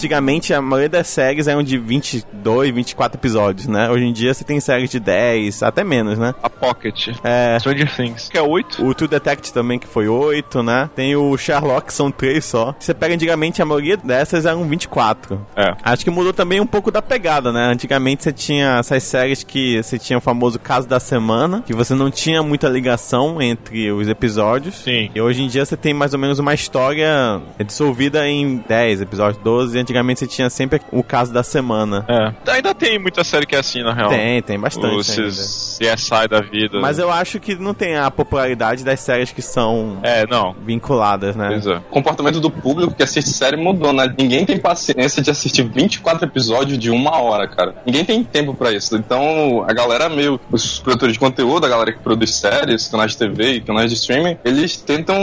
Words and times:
antigamente 0.00 0.54
a 0.54 0.62
maioria 0.62 0.88
das 0.88 1.08
séries 1.08 1.46
eram 1.46 1.62
de 1.62 1.76
22, 1.76 2.70
24 2.70 3.18
episódios, 3.18 3.66
né? 3.66 3.90
Hoje 3.90 4.04
em 4.04 4.12
dia 4.14 4.32
você 4.32 4.42
tem 4.42 4.58
séries 4.58 4.88
de 4.88 4.98
10, 4.98 5.62
até 5.62 5.84
menos, 5.84 6.18
né? 6.18 6.34
A 6.42 6.48
Pocket. 6.48 7.08
É. 7.22 7.58
Stranger 7.58 7.94
Things, 7.94 8.28
que 8.30 8.38
é 8.38 8.42
8. 8.42 8.82
O 8.84 8.94
True 8.94 9.08
Detect 9.08 9.52
também, 9.52 9.78
que 9.78 9.86
foi 9.86 10.08
8, 10.08 10.62
né? 10.62 10.88
Tem 10.96 11.14
o 11.14 11.36
Sherlock, 11.36 11.88
que 11.88 11.94
são 11.94 12.10
3 12.10 12.42
só. 12.42 12.74
Você 12.78 12.94
pega 12.94 13.14
antigamente, 13.14 13.60
a 13.60 13.66
maioria 13.66 13.96
dessas 13.98 14.46
eram 14.46 14.66
24. 14.66 15.46
É. 15.54 15.74
Acho 15.82 16.02
que 16.02 16.10
mudou 16.10 16.32
também 16.32 16.60
um 16.60 16.66
pouco 16.66 16.90
da 16.90 17.02
pegada, 17.02 17.52
né? 17.52 17.66
Antigamente 17.66 18.22
você 18.22 18.32
tinha 18.32 18.78
essas 18.78 19.02
séries 19.02 19.44
que 19.44 19.82
você 19.82 19.98
tinha 19.98 20.16
o 20.16 20.22
famoso 20.22 20.58
caso 20.58 20.88
da 20.88 20.98
semana, 20.98 21.62
que 21.66 21.74
você 21.74 21.94
não 21.94 22.10
tinha 22.10 22.42
muita 22.42 22.68
ligação 22.68 23.40
entre 23.42 23.92
os 23.92 24.08
episódios. 24.08 24.76
Sim. 24.76 25.10
E 25.14 25.20
hoje 25.20 25.42
em 25.42 25.48
dia 25.48 25.64
você 25.64 25.76
tem 25.76 25.92
mais 25.92 26.14
ou 26.14 26.18
menos 26.18 26.38
uma 26.38 26.54
história 26.54 27.40
dissolvida 27.66 28.26
em 28.26 28.64
10 28.66 29.02
episódios, 29.02 29.42
12. 29.42 29.89
E 29.89 29.89
antigamente 29.90 30.20
você 30.20 30.26
tinha 30.26 30.48
sempre 30.48 30.80
o 30.92 31.02
caso 31.02 31.32
da 31.32 31.42
semana. 31.42 32.04
É. 32.08 32.52
Ainda 32.52 32.74
tem 32.74 32.98
muita 32.98 33.24
série 33.24 33.44
que 33.46 33.54
é 33.56 33.58
assim, 33.58 33.82
na 33.82 33.92
real. 33.92 34.08
Tem, 34.10 34.40
tem 34.42 34.58
bastante. 34.58 35.20
Ainda. 35.20 35.30
CSI 35.30 36.28
da 36.28 36.40
vida. 36.40 36.80
Mas 36.80 36.98
eu 36.98 37.10
acho 37.10 37.40
que 37.40 37.54
não 37.56 37.74
tem 37.74 37.96
a 37.96 38.10
popularidade 38.10 38.84
das 38.84 39.00
séries 39.00 39.32
que 39.32 39.42
são 39.42 39.98
É, 40.02 40.26
não. 40.26 40.54
vinculadas, 40.64 41.34
né? 41.36 41.48
Pois 41.50 41.66
é. 41.66 41.76
O 41.76 41.80
comportamento 41.82 42.40
do 42.40 42.50
público 42.50 42.94
que 42.94 43.02
assiste 43.02 43.30
série 43.30 43.56
mudou, 43.56 43.92
né? 43.92 44.12
Ninguém 44.18 44.44
tem 44.46 44.58
paciência 44.58 45.22
de 45.22 45.30
assistir 45.30 45.62
24 45.64 46.26
episódios 46.26 46.78
de 46.78 46.90
uma 46.90 47.18
hora, 47.20 47.48
cara. 47.48 47.74
Ninguém 47.84 48.04
tem 48.04 48.22
tempo 48.22 48.54
pra 48.54 48.70
isso. 48.72 48.96
Então, 48.96 49.64
a 49.68 49.72
galera 49.72 50.08
meio. 50.08 50.38
Os 50.50 50.78
produtores 50.78 51.14
de 51.14 51.18
conteúdo, 51.18 51.66
a 51.66 51.68
galera 51.68 51.92
que 51.92 51.98
produz 51.98 52.34
séries, 52.34 52.88
canais 52.88 53.12
de 53.12 53.18
TV 53.18 53.52
e 53.54 53.60
canais 53.60 53.90
de 53.90 53.96
streaming, 53.96 54.36
eles 54.44 54.76
tentam 54.76 55.16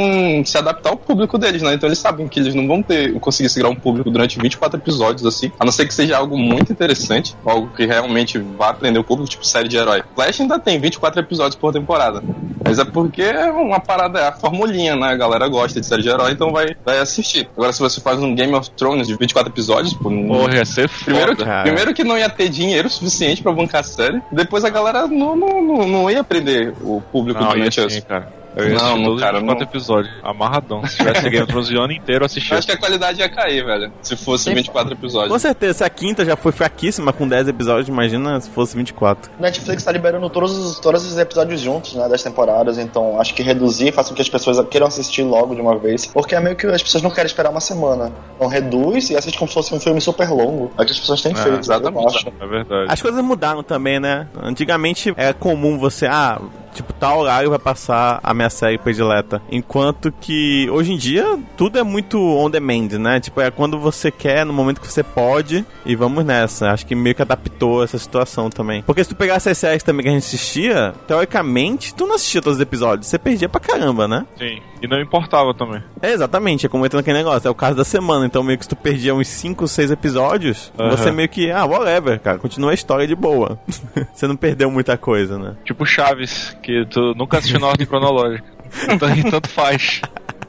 se 0.46 0.58
adaptar 0.58 0.90
ao 0.90 0.98
público 0.98 1.38
deles, 1.38 1.62
né? 1.62 1.74
Então, 1.74 1.88
eles 1.88 2.00
sabem 2.00 2.28
que 2.28 2.40
eles 2.40 2.54
não 2.56 2.68
vão 2.68 2.82
ter 2.82 3.14
conseguir 3.20 3.50
segurar 3.50 3.72
um 3.72 3.76
público 3.76 4.10
durante 4.10 4.38
24 4.40 4.57
episódios, 4.66 5.26
assim. 5.26 5.52
A 5.60 5.66
não 5.66 5.72
ser 5.72 5.88
que 5.88 5.94
seja 5.94 6.18
algo 6.18 6.38
muito 6.38 6.72
interessante, 6.72 7.36
algo 7.46 7.70
que 7.76 7.86
realmente 7.86 8.38
vá 8.40 8.70
aprender 8.70 9.00
o 9.00 9.04
público, 9.04 9.30
tipo 9.30 9.46
série 9.46 9.68
de 9.68 9.78
herói. 9.78 10.04
Flash 10.16 10.42
ainda 10.42 10.60
tem 10.60 10.80
24 10.80 11.20
episódios 11.20 11.56
por 11.56 11.72
temporada. 11.74 12.24
Mas 12.64 12.80
é 12.80 12.86
porque 12.86 13.22
é 13.22 13.52
uma 13.52 13.80
parada, 13.80 14.20
é 14.20 14.28
a 14.28 14.32
formulinha, 14.32 14.96
né? 14.96 15.08
A 15.08 15.16
galera 15.16 15.48
gosta 15.48 15.80
de 15.80 15.86
série 15.86 16.02
de 16.02 16.10
herói, 16.10 16.32
então 16.32 16.52
vai, 16.52 16.76
vai 16.86 17.00
assistir. 17.00 17.50
Agora, 17.56 17.72
se 17.72 17.80
você 17.80 18.02
faz 18.02 18.20
um 18.20 18.34
Game 18.36 18.54
of 18.54 18.70
Thrones 18.72 19.08
de 19.08 19.16
24 19.16 19.52
episódios, 19.52 19.94
pô, 19.94 20.10
Porra, 20.10 20.56
ia 20.56 20.66
ser 20.66 20.88
foda. 20.90 21.06
Primeiro, 21.06 21.38
cara. 21.38 21.64
primeiro 21.64 21.94
que 21.94 22.04
não 22.04 22.18
ia 22.18 22.30
ter 22.30 22.50
dinheiro 22.50 22.90
suficiente 22.90 23.42
pra 23.42 23.52
bancar 23.52 23.82
a 23.82 23.84
série. 23.84 24.22
Depois 24.32 24.64
a 24.66 24.70
galera 24.70 25.08
não, 25.08 25.36
não, 25.36 25.62
não, 25.62 25.88
não 25.88 26.12
ia 26.12 26.24
prender 26.24 26.74
o 26.82 27.02
público 27.12 27.40
Não, 27.42 27.50
durante 27.52 27.76
sim, 27.76 27.98
as. 27.98 28.04
cara. 28.04 28.37
Eu 28.58 28.70
Não, 28.78 28.98
não, 28.98 29.18
cara, 29.18 29.38
os 29.38 29.42
24 29.42 29.46
não. 29.46 29.62
episódios. 29.62 30.14
Amarradão. 30.24 30.86
Se 30.86 30.98
tivesse 30.98 31.22
Game 31.30 31.44
of 31.44 31.48
Thrones 31.48 31.70
o 31.70 31.80
ano 31.80 31.94
inteiro, 31.94 32.26
assistia. 32.26 32.54
Eu 32.56 32.58
acho 32.60 32.68
que 32.68 32.74
a 32.74 32.78
qualidade 32.78 33.20
ia 33.20 33.30
cair, 33.30 33.64
velho. 33.66 33.92
Se 34.02 34.16
fosse 34.16 34.54
24 34.54 34.94
episódios. 34.94 35.32
Com 35.32 35.40
certeza, 35.40 35.74
se 35.80 35.84
a 35.84 35.90
quinta 35.90 36.26
já 36.26 36.36
foi 36.36 36.52
fraquíssima 36.52 37.14
com 37.14 37.28
10 37.28 37.48
episódios, 37.50 37.88
imagina 37.88 38.40
se 38.42 38.50
fosse 38.50 38.76
24. 38.76 39.32
Netflix 39.40 39.84
tá 39.84 39.92
liberando 39.92 40.30
todos 40.30 40.58
os, 40.58 40.80
todos 40.80 41.06
os 41.06 41.18
episódios 41.18 41.62
juntos, 41.62 41.94
né, 41.94 42.08
das 42.10 42.24
temporadas, 42.24 42.78
então 42.78 43.20
acho 43.20 43.34
que 43.34 43.44
reduzir 43.44 43.92
faz 43.92 44.10
com 44.10 44.16
que 44.16 44.22
as 44.22 44.30
pessoas 44.30 44.58
queiram 44.70 44.88
assistir 44.88 45.24
logo 45.24 45.54
de 45.56 45.62
uma 45.62 45.78
vez, 45.78 46.06
porque 46.06 46.34
é 46.36 46.40
meio 46.40 46.56
que 46.56 46.66
as 46.68 46.82
pessoas 46.82 47.04
não 47.04 47.10
querem 47.12 47.28
esperar 47.28 47.50
uma 47.52 47.62
semana. 47.62 48.12
Então 48.36 48.48
reduz 48.48 49.10
e 49.10 49.16
assiste 49.18 49.38
como 49.38 49.48
se 49.48 49.54
fosse 49.54 49.74
um 49.74 49.80
filme 49.80 50.02
super 50.02 50.30
longo. 50.30 50.72
É 50.78 50.86
que 50.86 50.92
as 50.92 51.00
pessoas 51.00 51.22
têm 51.22 51.32
É, 51.32 51.36
feito, 51.36 51.60
exatamente. 51.60 52.02
eu 52.04 52.08
acho. 52.10 52.28
É 52.40 52.48
verdade. 52.48 52.92
As 52.92 53.02
coisas 53.02 53.24
mudaram 53.24 53.62
também, 53.64 54.00
né? 54.00 54.28
Antigamente 54.42 55.14
era 55.16 55.34
comum 55.34 55.78
você, 55.78 56.06
ah, 56.08 56.40
tipo, 56.78 56.94
tal 56.94 57.20
horário 57.20 57.50
vai 57.50 57.60
passar 57.60 58.20
a 58.24 58.34
minha 58.34 58.50
série 58.50 58.78
predileta. 58.78 59.42
Enquanto 59.52 60.12
que 60.12 60.70
hoje 60.72 60.94
em 60.94 60.98
dia 60.98 61.38
tudo 61.56 61.78
é 61.78 61.84
muito 61.84 62.20
on 62.20 62.50
demand, 62.50 62.90
né? 63.00 63.20
Tipo, 63.20 63.42
é 63.42 63.52
quando 63.52 63.80
você 63.80 64.12
quer, 64.12 64.46
no 64.46 64.54
momento 64.54 64.80
que 64.80 64.88
você 64.88 65.04
pode, 65.04 65.66
e 65.86 65.96
vamos 65.96 66.24
nessa. 66.24 66.72
Acho 66.72 66.86
que 66.86 66.96
meio 66.96 67.16
que 67.16 67.22
adaptou 67.22 67.84
essa 67.84 67.98
situação 67.98 68.50
também. 68.50 68.84
Porque 68.84 69.04
se 69.04 69.10
tu 69.10 69.16
pegasse 69.16 69.50
as 69.50 69.58
séries 69.58 69.84
também 69.84 70.04
que 70.04 70.10
a 70.10 70.14
gente 70.14 70.26
assistia, 70.26 70.94
teoricamente, 71.08 71.94
tu 71.94 72.06
não 72.06 72.16
assistia 72.16 72.42
todos 72.42 72.58
os 72.58 72.62
episódios, 72.62 73.08
você 73.08 73.18
perdia 73.18 73.50
pra 73.50 73.60
caramba, 73.60 74.08
né? 74.08 74.26
Sim. 74.38 74.62
E 74.82 74.88
não 74.88 75.00
importava 75.00 75.54
também. 75.54 75.82
É, 76.02 76.12
exatamente, 76.12 76.66
é 76.66 76.70
como 76.70 76.86
entra 76.86 77.00
naquele 77.00 77.18
negócio, 77.18 77.48
é 77.48 77.52
o 77.52 77.56
caso 77.56 77.76
da 77.76 77.84
semana, 77.84 78.26
então 78.26 78.44
meio 78.44 78.58
que 78.58 78.66
se 78.66 78.70
tu 78.70 78.76
perdia 78.76 79.14
uns 79.16 79.28
5, 79.28 79.68
6 79.68 79.92
episódios, 79.92 80.72
Aham. 80.78 80.92
você 80.92 81.12
meio 81.12 81.30
que, 81.30 81.50
ah, 81.52 81.66
whatever, 81.66 82.20
cara, 82.20 82.38
continua 82.38 82.72
a 82.72 82.74
história 82.74 83.08
de 83.08 83.16
boa. 83.16 83.60
você 84.14 84.28
não 84.28 84.36
perdeu 84.36 84.70
muita 84.70 84.98
coisa, 84.98 85.38
né? 85.38 85.56
Tipo 85.66 85.86
Chaves, 85.86 86.56
que 86.62 86.86
tu 86.86 87.14
nunca 87.16 87.38
assistiu 87.38 87.60
na 87.60 87.68
ordem 87.68 87.88
cronológica. 87.88 88.46
Então, 88.90 89.10
tanto 89.32 89.50
faz. 89.50 90.02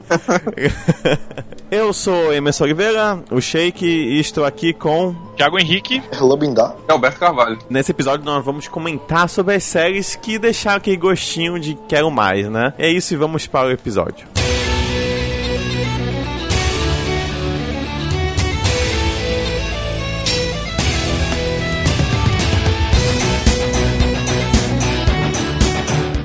Eu 1.71 1.93
sou 1.93 2.33
Emerson 2.33 2.63
Oliveira, 2.63 3.19
o 3.29 3.39
Shake, 3.39 3.85
e 3.85 4.19
estou 4.19 4.43
aqui 4.43 4.73
com. 4.73 5.15
Thiago 5.37 5.59
Henrique, 5.59 6.01
Lobindá. 6.19 6.75
É 6.87 6.91
Alberto 6.91 7.19
Carvalho. 7.19 7.59
Nesse 7.69 7.91
episódio 7.91 8.25
nós 8.25 8.43
vamos 8.43 8.67
comentar 8.67 9.29
sobre 9.29 9.53
as 9.53 9.63
séries 9.63 10.15
que 10.15 10.39
deixaram 10.39 10.77
aquele 10.77 10.97
gostinho 10.97 11.59
de 11.59 11.77
quero 11.87 12.09
mais, 12.09 12.49
né? 12.49 12.73
É 12.75 12.89
isso 12.89 13.13
e 13.13 13.17
vamos 13.17 13.45
para 13.45 13.67
o 13.67 13.71
episódio. 13.71 14.27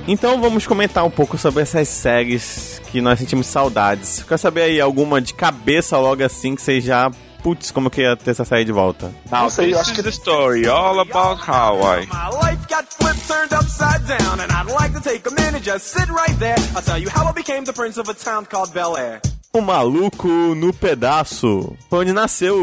Então 0.07 0.39
vamos 0.41 0.67
comentar 0.67 1.05
um 1.05 1.11
pouco 1.11 1.39
sobre 1.39 1.63
essas 1.63 1.89
séries 1.89 2.81
que 2.91 3.01
nós 3.01 3.19
sentimos 3.19 3.47
saudades. 3.47 4.23
Quer 4.23 4.39
saber 4.39 4.63
aí 4.63 4.81
alguma 4.81 5.21
de 5.21 5.33
cabeça 5.33 5.97
logo 5.99 6.23
assim 6.23 6.55
que 6.55 6.61
vocês 6.61 6.85
já. 6.85 7.11
Putz, 7.43 7.71
como 7.71 7.91
que 7.91 8.03
ia 8.03 8.17
ter 8.17 8.31
essa 8.31 8.45
série 8.45 8.65
de 8.65 8.73
volta? 8.73 9.13
Não 9.31 9.51
sei, 9.51 9.75
eu 9.75 9.79
acho 9.79 9.93
que 9.95 10.03
the 10.03 10.09
story 10.09 10.67
all 10.67 10.99
about 11.01 11.43
Hawaii. 11.47 12.07
My 12.07 12.31
life 12.31 12.67
got 12.69 12.87
flipped, 12.89 13.27
turned 13.27 13.53
upside 13.53 14.07
down, 14.07 14.41
and 14.41 14.51
I'd 14.51 14.73
like 14.73 14.95
to 14.95 15.01
take 15.01 15.27
a 15.29 15.31
minute, 15.31 15.63
just 15.63 15.87
sit 15.87 16.09
right 16.09 16.39
there. 16.39 16.57
I'll 16.75 16.83
tell 16.83 16.99
you 16.99 17.11
how 17.11 17.27
I 17.27 17.33
became 17.33 17.65
the 17.65 17.75
prince 17.75 17.99
of 17.99 18.09
a 18.09 18.15
town 18.15 18.47
called 18.47 18.73
Bel 18.73 18.97
Air. 18.97 19.21
O 19.55 19.61
maluco 19.61 20.29
no 20.29 20.73
pedaço. 20.73 21.77
Foi 21.89 22.01
onde 22.01 22.13
nasceu. 22.13 22.57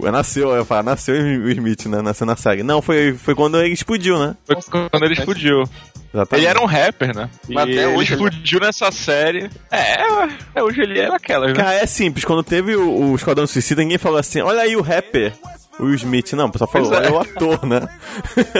o- 0.00 0.10
Nasceu, 0.10 0.50
eu 0.50 0.64
falar, 0.64 0.84
nasceu 0.84 1.14
o 1.16 1.50
Smith, 1.50 1.86
né? 1.86 2.00
Nasceu 2.00 2.24
na 2.26 2.36
série. 2.36 2.62
Não, 2.62 2.80
foi, 2.80 3.14
foi 3.14 3.34
quando 3.34 3.58
ele 3.60 3.74
explodiu, 3.74 4.16
né? 4.18 4.36
Foi 4.46 4.56
quando 4.90 5.02
ele 5.04 5.14
explodiu. 5.14 5.64
Exatamente. 6.14 6.44
Ele 6.44 6.46
era 6.46 6.62
um 6.62 6.64
rapper, 6.66 7.14
né? 7.14 7.28
Mas 7.48 7.68
e 7.68 7.72
até 7.72 7.84
ele 7.88 7.96
hoje 7.96 8.14
ele- 8.14 8.24
explodiu 8.24 8.60
nessa 8.60 8.90
série. 8.92 9.50
É, 9.72 10.02
é, 10.54 10.62
hoje 10.62 10.80
ele 10.80 10.98
era 11.00 11.16
aquela, 11.16 11.48
né? 11.48 11.52
Cara, 11.54 11.74
é 11.74 11.84
simples. 11.86 12.24
Quando 12.24 12.42
teve 12.44 12.76
o, 12.76 13.10
o 13.10 13.16
Esquadrão 13.16 13.46
Suicida, 13.46 13.82
ninguém 13.82 13.98
falou 13.98 14.18
assim: 14.18 14.40
olha 14.40 14.62
aí 14.62 14.76
o 14.76 14.80
rapper. 14.82 15.32
O 15.78 15.84
Will 15.84 15.94
Smith, 15.94 16.32
não, 16.32 16.46
o 16.46 16.50
pessoal 16.52 16.70
falou, 16.70 16.94
é. 16.94 16.96
olha 16.98 17.12
o 17.12 17.18
ator, 17.20 17.66
né? 17.66 17.86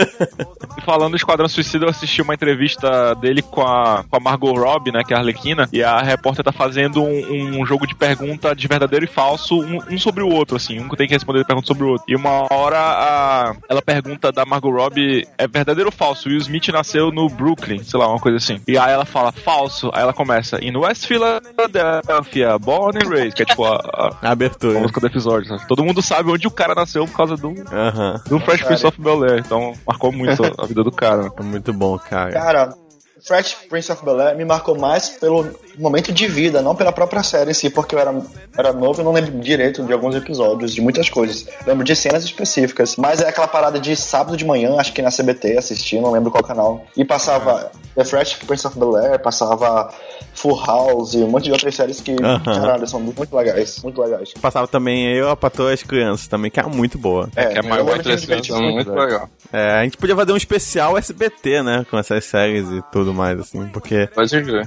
Falando 0.85 1.11
do 1.11 1.17
Esquadrão 1.17 1.47
Suicida, 1.47 1.85
eu 1.85 1.89
assisti 1.89 2.21
uma 2.21 2.33
entrevista 2.33 3.15
dele 3.15 3.41
com 3.41 3.61
a, 3.61 4.03
com 4.09 4.15
a 4.17 4.19
Margot 4.19 4.53
Robbie, 4.53 4.91
né, 4.91 5.03
que 5.03 5.13
é 5.13 5.17
a 5.17 5.19
Arlequina, 5.19 5.67
e 5.73 5.83
a 5.83 5.99
repórter 5.99 6.43
tá 6.45 6.51
fazendo 6.51 7.01
um, 7.03 7.59
um 7.61 7.65
jogo 7.65 7.87
de 7.87 7.95
pergunta 7.95 8.55
de 8.55 8.67
verdadeiro 8.67 9.05
e 9.05 9.07
falso, 9.07 9.59
um, 9.59 9.79
um 9.89 9.97
sobre 9.97 10.23
o 10.23 10.29
outro, 10.29 10.55
assim, 10.55 10.79
um 10.79 10.87
que 10.87 10.95
tem 10.95 11.07
que 11.07 11.13
responder 11.13 11.43
pergunta 11.45 11.67
sobre 11.67 11.83
o 11.83 11.89
outro. 11.89 12.05
E 12.07 12.15
uma 12.15 12.47
hora 12.53 12.77
a, 12.77 13.55
ela 13.67 13.81
pergunta 13.81 14.31
da 14.31 14.45
Margot 14.45 14.69
Robbie, 14.71 15.27
é 15.37 15.47
verdadeiro 15.47 15.89
ou 15.89 15.91
falso? 15.91 16.29
Will 16.29 16.37
Smith 16.37 16.67
nasceu 16.69 17.11
no 17.11 17.27
Brooklyn, 17.29 17.83
sei 17.83 17.99
lá, 17.99 18.07
uma 18.07 18.19
coisa 18.19 18.37
assim. 18.37 18.61
E 18.67 18.77
aí 18.77 18.91
ela 18.91 19.05
fala, 19.05 19.31
falso. 19.31 19.89
Aí 19.93 20.01
ela 20.01 20.13
começa, 20.13 20.63
in 20.63 20.75
West 20.77 21.07
Philadelphia, 21.07 22.57
born 22.59 22.97
and 22.97 23.09
raised, 23.09 23.33
que 23.33 23.43
é 23.43 23.45
tipo 23.45 23.63
a, 23.65 23.75
a, 23.75 24.07
A 24.21 24.29
a 24.29 24.31
abertura. 24.31 24.79
música 24.79 24.99
do 24.99 25.07
episódio. 25.07 25.57
Todo 25.67 25.83
mundo 25.83 26.01
sabe 26.01 26.29
onde 26.29 26.47
o 26.47 26.51
cara 26.51 26.75
nasceu 26.75 27.06
por 27.07 27.17
causa 27.17 27.35
do, 27.35 27.53
Aham. 27.71 28.21
do 28.27 28.39
Fresh 28.39 28.63
Prince 28.63 28.85
of 28.85 29.01
Bel-Air, 29.01 29.39
então 29.45 29.73
marcou 29.85 30.11
muito 30.11 30.41
a 30.57 30.65
vida 30.65 30.83
do 30.83 30.91
cara. 30.91 31.31
É 31.37 31.43
muito 31.43 31.73
bom, 31.73 31.97
cara. 31.97 32.31
Cara, 32.31 32.73
Fresh 33.27 33.57
Prince 33.69 33.91
of 33.91 34.05
Bel-Air 34.05 34.37
me 34.37 34.45
marcou 34.45 34.77
mais 34.77 35.09
pelo 35.09 35.53
momento 35.77 36.13
de 36.13 36.27
vida, 36.27 36.61
não 36.61 36.73
pela 36.75 36.91
própria 36.93 37.21
série 37.23 37.51
em 37.51 37.53
si, 37.53 37.69
porque 37.69 37.93
eu 37.93 37.99
era, 37.99 38.15
era 38.57 38.71
novo 38.71 39.01
e 39.01 39.03
não 39.03 39.11
lembro 39.11 39.37
direito 39.39 39.83
de 39.83 39.91
alguns 39.91 40.15
episódios, 40.15 40.73
de 40.73 40.81
muitas 40.81 41.09
coisas. 41.09 41.45
Lembro 41.65 41.83
de 41.83 41.95
cenas 41.95 42.23
específicas, 42.23 42.95
mas 42.95 43.19
é 43.21 43.27
aquela 43.27 43.47
parada 43.47 43.79
de 43.79 43.95
sábado 43.95 44.37
de 44.37 44.45
manhã, 44.45 44.77
acho 44.79 44.93
que 44.93 45.01
na 45.01 45.11
CBT 45.11 45.57
assisti, 45.57 45.99
não 45.99 46.11
lembro 46.11 46.31
qual 46.31 46.43
canal, 46.43 46.85
e 46.95 47.03
passava 47.03 47.69
The 47.95 48.05
Fresh 48.05 48.35
Prince 48.35 48.65
of 48.65 48.79
Bel-Air, 48.79 49.19
passava 49.19 49.93
Full 50.33 50.63
House 50.65 51.13
e 51.15 51.17
um 51.17 51.27
monte 51.27 51.45
de 51.45 51.51
outras 51.51 51.75
séries 51.75 51.99
que, 51.99 52.15
Aham. 52.23 52.43
caralho, 52.43 52.87
são 52.87 52.99
muito 52.99 53.35
legais, 53.35 53.81
muito 53.83 54.01
legais. 54.01 54.33
Passava 54.39 54.67
também 54.67 55.07
eu, 55.07 55.29
a 55.29 55.35
Patroa 55.35 55.71
e 55.71 55.73
as 55.73 55.83
Crianças 55.83 56.27
também, 56.27 56.49
que 56.49 56.59
era 56.59 56.69
muito 56.69 56.97
boa. 56.97 57.27
É, 57.35 57.47
que 57.47 57.59
é 57.59 57.61
Muito 57.61 58.15
divertir 58.15 58.55
é 58.55 58.59
muito. 58.59 58.75
muito 58.75 58.91
legal. 58.91 59.29
É, 59.51 59.79
a 59.79 59.83
gente 59.83 59.97
podia 59.97 60.15
fazer 60.15 60.31
um 60.31 60.37
especial 60.37 60.97
SBT, 60.97 61.63
né? 61.63 61.85
Com 61.89 61.97
essas 61.97 62.23
séries 62.25 62.67
e 62.69 62.81
tudo 62.91 63.13
mais, 63.17 63.39
assim, 63.39 63.67
porque 63.67 64.07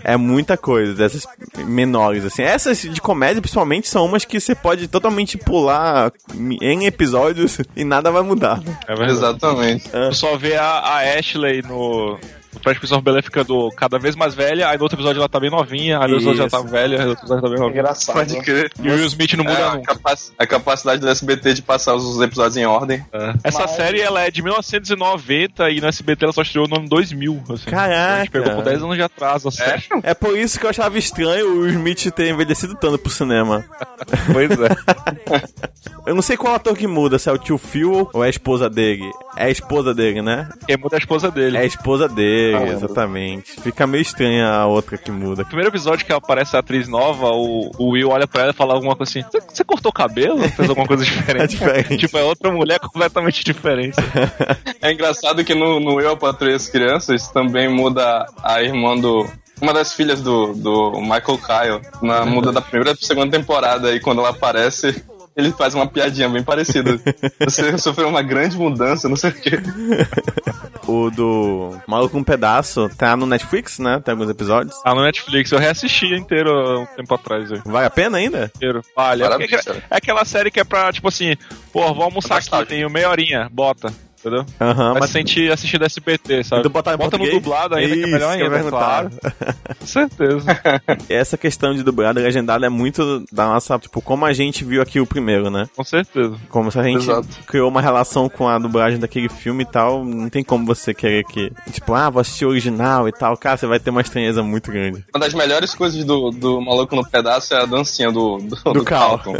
é 0.04 0.16
muita 0.16 0.56
coisa, 0.56 0.94
dessas 0.94 1.26
menores, 1.64 2.24
assim. 2.24 2.42
Essas 2.42 2.82
de 2.82 3.00
comédia, 3.00 3.40
principalmente, 3.40 3.88
são 3.88 4.04
umas 4.04 4.24
que 4.24 4.40
você 4.40 4.54
pode 4.54 4.88
totalmente 4.88 5.38
pular 5.38 6.12
em 6.60 6.86
episódios 6.86 7.58
e 7.76 7.84
nada 7.84 8.10
vai 8.10 8.22
mudar. 8.22 8.60
É. 8.86 9.10
Exatamente. 9.10 9.88
Tu 9.88 10.14
só 10.14 10.36
vê 10.36 10.56
a, 10.56 10.64
a 10.64 11.18
Ashley 11.18 11.62
no, 11.62 12.18
no 12.54 12.60
Fresh 12.60 12.78
Prince 12.78 12.94
of 12.94 13.02
Bel-Air 13.02 13.22
ficando 13.24 13.68
cada 13.76 13.98
vez 13.98 14.16
mais 14.16 14.34
velha, 14.34 14.68
aí 14.68 14.76
no 14.76 14.82
outro 14.82 14.96
episódio 14.96 15.20
ela 15.20 15.28
tá 15.28 15.38
bem 15.40 15.50
novinha, 15.50 15.98
aí 16.00 16.08
no 16.08 16.14
outro 16.14 16.30
episódio 16.30 16.40
ela 16.42 16.50
tá 16.50 16.60
velha, 16.70 16.98
aí 16.98 17.04
no 17.04 17.10
outro 17.10 17.24
episódio 17.24 17.40
ela 17.40 17.42
tá 17.42 17.48
bem 17.48 17.58
novinha. 17.60 17.80
Engraçado. 17.80 18.14
Pode 18.16 18.40
crer. 18.42 18.72
E 18.82 18.88
o 18.88 18.94
Will 18.94 19.06
Smith 19.06 19.32
não 19.34 19.44
muda 19.44 19.58
É, 19.58 19.64
a, 19.64 19.74
nunca. 19.74 19.94
capac- 19.94 20.32
a 20.38 20.46
capacidade 20.46 21.00
do 21.00 21.08
SBT 21.08 21.54
de 21.54 21.62
passar 21.62 21.94
os 21.94 22.20
episódios 22.20 22.56
em 22.56 22.64
ordem. 22.66 23.04
Essa 23.44 23.60
Mas- 23.60 23.70
série 23.72 24.00
ela 24.00 24.20
é 24.22 24.30
de 24.30 24.42
1990 24.42 25.70
e 25.70 25.80
no 25.80 25.86
SBT 25.88 26.24
ela 26.24 26.32
só 26.32 26.42
estreou 26.42 26.66
no 26.68 26.76
ano 26.76 26.88
2000. 26.88 27.42
Assim. 27.50 27.70
Caraca. 27.70 28.14
A 28.14 28.18
gente 28.20 28.30
pegou 28.30 28.54
com 28.54 28.62
10 28.62 28.82
anos 28.82 28.96
de 28.96 29.02
atraso 29.02 29.48
a 29.48 29.50
série. 29.52 29.82
É 30.02 30.14
por 30.14 30.36
isso 30.36 30.58
que 30.58 30.66
eu 30.66 30.70
achava 30.70 30.98
estranho 30.98 31.46
o 31.46 31.60
Will 31.60 31.70
Smith 31.70 32.10
ter 32.12 32.28
envelhecido 32.30 32.74
tanto 32.74 32.98
pro 32.98 33.10
cinema. 33.10 33.64
Pois 34.32 34.50
é. 34.50 34.70
Eu 36.06 36.14
não 36.14 36.22
sei 36.22 36.36
qual 36.36 36.54
ator 36.54 36.76
que 36.76 36.86
muda, 36.86 37.18
se 37.18 37.28
é 37.28 37.32
o 37.32 37.38
tio 37.38 37.58
Phil 37.58 38.08
ou 38.12 38.24
é 38.24 38.26
a 38.26 38.30
esposa 38.30 38.68
dele. 38.70 39.08
É 39.36 39.44
a 39.44 39.50
esposa 39.50 39.94
dele, 39.94 40.22
né? 40.22 40.48
Quem 40.66 40.76
muda 40.76 40.96
é 40.96 40.98
a 40.98 40.98
esposa 40.98 41.30
dele. 41.30 41.56
É 41.56 41.60
a 41.60 41.64
esposa 41.64 42.08
dele, 42.08 42.39
Ah, 42.56 42.68
exatamente. 42.68 43.60
Fica 43.60 43.86
meio 43.86 44.02
estranha 44.02 44.48
a 44.48 44.66
outra 44.66 44.96
que 44.96 45.10
muda. 45.10 45.42
No 45.42 45.48
primeiro 45.48 45.70
episódio 45.70 46.04
que 46.04 46.12
aparece 46.12 46.56
a 46.56 46.60
atriz 46.60 46.88
nova, 46.88 47.28
o, 47.28 47.70
o 47.78 47.90
Will 47.90 48.10
olha 48.10 48.26
pra 48.26 48.42
ela 48.42 48.50
e 48.50 48.54
fala 48.54 48.74
alguma 48.74 48.96
coisa 48.96 49.10
assim: 49.10 49.24
Você, 49.52 49.64
cortou 49.64 49.90
o 49.90 49.94
cabelo? 49.94 50.48
Fez 50.50 50.68
alguma 50.68 50.86
coisa 50.86 51.04
diferente? 51.04 51.42
É 51.42 51.46
diferente. 51.46 51.98
tipo, 51.98 52.18
é 52.18 52.22
outra 52.22 52.50
mulher 52.50 52.78
completamente 52.78 53.44
diferente. 53.44 53.96
É 54.82 54.92
engraçado 54.92 55.44
que 55.44 55.54
no, 55.54 55.78
no 55.78 56.00
Eu, 56.00 56.16
Patrulha 56.16 56.56
as 56.56 56.68
Crianças 56.68 57.28
também 57.28 57.68
muda 57.68 58.26
a 58.42 58.62
irmã 58.62 58.96
do. 58.96 59.26
Uma 59.60 59.74
das 59.74 59.92
filhas 59.92 60.22
do, 60.22 60.54
do 60.54 60.92
Michael 61.00 61.38
Kyle. 61.38 61.80
Na, 62.02 62.24
muda 62.24 62.50
da 62.50 62.62
primeira 62.62 62.96
pra 62.96 63.06
segunda 63.06 63.36
temporada 63.36 63.94
e 63.94 64.00
quando 64.00 64.20
ela 64.20 64.30
aparece. 64.30 65.04
Ele 65.36 65.52
faz 65.52 65.74
uma 65.74 65.86
piadinha 65.86 66.28
bem 66.28 66.42
parecida. 66.42 67.00
Você 67.40 67.76
sofreu 67.78 68.08
uma 68.08 68.22
grande 68.22 68.58
mudança, 68.58 69.08
não 69.08 69.16
sei 69.16 69.30
o 69.30 69.34
quê. 69.34 69.52
O 70.86 71.10
do 71.10 71.78
Maluco 71.86 72.18
um 72.18 72.24
Pedaço 72.24 72.88
tá 72.96 73.16
no 73.16 73.26
Netflix, 73.26 73.78
né? 73.78 74.00
Tem 74.04 74.12
alguns 74.12 74.28
episódios. 74.28 74.76
Tá 74.82 74.94
no 74.94 75.02
Netflix, 75.02 75.52
eu 75.52 75.58
reassisti 75.58 76.06
inteiro 76.14 76.50
há 76.50 76.80
um 76.80 76.86
tempo 76.86 77.14
atrás. 77.14 77.52
aí. 77.52 77.60
Vale 77.64 77.86
a 77.86 77.90
pena 77.90 78.18
ainda? 78.18 78.50
Inteiro. 78.54 78.82
Vale. 78.94 79.22
É, 79.22 79.26
é 79.26 79.96
aquela 79.96 80.24
série 80.24 80.50
que 80.50 80.60
é 80.60 80.64
pra, 80.64 80.92
tipo 80.92 81.08
assim, 81.08 81.36
pô, 81.72 81.94
vou 81.94 82.04
almoçar 82.04 82.38
aqui, 82.38 82.50
Bastante. 82.50 82.68
tenho 82.68 82.90
meia 82.90 83.08
horinha, 83.08 83.48
bota. 83.52 83.92
Entendeu? 84.20 84.44
Aham, 84.60 84.92
Vai 84.92 85.00
mas 85.00 85.10
se 85.10 85.14
sentir 85.14 85.50
assistindo 85.50 85.84
SBT, 85.84 86.44
sabe? 86.44 86.68
botar 86.68 86.94
Bota 86.96 87.16
no 87.16 87.24
português? 87.24 87.32
dublado 87.42 87.74
ainda, 87.74 87.94
que 87.94 88.00
é 88.00 88.02
Isso, 88.02 88.12
melhor 88.12 88.32
ainda, 88.32 88.50
perguntar. 88.50 88.70
claro. 88.78 89.10
Com 89.78 89.86
certeza. 89.86 90.60
Essa 91.08 91.38
questão 91.38 91.74
de 91.74 91.82
dublado 91.82 92.20
e 92.20 92.22
legendado 92.22 92.64
é 92.64 92.68
muito 92.68 93.24
da 93.32 93.46
nossa, 93.46 93.78
tipo, 93.78 94.02
como 94.02 94.26
a 94.26 94.32
gente 94.34 94.62
viu 94.62 94.82
aqui 94.82 95.00
o 95.00 95.06
primeiro, 95.06 95.48
né? 95.50 95.68
Com 95.74 95.82
certeza. 95.82 96.36
Como 96.50 96.70
se 96.70 96.78
a 96.78 96.82
gente 96.82 96.98
Exato. 97.02 97.26
criou 97.46 97.68
uma 97.70 97.80
relação 97.80 98.28
com 98.28 98.46
a 98.46 98.58
dublagem 98.58 98.98
daquele 98.98 99.28
filme 99.30 99.62
e 99.62 99.66
tal, 99.66 100.04
não 100.04 100.28
tem 100.28 100.44
como 100.44 100.66
você 100.66 100.92
querer 100.92 101.24
que, 101.24 101.50
tipo, 101.72 101.94
ah, 101.94 102.10
vou 102.10 102.20
assistir 102.20 102.44
o 102.44 102.50
original 102.50 103.08
e 103.08 103.12
tal, 103.12 103.34
cara, 103.38 103.56
você 103.56 103.66
vai 103.66 103.80
ter 103.80 103.88
uma 103.88 104.02
estranheza 104.02 104.42
muito 104.42 104.70
grande. 104.70 105.02
Uma 105.14 105.24
das 105.24 105.32
melhores 105.32 105.74
coisas 105.74 106.04
do, 106.04 106.30
do 106.30 106.60
Maluco 106.60 106.94
no 106.94 107.08
Pedaço 107.08 107.54
é 107.54 107.62
a 107.62 107.64
dancinha 107.66 108.12
do, 108.12 108.36
do, 108.36 108.72
Do 108.74 108.84
Cal. 108.84 109.18
Carlton. 109.18 109.32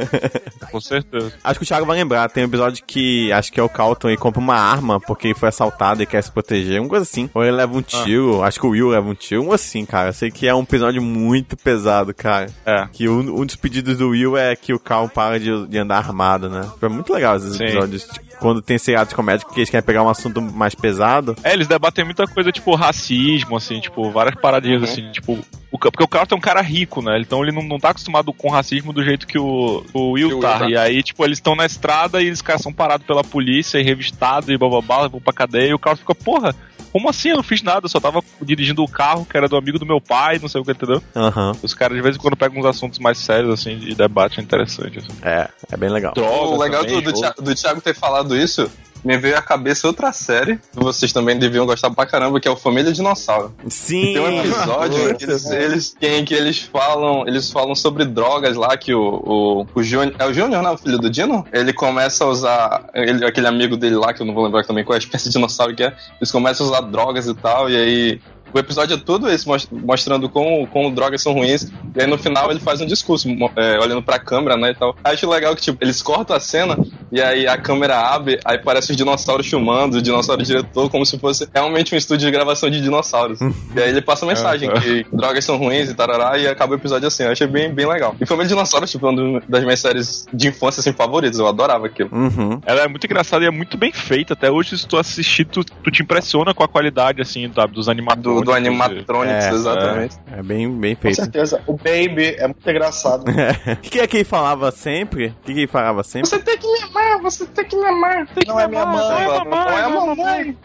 Com 0.72 0.80
certeza. 0.80 1.32
acho 1.44 1.58
que 1.58 1.64
o 1.64 1.66
Thiago 1.68 1.86
vai 1.86 1.96
lembrar, 1.98 2.28
tem 2.30 2.42
um 2.42 2.46
episódio 2.46 2.82
que 2.86 3.30
acho 3.32 3.52
que 3.52 3.60
é 3.60 3.62
o 3.62 3.68
Calton 3.68 4.13
e 4.14 4.16
compra 4.16 4.40
uma 4.40 4.56
arma 4.56 5.00
porque 5.00 5.34
foi 5.34 5.48
assaltado 5.48 6.02
e 6.02 6.06
quer 6.06 6.22
se 6.22 6.30
proteger, 6.30 6.80
uma 6.80 6.88
coisa 6.88 7.02
assim. 7.02 7.28
Ou 7.34 7.42
ele 7.42 7.52
leva 7.56 7.76
um 7.76 7.82
tiro, 7.82 8.42
acho 8.42 8.58
que 8.58 8.66
o 8.66 8.70
Will 8.70 8.88
leva 8.88 9.08
um 9.08 9.14
tiro, 9.14 9.42
um 9.42 9.52
assim, 9.52 9.84
cara. 9.84 10.10
Eu 10.10 10.12
sei 10.12 10.30
que 10.30 10.46
é 10.46 10.54
um 10.54 10.62
episódio 10.62 11.02
muito 11.02 11.56
pesado, 11.56 12.14
cara. 12.14 12.46
É. 12.64 12.86
Que 12.92 13.08
um, 13.08 13.40
um 13.40 13.44
dos 13.44 13.56
pedidos 13.56 13.98
do 13.98 14.10
Will 14.10 14.36
é 14.36 14.56
que 14.56 14.72
o 14.72 14.78
Cal 14.78 15.08
para 15.08 15.38
de, 15.38 15.66
de 15.66 15.78
andar 15.78 15.98
armado, 15.98 16.48
né? 16.48 16.68
Foi 16.78 16.88
muito 16.88 17.12
legal 17.12 17.36
esses 17.36 17.56
Sim. 17.56 17.64
episódios. 17.64 18.08
Quando 18.34 18.62
tem 18.62 18.78
seriados 18.78 19.10
de 19.10 19.14
comédia 19.14 19.46
que 19.46 19.58
eles 19.58 19.70
querem 19.70 19.84
pegar 19.84 20.02
um 20.02 20.08
assunto 20.08 20.40
mais 20.40 20.74
pesado. 20.74 21.36
É, 21.42 21.52
eles 21.52 21.66
debatem 21.66 22.04
muita 22.04 22.26
coisa, 22.26 22.52
tipo, 22.52 22.74
racismo, 22.74 23.56
assim, 23.56 23.80
tipo, 23.80 24.10
várias 24.10 24.34
paradinhas, 24.34 24.82
assim, 24.82 25.10
tipo... 25.12 25.38
O, 25.70 25.78
porque 25.78 26.04
o 26.04 26.08
Carlton 26.08 26.36
é 26.36 26.38
um 26.38 26.40
cara 26.40 26.60
rico, 26.60 27.02
né? 27.02 27.18
Então 27.20 27.42
ele 27.42 27.50
não, 27.50 27.62
não 27.62 27.78
tá 27.80 27.90
acostumado 27.90 28.32
com 28.32 28.48
racismo 28.48 28.92
do 28.92 29.02
jeito 29.02 29.26
que 29.26 29.38
o, 29.38 29.84
o 29.92 30.12
Will 30.12 30.36
Que 30.36 30.40
tá. 30.40 30.50
Will 30.52 30.58
tá. 30.58 30.70
E 30.70 30.76
aí, 30.76 31.02
tipo, 31.02 31.24
eles 31.24 31.38
estão 31.38 31.56
na 31.56 31.66
estrada 31.66 32.22
e 32.22 32.26
eles 32.26 32.40
caras 32.40 32.62
são 32.62 32.72
parados 32.72 33.04
pela 33.04 33.24
polícia 33.24 33.78
e 33.78 33.82
revistados 33.82 34.48
e 34.48 34.56
bababá, 34.56 35.08
vão 35.08 35.20
pra 35.20 35.32
cadeia. 35.32 35.70
E 35.70 35.74
o 35.74 35.78
Carlton 35.78 36.00
fica, 36.00 36.14
porra, 36.14 36.54
como 36.94 37.10
assim? 37.10 37.30
Eu 37.30 37.36
não 37.38 37.42
fiz 37.42 37.60
nada, 37.60 37.86
eu 37.86 37.88
só 37.90 37.98
tava 37.98 38.22
dirigindo 38.40 38.80
o 38.84 38.88
carro 38.88 39.26
que 39.28 39.36
era 39.36 39.48
do 39.48 39.56
amigo 39.56 39.80
do 39.80 39.84
meu 39.84 40.00
pai, 40.00 40.38
não 40.38 40.48
sei 40.48 40.60
o 40.60 40.64
que, 40.64 40.70
entendeu? 40.70 41.02
Aham. 41.16 41.50
Os 41.60 41.74
caras 41.74 41.96
de 41.96 42.00
vez 42.02 42.14
em 42.14 42.18
quando 42.20 42.36
pegam 42.36 42.60
uns 42.60 42.64
assuntos 42.66 43.00
mais 43.00 43.18
sérios, 43.18 43.52
assim, 43.52 43.76
de 43.76 43.96
debate 43.96 44.40
interessante, 44.40 45.00
assim. 45.00 45.08
É, 45.20 45.48
é 45.72 45.76
bem 45.76 45.90
legal. 45.90 46.14
Drogas 46.14 46.50
O 46.52 46.56
legal 46.56 46.82
também, 46.84 47.02
do, 47.02 47.10
do, 47.12 47.16
ou- 47.18 47.32
Thi- 47.34 47.42
do 47.42 47.54
Thiago 47.56 47.80
ter 47.80 47.94
falado 47.96 48.36
isso, 48.36 48.70
me 49.04 49.18
veio 49.18 49.36
à 49.36 49.42
cabeça 49.42 49.86
outra 49.86 50.12
série 50.12 50.56
que 50.56 50.82
vocês 50.82 51.12
também 51.12 51.38
deviam 51.38 51.66
gostar 51.66 51.90
pra 51.90 52.06
caramba, 52.06 52.40
que 52.40 52.48
é 52.48 52.50
o 52.50 52.56
Família 52.56 52.92
Dinossauro. 52.92 53.54
Sim! 53.68 54.14
Tem 54.14 54.20
um 54.20 54.40
episódio 54.40 55.16
que 55.16 55.24
eles, 55.24 55.50
eles, 55.50 55.96
em 56.00 56.24
que 56.24 56.34
eles 56.34 56.60
falam, 56.60 57.26
eles 57.26 57.50
falam 57.50 57.74
sobre 57.74 58.04
drogas 58.04 58.56
lá, 58.56 58.76
que 58.76 58.94
o, 58.94 59.00
o, 59.02 59.66
o 59.74 59.82
Júnior. 59.82 60.14
É 60.18 60.26
o 60.26 60.32
Júnior, 60.32 60.62
né? 60.62 60.70
O 60.70 60.78
filho 60.78 60.98
do 60.98 61.10
Dino? 61.10 61.46
Ele 61.52 61.72
começa 61.72 62.24
a 62.24 62.28
usar. 62.28 62.90
Ele, 62.94 63.24
aquele 63.24 63.46
amigo 63.46 63.76
dele 63.76 63.96
lá, 63.96 64.14
que 64.14 64.22
eu 64.22 64.26
não 64.26 64.34
vou 64.34 64.44
lembrar 64.44 64.64
também 64.64 64.84
qual 64.84 64.94
é 64.94 64.98
a 64.98 65.02
espécie 65.02 65.26
de 65.26 65.32
dinossauro 65.32 65.74
que 65.74 65.84
é. 65.84 65.94
Eles 66.20 66.30
começam 66.30 66.66
a 66.66 66.70
usar 66.70 66.80
drogas 66.82 67.26
e 67.26 67.34
tal, 67.34 67.68
e 67.68 67.76
aí. 67.76 68.20
O 68.54 68.58
episódio 68.58 68.94
é 68.94 68.96
todo 68.98 69.28
esse, 69.28 69.46
mos- 69.46 69.68
mostrando 69.70 70.28
como, 70.28 70.66
como 70.68 70.90
drogas 70.94 71.20
são 71.22 71.32
ruins. 71.32 71.64
E 71.94 72.00
aí 72.00 72.06
no 72.06 72.16
final 72.16 72.50
ele 72.50 72.60
faz 72.60 72.80
um 72.80 72.86
discurso, 72.86 73.28
é, 73.56 73.78
olhando 73.80 74.02
pra 74.02 74.18
câmera, 74.18 74.56
né, 74.56 74.70
e 74.70 74.74
tal. 74.74 74.96
Acho 75.02 75.28
legal 75.28 75.54
que, 75.56 75.62
tipo, 75.62 75.78
eles 75.84 76.00
cortam 76.02 76.36
a 76.36 76.40
cena 76.40 76.76
e 77.10 77.20
aí 77.20 77.46
a 77.46 77.56
câmera 77.58 77.98
abre, 77.98 78.38
aí 78.44 78.58
parece 78.58 78.90
os 78.92 78.96
dinossauros 78.96 79.46
filmando, 79.46 79.98
o 79.98 80.02
dinossauro 80.02 80.42
diretor, 80.42 80.88
como 80.90 81.04
se 81.04 81.18
fosse 81.18 81.48
realmente 81.52 81.94
um 81.94 81.98
estúdio 81.98 82.26
de 82.26 82.32
gravação 82.32 82.70
de 82.70 82.80
dinossauros. 82.80 83.40
e 83.74 83.80
aí 83.80 83.88
ele 83.90 84.00
passa 84.00 84.24
a 84.24 84.28
mensagem 84.28 84.70
que 84.72 85.04
drogas 85.12 85.44
são 85.44 85.56
ruins 85.56 85.90
e 85.90 85.94
tarará, 85.94 86.38
e 86.38 86.46
acaba 86.46 86.72
o 86.72 86.76
episódio 86.76 87.08
assim. 87.08 87.24
Eu 87.24 87.32
achei 87.32 87.46
bem, 87.46 87.72
bem 87.72 87.86
legal. 87.86 88.14
E 88.20 88.26
Família 88.26 88.48
Dinossauros, 88.48 88.90
tipo, 88.90 89.08
uma 89.08 89.40
das 89.48 89.62
minhas 89.64 89.80
séries 89.80 90.26
de 90.32 90.48
infância, 90.48 90.80
assim, 90.80 90.92
favoritas. 90.92 91.38
Eu 91.38 91.46
adorava 91.46 91.86
aquilo. 91.86 92.08
Uhum. 92.12 92.60
Ela 92.64 92.82
é 92.82 92.88
muito 92.88 93.04
engraçada 93.04 93.44
e 93.44 93.48
é 93.48 93.50
muito 93.50 93.76
bem 93.76 93.92
feita. 93.92 94.34
Até 94.34 94.50
hoje, 94.50 94.76
se 94.78 94.86
tu 94.86 94.96
assistir, 94.96 95.44
tu, 95.44 95.64
tu 95.64 95.90
te 95.90 96.02
impressiona 96.02 96.52
com 96.54 96.62
a 96.62 96.68
qualidade, 96.68 97.20
assim, 97.22 97.50
sabe, 97.54 97.72
dos 97.74 97.86
Do, 97.86 97.90
animadores. 97.90 98.42
do 98.43 98.43
Animatronics, 98.52 99.44
É, 99.44 99.50
exatamente. 99.50 100.16
É 100.32 100.42
bem, 100.42 100.70
bem 100.70 100.94
Com 100.94 101.02
feito. 101.02 101.16
certeza. 101.16 101.60
O 101.66 101.72
Baby 101.74 102.34
é 102.38 102.46
muito 102.46 102.68
engraçado. 102.68 103.24
O 103.74 103.76
que 103.76 104.00
é 104.00 104.06
que 104.06 104.16
ele 104.18 104.24
falava 104.24 104.70
sempre? 104.70 105.26
O 105.28 105.34
que, 105.44 105.52
que 105.54 105.60
ele 105.60 105.66
falava 105.66 106.02
sempre? 106.02 106.28
Você 106.28 106.38
tem 106.40 106.56
que 106.58 106.66
me 106.66 106.82
amar, 106.82 107.20
você 107.22 107.46
tem 107.46 107.64
que 107.64 107.76
me 107.76 107.84
amar. 107.86 108.26
Não 108.46 108.60
é 108.60 108.68
minha 108.68 108.86
mãe. 108.86 109.04
Não 109.46 109.78
é 109.78 109.82
a 109.82 109.88
mamãe. 109.88 110.56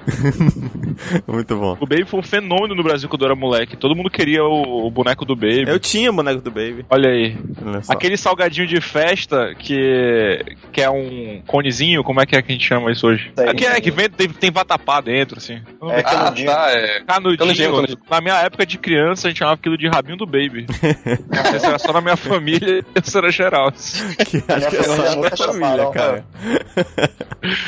Muito 1.27 1.55
bom. 1.55 1.77
O 1.79 1.85
Baby 1.87 2.05
foi 2.05 2.19
um 2.19 2.23
fenômeno 2.23 2.75
no 2.75 2.83
Brasil 2.83 3.07
quando 3.09 3.21
eu 3.23 3.27
era 3.27 3.35
moleque. 3.35 3.75
Todo 3.77 3.95
mundo 3.95 4.09
queria 4.09 4.43
o, 4.43 4.87
o 4.87 4.91
boneco 4.91 5.25
do 5.25 5.35
Baby. 5.35 5.65
Eu 5.67 5.79
tinha 5.79 6.09
o 6.09 6.13
boneco 6.13 6.41
do 6.41 6.51
Baby. 6.51 6.85
Olha 6.89 7.09
aí. 7.09 7.37
Olha. 7.65 7.81
Aquele 7.89 8.17
salgadinho 8.17 8.67
de 8.67 8.81
festa 8.81 9.53
que, 9.57 10.43
que 10.71 10.81
é 10.81 10.89
um 10.89 11.41
conezinho, 11.47 12.03
como 12.03 12.21
é 12.21 12.25
que 12.25 12.35
é 12.35 12.41
que 12.41 12.51
a 12.51 12.55
gente 12.55 12.65
chama 12.67 12.91
isso 12.91 13.07
hoje? 13.07 13.31
Sei. 13.35 13.53
Que 13.53 13.65
é 13.65 13.79
que 13.81 13.91
vem, 13.91 14.09
tem, 14.09 14.27
tem 14.29 14.51
vatapá 14.51 15.01
dentro, 15.01 15.37
assim. 15.37 15.61
É, 15.89 15.99
Ah, 15.99 16.03
canudinho. 16.03 16.47
tá, 16.51 16.71
é. 16.71 17.01
Canudinho. 17.05 17.37
Canudinho. 17.65 17.97
Na 18.09 18.21
minha 18.21 18.35
época 18.41 18.65
de 18.65 18.77
criança, 18.77 19.27
a 19.27 19.29
gente 19.29 19.39
chamava 19.39 19.55
aquilo 19.59 19.77
de 19.77 19.87
rabinho 19.87 20.17
do 20.17 20.25
Baby. 20.25 20.65
Se 21.59 21.65
era 21.65 21.79
só 21.79 21.91
na 21.93 22.01
minha 22.01 22.17
família, 22.17 22.83
isso 23.03 23.17
era 23.17 23.31
geral. 23.31 23.71
Que 23.71 24.43
acho 24.47 24.69
que 24.69 24.75
é 24.77 24.83
só 24.83 24.95
da 25.03 25.15
nunca 25.15 25.37
família, 25.37 25.89
cara. 25.91 26.25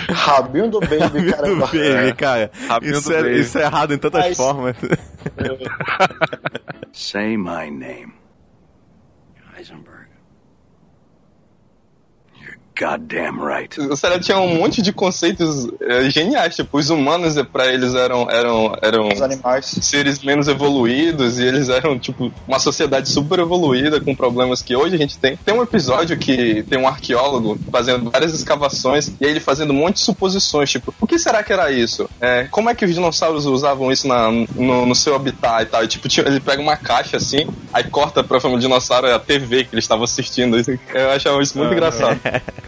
Rabinho 0.10 0.70
do 0.70 0.80
Baby, 0.80 1.22
do 1.22 1.32
caramba. 1.34 1.68
Baby, 1.68 2.14
cara. 2.18 2.52
Rabinho 2.68 2.94
Isso 2.94 3.10
do 3.10 3.16
é, 3.16 3.24
Baby. 3.24 3.40
isso 3.40 3.58
é 3.58 3.62
errado 3.64 3.94
em 3.94 3.98
tantas 3.98 4.26
Mas- 4.28 4.38
formas. 4.38 4.76
Say 6.94 7.38
my 7.38 7.70
name. 7.72 8.14
Heisenberg. 9.58 10.01
Goddamn 12.78 13.44
right. 13.44 13.80
O 13.80 13.96
seriado 13.96 14.24
tinha 14.24 14.40
um 14.40 14.56
monte 14.56 14.82
de 14.82 14.92
conceitos 14.92 15.68
é, 15.82 16.10
geniais. 16.10 16.56
Tipo, 16.56 16.78
os 16.78 16.90
humanos, 16.90 17.38
é, 17.38 17.44
pra 17.44 17.68
eles, 17.68 17.94
eram, 17.94 18.30
eram, 18.30 18.76
eram 18.82 19.10
Os 19.10 19.22
animais. 19.22 19.66
seres 19.82 20.24
menos 20.24 20.48
evoluídos 20.48 21.40
e 21.40 21.44
eles 21.44 21.70
eram, 21.70 21.98
tipo, 22.00 22.32
uma 22.48 22.60
sociedade 22.60 23.10
super 23.10 23.40
evoluída 23.40 24.00
com 24.00 24.16
problemas 24.16 24.62
que 24.62 24.76
hoje 24.76 24.96
a 24.96 24.98
gente 24.98 25.18
tem. 25.18 25.38
Tem 25.38 25.54
um 25.54 25.62
episódio 25.62 26.18
que 26.18 26.64
tem 26.64 26.80
um 26.80 26.88
arqueólogo 26.88 27.58
fazendo 27.72 28.10
várias 28.10 28.34
escavações 28.34 29.12
e 29.20 29.26
aí 29.26 29.32
ele 29.32 29.40
fazendo 29.40 29.72
um 29.72 29.76
monte 29.76 29.96
de 29.96 30.02
suposições, 30.02 30.70
tipo, 30.70 30.94
o 31.00 31.08
que 31.08 31.20
será 31.20 31.44
que 31.44 31.54
era 31.54 31.72
isso? 31.72 32.10
É, 32.20 32.48
como 32.50 32.70
é 32.70 32.76
que 32.76 32.86
os 32.86 32.94
dinossauros 32.94 33.46
usavam 33.46 33.92
isso 33.92 34.08
na, 34.08 34.32
no, 34.32 34.86
no 34.86 34.96
seu 34.96 35.16
habitat 35.16 35.64
e 35.64 35.66
tal? 35.66 35.84
E, 35.84 35.88
tipo, 35.88 36.08
ele 36.26 36.40
pega 36.40 36.62
uma 36.62 36.78
caixa 36.78 37.18
assim, 37.18 37.48
aí 37.74 37.84
corta 37.84 38.24
pra 38.24 38.40
família 38.40 38.62
dinossauro 38.62 39.08
é 39.08 39.14
a 39.14 39.20
TV 39.20 39.66
que 39.66 39.76
eles 39.76 39.84
estavam 39.84 40.04
assistindo. 40.04 40.58
Eu 40.94 41.12
achava 41.12 41.42
isso 41.42 41.58
muito 41.58 41.74
engraçado. 41.74 42.20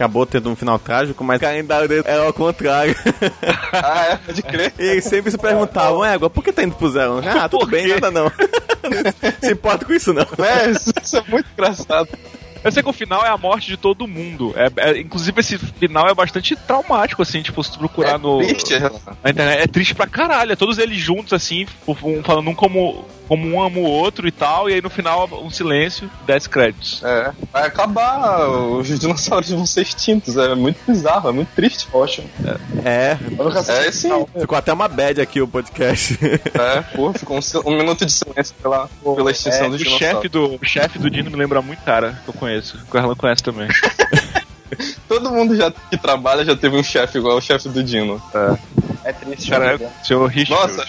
Acabou 0.04 0.26
tendo 0.26 0.50
um 0.50 0.54
final 0.56 0.78
trágico, 0.78 1.24
mas 1.24 1.40
calendário 1.40 1.88
dele 1.88 2.02
era 2.04 2.24
ao 2.26 2.32
contrário. 2.32 2.94
ah, 3.72 4.04
é, 4.10 4.16
pode 4.16 4.42
crer. 4.42 4.74
E 4.78 4.82
eles 4.82 5.04
sempre 5.04 5.30
se 5.30 5.38
perguntavam, 5.38 6.04
égua, 6.04 6.28
por 6.28 6.44
que 6.44 6.52
tá 6.52 6.62
indo 6.62 6.74
pro 6.74 6.90
zero? 6.90 7.20
Ah, 7.24 7.48
tudo 7.48 7.60
Por 7.60 7.70
bem, 7.70 7.86
quê? 7.86 7.94
nada 7.94 8.10
não. 8.10 8.24
não 8.24 8.30
se 9.42 9.52
importa 9.52 9.84
com 9.86 9.92
isso 9.94 10.12
não. 10.12 10.26
É, 10.44 10.70
isso, 10.70 10.92
isso 11.02 11.16
é 11.16 11.22
muito 11.26 11.48
engraçado. 11.52 12.08
Eu 12.62 12.70
sei 12.72 12.82
que 12.82 12.88
o 12.88 12.92
final 12.94 13.24
é 13.24 13.28
a 13.28 13.36
morte 13.36 13.66
de 13.66 13.76
todo 13.76 14.06
mundo. 14.06 14.54
É, 14.56 14.90
é- 14.90 14.98
inclusive, 15.00 15.38
esse 15.40 15.56
final 15.58 16.06
é 16.08 16.14
bastante 16.14 16.54
traumático, 16.56 17.20
assim, 17.22 17.42
tipo, 17.42 17.62
se 17.64 17.72
tu 17.72 17.78
procurar 17.78 18.14
É 18.14 18.18
no. 18.18 18.38
triste, 18.38 18.74
é. 18.74 18.80
na 18.80 19.30
internet. 19.30 19.62
É 19.62 19.66
triste 19.66 19.94
pra 19.94 20.06
caralho. 20.06 20.52
É 20.52 20.56
todos 20.56 20.78
eles 20.78 20.98
juntos, 20.98 21.32
assim, 21.32 21.66
um 21.86 22.22
falando 22.22 22.48
um 22.50 22.54
como, 22.54 23.04
como 23.28 23.46
um 23.48 23.62
ama 23.62 23.78
o 23.78 23.82
outro 23.84 24.26
e 24.28 24.30
tal. 24.32 24.68
E 24.68 24.74
aí 24.74 24.82
no 24.82 24.90
final, 24.90 25.28
um 25.42 25.50
silêncio, 25.50 26.10
10 26.26 26.46
créditos. 26.46 27.02
É, 27.04 27.32
vai 27.52 27.66
acabar, 27.66 28.48
os 28.48 28.86
dinossauros 28.98 29.50
vão 29.50 29.66
ser 29.66 29.82
extintos, 29.82 30.36
é 30.36 30.54
muito 30.54 30.78
bizarro, 30.86 31.28
é 31.28 31.32
muito 31.32 31.48
triste. 31.54 31.86
Poxa, 31.90 32.22
É, 32.84 33.16
assisti. 33.58 33.86
É 33.88 33.92
sim, 33.92 34.26
ficou 34.38 34.56
até 34.58 34.72
uma 34.72 34.88
bad 34.88 35.20
aqui 35.20 35.40
o 35.40 35.48
podcast. 35.48 36.18
é, 36.22 36.80
pô, 36.94 37.12
ficou 37.12 37.38
um, 37.38 37.70
um 37.70 37.76
minuto 37.76 38.04
de 38.04 38.12
silêncio 38.12 38.54
pela, 38.62 38.88
pela 39.02 39.30
extinção 39.30 39.66
É, 39.66 39.70
dos 39.70 39.80
o 39.80 39.84
dinossauros. 39.84 39.98
chefe 40.16 40.28
do, 40.28 40.54
o 40.54 40.64
chefe 40.64 40.98
do 40.98 41.10
Dino 41.10 41.30
me 41.30 41.36
lembra 41.36 41.60
muito 41.62 41.82
cara 41.84 42.18
que 42.24 42.30
eu 42.30 42.34
conheço. 42.34 42.78
Que 42.90 42.96
o 42.96 42.98
Erlan 43.00 43.14
conhece 43.14 43.42
também. 43.42 43.68
Todo 45.08 45.30
mundo 45.30 45.54
já, 45.56 45.70
que 45.70 45.96
trabalha 45.96 46.44
já 46.44 46.56
teve 46.56 46.76
um 46.76 46.82
chefe 46.82 47.18
igual 47.18 47.36
o 47.36 47.40
chefe 47.40 47.68
do 47.68 47.82
Dino. 47.82 48.20
É 48.34 48.56
triste. 49.12 49.50
Cara, 49.50 49.76
né? 49.78 49.84
é 50.00 50.04
seu 50.04 50.26
Richard. 50.26 50.72
Nossa, 50.76 50.86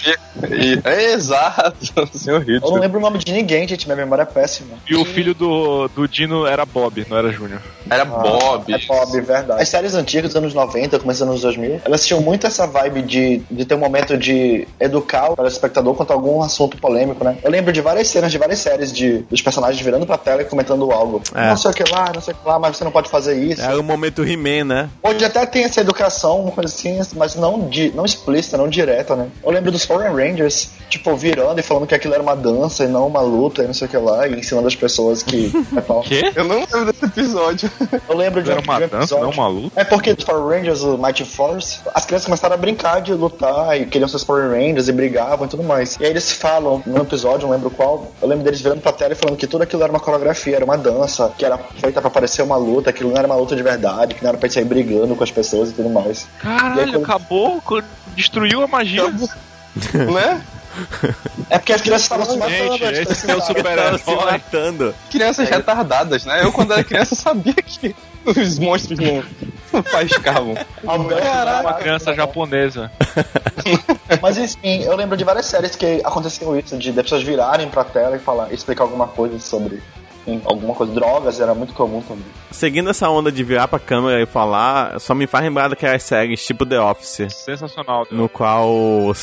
e, 0.50 0.74
e- 0.74 0.82
é 0.84 1.14
exato, 1.14 1.76
senhor 2.18 2.44
Eu 2.48 2.62
não 2.62 2.76
lembro 2.80 3.00
o 3.00 3.02
nome 3.02 3.18
de 3.20 3.32
ninguém, 3.32 3.68
gente. 3.68 3.86
Minha 3.86 3.96
memória 3.98 4.24
é 4.24 4.26
péssima. 4.26 4.78
E 4.90 4.96
o 4.96 5.06
filho 5.06 5.34
do, 5.34 5.88
do 5.90 6.08
Dino 6.08 6.46
era 6.46 6.66
Bob, 6.66 7.06
não 7.10 7.18
era 7.18 7.32
Júnior. 7.32 7.62
Era 7.90 8.04
Ah, 8.04 8.06
Bob. 8.06 8.74
É 8.74 8.78
Bob, 8.86 9.22
verdade. 9.22 9.62
As 9.62 9.70
séries 9.70 9.94
antigas 9.96 10.32
dos 10.34 10.36
anos 10.36 10.54
90, 10.54 11.00
começando 11.00 11.30
nos 11.30 11.44
anos 11.46 11.58
2000, 11.58 11.82
elas 11.86 12.06
tinham 12.06 12.22
muito 12.22 12.48
essa 12.48 12.66
vibe 12.66 13.02
de, 13.04 13.42
de 13.50 13.66
ter 13.66 13.76
um 13.76 13.80
momento 13.80 14.18
de 14.18 14.68
educar 14.80 15.32
o 15.32 15.36
telespectador 15.36 15.94
quanto 15.96 16.12
a 16.12 16.14
algum 16.14 16.42
assunto 16.42 16.78
polêmico, 16.78 17.24
né? 17.24 17.38
Eu 17.44 17.52
lembro 17.52 17.72
de 17.72 17.82
várias 17.82 18.08
cenas 18.08 18.32
de 18.32 18.38
várias 18.38 18.60
séries 18.60 18.92
de, 18.92 19.20
dos 19.30 19.42
personagens 19.42 19.82
virando 19.84 20.06
pra 20.06 20.18
tela 20.18 20.42
e 20.42 20.46
comentando 20.46 20.92
algo. 20.92 21.22
É. 21.34 21.50
Não 21.50 21.58
sei 21.58 21.72
o 21.72 21.74
que 21.74 21.84
lá, 21.92 22.12
não 22.14 22.22
sei 22.22 22.34
o 22.34 22.38
que 22.38 22.48
lá, 22.48 22.58
mas 22.60 22.78
você 22.78 22.84
não 22.84 22.92
pode 22.92 23.10
fazer 23.10 23.36
isso. 23.42 23.62
Era 23.62 23.80
o 23.80 23.84
momento 23.84 24.24
He-Man, 24.24 24.66
né? 24.66 24.90
Hoje 25.04 25.24
até 25.26 25.46
tem 25.46 25.64
essa 25.64 25.82
educação, 25.82 26.42
uma 26.42 26.52
coisa 26.52 26.74
assim, 26.74 27.00
mas 27.16 27.36
não, 27.36 27.68
di, 27.68 27.92
não 27.96 28.05
explícita, 28.06 28.58
não 28.58 28.68
direta, 28.68 29.16
né? 29.16 29.28
Eu 29.44 29.52
lembro 29.52 29.72
dos 29.72 29.86
Power 29.86 30.14
Rangers, 30.14 30.70
tipo, 30.90 31.16
virando 31.16 31.60
e 31.60 31.64
falando 31.64 31.88
que 31.88 31.96
aquilo 31.96 32.14
era 32.14 32.22
uma 32.24 32.36
dança 32.36 32.84
e 32.84 32.88
não 32.88 33.08
uma 33.08 33.22
luta 33.22 33.64
e 33.64 33.68
não 33.68 33.74
sei 33.74 33.88
o 33.88 33.90
que 33.90 33.98
lá, 33.98 34.28
e 34.28 34.40
ensinando 34.40 34.68
as 34.68 34.76
pessoas 34.76 35.24
que. 35.24 35.52
é. 35.76 36.04
Quê? 36.08 36.32
Eu 36.36 36.44
não 36.44 36.60
lembro 36.60 36.86
desse 36.86 37.06
episódio. 37.06 37.70
Eu 38.08 38.16
lembro 38.16 38.42
de 38.44 38.52
Era 38.52 38.62
uma 38.62 38.78
de 38.80 38.86
um 38.86 38.88
dança, 38.88 39.20
não 39.20 39.30
uma 39.30 39.48
luta? 39.48 39.80
É 39.80 39.84
porque 39.84 40.12
os 40.12 40.24
Power 40.24 40.58
Rangers, 40.58 40.82
o 40.84 40.98
Mighty 40.98 41.26
Force, 41.26 41.80
as 41.94 42.06
crianças 42.06 42.26
começaram 42.26 42.54
a 42.56 42.58
brincar 42.58 43.02
de 43.02 43.14
lutar 43.14 43.80
e 43.80 43.86
queriam 43.86 44.08
ser 44.08 44.18
os 44.18 44.24
Power 44.24 44.50
Rangers 44.52 44.88
e 44.88 44.92
brigavam 44.92 45.46
e 45.46 45.50
tudo 45.50 45.64
mais. 45.64 45.98
E 46.00 46.04
aí 46.06 46.10
eles 46.12 46.32
falam, 46.32 46.82
num 46.86 47.02
episódio, 47.02 47.48
não 47.48 47.54
lembro 47.54 47.70
qual, 47.70 48.12
eu 48.22 48.28
lembro 48.28 48.44
deles 48.44 48.62
virando 48.62 48.82
pra 48.82 48.92
tela 48.92 49.14
e 49.14 49.16
falando 49.16 49.38
que 49.38 49.48
tudo 49.48 49.64
aquilo 49.64 49.82
era 49.84 49.92
uma 49.92 50.00
coreografia, 50.00 50.56
era 50.56 50.66
uma 50.66 50.78
dança, 50.78 51.32
que 51.38 51.46
era 51.46 51.58
feita 51.58 52.02
pra 52.02 52.10
parecer 52.10 52.42
uma 52.42 52.56
luta, 52.58 52.90
aquilo 52.90 53.10
não 53.12 53.18
era 53.18 53.26
uma 53.28 53.36
luta 53.36 53.56
de 53.56 53.64
verdade, 53.64 54.14
que 54.16 54.24
não 54.24 54.30
era 54.30 54.38
pra 54.38 54.50
sair 54.50 54.66
brigando 54.66 55.16
com 55.16 55.24
as 55.24 55.32
pessoas 55.32 55.70
e 55.70 55.74
tudo 55.74 55.90
mais. 55.90 56.22
E 56.44 56.48
aí, 56.48 56.58
Caralho, 56.58 56.92
quando- 56.94 57.04
acabou, 57.04 57.62
destruiu 58.16 58.64
a 58.64 58.68
magia. 58.68 59.04
né? 60.14 60.42
É 61.50 61.58
porque 61.58 61.74
as 61.74 61.82
crianças 61.82 62.04
estavam 62.04 62.25
se 62.25 62.38
matando. 62.38 62.78
Gente, 62.78 62.84
as 62.84 63.10
esse 63.12 63.32
é 63.32 63.36
o 63.36 63.42
Super-herói. 63.42 64.00
Crianças 65.10 65.50
retardadas, 65.50 66.25
né? 66.25 66.44
Eu, 66.44 66.52
quando 66.52 66.74
era 66.74 66.84
criança, 66.84 67.16
sabia 67.16 67.54
que 67.54 67.96
os 68.25 68.60
monstros 68.60 69.00
não, 69.00 69.24
não 69.72 69.84
faiscavam. 69.84 70.56
Alberto 70.86 71.28
Uma 71.62 71.74
criança 71.74 72.12
né? 72.12 72.18
japonesa. 72.18 72.92
Mas 74.22 74.38
enfim, 74.38 74.84
eu 74.84 74.96
lembro 74.96 75.16
de 75.16 75.24
várias 75.24 75.46
séries 75.46 75.75
que 75.75 76.02
aconteciam 76.04 76.58
isso, 76.58 76.78
de, 76.78 76.92
de 76.92 77.04
pessoas 77.04 77.24
virarem 77.24 77.70
pra 77.70 77.84
tela 77.84 78.16
e 78.16 78.20
falar, 78.20 78.52
explicar 78.52 78.84
alguma 78.84 79.08
coisa 79.08 79.40
sobre 79.40 79.82
enfim, 80.27 80.41
alguma 80.46 80.74
coisa, 80.74 80.94
drogas, 80.94 81.39
era 81.39 81.53
muito 81.53 81.74
comum 81.74 82.01
também. 82.01 82.24
Seguindo 82.51 82.89
essa 82.89 83.10
onda 83.10 83.32
de 83.32 83.44
virar 83.44 83.67
pra 83.67 83.79
câmera 83.79 84.22
e 84.22 84.25
falar, 84.25 85.00
só 85.00 85.13
me 85.13 85.27
faz 85.27 85.44
lembrar 85.44 85.67
daquelas 85.67 86.01
séries 86.03 86.44
tipo 86.46 86.65
The 86.65 86.79
Office. 86.79 87.27
Sensacional. 87.34 88.08
No 88.12 88.27
qual 88.29 89.13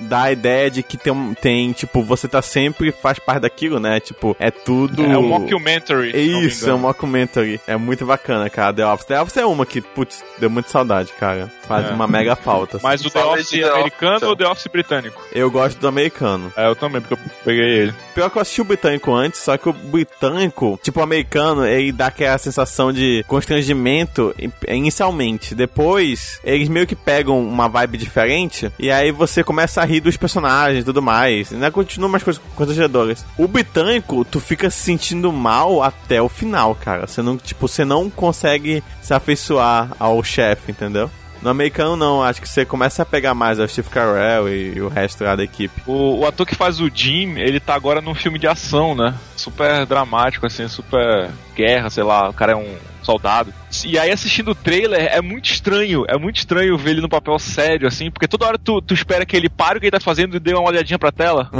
dá 0.00 0.22
a 0.24 0.32
ideia 0.32 0.70
de 0.70 0.82
que 0.82 0.96
tem, 0.96 1.34
tem, 1.40 1.72
tipo, 1.72 2.02
você 2.02 2.28
tá 2.28 2.42
sempre 2.42 2.92
faz 2.92 3.18
parte 3.18 3.40
daquilo, 3.42 3.78
né? 3.80 4.00
Tipo, 4.00 4.36
é 4.38 4.50
tudo. 4.50 5.04
É 5.04 5.18
um 5.18 5.28
mockumentary. 5.28 6.12
me 6.12 6.46
Isso, 6.46 6.68
é 6.68 6.74
um 6.74 6.78
mockumentary. 6.78 7.60
É 7.66 7.76
muito 7.76 8.04
bacana, 8.04 8.48
cara. 8.50 8.72
The 8.72 8.86
Office. 8.86 9.06
The 9.06 9.20
Office 9.22 9.36
é 9.38 9.46
uma 9.46 9.64
que, 9.66 9.80
putz, 9.80 10.22
deu 10.38 10.50
muita 10.50 10.68
saudade, 10.68 11.12
cara. 11.18 11.50
Faz 11.66 11.88
É. 11.88 11.92
uma 11.92 12.06
mega 12.06 12.36
falta. 12.36 12.76
assim. 12.76 12.86
Mas 12.86 13.04
o 13.04 13.10
The 13.10 13.24
Office 13.24 13.50
The 13.50 13.64
americano 13.64 14.16
Office. 14.16 14.28
ou 14.28 14.36
The 14.36 14.46
Office 14.46 14.66
britânico? 14.66 15.22
Eu 15.32 15.50
gosto 15.50 15.78
do 15.78 15.88
americano. 15.88 16.52
É, 16.56 16.66
eu 16.66 16.76
também, 16.76 17.00
porque 17.00 17.14
eu 17.14 17.30
peguei 17.44 17.64
ele. 17.78 17.94
Pior 18.14 18.28
que 18.30 18.36
eu 18.36 18.42
assisti 18.42 18.60
o 18.60 18.64
britânico 18.64 19.12
antes, 19.14 19.40
só 19.40 19.56
que 19.56 19.68
o 19.68 19.72
britânico, 19.72 20.43
tipo 20.82 21.00
o 21.00 21.02
americano, 21.02 21.66
ele 21.66 21.92
dá 21.92 22.06
aquela 22.06 22.38
sensação 22.38 22.92
de 22.92 23.24
constrangimento 23.28 24.34
in- 24.38 24.52
inicialmente. 24.68 25.54
Depois, 25.54 26.40
eles 26.44 26.68
meio 26.68 26.86
que 26.86 26.96
pegam 26.96 27.38
uma 27.40 27.68
vibe 27.68 27.98
diferente, 27.98 28.70
e 28.78 28.90
aí 28.90 29.10
você 29.10 29.42
começa 29.42 29.80
a 29.80 29.84
rir 29.84 30.00
dos 30.00 30.16
personagens 30.16 30.82
e 30.82 30.84
tudo 30.84 31.02
mais. 31.02 31.52
Ainda 31.52 31.70
continua 31.70 32.08
umas 32.08 32.22
coisas 32.22 32.42
constrangedoras. 32.54 33.24
O 33.38 33.48
britânico, 33.48 34.24
tu 34.24 34.40
fica 34.40 34.70
se 34.70 34.78
sentindo 34.82 35.32
mal 35.32 35.82
até 35.82 36.20
o 36.20 36.28
final, 36.28 36.74
cara. 36.74 37.06
Você 37.06 37.22
não, 37.22 37.36
tipo, 37.36 37.66
você 37.68 37.84
não 37.84 38.08
consegue 38.10 38.82
se 39.02 39.12
afeiçoar 39.14 39.90
ao 39.98 40.22
chefe, 40.22 40.70
entendeu? 40.72 41.10
No 41.42 41.50
americano 41.50 41.94
não, 41.94 42.22
acho 42.22 42.40
que 42.40 42.48
você 42.48 42.64
começa 42.64 43.02
a 43.02 43.06
pegar 43.06 43.34
mais 43.34 43.60
ao 43.60 43.68
Steve 43.68 43.90
Carell 43.90 44.48
e, 44.48 44.76
e 44.76 44.80
o 44.80 44.88
resto 44.88 45.24
da 45.24 45.44
equipe. 45.44 45.82
O, 45.86 46.20
o 46.20 46.26
ator 46.26 46.46
que 46.46 46.54
faz 46.54 46.80
o 46.80 46.90
Jim, 46.92 47.34
ele 47.38 47.60
tá 47.60 47.74
agora 47.74 48.00
num 48.00 48.14
filme 48.14 48.38
de 48.38 48.46
ação, 48.46 48.94
né? 48.94 49.14
Super 49.44 49.84
dramático, 49.84 50.46
assim, 50.46 50.66
super 50.68 51.30
guerra, 51.54 51.90
sei 51.90 52.02
lá, 52.02 52.30
o 52.30 52.32
cara 52.32 52.52
é 52.52 52.56
um 52.56 52.78
soldado. 53.02 53.52
E 53.84 53.98
aí, 53.98 54.10
assistindo 54.10 54.50
o 54.50 54.54
trailer, 54.54 55.08
é 55.12 55.20
muito 55.20 55.46
estranho, 55.50 56.04
é 56.08 56.16
muito 56.18 56.36
estranho 56.36 56.76
ver 56.78 56.90
ele 56.90 57.00
no 57.00 57.08
papel 57.08 57.38
sério, 57.38 57.88
assim, 57.88 58.10
porque 58.10 58.28
toda 58.28 58.46
hora 58.46 58.58
tu, 58.58 58.80
tu 58.82 58.94
espera 58.94 59.24
que 59.26 59.36
ele 59.36 59.48
pare 59.48 59.78
o 59.78 59.80
que 59.80 59.86
ele 59.86 59.90
tá 59.92 60.00
fazendo 60.00 60.36
e 60.36 60.40
dê 60.40 60.52
uma 60.54 60.68
olhadinha 60.68 60.98
pra 60.98 61.10
tela. 61.12 61.50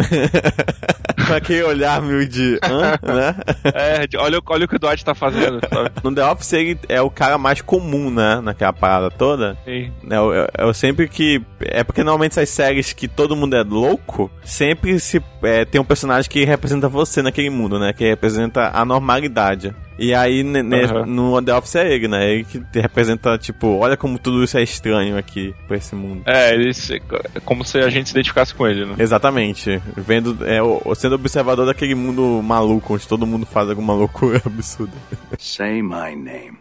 Com 1.26 1.32
aquele 1.32 1.62
olhar 1.62 2.02
meio 2.02 2.28
de. 2.28 2.58
Hã? 2.62 2.98
né? 3.02 3.34
É, 3.72 4.06
olha, 4.18 4.38
o- 4.38 4.42
olha 4.46 4.64
o 4.66 4.68
que 4.68 4.76
o 4.76 4.78
Dwight 4.78 5.02
tá 5.04 5.14
fazendo, 5.14 5.58
sabe? 5.72 5.90
No 6.02 6.14
The 6.14 6.24
Office 6.26 6.52
ele 6.52 6.78
é 6.88 7.00
o 7.00 7.08
cara 7.08 7.38
mais 7.38 7.62
comum, 7.62 8.10
né? 8.10 8.40
Naquela 8.42 8.72
parada 8.74 9.10
toda. 9.10 9.56
Sim. 9.64 9.90
Eu, 10.10 10.34
eu, 10.34 10.48
eu 10.58 10.74
sempre 10.74 11.08
que. 11.08 11.40
É 11.60 11.82
porque 11.82 12.02
normalmente 12.02 12.32
essas 12.32 12.50
séries 12.50 12.92
que 12.92 13.08
todo 13.08 13.34
mundo 13.36 13.56
é 13.56 13.62
louco, 13.62 14.30
sempre 14.44 14.98
se 15.00 15.22
é, 15.42 15.64
tem 15.64 15.80
um 15.80 15.84
personagem 15.84 16.30
que 16.30 16.44
representa 16.44 16.88
você 16.88 17.22
naquele 17.22 17.48
mundo, 17.48 17.78
né? 17.78 17.92
Que 17.94 18.04
representa 18.04 18.70
a 18.74 18.84
normalidade. 18.84 19.74
E 19.98 20.12
aí, 20.12 20.42
Aham. 20.42 21.06
no 21.06 21.40
The 21.40 21.54
Office 21.54 21.76
é 21.76 21.94
ele, 21.94 22.08
né? 22.08 22.28
Ele 22.28 22.44
que 22.44 22.60
representa, 22.80 23.38
tipo, 23.38 23.78
olha 23.78 23.96
como 23.96 24.18
tudo 24.18 24.42
isso 24.42 24.58
é 24.58 24.62
estranho 24.62 25.16
aqui 25.16 25.54
pra 25.68 25.76
esse 25.76 25.94
mundo. 25.94 26.22
É, 26.26 26.52
ele 26.52 26.74
se- 26.74 27.00
é 27.34 27.40
como 27.40 27.64
se 27.64 27.78
a 27.78 27.88
gente 27.88 28.08
se 28.08 28.14
identificasse 28.14 28.52
com 28.54 28.66
ele, 28.66 28.84
né? 28.86 28.96
Exatamente. 28.98 29.80
Vendo, 29.96 30.36
é, 30.44 30.58
sendo 30.96 31.14
observador 31.14 31.64
daquele 31.66 31.94
mundo 31.94 32.42
maluco, 32.42 32.94
onde 32.94 33.06
todo 33.06 33.24
mundo 33.26 33.46
faz 33.46 33.70
alguma 33.70 33.94
loucura 33.94 34.40
absurda. 34.46 34.92
Say 35.38 35.80
my 35.80 36.16
name. 36.16 36.58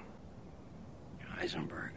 Heisenberg. 1.41 1.93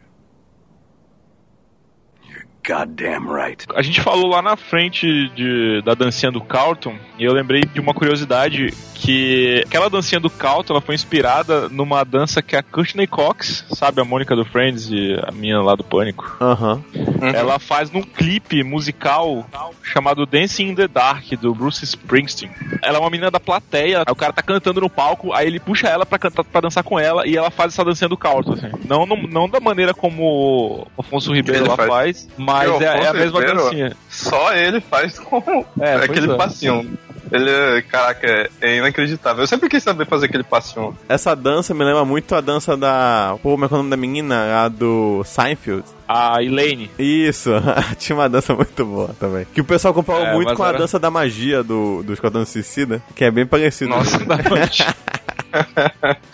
You're 2.27 2.45
goddamn 2.67 3.31
right. 3.33 3.65
A 3.73 3.81
gente 3.81 4.01
falou 4.01 4.27
lá 4.27 4.41
na 4.41 4.57
frente 4.57 5.29
de, 5.29 5.81
da 5.83 5.93
dancinha 5.93 6.31
do 6.31 6.41
Carlton 6.41 6.95
e 7.17 7.23
eu 7.23 7.31
lembrei 7.31 7.61
de 7.61 7.79
uma 7.79 7.93
curiosidade 7.93 8.73
que 8.93 9.63
aquela 9.65 9.89
dancinha 9.89 10.19
do 10.19 10.29
Carlton 10.29 10.73
ela 10.73 10.81
foi 10.81 10.95
inspirada 10.95 11.69
numa 11.69 12.03
dança 12.03 12.41
que 12.41 12.55
a 12.55 12.63
Courtney 12.63 13.07
Cox, 13.07 13.65
sabe, 13.71 14.01
a 14.01 14.05
Mônica 14.05 14.35
do 14.35 14.43
Friends 14.43 14.89
e 14.91 15.15
a 15.25 15.31
minha 15.31 15.61
lá 15.61 15.75
do 15.75 15.83
Pânico, 15.83 16.35
Aham. 16.41 16.83
ela 17.33 17.59
faz 17.59 17.89
num 17.91 18.01
clipe 18.01 18.63
musical 18.63 19.47
chamado 19.83 20.25
Dancing 20.25 20.69
in 20.69 20.75
the 20.75 20.87
Dark 20.87 21.25
do 21.39 21.53
Bruce 21.53 21.83
Springsteen. 21.85 22.51
Ela 22.81 22.97
é 22.97 22.99
uma 22.99 23.09
menina 23.09 23.31
da 23.31 23.39
plateia, 23.39 24.03
o 24.09 24.15
cara 24.15 24.33
tá 24.33 24.41
cantando 24.41 24.81
no 24.81 24.89
palco, 24.89 25.31
aí 25.31 25.47
ele 25.47 25.59
puxa 25.59 25.87
ela 25.87 26.05
pra, 26.05 26.19
cantar, 26.19 26.43
pra 26.43 26.61
dançar 26.61 26.83
com 26.83 26.99
ela 26.99 27.25
e 27.25 27.37
ela 27.37 27.49
faz 27.49 27.73
essa 27.73 27.85
dancinha 27.85 28.09
do 28.09 28.17
Carlton, 28.17 28.53
assim. 28.53 28.71
Não, 28.85 29.05
não, 29.05 29.15
não 29.15 29.49
da 29.49 29.59
maneira 29.59 29.93
como 29.93 30.87
o 30.95 31.01
Afonso 31.01 31.33
Ribeiro 31.33 31.67
lá 31.67 31.75
faz. 31.75 31.89
faz, 31.89 32.29
mas 32.37 32.56
Porque 32.65 32.83
o 32.83 32.87
é, 32.87 33.03
é 33.03 33.07
a 33.07 33.13
mesma 33.13 33.39
Ribeiro- 33.39 33.63
dancinha. 33.63 33.97
Só 34.09 34.53
ele 34.53 34.81
faz 34.81 35.17
com 35.19 35.65
É, 35.79 35.95
aquele 35.95 36.31
é. 36.31 36.35
passinho. 36.35 36.97
Ele, 37.29 37.49
é- 37.49 37.81
caraca, 37.81 38.49
é, 38.61 38.77
inacreditável. 38.77 39.43
Eu 39.43 39.47
sempre 39.47 39.67
quis 39.67 39.83
saber 39.83 40.07
fazer 40.07 40.27
aquele 40.27 40.43
passinho. 40.45 40.97
Essa 41.09 41.35
dança 41.35 41.73
me 41.73 41.83
lembra 41.83 42.05
muito 42.05 42.33
a 42.33 42.39
dança 42.39 42.77
da. 42.77 43.35
Pô, 43.43 43.51
como 43.51 43.65
é 43.65 43.67
que 43.67 43.73
é 43.73 43.75
o 43.75 43.79
nome 43.79 43.89
da 43.89 43.97
menina? 43.97 44.63
A 44.63 44.69
do 44.69 45.21
Seinfeld. 45.25 45.83
A 46.07 46.41
Elaine. 46.41 46.89
Isso, 46.97 47.49
tinha 47.99 48.15
uma 48.17 48.29
dança 48.29 48.55
muito 48.55 48.85
boa 48.85 49.09
também. 49.19 49.45
Que 49.53 49.59
o 49.59 49.65
pessoal 49.65 49.93
comparou 49.93 50.25
É, 50.25 50.33
muito 50.33 50.47
mas 50.47 50.57
com 50.57 50.63
a 50.63 50.69
era- 50.69 50.77
dança 50.77 50.97
da 50.97 51.11
magia 51.11 51.61
do, 51.61 52.01
do 52.01 52.13
Esquadrão 52.13 52.45
Suicida, 52.45 53.01
que 53.13 53.25
é 53.25 53.29
bem 53.31 53.45
parecido. 53.45 53.89
Nossa, 53.89 54.17
Da. 54.23 54.37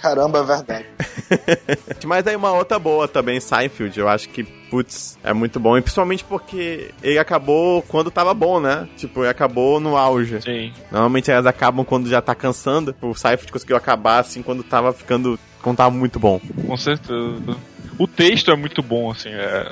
Caramba, 0.02 0.40
é 0.40 0.44
verdade. 0.44 0.86
Mas 2.06 2.28
aí 2.28 2.36
uma 2.36 2.52
outra 2.52 2.78
boa 2.80 3.08
também, 3.08 3.40
Seinfeld, 3.40 4.00
eu 4.00 4.08
acho 4.08 4.30
que, 4.30 4.44
putz, 4.44 5.18
é 5.24 5.34
muito 5.34 5.60
bom. 5.60 5.78
E 5.78 5.82
principalmente 5.82 6.24
porque 6.24 6.92
ele 7.02 7.18
acabou 7.18 7.82
quando 7.84 8.12
tava 8.12 8.34
bom, 8.34 8.60
né? 8.60 8.88
Tipo, 8.98 9.22
ele 9.22 9.30
acabou 9.30 9.80
no 9.80 9.98
auge. 9.98 10.42
Sim. 10.42 10.74
Normalmente 10.92 11.32
elas 11.32 11.46
acabam 11.46 11.86
quando 11.86 12.10
já 12.10 12.22
tá 12.22 12.36
cansando. 12.36 12.96
O 13.02 13.14
Seinfeld 13.16 13.52
conseguiu 13.52 13.78
acabar 13.78 14.20
assim 14.20 14.42
quando 14.42 14.64
tava 14.64 14.94
ficando. 14.94 15.40
quando 15.62 15.78
tava 15.78 15.92
muito 15.92 16.20
bom. 16.20 16.40
Com 16.68 16.78
certeza. 16.78 17.58
O 17.98 18.08
texto 18.08 18.52
é 18.52 18.56
muito 18.56 18.82
bom, 18.82 19.12
assim, 19.12 19.30
é, 19.30 19.72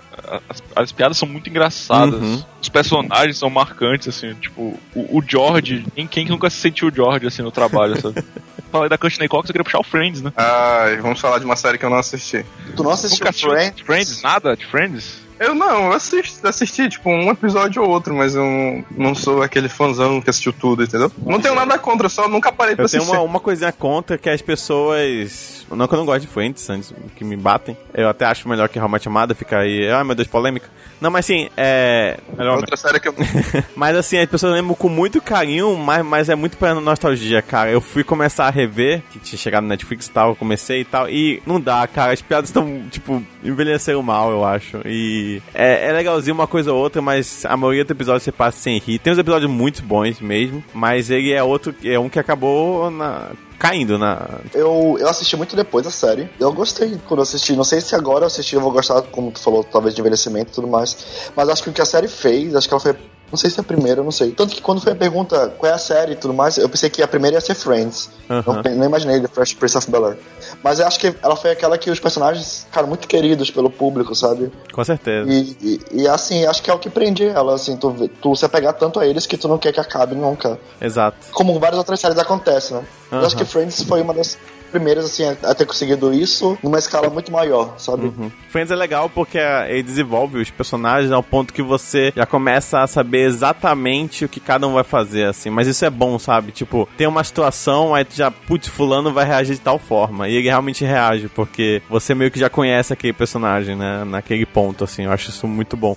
as, 0.49 0.63
as 0.75 0.91
piadas 0.91 1.17
são 1.17 1.27
muito 1.27 1.49
engraçadas. 1.49 2.21
Uhum. 2.21 2.43
Os 2.61 2.69
personagens 2.69 3.37
são 3.37 3.49
marcantes, 3.49 4.07
assim, 4.07 4.33
tipo, 4.35 4.79
o, 4.95 5.17
o 5.17 5.23
George, 5.27 5.85
quem, 5.95 6.07
quem 6.07 6.27
nunca 6.27 6.49
se 6.49 6.57
sentiu 6.57 6.87
o 6.89 6.93
George, 6.93 7.27
assim, 7.27 7.41
no 7.41 7.51
trabalho, 7.51 7.99
sabe? 7.99 8.23
Falei 8.71 8.87
da 8.87 8.97
Courtney 8.97 9.27
Cox, 9.27 9.49
eu 9.49 9.53
queria 9.53 9.65
puxar 9.65 9.79
o 9.79 9.83
Friends, 9.83 10.21
né? 10.21 10.31
Ai, 10.37 10.97
vamos 10.97 11.19
falar 11.19 11.39
de 11.39 11.45
uma 11.45 11.57
série 11.57 11.77
que 11.77 11.85
eu 11.85 11.89
não 11.89 11.97
assisti. 11.97 12.45
Tu 12.75 12.83
não 12.83 12.91
assistiu 12.91 13.25
Nunca 13.25 13.37
Friends? 13.37 13.81
Friends? 13.81 14.21
Nada 14.21 14.55
de 14.55 14.65
Friends? 14.65 15.19
Eu 15.37 15.55
não, 15.55 15.87
eu 15.87 15.93
assisti, 15.93 16.39
assisti, 16.45 16.87
tipo, 16.87 17.09
um 17.09 17.31
episódio 17.31 17.81
ou 17.81 17.89
outro, 17.89 18.13
mas 18.15 18.35
eu 18.35 18.43
não, 18.43 18.85
não 18.91 19.15
sou 19.15 19.41
aquele 19.41 19.67
fãzão 19.67 20.21
que 20.21 20.29
assistiu 20.29 20.53
tudo, 20.53 20.83
entendeu? 20.83 21.11
Não 21.25 21.41
tenho 21.41 21.55
nada 21.55 21.79
contra, 21.79 22.07
só 22.07 22.27
nunca 22.27 22.51
parei 22.51 22.75
pra 22.75 22.85
Eu 22.85 22.89
tenho 22.89 23.01
assistir. 23.01 23.17
uma, 23.17 23.25
uma 23.25 23.39
coisinha 23.39 23.71
contra 23.71 24.19
que 24.19 24.29
as 24.29 24.39
pessoas. 24.39 25.60
Não 25.75 25.87
que 25.87 25.93
eu 25.93 25.97
não 25.99 26.05
gosto 26.05 26.21
de 26.21 26.27
Friends, 26.27 26.69
antes 26.69 26.93
que 27.15 27.23
me 27.23 27.35
batem. 27.35 27.75
Eu 27.93 28.09
até 28.09 28.25
acho 28.25 28.47
melhor 28.47 28.67
que 28.69 28.79
How 28.79 28.89
Much 28.89 29.07
Amada, 29.07 29.33
fica 29.35 29.59
aí. 29.59 29.89
Ai 29.89 30.03
meu 30.03 30.15
Deus, 30.15 30.27
polêmica. 30.27 30.69
Não, 30.99 31.09
mas 31.09 31.25
assim, 31.25 31.49
é. 31.57 32.17
Melhor, 32.37 32.53
né? 32.57 32.61
Outra 32.61 32.77
série 32.77 32.99
que 32.99 33.07
eu 33.07 33.15
Mas 33.75 33.95
assim, 33.95 34.17
as 34.19 34.29
pessoas 34.29 34.53
lembram 34.53 34.75
com 34.75 34.87
muito 34.87 35.19
carinho, 35.21 35.75
mas, 35.77 36.05
mas 36.05 36.29
é 36.29 36.35
muito 36.35 36.57
pra 36.57 36.75
nostalgia, 36.75 37.41
cara. 37.41 37.71
Eu 37.71 37.81
fui 37.81 38.03
começar 38.03 38.45
a 38.45 38.49
rever, 38.51 39.01
que 39.11 39.17
tinha 39.19 39.37
chegado 39.39 39.63
no 39.63 39.69
Netflix 39.69 40.05
e 40.05 40.11
tal, 40.11 40.29
eu 40.29 40.35
comecei 40.35 40.81
e 40.81 40.85
tal, 40.85 41.09
e 41.09 41.41
não 41.45 41.59
dá, 41.59 41.87
cara. 41.87 42.13
As 42.13 42.21
piadas 42.21 42.49
estão, 42.49 42.83
tipo, 42.91 43.23
envelheceram 43.43 44.03
mal, 44.03 44.29
eu 44.31 44.45
acho. 44.45 44.77
E 44.85 45.41
é, 45.55 45.87
é 45.87 45.91
legalzinho 45.91 46.35
uma 46.35 46.45
coisa 46.47 46.71
ou 46.71 46.79
outra, 46.79 47.01
mas 47.01 47.45
a 47.45 47.57
maioria 47.57 47.83
dos 47.83 47.91
episódios 47.91 48.23
você 48.23 48.31
passa 48.31 48.59
sem 48.59 48.77
rir. 48.77 48.99
Tem 48.99 49.11
uns 49.11 49.19
episódios 49.19 49.49
muito 49.49 49.81
bons 49.81 50.19
mesmo, 50.21 50.63
mas 50.73 51.09
ele 51.09 51.31
é 51.33 51.41
outro, 51.41 51.73
é 51.83 51.97
um 51.97 52.09
que 52.09 52.19
acabou 52.19 52.91
na- 52.91 53.29
caindo 53.61 53.95
na. 53.99 54.27
Eu, 54.55 54.97
eu 54.99 55.07
assisti 55.07 55.37
muito 55.37 55.55
depois 55.55 55.85
da 55.85 55.91
série. 55.91 56.27
Eu 56.39 56.51
gostei 56.51 56.99
quando 57.07 57.19
eu 57.19 57.23
assisti. 57.23 57.55
Não 57.55 57.63
sei 57.63 57.79
se 57.79 57.93
agora 57.93 58.23
eu 58.23 58.27
assisti, 58.27 58.55
eu 58.55 58.61
vou 58.61 58.71
gostar, 58.71 59.03
como 59.03 59.31
tu 59.31 59.39
falou, 59.39 59.63
talvez 59.63 59.93
de 59.93 60.01
envelhecimento 60.01 60.51
e 60.51 60.55
tudo 60.55 60.67
mais. 60.67 60.97
Mas 61.35 61.47
acho 61.47 61.61
que 61.61 61.69
o 61.69 61.73
que 61.73 61.81
a 61.81 61.85
série 61.85 62.07
fez, 62.07 62.55
acho 62.55 62.67
que 62.67 62.73
ela 62.73 62.81
foi. 62.81 62.95
Não 63.29 63.37
sei 63.37 63.49
se 63.49 63.59
é 63.59 63.61
a 63.61 63.63
primeira, 63.63 64.01
eu 64.01 64.03
não 64.03 64.11
sei. 64.11 64.31
Tanto 64.31 64.53
que 64.55 64.61
quando 64.61 64.81
foi 64.81 64.91
a 64.91 64.95
pergunta 64.95 65.53
qual 65.57 65.71
é 65.71 65.75
a 65.75 65.77
série 65.77 66.13
e 66.13 66.15
tudo 66.15 66.33
mais, 66.33 66.57
eu 66.57 66.67
pensei 66.67 66.89
que 66.89 67.01
a 67.01 67.07
primeira 67.07 67.37
ia 67.37 67.41
ser 67.41 67.53
Friends. 67.53 68.09
Aham. 68.29 68.61
Não, 68.65 68.75
não 68.75 68.85
imaginei 68.85 69.21
The 69.21 69.27
Fresh 69.27 69.53
Prince 69.53 69.77
of 69.77 69.89
Bel 69.89 70.05
Air. 70.07 70.17
Mas 70.63 70.79
eu 70.79 70.87
acho 70.87 70.99
que 70.99 71.15
ela 71.21 71.35
foi 71.35 71.51
aquela 71.51 71.77
que 71.77 71.89
os 71.89 71.99
personagens 71.99 72.65
ficaram 72.65 72.87
muito 72.87 73.07
queridos 73.07 73.49
pelo 73.49 73.69
público, 73.69 74.13
sabe? 74.13 74.51
Com 74.71 74.83
certeza. 74.83 75.29
E, 75.31 75.57
e, 75.61 76.01
e, 76.01 76.07
assim, 76.07 76.45
acho 76.45 76.61
que 76.61 76.69
é 76.69 76.73
o 76.73 76.79
que 76.79 76.89
prende 76.89 77.25
ela, 77.25 77.55
assim, 77.55 77.75
tu, 77.75 78.09
tu 78.21 78.35
se 78.35 78.45
apegar 78.45 78.73
tanto 78.73 78.99
a 78.99 79.05
eles 79.05 79.25
que 79.25 79.37
tu 79.37 79.47
não 79.47 79.57
quer 79.57 79.71
que 79.73 79.79
acabe 79.79 80.15
nunca. 80.15 80.59
Exato. 80.79 81.17
Como 81.31 81.59
várias 81.59 81.77
outras 81.77 81.99
séries 81.99 82.17
acontecem, 82.17 82.77
né? 82.77 82.83
Eu 83.11 83.25
acho 83.25 83.35
que 83.35 83.43
Friends 83.43 83.83
foi 83.83 84.01
uma 84.01 84.13
das 84.13 84.37
primeiras, 84.71 85.05
assim, 85.05 85.23
a, 85.43 85.53
ter 85.53 85.65
conseguido 85.65 86.13
isso 86.13 86.57
numa 86.63 86.79
escala 86.79 87.09
muito 87.09 87.31
maior, 87.31 87.75
sabe? 87.77 88.05
Uhum. 88.05 88.31
Friends 88.49 88.71
é 88.71 88.75
legal 88.75 89.09
porque 89.09 89.37
ah, 89.37 89.65
ele 89.69 89.83
desenvolve 89.83 90.39
os 90.39 90.49
personagens 90.49 91.11
ao 91.11 91.21
ponto 91.21 91.53
que 91.53 91.61
você 91.61 92.11
já 92.15 92.25
começa 92.25 92.81
a 92.81 92.87
saber 92.87 93.25
exatamente 93.25 94.25
o 94.25 94.29
que 94.29 94.39
cada 94.39 94.67
um 94.67 94.73
vai 94.73 94.83
fazer, 94.83 95.25
assim. 95.25 95.49
Mas 95.49 95.67
isso 95.67 95.85
é 95.85 95.89
bom, 95.89 96.17
sabe? 96.17 96.51
Tipo, 96.51 96.87
tem 96.97 97.07
uma 97.07 97.23
situação, 97.23 97.93
aí 97.93 98.05
tu 98.05 98.15
já, 98.15 98.31
putz, 98.31 98.67
fulano 98.67 99.13
vai 99.13 99.25
reagir 99.25 99.55
de 99.55 99.61
tal 99.61 99.77
forma. 99.77 100.27
E 100.27 100.35
ele 100.35 100.47
realmente 100.47 100.85
reage, 100.85 101.27
porque 101.29 101.81
você 101.89 102.15
meio 102.15 102.31
que 102.31 102.39
já 102.39 102.49
conhece 102.49 102.93
aquele 102.93 103.13
personagem, 103.13 103.75
né? 103.75 104.03
Naquele 104.05 104.45
ponto, 104.45 104.83
assim. 104.83 105.03
Eu 105.03 105.11
acho 105.11 105.29
isso 105.29 105.47
muito 105.47 105.75
bom. 105.75 105.95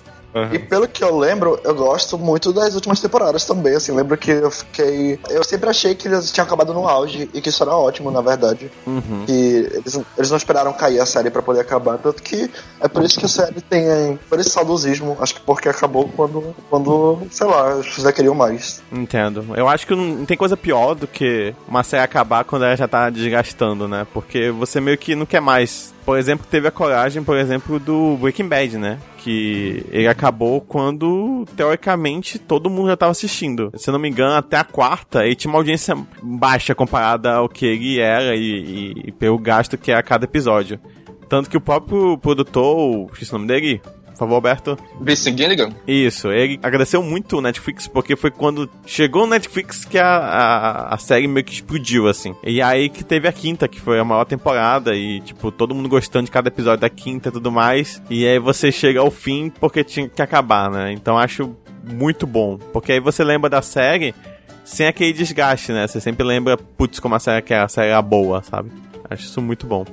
E 0.51 0.59
pelo 0.59 0.87
que 0.87 1.03
eu 1.03 1.17
lembro, 1.17 1.59
eu 1.63 1.73
gosto 1.73 2.17
muito 2.17 2.51
das 2.51 2.75
últimas 2.75 2.99
temporadas 2.99 3.45
também, 3.45 3.75
assim, 3.75 3.91
lembro 3.91 4.17
que 4.17 4.31
eu 4.31 4.51
fiquei... 4.51 5.19
Eu 5.29 5.43
sempre 5.43 5.69
achei 5.69 5.95
que 5.95 6.07
eles 6.07 6.31
tinham 6.31 6.45
acabado 6.45 6.73
no 6.73 6.87
auge 6.87 7.29
e 7.33 7.41
que 7.41 7.49
isso 7.49 7.63
era 7.63 7.75
ótimo, 7.75 8.11
na 8.11 8.21
verdade. 8.21 8.71
Uhum. 8.85 9.23
Que 9.25 9.31
eles, 9.31 9.99
eles 10.17 10.29
não 10.29 10.37
esperaram 10.37 10.73
cair 10.73 10.99
a 10.99 11.05
série 11.05 11.29
pra 11.29 11.41
poder 11.41 11.61
acabar, 11.61 11.97
tanto 11.97 12.21
que 12.21 12.49
é 12.79 12.87
por 12.87 13.03
isso 13.03 13.19
que 13.19 13.25
a 13.25 13.29
série 13.29 13.61
tem... 13.61 14.19
Por 14.29 14.39
esse 14.39 14.49
saudosismo, 14.49 15.17
acho 15.19 15.35
que 15.35 15.41
porque 15.41 15.69
acabou 15.69 16.09
quando, 16.15 16.55
quando 16.69 17.19
sei 17.31 17.47
lá, 17.47 17.73
as 17.73 17.85
pessoas 17.85 18.03
já 18.03 18.11
queriam 18.11 18.35
mais. 18.35 18.81
Entendo. 18.91 19.45
Eu 19.55 19.67
acho 19.67 19.87
que 19.87 19.95
não, 19.95 20.05
não 20.05 20.25
tem 20.25 20.37
coisa 20.37 20.57
pior 20.57 20.95
do 20.95 21.07
que 21.07 21.53
uma 21.67 21.83
série 21.83 22.03
acabar 22.03 22.43
quando 22.43 22.65
ela 22.65 22.75
já 22.75 22.87
tá 22.87 23.09
desgastando, 23.09 23.87
né? 23.87 24.05
Porque 24.13 24.51
você 24.51 24.81
meio 24.81 24.97
que 24.97 25.15
não 25.15 25.25
quer 25.25 25.39
mais. 25.39 25.93
Por 26.05 26.19
exemplo, 26.19 26.45
teve 26.49 26.67
a 26.67 26.71
coragem, 26.71 27.23
por 27.23 27.35
exemplo, 27.35 27.79
do 27.79 28.15
Breaking 28.17 28.47
Bad, 28.47 28.77
né? 28.77 28.99
Que 29.17 29.83
ele 29.91 30.07
acabou 30.07 30.61
quando, 30.61 31.45
teoricamente, 31.57 32.37
todo 32.37 32.69
mundo 32.69 32.89
já 32.89 32.95
tava 32.97 33.11
assistindo. 33.11 33.71
Se 33.75 33.89
eu 33.89 33.91
não 33.93 33.99
me 33.99 34.07
engano, 34.07 34.35
até 34.35 34.55
a 34.57 34.63
quarta, 34.63 35.25
ele 35.25 35.33
tinha 35.35 35.51
uma 35.51 35.57
audiência 35.57 35.97
baixa 36.21 36.75
comparada 36.75 37.33
ao 37.33 37.49
que 37.49 37.65
ele 37.65 37.99
era 37.99 38.35
e, 38.35 38.39
e- 38.41 39.03
e 39.07 39.11
pelo 39.11 39.39
gasto 39.39 39.79
que 39.79 39.91
é 39.91 39.95
a 39.95 40.03
cada 40.03 40.25
episódio. 40.25 40.79
Tanto 41.27 41.49
que 41.49 41.57
o 41.57 41.61
próprio 41.61 42.19
produtor, 42.19 43.09
esqueci 43.11 43.31
o 43.33 43.37
nome 43.39 43.47
dele, 43.47 43.81
por 44.15 44.19
favor, 44.19 44.35
Alberto. 44.35 44.77
Vince 44.99 45.35
Gilligan? 45.35 45.69
Isso, 45.85 46.31
ele 46.31 46.57
agradeceu 46.63 47.03
muito 47.03 47.37
o 47.37 47.41
Netflix, 47.41 47.87
porque 47.87 48.15
foi 48.15 48.31
quando 48.31 48.69
chegou 48.85 49.25
o 49.25 49.27
Netflix 49.27 49.83
que 49.83 49.99
a, 49.99 50.07
a, 50.07 50.95
a 50.95 50.97
série 50.97 51.27
meio 51.27 51.45
que 51.45 51.53
explodiu, 51.53 52.07
assim. 52.07 52.33
E 52.43 52.61
aí 52.61 52.89
que 52.89 53.03
teve 53.03 53.27
a 53.27 53.31
quinta, 53.31 53.67
que 53.67 53.79
foi 53.79 53.99
a 53.99 54.05
maior 54.05 54.23
temporada, 54.23 54.95
e, 54.95 55.19
tipo, 55.19 55.51
todo 55.51 55.75
mundo 55.75 55.89
gostando 55.89 56.25
de 56.25 56.31
cada 56.31 56.47
episódio 56.47 56.79
da 56.79 56.89
quinta 56.89 57.27
e 57.27 57.31
tudo 57.31 57.51
mais. 57.51 58.01
E 58.09 58.25
aí 58.25 58.39
você 58.39 58.71
chega 58.71 59.01
ao 59.01 59.11
fim 59.11 59.49
porque 59.49 59.83
tinha 59.83 60.07
que 60.07 60.21
acabar, 60.21 60.71
né? 60.71 60.93
Então 60.93 61.17
acho 61.17 61.55
muito 61.83 62.25
bom. 62.25 62.57
Porque 62.71 62.93
aí 62.93 62.99
você 62.99 63.23
lembra 63.23 63.49
da 63.49 63.61
série 63.61 64.15
sem 64.63 64.87
aquele 64.87 65.13
desgaste, 65.13 65.71
né? 65.71 65.87
Você 65.87 65.99
sempre 65.99 66.25
lembra, 66.25 66.57
putz, 66.57 66.99
como 66.99 67.15
a 67.15 67.19
série 67.19 67.41
que 67.41 67.53
a 67.53 67.67
série 67.67 67.89
era 67.89 68.01
boa, 68.01 68.41
sabe? 68.41 68.71
Acho 69.09 69.23
isso 69.23 69.41
muito 69.41 69.67
bom. 69.67 69.85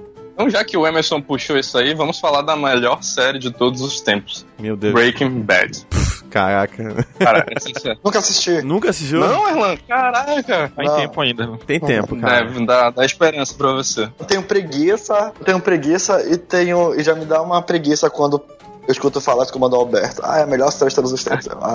Então, 0.42 0.50
já 0.50 0.64
que 0.64 0.76
o 0.76 0.84
Emerson 0.84 1.20
puxou 1.20 1.56
isso 1.56 1.78
aí, 1.78 1.94
vamos 1.94 2.18
falar 2.18 2.42
da 2.42 2.56
melhor 2.56 3.00
série 3.04 3.38
de 3.38 3.52
todos 3.52 3.80
os 3.80 4.00
tempos: 4.00 4.44
Meu 4.58 4.76
Deus. 4.76 4.92
Breaking 4.92 5.40
Bad. 5.42 5.86
Caraca. 6.30 7.06
Cara, 7.16 7.46
essa 7.54 7.68
série. 7.78 7.98
Nunca 8.02 8.18
assisti. 8.18 8.62
Nunca 8.62 8.90
assistiu? 8.90 9.20
Não, 9.20 9.48
Erlan, 9.48 9.76
caraca! 9.86 10.72
Em 10.78 10.84
Não. 10.84 10.96
tempo 10.96 11.20
ainda. 11.20 11.58
Tem 11.64 11.78
tempo, 11.78 12.16
cara. 12.16 12.44
Deve 12.46 12.66
dar, 12.66 12.90
dar 12.90 13.04
esperança 13.04 13.54
pra 13.54 13.72
você. 13.72 14.10
Eu 14.18 14.26
tenho 14.26 14.42
preguiça, 14.42 15.32
eu 15.38 15.44
tenho 15.44 15.60
preguiça 15.60 16.20
e 16.28 16.36
tenho. 16.36 16.98
E 16.98 17.04
já 17.04 17.14
me 17.14 17.24
dá 17.24 17.40
uma 17.40 17.62
preguiça 17.62 18.10
quando 18.10 18.42
eu 18.86 18.92
escuto 18.92 19.20
falar 19.20 19.46
com 19.46 19.58
o 19.58 19.60
Mano 19.60 19.76
Alberto. 19.76 20.22
Ah, 20.24 20.40
é 20.40 20.42
a 20.42 20.46
melhor 20.46 20.70
série 20.70 20.90
de 20.90 20.96
todos 20.96 21.12
os 21.12 21.22
tempos. 21.22 21.48
Ah, 21.48 21.74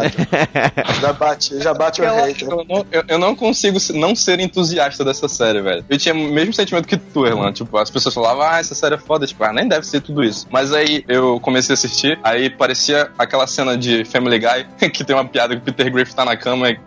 já 1.02 1.13
bate, 1.13 1.60
já 1.62 1.74
bate 1.74 2.02
o 2.02 2.06
hate. 2.06 2.43
Eu 2.43 2.65
não, 2.67 2.86
eu, 2.91 3.04
eu 3.08 3.17
não 3.17 3.36
consigo 3.36 3.78
não 3.93 4.15
ser 4.15 4.39
entusiasta 4.39 5.04
dessa 5.06 5.28
série, 5.28 5.62
velho. 5.62 5.86
Eu 5.89 5.98
tinha 5.98 6.13
o 6.13 6.17
mesmo 6.17 6.54
sentimento 6.54 6.88
que 6.88 6.98
tu, 6.98 7.26
Erlan. 7.26 7.54
Tipo, 7.54 7.78
as 7.78 7.89
pessoas 7.89 8.13
falavam, 8.13 8.43
ah, 8.43 8.60
essa 8.60 8.76
série 8.76 8.96
é 8.96 8.98
foda. 8.98 9.26
Tipo, 9.26 9.43
ah, 9.43 9.54
nem 9.54 9.67
deve 9.67 9.86
ser 9.86 10.02
tudo 10.02 10.24
isso. 10.24 10.48
Mas 10.52 10.74
aí 10.74 11.04
eu 11.08 11.39
comecei 11.39 11.74
a 11.74 11.76
assistir, 11.76 12.20
aí 12.24 12.50
parecia 12.50 13.10
aquela 13.17 13.48
cena 13.48 13.78
de 13.78 14.04
Family 14.04 14.39
Guy, 14.39 14.89
que 14.91 15.04
tem 15.04 15.15
uma 15.15 15.26
piada 15.26 15.56
que 15.56 15.62
o 15.62 15.63
Peter 15.65 15.91
Griffin 15.91 16.15
tá 16.15 16.26
na 16.26 16.36
cama 16.36 16.70
e 16.70 16.80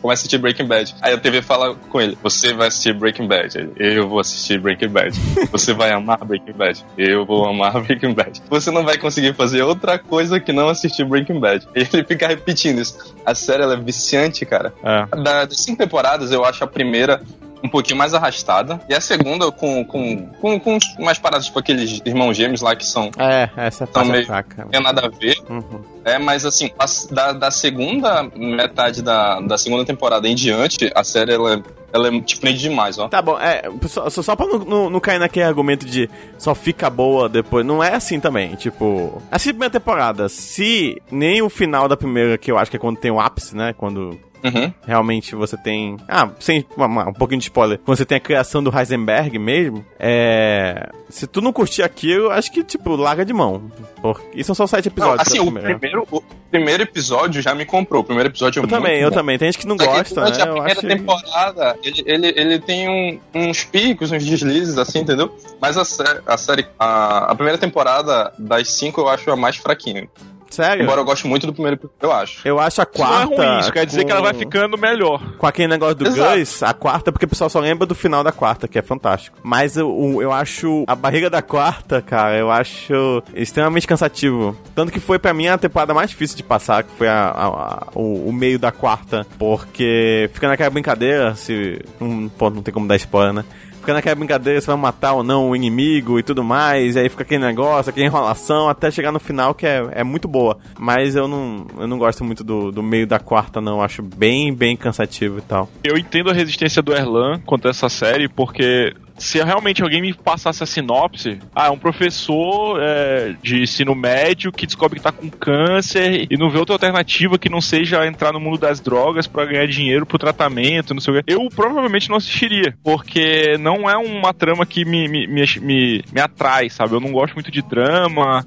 começa 0.00 0.04
a 0.06 0.12
assistir 0.12 0.38
Breaking 0.38 0.66
Bad. 0.66 0.94
Aí 1.00 1.12
a 1.14 1.18
TV 1.18 1.42
fala 1.42 1.74
com 1.74 2.00
ele, 2.00 2.18
você 2.22 2.52
vai 2.52 2.68
assistir 2.68 2.92
Breaking 2.94 3.28
Bad. 3.28 3.70
Eu 3.76 4.08
vou 4.08 4.18
assistir 4.18 4.58
Breaking 4.60 4.88
Bad. 4.88 5.16
Você 5.52 5.72
vai 5.72 5.92
amar 5.92 6.18
Breaking 6.24 6.52
Bad. 6.52 6.84
Eu 6.96 7.24
vou 7.24 7.46
amar 7.48 7.80
Breaking 7.82 8.14
Bad. 8.14 8.42
Você 8.48 8.70
não 8.70 8.84
vai 8.84 8.98
conseguir 8.98 9.34
fazer 9.34 9.62
outra 9.68 9.98
coisa 9.98 10.40
que 10.40 10.52
não 10.52 10.68
assistir 10.68 11.04
Breaking 11.04 11.40
Bad. 11.40 11.66
Ele 11.74 12.04
fica 12.04 12.26
repetindo 12.28 12.80
isso. 12.80 13.14
A 13.24 13.34
série, 13.34 13.62
ela 13.62 13.74
é 13.74 13.76
viciante, 13.76 14.44
cara. 14.46 14.72
É. 14.82 15.06
Da- 15.22 15.44
das 15.44 15.58
cinco 15.58 15.78
temporadas, 15.78 16.32
eu 16.32 16.44
acho 16.44 16.62
a 16.64 16.66
primeira 16.66 17.20
um 17.62 17.68
pouquinho 17.68 17.96
mais 17.96 18.14
arrastada. 18.14 18.80
E 18.88 18.94
a 18.94 19.00
segunda 19.00 19.50
com, 19.50 19.84
com, 19.84 20.26
com, 20.40 20.60
com 20.60 20.78
umas 20.98 21.18
paradas, 21.18 21.46
tipo 21.46 21.58
aqueles 21.58 22.00
irmãos 22.04 22.36
gêmeos 22.36 22.60
lá 22.60 22.74
que 22.76 22.86
são. 22.86 23.10
É, 23.18 23.48
essa 23.56 23.84
é 23.84 23.86
parte 23.86 24.06
Também. 24.06 24.24
fraca. 24.24 24.62
Não 24.64 24.70
tem 24.70 24.82
nada 24.82 25.06
a 25.06 25.08
ver. 25.08 25.36
Uhum. 25.48 25.80
É, 26.04 26.18
mas 26.18 26.44
assim, 26.46 26.70
a- 26.78 26.86
da, 27.14 27.32
da 27.32 27.50
segunda 27.50 28.22
metade 28.34 29.02
da, 29.02 29.40
da 29.40 29.58
segunda 29.58 29.84
temporada 29.84 30.26
em 30.28 30.34
diante, 30.34 30.90
a 30.94 31.04
série 31.04 31.32
ela, 31.34 31.62
ela 31.92 32.20
te 32.22 32.38
prende 32.38 32.60
demais, 32.60 32.98
ó. 32.98 33.08
Tá 33.08 33.20
bom, 33.20 33.38
é, 33.38 33.62
só, 33.86 34.08
só 34.08 34.34
pra 34.34 34.46
não, 34.46 34.58
não, 34.60 34.90
não 34.90 35.00
cair 35.00 35.18
naquele 35.18 35.44
argumento 35.44 35.84
de 35.84 36.08
só 36.38 36.54
fica 36.54 36.88
boa 36.88 37.28
depois. 37.28 37.66
Não 37.66 37.82
é 37.84 37.94
assim 37.94 38.20
também, 38.20 38.54
tipo. 38.54 39.20
Assiste 39.30 39.50
a 39.50 39.52
primeira 39.54 39.72
temporada. 39.72 40.28
Se 40.28 41.02
nem 41.10 41.42
o 41.42 41.50
final 41.50 41.88
da 41.88 41.96
primeira, 41.96 42.38
que 42.38 42.50
eu 42.50 42.56
acho 42.56 42.70
que 42.70 42.76
é 42.76 42.80
quando 42.80 42.96
tem 42.98 43.10
o 43.10 43.20
ápice, 43.20 43.54
né? 43.54 43.74
Quando 43.76 44.18
Uhum. 44.44 44.72
realmente 44.86 45.34
você 45.34 45.56
tem. 45.56 45.96
Ah, 46.08 46.30
sem 46.38 46.64
um 46.78 47.12
pouquinho 47.12 47.38
de 47.40 47.44
spoiler. 47.46 47.78
Quando 47.84 47.96
você 47.98 48.04
tem 48.04 48.16
a 48.18 48.20
criação 48.20 48.62
do 48.62 48.76
Heisenberg 48.76 49.38
mesmo, 49.38 49.84
é. 49.98 50.88
Se 51.10 51.26
tu 51.26 51.40
não 51.40 51.52
curtir 51.52 51.82
aquilo, 51.82 52.30
acho 52.30 52.52
que, 52.52 52.62
tipo, 52.62 52.94
larga 52.94 53.24
de 53.24 53.32
mão. 53.32 53.70
Porque... 54.02 54.26
E 54.34 54.44
são 54.44 54.54
só 54.54 54.66
sete 54.66 54.86
Não, 54.88 54.92
episódios. 55.14 55.26
assim, 55.26 55.38
da 55.38 55.42
o 55.42 55.62
primeiro, 55.62 56.06
o 56.10 56.22
primeiro 56.50 56.82
episódio 56.82 57.40
já 57.40 57.54
me 57.54 57.64
comprou. 57.64 58.02
O 58.02 58.04
primeiro 58.04 58.28
episódio 58.28 58.60
é 58.60 58.62
Eu 58.64 58.68
também, 58.68 59.00
eu 59.00 59.10
também. 59.10 59.38
Tem 59.38 59.48
gente 59.50 59.58
que 59.60 59.66
não 59.66 59.76
gosta, 59.76 60.20
né? 60.24 60.42
a 60.42 60.46
primeira 60.46 60.80
temporada, 60.82 61.76
ele, 61.82 62.02
ele, 62.06 62.26
ele 62.36 62.58
tem 62.58 62.88
um- 62.88 63.18
uns 63.34 63.64
picos, 63.64 64.12
uns 64.12 64.24
deslizes, 64.24 64.76
assim, 64.78 64.98
entendeu? 65.00 65.34
Mas 65.60 65.76
a, 65.78 65.84
sé- 65.84 66.20
a 66.26 66.36
série, 66.36 66.66
a, 66.78 67.30
a 67.32 67.34
primeira 67.34 67.58
temporada 67.58 68.32
das 68.38 68.68
cinco 68.72 69.00
eu 69.00 69.08
acho 69.08 69.30
a 69.30 69.36
mais 69.36 69.56
fraquinha. 69.56 70.08
Sério? 70.50 70.82
Embora 70.84 71.00
eu 71.00 71.04
goste 71.04 71.26
muito 71.26 71.46
do 71.46 71.52
primeiro 71.52 71.76
episódio, 71.76 71.96
eu 72.00 72.12
acho. 72.12 72.40
Eu 72.48 72.58
acho 72.58 72.80
a 72.80 72.84
Isso 72.84 73.02
não 73.02 73.06
é 73.06 73.26
quarta. 73.26 73.42
ruim, 73.48 73.58
isso 73.60 73.72
quer 73.72 73.86
dizer 73.86 74.04
que 74.04 74.10
ela 74.10 74.22
vai 74.22 74.32
com- 74.32 74.38
ficando 74.38 74.78
melhor. 74.78 75.20
Com 75.36 75.46
aquele 75.46 75.68
negócio 75.68 75.94
do 75.96 76.06
Exato. 76.08 76.38
Gus, 76.38 76.62
a 76.62 76.72
quarta, 76.74 77.12
porque 77.12 77.26
o 77.26 77.28
pessoal 77.28 77.50
só 77.50 77.60
lembra 77.60 77.86
do 77.86 77.94
final 77.94 78.24
da 78.24 78.32
quarta, 78.32 78.66
que 78.66 78.78
é 78.78 78.82
fantástico. 78.82 79.36
Mas 79.42 79.76
eu, 79.76 79.88
o- 79.90 80.22
eu 80.22 80.32
acho 80.32 80.84
a 80.86 80.94
barriga 80.94 81.28
da 81.28 81.42
quarta, 81.42 82.00
cara, 82.00 82.36
eu 82.36 82.50
acho 82.50 83.22
extremamente 83.34 83.86
cansativo. 83.86 84.56
Tanto 84.74 84.90
que 84.92 85.00
foi 85.00 85.18
pra 85.18 85.34
mim 85.34 85.48
a 85.48 85.58
temporada 85.58 85.92
mais 85.92 86.10
difícil 86.10 86.36
de 86.36 86.42
passar, 86.42 86.82
que 86.82 86.90
foi 86.96 87.08
a, 87.08 87.28
a- 87.28 87.46
a- 87.46 87.86
o, 87.94 88.28
o 88.28 88.32
meio 88.32 88.58
da 88.58 88.72
quarta. 88.72 89.26
Porque 89.38 90.30
fica 90.32 90.48
naquela 90.48 90.70
brincadeira, 90.70 91.34
se. 91.34 91.80
Não, 92.00 92.28
pô, 92.28 92.48
não 92.50 92.62
tem 92.62 92.72
como 92.72 92.86
dar 92.88 92.96
spoiler, 92.96 93.32
né? 93.32 93.44
Fica 93.88 93.94
naquela 93.94 94.16
brincadeira 94.16 94.60
se 94.60 94.66
vai 94.66 94.76
matar 94.76 95.14
ou 95.14 95.24
não 95.24 95.48
o 95.48 95.56
inimigo 95.56 96.18
e 96.18 96.22
tudo 96.22 96.44
mais, 96.44 96.94
e 96.94 96.98
aí 96.98 97.08
fica 97.08 97.22
aquele 97.22 97.42
negócio, 97.42 97.88
aquela 97.88 98.04
enrolação, 98.04 98.68
até 98.68 98.90
chegar 98.90 99.10
no 99.10 99.18
final 99.18 99.54
que 99.54 99.66
é, 99.66 99.82
é 99.92 100.04
muito 100.04 100.28
boa. 100.28 100.58
Mas 100.78 101.16
eu 101.16 101.26
não, 101.26 101.66
eu 101.78 101.86
não 101.86 101.96
gosto 101.96 102.22
muito 102.22 102.44
do, 102.44 102.70
do 102.70 102.82
meio 102.82 103.06
da 103.06 103.18
quarta, 103.18 103.62
não. 103.62 103.80
Acho 103.80 104.02
bem, 104.02 104.54
bem 104.54 104.76
cansativo 104.76 105.38
e 105.38 105.40
tal. 105.40 105.70
Eu 105.82 105.96
entendo 105.96 106.28
a 106.28 106.34
resistência 106.34 106.82
do 106.82 106.92
Erlan 106.92 107.40
contra 107.46 107.70
essa 107.70 107.88
série, 107.88 108.28
porque 108.28 108.92
se 109.18 109.42
realmente 109.42 109.82
alguém 109.82 110.00
me 110.00 110.14
passasse 110.14 110.62
a 110.62 110.66
sinopse, 110.66 111.38
ah, 111.54 111.66
é 111.66 111.70
um 111.70 111.78
professor 111.78 112.78
é, 112.80 113.34
de 113.42 113.62
ensino 113.62 113.94
médio 113.94 114.52
que 114.52 114.66
descobre 114.66 114.98
que 114.98 115.04
tá 115.04 115.12
com 115.12 115.28
câncer 115.28 116.26
e 116.30 116.36
não 116.36 116.48
vê 116.48 116.58
outra 116.58 116.74
alternativa 116.74 117.38
que 117.38 117.48
não 117.48 117.60
seja 117.60 118.06
entrar 118.06 118.32
no 118.32 118.40
mundo 118.40 118.58
das 118.58 118.80
drogas 118.80 119.26
pra 119.26 119.44
ganhar 119.44 119.66
dinheiro 119.66 120.06
pro 120.06 120.18
tratamento, 120.18 120.94
não 120.94 121.00
sei 121.00 121.14
o 121.14 121.16
quê. 121.16 121.32
Eu 121.32 121.48
provavelmente 121.48 122.08
não 122.08 122.16
assistiria, 122.16 122.76
porque 122.82 123.56
não 123.58 123.90
é 123.90 123.96
uma 123.96 124.32
trama 124.32 124.64
que 124.64 124.84
me, 124.84 125.08
me, 125.08 125.26
me, 125.26 125.44
me, 125.60 126.04
me 126.12 126.20
atrai, 126.20 126.70
sabe? 126.70 126.94
Eu 126.94 127.00
não 127.00 127.12
gosto 127.12 127.34
muito 127.34 127.50
de 127.50 127.62
drama. 127.62 128.46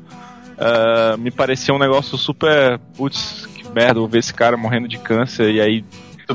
ah, 0.58 1.16
me 1.18 1.32
parecia 1.32 1.74
um 1.74 1.80
negócio 1.80 2.18
super. 2.18 2.80
Putz, 2.96 3.48
merda, 3.74 4.00
vou 4.00 4.08
ver 4.08 4.20
esse 4.20 4.34
cara 4.34 4.56
morrendo 4.56 4.88
de 4.88 4.98
câncer 4.98 5.52
e 5.52 5.62
aí 5.62 5.84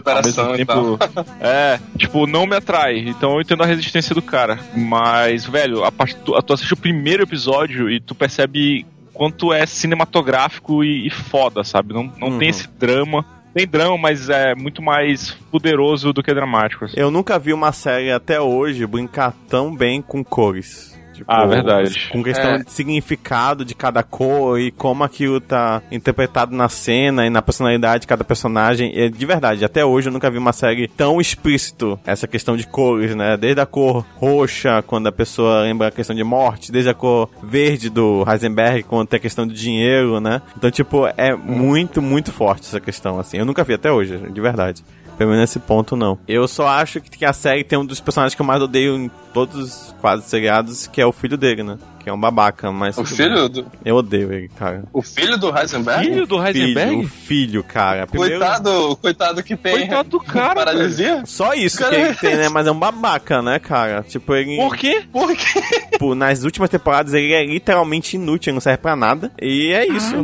ao 0.05 0.17
mesmo 0.17 0.31
Superação 0.31 0.57
e 0.57 0.65
tal. 0.65 0.99
é, 1.41 1.79
tipo, 1.99 2.27
não 2.27 2.47
me 2.47 2.57
atrai. 2.57 2.99
Então 2.99 3.35
eu 3.35 3.41
entendo 3.41 3.63
a 3.63 3.67
resistência 3.67 4.15
do 4.15 4.23
cara. 4.23 4.59
Mas, 4.77 5.45
velho, 5.45 5.85
a 5.85 5.93
parte, 5.93 6.17
tu, 6.17 6.33
tu 6.43 6.53
assiste 6.53 6.73
o 6.75 6.77
primeiro 6.77 7.23
episódio 7.23 7.91
e 7.91 8.01
tu 8.01 8.15
percebe 8.15 8.87
quanto 9.13 9.53
é 9.53 9.65
cinematográfico 9.67 10.85
e, 10.85 11.07
e 11.07 11.11
foda, 11.11 11.65
sabe? 11.65 11.93
Não, 11.95 12.13
não 12.19 12.29
Uhum. 12.29 12.39
tem 12.39 12.49
esse 12.49 12.69
drama. 12.69 13.25
Tem 13.55 13.67
drama, 13.67 13.97
mas 13.97 14.29
é 14.29 14.55
muito 14.55 14.83
mais 14.83 15.31
poderoso 15.51 16.13
do 16.13 16.23
que 16.23 16.35
dramático. 16.35 16.85
assim. 16.85 16.95
Eu 16.99 17.11
nunca 17.11 17.39
vi 17.39 17.55
uma 17.55 17.73
série 17.73 18.13
até 18.13 18.39
hoje 18.39 18.87
brincar 18.87 19.33
tão 19.49 19.75
bem 19.75 20.03
com 20.03 20.23
cores. 20.23 20.95
Tipo, 21.17 21.31
Ah, 21.33 21.47
verdade. 21.47 22.09
Com 22.11 22.23
questão 22.23 22.51
É. 22.53 22.59
de 22.59 22.71
significado 22.71 23.65
de 23.65 23.75
cada 23.75 24.03
cor 24.03 24.61
e 24.61 24.71
como 24.71 25.03
aquilo 25.05 25.41
tá 25.41 25.83
interpretado 25.91 26.55
na 26.55 26.69
cena 26.69 27.27
e 27.27 27.31
na 27.31 27.43
personalidade 27.43 28.03
de 28.03 28.07
cada 28.07 28.25
personagem. 28.25 28.93
E, 28.97 29.09
de 29.11 29.27
verdade, 29.27 29.65
até 29.65 29.85
hoje 29.85 30.09
eu 30.09 30.13
nunca 30.13 30.31
vi 30.31 30.39
uma 30.39 30.53
série 30.53 30.89
tão 30.89 31.21
explícito 31.21 31.99
essa 32.07 32.27
questão 32.27 32.57
de 32.57 32.67
cores, 32.67 33.15
né? 33.15 33.37
Desde 33.37 33.61
a 33.61 33.67
cor 33.67 34.05
roxa, 34.17 34.83
quando 34.87 35.07
a 35.07 35.13
pessoa 35.13 35.63
lembra 35.63 35.89
a 35.89 35.91
questão 35.91 36.15
de 36.15 36.25
morte, 36.25 36.71
desde 36.71 36.91
a 36.91 36.95
cor 36.95 37.29
verde 37.43 37.89
do 37.91 38.25
Heisenberg, 38.29 38.83
quando 38.85 39.09
tem 39.09 39.19
a 39.19 39.21
questão 39.21 39.47
do 39.47 39.55
dinheiro, 39.55 40.21
né? 40.21 40.43
Então, 40.57 40.71
tipo, 40.71 41.07
é 41.17 41.35
muito, 41.35 42.03
muito 42.03 42.33
forte 42.33 42.63
essa 42.67 42.81
questão, 42.81 43.19
assim. 43.19 43.39
Eu 43.39 43.45
nunca 43.45 43.65
vi 43.65 43.75
até 43.75 43.91
hoje, 43.91 44.17
de 44.31 44.41
verdade. 44.41 44.85
Pelo 45.17 45.31
menos 45.31 45.43
nesse 45.43 45.59
ponto, 45.59 45.97
não. 45.97 46.19
Eu 46.29 46.47
só 46.47 46.69
acho 46.69 47.01
que 47.01 47.25
a 47.25 47.33
série 47.33 47.65
tem 47.65 47.79
um 47.79 47.87
dos 47.87 48.01
personagens 48.01 48.35
que 48.35 48.43
eu 48.43 48.47
mais 48.47 48.63
odeio 48.63 48.97
em 48.97 49.11
todos 49.33 49.95
quase 50.01 50.23
os 50.23 50.29
seriados, 50.29 50.87
que 50.87 51.01
é 51.01 51.07
o 51.07 51.13
filho 51.13 51.37
dele, 51.37 51.63
né? 51.63 51.79
Que 52.07 52.11
é 52.11 52.13
um 52.13 52.21
babaca, 52.21 52.71
mas... 52.71 52.97
O 52.97 53.05
filho, 53.05 53.49
do. 53.49 53.67
Eu 53.85 53.97
odeio 53.97 54.33
ele, 54.33 54.49
cara. 54.49 54.85
o 54.93 55.03
filho 55.03 55.37
do 55.37 55.49
Heisenberg? 55.53 56.05
Filho 56.05 56.25
do 56.25 56.37
Heisenberg? 56.47 56.91
Filho, 56.95 57.05
o 57.05 57.09
filho, 57.09 57.65
cara. 57.65 58.07
Primeiro, 58.07 58.39
Coitado, 58.39 58.97
coitado 59.03 59.43
que 59.43 59.57
tem 59.57 59.73
Coitado 59.73 60.09
do 60.11 60.21
cara, 60.21 60.55
paralisia. 60.55 61.25
Só 61.27 61.53
isso 61.53 61.81
Cara- 61.81 61.91
que 61.91 62.01
ele 62.01 62.15
tem, 62.15 62.37
né? 62.37 62.49
Mas 62.49 62.65
é 62.69 62.71
um 62.71 62.79
babaca, 62.79 63.43
né, 63.43 63.59
cara? 63.59 64.05
Tipo, 64.05 64.37
ele... 64.37 64.55
Por 64.55 64.77
quê? 64.77 65.03
Por 65.11 65.35
quê? 65.35 65.61
Tipo, 65.97 66.15
nas 66.15 66.45
últimas 66.45 66.71
temporadas 66.71 67.13
ele 67.13 67.33
é 67.33 67.45
literalmente 67.45 68.15
inútil, 68.15 68.51
ele 68.51 68.55
não 68.55 68.61
serve 68.61 68.79
pra 68.79 68.95
nada. 68.95 69.33
E 69.43 69.73
é 69.73 69.89
isso. 69.89 70.15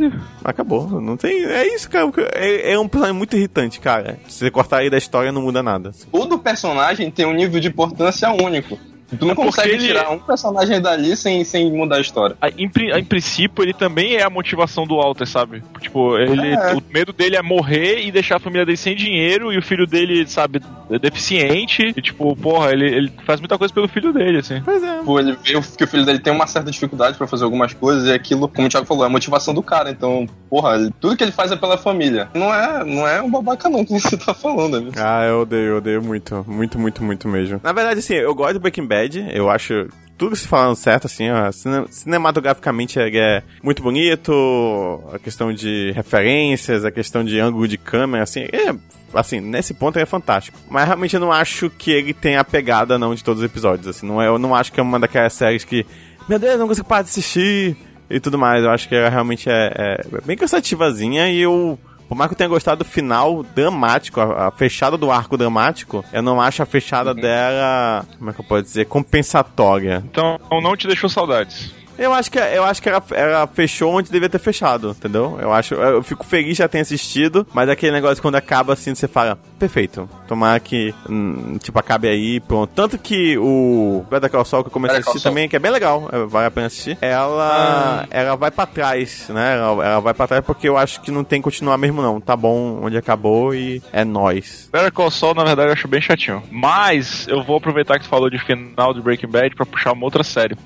Acabou. 0.44 1.00
Não 1.00 1.16
tem. 1.16 1.44
É 1.46 1.66
isso, 1.74 1.90
cara. 1.90 2.12
É, 2.34 2.74
é 2.74 2.78
um 2.78 2.86
personagem 2.86 3.16
muito 3.16 3.34
irritante, 3.34 3.80
cara. 3.80 4.20
Se 4.28 4.38
você 4.38 4.50
cortar 4.52 4.78
aí 4.82 4.90
da 4.90 4.98
história, 4.98 5.32
não 5.32 5.42
muda 5.42 5.64
nada. 5.64 5.90
O 6.12 6.26
do 6.26 6.38
personagem 6.38 7.10
tem 7.10 7.26
um 7.26 7.32
nível 7.32 7.58
de 7.58 7.66
importância 7.66 8.30
único. 8.30 8.78
Tu 9.18 9.24
não 9.26 9.32
É 9.32 9.34
consegue 9.34 9.70
ele- 9.72 9.86
tirar 9.88 10.10
um 10.10 10.18
personagem 10.18 10.80
dali 10.80 11.16
sem, 11.16 11.44
sem 11.44 11.70
mudar 11.70 11.96
a 11.96 12.00
história. 12.00 12.36
A- 12.40 12.48
Em, 12.48 12.70
em 12.98 13.04
princípio, 13.04 13.62
ele 13.62 13.74
também 13.74 14.14
é 14.16 14.22
a 14.22 14.30
motivação 14.30 14.86
do 14.86 14.96
Walter, 14.96 15.26
sabe? 15.26 15.62
Tipo, 15.80 16.16
ele, 16.18 16.48
É. 16.54 16.74
o 16.74 16.82
medo 16.92 17.12
dele 17.12 17.36
é 17.36 17.42
morrer 17.42 18.00
e 18.06 18.10
deixar 18.10 18.36
a 18.36 18.40
família 18.40 18.64
dele 18.64 18.76
sem 18.78 18.94
dinheiro 18.96 19.52
e 19.52 19.58
o 19.58 19.62
filho 19.62 19.86
dele, 19.86 20.26
sabe, 20.26 20.60
deficiente. 20.98 21.92
E, 21.96 22.02
tipo, 22.02 22.34
porra, 22.36 22.72
ele, 22.72 22.86
ele 22.86 23.12
faz 23.24 23.40
muita 23.40 23.56
coisa 23.58 23.72
pelo 23.72 23.88
filho 23.88 24.12
dele, 24.12 24.38
assim. 24.38 24.60
Pois 24.64 24.82
é. 24.82 24.98
Tipo, 24.98 25.18
ele 25.18 25.32
vê 25.42 25.60
que 25.76 25.84
o 25.84 25.86
filho 25.86 26.04
dele 26.04 26.18
tem 26.18 26.32
uma 26.32 26.46
certa 26.46 26.70
dificuldade 26.70 27.16
pra 27.18 27.26
fazer 27.26 27.44
algumas 27.44 27.72
coisas 27.74 28.06
e 28.08 28.12
aquilo, 28.12 28.48
como 28.48 28.66
o 28.66 28.70
Thiago 28.70 28.86
falou, 28.86 29.04
é 29.04 29.06
a 29.06 29.10
motivação 29.10 29.52
do 29.54 29.62
cara. 29.62 29.90
Então, 29.90 30.26
porra, 30.50 30.76
ele- 30.76 30.90
tudo 31.00 31.16
que 31.16 31.24
ele 31.24 31.32
faz 31.32 31.50
é 31.52 31.56
pela 31.56 31.76
família. 31.78 32.28
Não 32.34 32.52
é, 32.54 32.84
não 32.84 33.06
é 33.08 33.20
um 33.22 33.30
babaca 33.30 33.68
não, 33.68 33.84
como 33.84 33.98
você 34.00 34.16
tá 34.16 34.34
falando. 34.34 34.80
Né? 34.80 34.90
Ah, 34.96 35.24
eu 35.24 35.40
odeio, 35.42 35.66
eu 35.68 35.76
odeio 35.78 36.02
muito. 36.02 36.44
Muito, 36.48 36.78
muito, 36.78 37.02
muito 37.02 37.28
mesmo. 37.28 37.60
Na 37.62 37.72
verdade, 37.72 38.00
assim, 38.00 38.14
eu 38.14 38.34
gosto 38.34 38.54
do 38.54 38.60
Breaking 38.60 38.86
Bad. 38.86 39.26
Eu 39.32 39.48
acho 39.50 39.88
tudo 40.22 40.36
se 40.36 40.46
falando 40.46 40.76
certo, 40.76 41.06
assim, 41.06 41.28
ó, 41.30 41.50
cine- 41.50 41.84
cinematograficamente 41.90 42.96
ele 42.96 43.18
é 43.18 43.42
muito 43.60 43.82
bonito, 43.82 45.02
a 45.12 45.18
questão 45.18 45.52
de 45.52 45.90
referências, 45.96 46.84
a 46.84 46.92
questão 46.92 47.24
de 47.24 47.40
ângulo 47.40 47.66
de 47.66 47.76
câmera, 47.76 48.22
assim, 48.22 48.42
é, 48.52 48.72
assim, 49.12 49.40
nesse 49.40 49.74
ponto 49.74 49.96
ele 49.96 50.04
é 50.04 50.06
fantástico. 50.06 50.56
Mas 50.70 50.84
realmente 50.86 51.14
eu 51.14 51.20
não 51.20 51.32
acho 51.32 51.68
que 51.68 51.90
ele 51.90 52.14
tenha 52.14 52.38
a 52.38 52.44
pegada, 52.44 52.96
não, 53.00 53.16
de 53.16 53.24
todos 53.24 53.42
os 53.42 53.50
episódios, 53.50 53.88
assim, 53.88 54.06
não 54.06 54.22
é, 54.22 54.28
eu 54.28 54.38
não 54.38 54.54
acho 54.54 54.72
que 54.72 54.78
é 54.78 54.82
uma 54.84 55.00
daquelas 55.00 55.32
séries 55.32 55.64
que, 55.64 55.84
meu 56.28 56.38
Deus, 56.38 56.52
eu 56.52 56.58
não 56.60 56.68
consigo 56.68 56.86
parar 56.86 57.02
de 57.02 57.08
assistir 57.08 57.76
e 58.08 58.20
tudo 58.20 58.38
mais, 58.38 58.62
eu 58.62 58.70
acho 58.70 58.88
que 58.88 58.94
ela 58.94 59.08
realmente 59.08 59.50
é, 59.50 59.98
é 59.98 60.20
bem 60.24 60.36
cansativazinha 60.36 61.32
e 61.32 61.40
eu... 61.40 61.76
Por 62.08 62.14
mais 62.16 62.28
que 62.28 62.34
eu 62.34 62.38
tenha 62.38 62.48
gostado 62.48 62.84
do 62.84 62.88
final 62.88 63.42
dramático, 63.42 64.20
a, 64.20 64.48
a 64.48 64.50
fechada 64.50 64.96
do 64.96 65.10
arco 65.10 65.36
dramático, 65.36 66.04
eu 66.12 66.22
não 66.22 66.40
acho 66.40 66.62
a 66.62 66.66
fechada 66.66 67.14
dela, 67.14 68.04
como 68.18 68.30
é 68.30 68.32
que 68.32 68.40
eu 68.40 68.44
posso 68.44 68.62
dizer, 68.62 68.86
compensatória. 68.86 70.02
Então, 70.04 70.38
não 70.62 70.76
te 70.76 70.86
deixou 70.86 71.08
saudades. 71.08 71.72
Eu 71.98 72.12
acho 72.12 72.30
que, 72.30 72.38
eu 72.38 72.64
acho 72.64 72.82
que 72.82 72.88
ela, 72.88 73.02
ela 73.12 73.46
fechou 73.46 73.92
onde 73.92 74.10
devia 74.10 74.28
ter 74.28 74.38
fechado, 74.38 74.90
entendeu? 74.90 75.38
Eu 75.40 75.52
acho, 75.52 75.74
eu 75.74 76.02
fico 76.02 76.24
feliz 76.24 76.48
de 76.48 76.54
já 76.54 76.68
ter 76.68 76.80
assistido, 76.80 77.46
mas 77.52 77.68
aquele 77.68 77.92
negócio 77.92 78.22
quando 78.22 78.36
acaba 78.36 78.72
assim, 78.72 78.94
você 78.94 79.06
fala, 79.06 79.38
perfeito. 79.58 80.08
Tomara 80.26 80.58
que, 80.60 80.94
hum, 81.08 81.58
tipo, 81.58 81.78
acabe 81.78 82.08
aí, 82.08 82.40
pronto. 82.40 82.70
Tanto 82.74 82.98
que 82.98 83.36
o 83.38 84.04
Better 84.10 84.30
Call 84.30 84.44
Saul 84.44 84.62
que 84.62 84.68
eu 84.68 84.72
comecei 84.72 84.96
a 84.96 85.00
Better 85.00 85.10
assistir 85.10 85.28
também, 85.28 85.48
que 85.48 85.56
é 85.56 85.58
bem 85.58 85.70
legal, 85.70 86.08
é, 86.12 86.24
vale 86.24 86.46
a 86.46 86.50
pena 86.50 86.66
assistir. 86.66 86.98
Ela, 87.00 88.06
ela 88.10 88.36
vai 88.36 88.50
pra 88.50 88.66
trás, 88.66 89.28
né? 89.28 89.54
Ela, 89.56 89.84
ela 89.84 90.00
vai 90.00 90.14
pra 90.14 90.26
trás 90.26 90.44
porque 90.44 90.68
eu 90.68 90.76
acho 90.76 91.00
que 91.00 91.10
não 91.10 91.24
tem 91.24 91.40
que 91.40 91.44
continuar 91.44 91.76
mesmo 91.78 92.02
não. 92.02 92.20
Tá 92.20 92.36
bom 92.36 92.80
onde 92.82 92.96
acabou 92.96 93.54
e 93.54 93.82
é 93.92 94.04
nóis. 94.04 94.68
Better 94.72 94.92
Call 94.92 95.10
Saul, 95.10 95.34
na 95.34 95.44
verdade, 95.44 95.68
eu 95.68 95.72
acho 95.72 95.88
bem 95.88 96.00
chatinho. 96.00 96.42
Mas 96.50 97.26
eu 97.28 97.42
vou 97.42 97.56
aproveitar 97.56 97.98
que 97.98 98.04
tu 98.04 98.08
falou 98.08 98.30
de 98.30 98.38
final 98.38 98.94
do 98.94 99.02
Breaking 99.02 99.28
Bad 99.28 99.54
pra 99.54 99.66
puxar 99.66 99.92
uma 99.92 100.04
outra 100.04 100.24
série. 100.24 100.56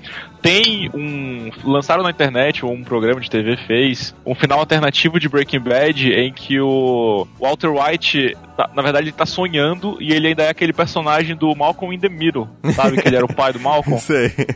Tem 0.47 0.89
um. 0.93 1.49
Lançaram 1.65 2.03
na 2.03 2.09
internet, 2.09 2.65
ou 2.65 2.71
um 2.71 2.81
programa 2.83 3.19
de 3.19 3.29
TV 3.29 3.57
fez, 3.67 4.15
um 4.25 4.33
final 4.33 4.59
alternativo 4.59 5.19
de 5.19 5.27
Breaking 5.27 5.59
Bad 5.59 6.09
em 6.09 6.31
que 6.31 6.57
o 6.61 7.27
Walter 7.39 7.69
White, 7.69 8.37
tá- 8.55 8.69
na 8.73 8.81
verdade, 8.81 9.05
ele 9.07 9.11
tá 9.11 9.25
sonhando 9.25 9.97
e 9.99 10.13
ele 10.13 10.27
ainda 10.29 10.43
é 10.43 10.49
aquele 10.49 10.71
personagem 10.71 11.35
do 11.35 11.53
Malcolm 11.55 11.93
in 11.93 11.99
the 11.99 12.07
Middle. 12.07 12.47
Sabe 12.73 13.01
que 13.01 13.07
ele 13.07 13.17
era 13.17 13.25
o 13.25 13.33
pai 13.33 13.51
do 13.51 13.59
Malcolm? 13.59 13.99
Sei. 13.99 14.31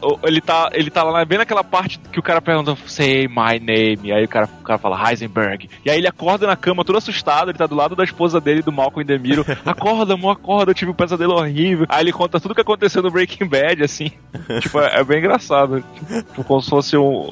O- 0.00 0.18
ele 0.24 0.40
tá, 0.40 0.70
ele 0.72 0.90
tá 0.90 1.02
lá 1.02 1.24
bem 1.24 1.38
naquela 1.38 1.62
parte 1.62 1.98
que 2.12 2.18
o 2.18 2.22
cara 2.22 2.40
pergunta, 2.40 2.76
say 2.86 3.28
my 3.28 3.58
name. 3.60 3.98
E 4.04 4.12
aí 4.12 4.24
o 4.24 4.28
cara, 4.28 4.46
o 4.60 4.62
cara 4.64 4.78
fala 4.78 5.10
Heisenberg. 5.10 5.68
E 5.84 5.90
aí 5.90 5.98
ele 5.98 6.06
acorda 6.08 6.46
na 6.46 6.56
cama 6.56 6.84
todo 6.84 6.96
assustado, 6.96 7.50
ele 7.50 7.58
tá 7.58 7.66
do 7.66 7.74
lado 7.74 7.94
da 7.94 8.04
esposa 8.04 8.40
dele, 8.40 8.62
do 8.62 8.72
Malcolm 8.72 9.02
Indemiro. 9.02 9.44
Acorda, 9.64 10.14
amor, 10.14 10.32
acorda, 10.32 10.70
eu 10.70 10.74
tive 10.74 10.90
um 10.90 10.94
pesadelo 10.94 11.34
horrível. 11.34 11.86
Aí 11.88 12.02
ele 12.02 12.12
conta 12.12 12.40
tudo 12.40 12.54
que 12.54 12.60
aconteceu 12.60 13.02
no 13.02 13.10
Breaking 13.10 13.46
Bad, 13.50 13.82
assim. 13.82 14.10
tipo, 14.60 14.78
é, 14.80 15.00
é 15.00 15.04
bem 15.04 15.18
engraçado. 15.18 15.84
Tipo, 16.28 16.44
como 16.44 16.62
se 16.62 16.70
fosse 16.70 16.96
um. 16.96 17.30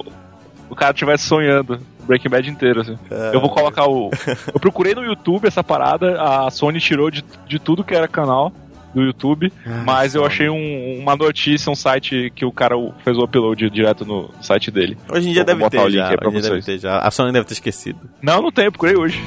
O 0.70 0.74
cara 0.76 0.92
estivesse 0.92 1.24
sonhando 1.26 1.80
Breaking 2.06 2.28
Bad 2.28 2.50
inteiro, 2.50 2.80
assim. 2.82 2.98
É. 3.10 3.30
Eu 3.34 3.40
vou 3.40 3.48
colocar 3.48 3.86
o. 3.88 4.10
Eu 4.52 4.60
procurei 4.60 4.94
no 4.94 5.02
YouTube 5.04 5.46
essa 5.46 5.64
parada, 5.64 6.20
a 6.20 6.50
Sony 6.50 6.78
tirou 6.80 7.10
de, 7.10 7.24
de 7.46 7.58
tudo 7.58 7.82
que 7.84 7.94
era 7.94 8.06
canal 8.06 8.52
do 8.94 9.02
YouTube, 9.02 9.52
Ah, 9.66 9.82
mas 9.84 10.14
eu 10.14 10.24
achei 10.24 10.48
um- 10.48 10.98
uma 11.00 11.14
notícia, 11.14 11.70
um 11.70 11.74
site 11.74 12.32
que 12.34 12.42
o 12.44 12.50
cara 12.50 12.74
fez 13.04 13.18
o 13.18 13.22
upload 13.24 13.68
direto 13.68 14.04
no 14.06 14.30
site 14.40 14.70
dele. 14.70 14.96
Hoje 15.12 15.28
em 15.28 15.32
dia 15.34 15.44
deve 15.44 15.68
ter 15.68 15.76
já. 15.76 15.84
Hoje 15.84 15.98
em 15.98 16.40
dia 16.40 16.40
deve 16.50 16.62
ter 16.62 16.78
já. 16.78 16.98
A 16.98 17.10
Sony 17.10 17.30
deve 17.30 17.44
ter 17.46 17.52
esquecido. 17.52 17.98
Não, 18.22 18.40
não 18.40 18.50
tem, 18.50 18.70
procurei 18.70 18.96
hoje. 18.96 19.22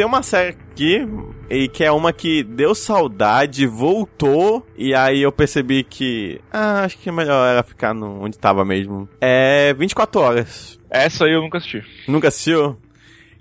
Tenho 0.00 0.08
uma 0.08 0.22
série 0.22 0.56
aqui, 0.72 1.06
e 1.50 1.68
que 1.68 1.84
é 1.84 1.92
uma 1.92 2.10
que 2.10 2.42
deu 2.42 2.74
saudade, 2.74 3.66
voltou, 3.66 4.66
e 4.78 4.94
aí 4.94 5.20
eu 5.20 5.30
percebi 5.30 5.84
que. 5.84 6.40
Ah, 6.50 6.84
acho 6.84 6.96
que 6.96 7.10
é 7.10 7.12
melhor 7.12 7.46
era 7.46 7.62
ficar 7.62 7.92
no, 7.92 8.24
onde 8.24 8.38
tava 8.38 8.64
mesmo. 8.64 9.06
É 9.20 9.74
24 9.74 10.20
horas. 10.22 10.80
Essa 10.88 11.26
aí 11.26 11.34
eu 11.34 11.42
nunca 11.42 11.58
assisti. 11.58 11.84
Nunca 12.08 12.28
assistiu? 12.28 12.78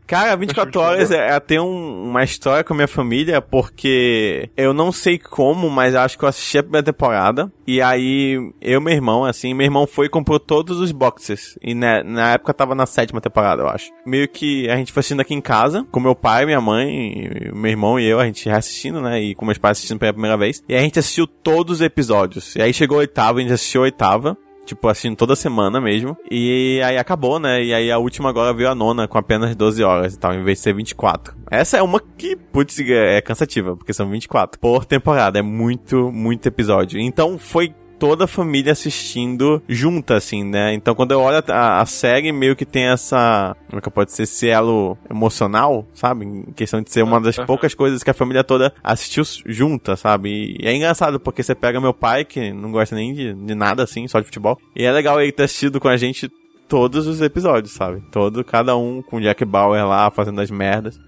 Cara, 0.10 0.36
24 0.36 0.82
horas 0.82 1.12
é, 1.12 1.40
é 1.50 1.62
um- 1.62 2.06
uma 2.10 2.24
história 2.24 2.64
com 2.64 2.74
a 2.74 2.76
minha 2.76 2.88
família, 2.88 3.40
porque 3.44 4.50
eu 4.58 4.74
não 4.74 4.92
sei 4.92 5.20
como, 5.20 5.70
mas 5.70 5.94
acho 5.94 6.18
que 6.18 6.26
eu 6.26 6.30
assisti 6.30 6.58
a 6.58 6.64
primeira 6.64 6.84
temporada. 6.84 7.52
E 7.68 7.80
aí, 7.80 8.34
eu 8.60 8.80
e 8.80 8.84
meu 8.84 8.92
irmão, 8.92 9.24
assim, 9.24 9.54
meu 9.54 9.66
irmão 9.66 9.86
foi 9.86 10.08
e 10.08 10.10
comprou 10.10 10.40
todos 10.40 10.80
os 10.80 10.92
boxes. 10.92 11.60
E 11.62 11.76
na, 11.76 12.04
na 12.04 12.32
época 12.32 12.56
tava 12.56 12.74
na 12.74 12.88
sétima 12.88 13.22
temporada, 13.22 13.62
eu 13.62 13.68
acho. 13.68 13.92
Meio 14.04 14.28
que 14.28 14.68
a 14.68 14.76
gente 14.78 14.92
foi 14.92 15.02
assistindo 15.02 15.20
aqui 15.22 15.36
em 15.36 15.42
casa, 15.42 15.86
com 15.92 16.00
meu 16.00 16.16
pai, 16.16 16.44
minha 16.44 16.60
mãe, 16.60 17.52
meu 17.54 17.70
irmão 17.70 18.00
e 18.00 18.06
eu, 18.08 18.20
a 18.20 18.26
gente 18.26 18.50
reassistindo, 18.50 19.00
né? 19.02 19.22
E 19.22 19.36
com 19.36 19.46
meus 19.46 19.60
pais 19.60 19.78
assistindo 19.78 20.00
pela 20.00 20.12
primeira 20.14 20.36
vez. 20.38 20.64
E 20.68 20.74
a 20.76 20.80
gente 20.80 20.98
assistiu 20.98 21.28
todos 21.28 21.76
os 21.76 21.82
episódios. 21.82 22.56
E 22.56 22.62
aí 22.64 22.74
chegou 22.74 22.98
a 22.98 23.02
oitava, 23.02 23.38
a 23.38 23.42
gente 23.44 23.54
assistiu 23.54 23.82
a 23.82 23.84
oitava 23.84 24.36
tipo, 24.70 24.88
assistindo 24.88 25.16
toda 25.16 25.36
semana 25.36 25.82
mesmo. 25.82 26.18
E 26.30 26.82
aí 26.84 26.98
acabou, 26.98 27.40
né? 27.40 27.64
E 27.64 27.74
aí 27.74 27.92
a 27.92 27.98
última 27.98 28.30
agora 28.30 28.54
veio 28.54 28.70
a 28.70 28.76
nona 28.76 29.08
com 29.08 29.18
apenas 29.18 29.56
12 29.56 29.84
horas 29.84 30.14
e 30.14 30.20
tal, 30.20 30.34
em 30.34 30.44
vez 30.44 30.60
de 30.60 30.64
ser 30.64 30.74
24. 30.74 31.36
Essa 31.50 31.78
é 31.78 31.82
uma 31.82 32.00
que, 32.00 32.36
putz, 32.36 32.80
é 32.80 33.22
cansativa, 33.22 33.76
porque 33.76 33.94
são 33.94 34.10
24 34.10 34.60
por 34.60 34.86
temporada. 34.86 35.40
É 35.40 35.42
muito, 35.42 36.12
muito 36.12 36.48
episódio. 36.48 37.00
Então 37.00 37.38
foi 37.38 37.74
toda 38.00 38.24
a 38.24 38.28
família 38.28 38.72
assistindo 38.72 39.62
junta, 39.68 40.16
assim, 40.16 40.44
né? 40.44 40.74
Então 40.74 40.96
quando 40.96 41.12
eu 41.12 41.20
olho 41.20 41.44
a, 41.50 41.82
a 41.82 41.86
série, 41.86 42.32
meio 42.32 42.56
que 42.56 42.66
tem 42.66 42.86
essa. 42.86 43.56
Como 43.68 43.80
é 43.80 43.82
que 43.82 43.90
pode 43.90 44.12
ser? 44.14 44.24
Esse 44.24 44.50
elo 44.50 44.98
emocional, 45.10 45.86
sabe? 45.94 46.26
Em 46.26 46.44
questão 46.54 46.82
de 46.82 46.92
ser 46.92 47.04
uma 47.04 47.20
das 47.20 47.36
poucas 47.38 47.74
coisas 47.74 48.04
que 48.04 48.10
a 48.10 48.14
família 48.14 48.44
toda 48.44 48.74
assistiu 48.84 49.24
junta, 49.46 49.96
sabe? 49.96 50.56
E 50.60 50.68
é 50.68 50.74
engraçado 50.74 51.20
porque 51.20 51.44
você 51.44 51.54
pega 51.54 51.82
meu 51.82 51.94
pai, 51.94 52.24
que 52.24 52.54
não 52.54 52.72
gosta 52.72 52.96
nem 52.96 53.14
de, 53.14 53.34
de 53.34 53.56
nada 53.56 53.84
assim, 53.84 54.08
só 54.08 54.20
de 54.20 54.26
futebol. 54.26 54.58
E 54.76 54.84
é 54.84 54.92
legal 54.92 55.20
ele 55.22 55.32
ter 55.32 55.44
assistido 55.44 55.80
com 55.80 55.88
a 55.88 55.98
gente 55.98 56.32
todos 56.68 57.08
os 57.08 57.20
episódios, 57.20 57.74
sabe? 57.74 58.02
Todo, 58.12 58.44
cada 58.44 58.78
um 58.78 59.02
com 59.02 59.18
o 59.18 59.22
Jack 59.22 59.44
Bauer 59.44 59.86
lá 59.86 60.10
fazendo 60.12 60.40
as 60.40 60.52
merdas. 60.52 61.00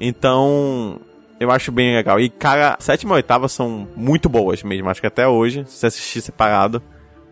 Então, 0.00 1.00
eu 1.38 1.50
acho 1.50 1.70
bem 1.70 1.94
legal. 1.94 2.18
E, 2.18 2.28
cara, 2.28 2.76
sétima 2.78 3.14
e 3.14 3.16
oitava 3.16 3.48
são 3.48 3.88
muito 3.96 4.28
boas 4.28 4.62
mesmo. 4.62 4.88
Acho 4.88 5.00
que 5.00 5.06
até 5.06 5.26
hoje, 5.26 5.64
se 5.66 5.78
você 5.78 5.86
assistir 5.86 6.20
separado 6.20 6.82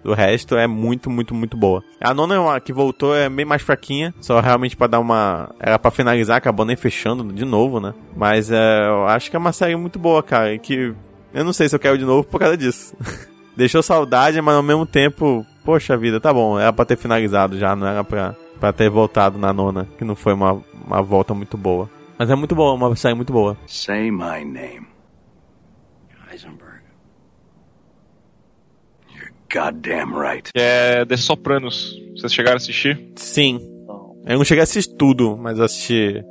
do 0.02 0.12
resto, 0.12 0.54
é 0.56 0.66
muito, 0.66 1.08
muito, 1.08 1.34
muito 1.34 1.56
boa. 1.56 1.82
A 2.00 2.12
nona 2.12 2.34
é 2.34 2.38
uma 2.38 2.60
que 2.60 2.72
voltou 2.72 3.16
é 3.16 3.28
bem 3.28 3.46
mais 3.46 3.62
fraquinha. 3.62 4.14
Só 4.20 4.38
realmente 4.40 4.76
pra 4.76 4.86
dar 4.86 5.00
uma. 5.00 5.50
Era 5.58 5.78
pra 5.78 5.90
finalizar, 5.90 6.36
acabou 6.36 6.66
nem 6.66 6.76
fechando 6.76 7.32
de 7.32 7.44
novo, 7.44 7.80
né? 7.80 7.94
Mas 8.14 8.50
é, 8.50 8.86
eu 8.86 9.06
acho 9.06 9.30
que 9.30 9.36
é 9.36 9.38
uma 9.38 9.52
série 9.52 9.74
muito 9.76 9.98
boa, 9.98 10.22
cara. 10.22 10.52
E 10.52 10.58
que 10.58 10.94
eu 11.32 11.44
não 11.44 11.52
sei 11.52 11.68
se 11.68 11.74
eu 11.74 11.80
quero 11.80 11.96
de 11.98 12.04
novo 12.04 12.24
por 12.24 12.38
causa 12.38 12.56
disso. 12.56 12.94
Deixou 13.56 13.82
saudade, 13.82 14.40
mas 14.42 14.56
ao 14.56 14.62
mesmo 14.62 14.84
tempo, 14.84 15.46
poxa 15.64 15.96
vida, 15.96 16.20
tá 16.20 16.32
bom. 16.32 16.58
Era 16.58 16.72
pra 16.72 16.84
ter 16.84 16.98
finalizado 16.98 17.58
já, 17.58 17.74
não 17.74 17.86
era 17.86 18.04
pra, 18.04 18.34
pra 18.60 18.72
ter 18.72 18.90
voltado 18.90 19.38
na 19.38 19.52
nona. 19.52 19.88
Que 19.96 20.04
não 20.04 20.14
foi 20.14 20.34
uma, 20.34 20.60
uma 20.86 21.00
volta 21.00 21.32
muito 21.32 21.56
boa. 21.56 21.88
Mas 22.18 22.30
é 22.30 22.34
muito 22.34 22.54
boa, 22.54 22.72
uma 22.74 22.94
série 22.96 23.14
muito 23.14 23.32
boa. 23.32 23.56
Say 23.66 24.10
my 24.10 24.44
name. 24.44 24.86
Heisenberg. 26.30 26.82
You're 29.14 29.32
goddamn 29.52 30.14
right. 30.18 30.50
É 30.54 31.04
The 31.04 31.16
Sopranos. 31.16 31.92
Vocês 32.16 32.32
chegaram 32.32 32.54
a 32.54 32.58
assistir? 32.58 33.12
Sim. 33.16 33.58
Eu 34.26 34.38
não 34.38 34.44
cheguei 34.44 34.60
a 34.60 34.64
assistir 34.64 34.94
tudo, 34.96 35.36
mas 35.36 35.60
assisti 35.60 36.24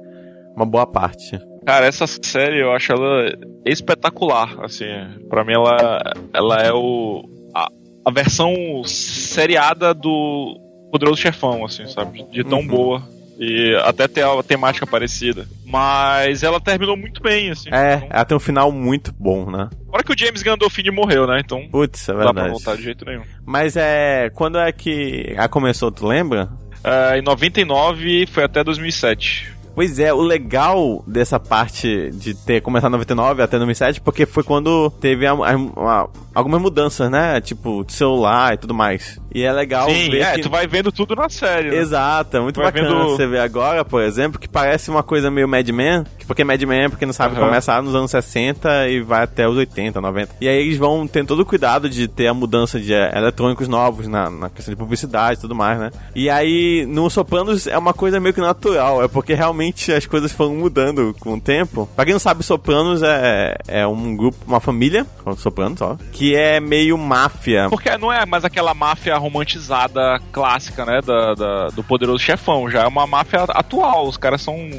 uma 0.55 0.65
boa 0.65 0.85
parte. 0.87 1.39
Cara, 1.65 1.85
essa 1.85 2.05
série 2.07 2.61
eu 2.61 2.71
acho 2.71 2.91
ela 2.91 3.31
espetacular, 3.65 4.63
assim. 4.63 4.85
Pra 5.29 5.43
mim 5.45 5.53
ela, 5.53 5.99
ela 6.33 6.57
é 6.61 6.73
o 6.73 7.23
a, 7.55 7.69
a 8.05 8.11
versão 8.11 8.51
seriada 8.85 9.93
do 9.93 10.59
Poderoso 10.91 11.21
Chefão, 11.21 11.63
assim, 11.63 11.85
sabe? 11.87 12.23
De 12.31 12.43
tão 12.43 12.59
Uhum. 12.59 12.67
boa. 12.67 13.03
E 13.43 13.75
até 13.83 14.07
ter 14.07 14.23
a 14.23 14.41
temática 14.41 14.87
parecida. 14.87 15.45
Mas 15.65 16.43
ela 16.43 16.59
terminou 16.61 16.95
muito 16.95 17.21
bem, 17.21 17.51
assim. 17.51 17.69
É, 17.71 17.95
Então, 17.95 18.07
ela 18.09 18.25
tem 18.25 18.37
um 18.37 18.39
final 18.39 18.71
muito 18.71 19.13
bom, 19.19 19.49
né? 19.51 19.69
Fora 19.89 20.03
que 20.03 20.13
o 20.13 20.17
James 20.17 20.41
Gandolfini 20.41 20.91
morreu, 20.91 21.27
né? 21.27 21.41
Então 21.43 21.67
Putz, 21.69 22.07
é 22.09 22.13
não 22.13 22.19
dá 22.19 22.33
pra 22.33 22.43
verdade. 22.43 22.51
voltar 22.63 22.77
de 22.77 22.83
jeito 22.83 23.05
nenhum. 23.05 23.23
Mas 23.45 23.75
é. 23.75 24.29
Quando 24.33 24.57
é 24.57 24.71
que 24.71 25.33
ela 25.35 25.47
começou, 25.49 25.91
tu 25.91 26.07
lembra? 26.07 26.49
É, 26.83 27.17
em 27.19 27.21
99 27.21 28.25
foi 28.27 28.43
até 28.43 28.63
2007. 28.63 29.52
Pois 29.75 29.97
é, 29.99 30.13
o 30.13 30.21
legal 30.21 31.03
dessa 31.07 31.39
parte 31.39 32.11
de 32.11 32.33
ter 32.33 32.61
começado 32.61 32.89
em 32.91 32.93
99 32.93 33.41
até 33.41 33.57
2007, 33.57 34.01
porque 34.01 34.25
foi 34.25 34.43
quando 34.43 34.89
teve 35.01 35.25
a- 35.25 35.33
a- 35.33 35.55
a- 36.01 36.07
algumas 36.35 36.61
mudanças, 36.61 37.09
né? 37.09 37.41
Tipo, 37.41 37.83
de 37.83 37.93
celular 37.93 38.53
e 38.53 38.57
tudo 38.57 38.73
mais. 38.73 39.19
E 39.33 39.41
é 39.43 39.51
legal 39.51 39.89
Sim, 39.89 40.11
ver 40.11 40.21
é, 40.21 40.31
que... 40.33 40.41
tu 40.41 40.49
vai 40.49 40.67
vendo 40.67 40.91
tudo 40.91 41.15
na 41.15 41.27
série. 41.27 41.71
né? 41.71 41.77
Exato, 41.77 42.37
é 42.37 42.39
muito 42.39 42.57
Vai 42.61 42.71
bacana 42.71 42.87
vendo- 42.89 43.09
você 43.09 43.25
ver 43.25 43.39
agora, 43.39 43.83
por 43.83 44.01
exemplo, 44.03 44.39
que 44.39 44.47
parece 44.47 44.91
uma 44.91 45.01
coisa 45.01 45.31
meio 45.31 45.47
Mad 45.47 45.67
Men, 45.69 46.03
que 46.19 46.25
porque 46.25 46.43
Mad 46.43 46.61
Men, 46.61 46.89
pra 46.89 46.99
quem 46.99 47.07
não 47.07 47.13
sabe, 47.13 47.35
Aham. 47.35 47.45
começa 47.47 47.81
nos 47.81 47.95
anos 47.95 48.11
60 48.11 48.87
e 48.89 49.01
vai 49.01 49.23
até 49.23 49.47
os 49.47 49.57
80, 49.57 49.99
90. 49.99 50.35
E 50.39 50.47
aí 50.47 50.57
eles 50.61 50.77
vão 50.77 51.07
tendo 51.07 51.27
todo 51.29 51.39
o 51.39 51.45
cuidado 51.45 51.89
de 51.89 52.07
ter 52.07 52.27
a 52.27 52.33
mudança 52.33 52.79
de 52.79 52.93
eh, 52.93 53.11
eletrônicos 53.15 53.67
novos 53.67 54.07
na, 54.07 54.29
na 54.29 54.49
questão 54.51 54.71
de 54.71 54.77
publicidade 54.77 55.39
e 55.39 55.41
tudo 55.41 55.55
mais, 55.55 55.79
né? 55.79 55.89
E 56.15 56.29
aí, 56.29 56.85
no 56.87 57.09
Sopranos 57.09 57.65
é 57.65 57.77
uma 57.77 57.93
coisa 57.93 58.19
meio 58.19 58.33
que 58.35 58.41
natural, 58.41 59.01
é 59.03 59.07
porque 59.07 59.33
realmente 59.33 59.62
as 59.95 60.05
coisas 60.05 60.31
foram 60.31 60.55
mudando 60.55 61.15
com 61.19 61.33
o 61.35 61.39
tempo. 61.41 61.87
Pra 61.95 62.05
quem 62.05 62.13
não 62.13 62.19
sabe, 62.19 62.43
Sopranos 62.43 63.01
é, 63.03 63.55
é 63.67 63.87
um 63.87 64.15
grupo, 64.15 64.37
uma 64.47 64.59
família, 64.59 65.05
Sopranos, 65.37 65.81
ó, 65.81 65.97
que 66.11 66.35
é 66.35 66.59
meio 66.59 66.97
máfia. 66.97 67.67
Porque 67.69 67.95
não 67.97 68.11
é 68.11 68.25
mais 68.25 68.43
aquela 68.43 68.73
máfia 68.73 69.15
romantizada 69.17 70.19
clássica, 70.31 70.85
né? 70.85 70.99
Da, 71.05 71.33
da- 71.33 71.67
do 71.67 71.83
poderoso 71.83 72.19
chefão. 72.19 72.69
Já 72.69 72.83
é 72.83 72.87
uma 72.87 73.05
máfia 73.07 73.43
atual. 73.49 74.07
Os 74.07 74.17
caras 74.17 74.41
são, 74.41 74.69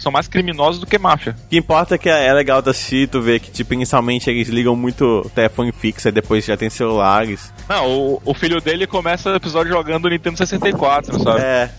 são 0.00 0.10
mais 0.12 0.28
criminosos 0.28 0.80
do 0.80 0.86
que 0.86 0.98
máfia. 0.98 1.36
O 1.46 1.48
que 1.48 1.56
importa 1.56 1.94
é 1.94 1.98
que 1.98 2.08
é 2.08 2.32
legal 2.32 2.60
da 2.60 2.70
assistir, 2.74 3.08
tu 3.08 3.20
ver 3.22 3.38
que, 3.40 3.50
tipo, 3.50 3.72
inicialmente 3.74 4.28
eles 4.28 4.48
ligam 4.48 4.74
muito 4.74 5.30
telefone 5.34 5.70
fixo, 5.72 6.08
aí 6.08 6.12
depois 6.12 6.44
já 6.44 6.56
tem 6.56 6.68
celulares. 6.68 7.52
Não, 7.68 7.88
o, 7.88 8.22
o 8.24 8.34
filho 8.34 8.60
dele 8.60 8.86
começa 8.86 9.30
o 9.30 9.36
episódio 9.36 9.72
jogando 9.72 10.08
Nintendo 10.08 10.36
64, 10.36 11.22
sabe? 11.22 11.40
É. 11.40 11.70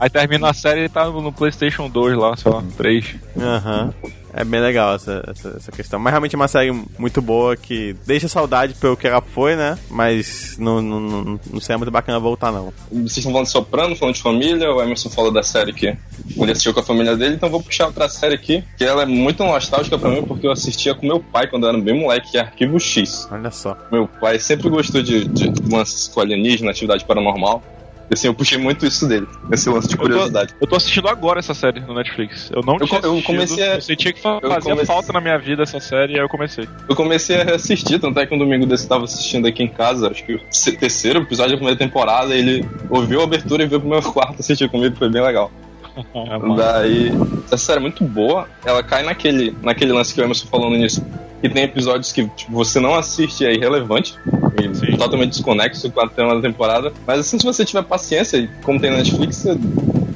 Aí 0.00 0.08
termina 0.10 0.50
a 0.50 0.54
série 0.54 0.84
e 0.84 0.88
tá 0.88 1.04
no, 1.04 1.20
no 1.20 1.32
PlayStation 1.32 1.75
2 1.88 2.16
lá, 2.16 2.36
sei 2.36 2.50
lá, 2.50 2.64
3. 2.76 3.16
Aham. 3.38 3.94
É 4.36 4.44
bem 4.44 4.60
legal 4.60 4.94
essa, 4.94 5.24
essa, 5.28 5.48
essa 5.56 5.72
questão. 5.72 5.98
Mas 5.98 6.10
realmente 6.12 6.34
é 6.34 6.36
uma 6.36 6.46
série 6.46 6.70
muito 6.98 7.22
boa 7.22 7.56
que 7.56 7.96
deixa 8.06 8.28
saudade 8.28 8.74
pelo 8.74 8.94
que 8.94 9.08
ela 9.08 9.22
foi, 9.22 9.56
né? 9.56 9.78
Mas 9.90 10.58
não, 10.58 10.82
não, 10.82 11.00
não, 11.00 11.40
não 11.50 11.60
seria 11.60 11.78
muito 11.78 11.90
bacana 11.90 12.20
voltar, 12.20 12.52
não. 12.52 12.70
Vocês 12.92 13.16
estão 13.16 13.32
falando 13.32 13.46
de 13.46 13.52
Soprano, 13.52 13.96
falando 13.96 14.14
de 14.14 14.20
família, 14.20 14.70
o 14.70 14.82
Emerson 14.82 15.08
falou 15.08 15.32
da 15.32 15.42
série 15.42 15.72
que 15.72 15.96
ele 16.36 16.52
assistiu 16.52 16.74
com 16.74 16.80
a 16.80 16.82
família 16.82 17.16
dele, 17.16 17.36
então 17.36 17.48
vou 17.48 17.62
puxar 17.62 17.86
outra 17.86 18.10
série 18.10 18.34
aqui, 18.34 18.62
que 18.76 18.84
ela 18.84 19.04
é 19.04 19.06
muito 19.06 19.42
nostálgica 19.42 19.96
pra 19.96 20.10
mim, 20.10 20.22
porque 20.22 20.46
eu 20.46 20.52
assistia 20.52 20.94
com 20.94 21.06
meu 21.06 21.18
pai 21.18 21.48
quando 21.48 21.62
eu 21.62 21.70
era 21.70 21.78
bem 21.78 21.98
moleque, 21.98 22.32
que 22.32 22.36
é 22.36 22.42
Arquivo 22.42 22.78
X. 22.78 23.26
Olha 23.32 23.50
só. 23.50 23.74
Meu 23.90 24.06
pai 24.06 24.38
sempre 24.38 24.68
gostou 24.68 25.02
de, 25.02 25.24
de 25.24 25.50
lances 25.72 26.08
com 26.08 26.20
alienígena, 26.20 26.72
atividade 26.72 27.06
paranormal. 27.06 27.62
Assim, 28.12 28.28
eu 28.28 28.34
puxei 28.34 28.56
muito 28.58 28.86
isso 28.86 29.06
dele, 29.08 29.26
esse 29.52 29.68
lance 29.68 29.88
de 29.88 29.96
curiosidade. 29.96 30.54
Eu 30.60 30.66
tô 30.66 30.76
assistindo 30.76 31.08
agora 31.08 31.40
essa 31.40 31.52
série 31.54 31.80
no 31.80 31.92
Netflix. 31.94 32.50
Eu 32.54 32.62
não 32.62 32.76
Eu 32.78 32.86
tinha 32.86 33.00
eu 33.02 33.20
comecei 33.22 33.64
a- 33.68 33.74
Eu 33.74 33.80
sentia 33.80 34.12
que 34.12 34.20
fa- 34.20 34.38
eu 34.42 34.48
fazia 34.48 34.70
comecei- 34.72 34.86
falta 34.86 35.12
na 35.12 35.20
minha 35.20 35.36
vida 35.38 35.64
essa 35.64 35.80
série, 35.80 36.12
e 36.12 36.16
aí 36.16 36.22
eu 36.22 36.28
comecei. 36.28 36.68
Eu 36.88 36.94
comecei 36.94 37.40
a 37.40 37.44
reassistir, 37.44 37.98
tanto 38.00 38.18
é 38.20 38.26
que 38.26 38.34
um 38.34 38.38
domingo 38.38 38.64
desse 38.64 38.84
eu 38.84 38.88
tava 38.88 39.04
assistindo 39.04 39.46
aqui 39.48 39.62
em 39.62 39.68
casa, 39.68 40.08
acho 40.08 40.24
que 40.24 40.34
o 40.34 40.40
terceiro 40.78 41.20
episódio 41.20 41.52
da 41.52 41.56
primeira 41.56 41.78
temporada, 41.78 42.34
ele 42.34 42.64
ouviu 42.88 43.20
a 43.20 43.24
abertura 43.24 43.64
e 43.64 43.66
veio 43.66 43.80
pro 43.80 43.90
meu 43.90 44.00
quarto 44.12 44.38
assistir 44.40 44.68
comigo, 44.70 44.94
foi 44.96 45.10
bem 45.10 45.22
legal. 45.22 45.50
Daí, 46.56 47.10
essa 47.46 47.56
série 47.56 47.78
é 47.78 47.82
muito 47.82 48.04
boa, 48.04 48.48
ela 48.64 48.82
cai 48.82 49.02
naquele, 49.02 49.56
naquele 49.62 49.92
lance 49.92 50.14
que 50.14 50.20
o 50.20 50.24
Emerson 50.24 50.46
falou 50.46 50.70
no 50.70 50.76
início, 50.76 51.04
que 51.40 51.48
tem 51.48 51.64
episódios 51.64 52.12
que 52.12 52.26
tipo, 52.28 52.52
você 52.52 52.80
não 52.80 52.94
assiste 52.94 53.44
é 53.44 53.54
irrelevante, 53.54 54.14
e 54.60 54.74
Sim. 54.74 54.96
totalmente 54.96 55.30
desconexo 55.30 55.90
com 55.90 56.00
a 56.00 56.08
tema 56.08 56.34
da 56.34 56.40
temporada, 56.40 56.92
mas 57.06 57.20
assim, 57.20 57.38
se 57.38 57.44
você 57.44 57.64
tiver 57.64 57.82
paciência, 57.82 58.38
e 58.38 58.48
como 58.62 58.80
tem 58.80 58.90
na 58.90 58.98
Netflix, 58.98 59.36
você 59.36 59.58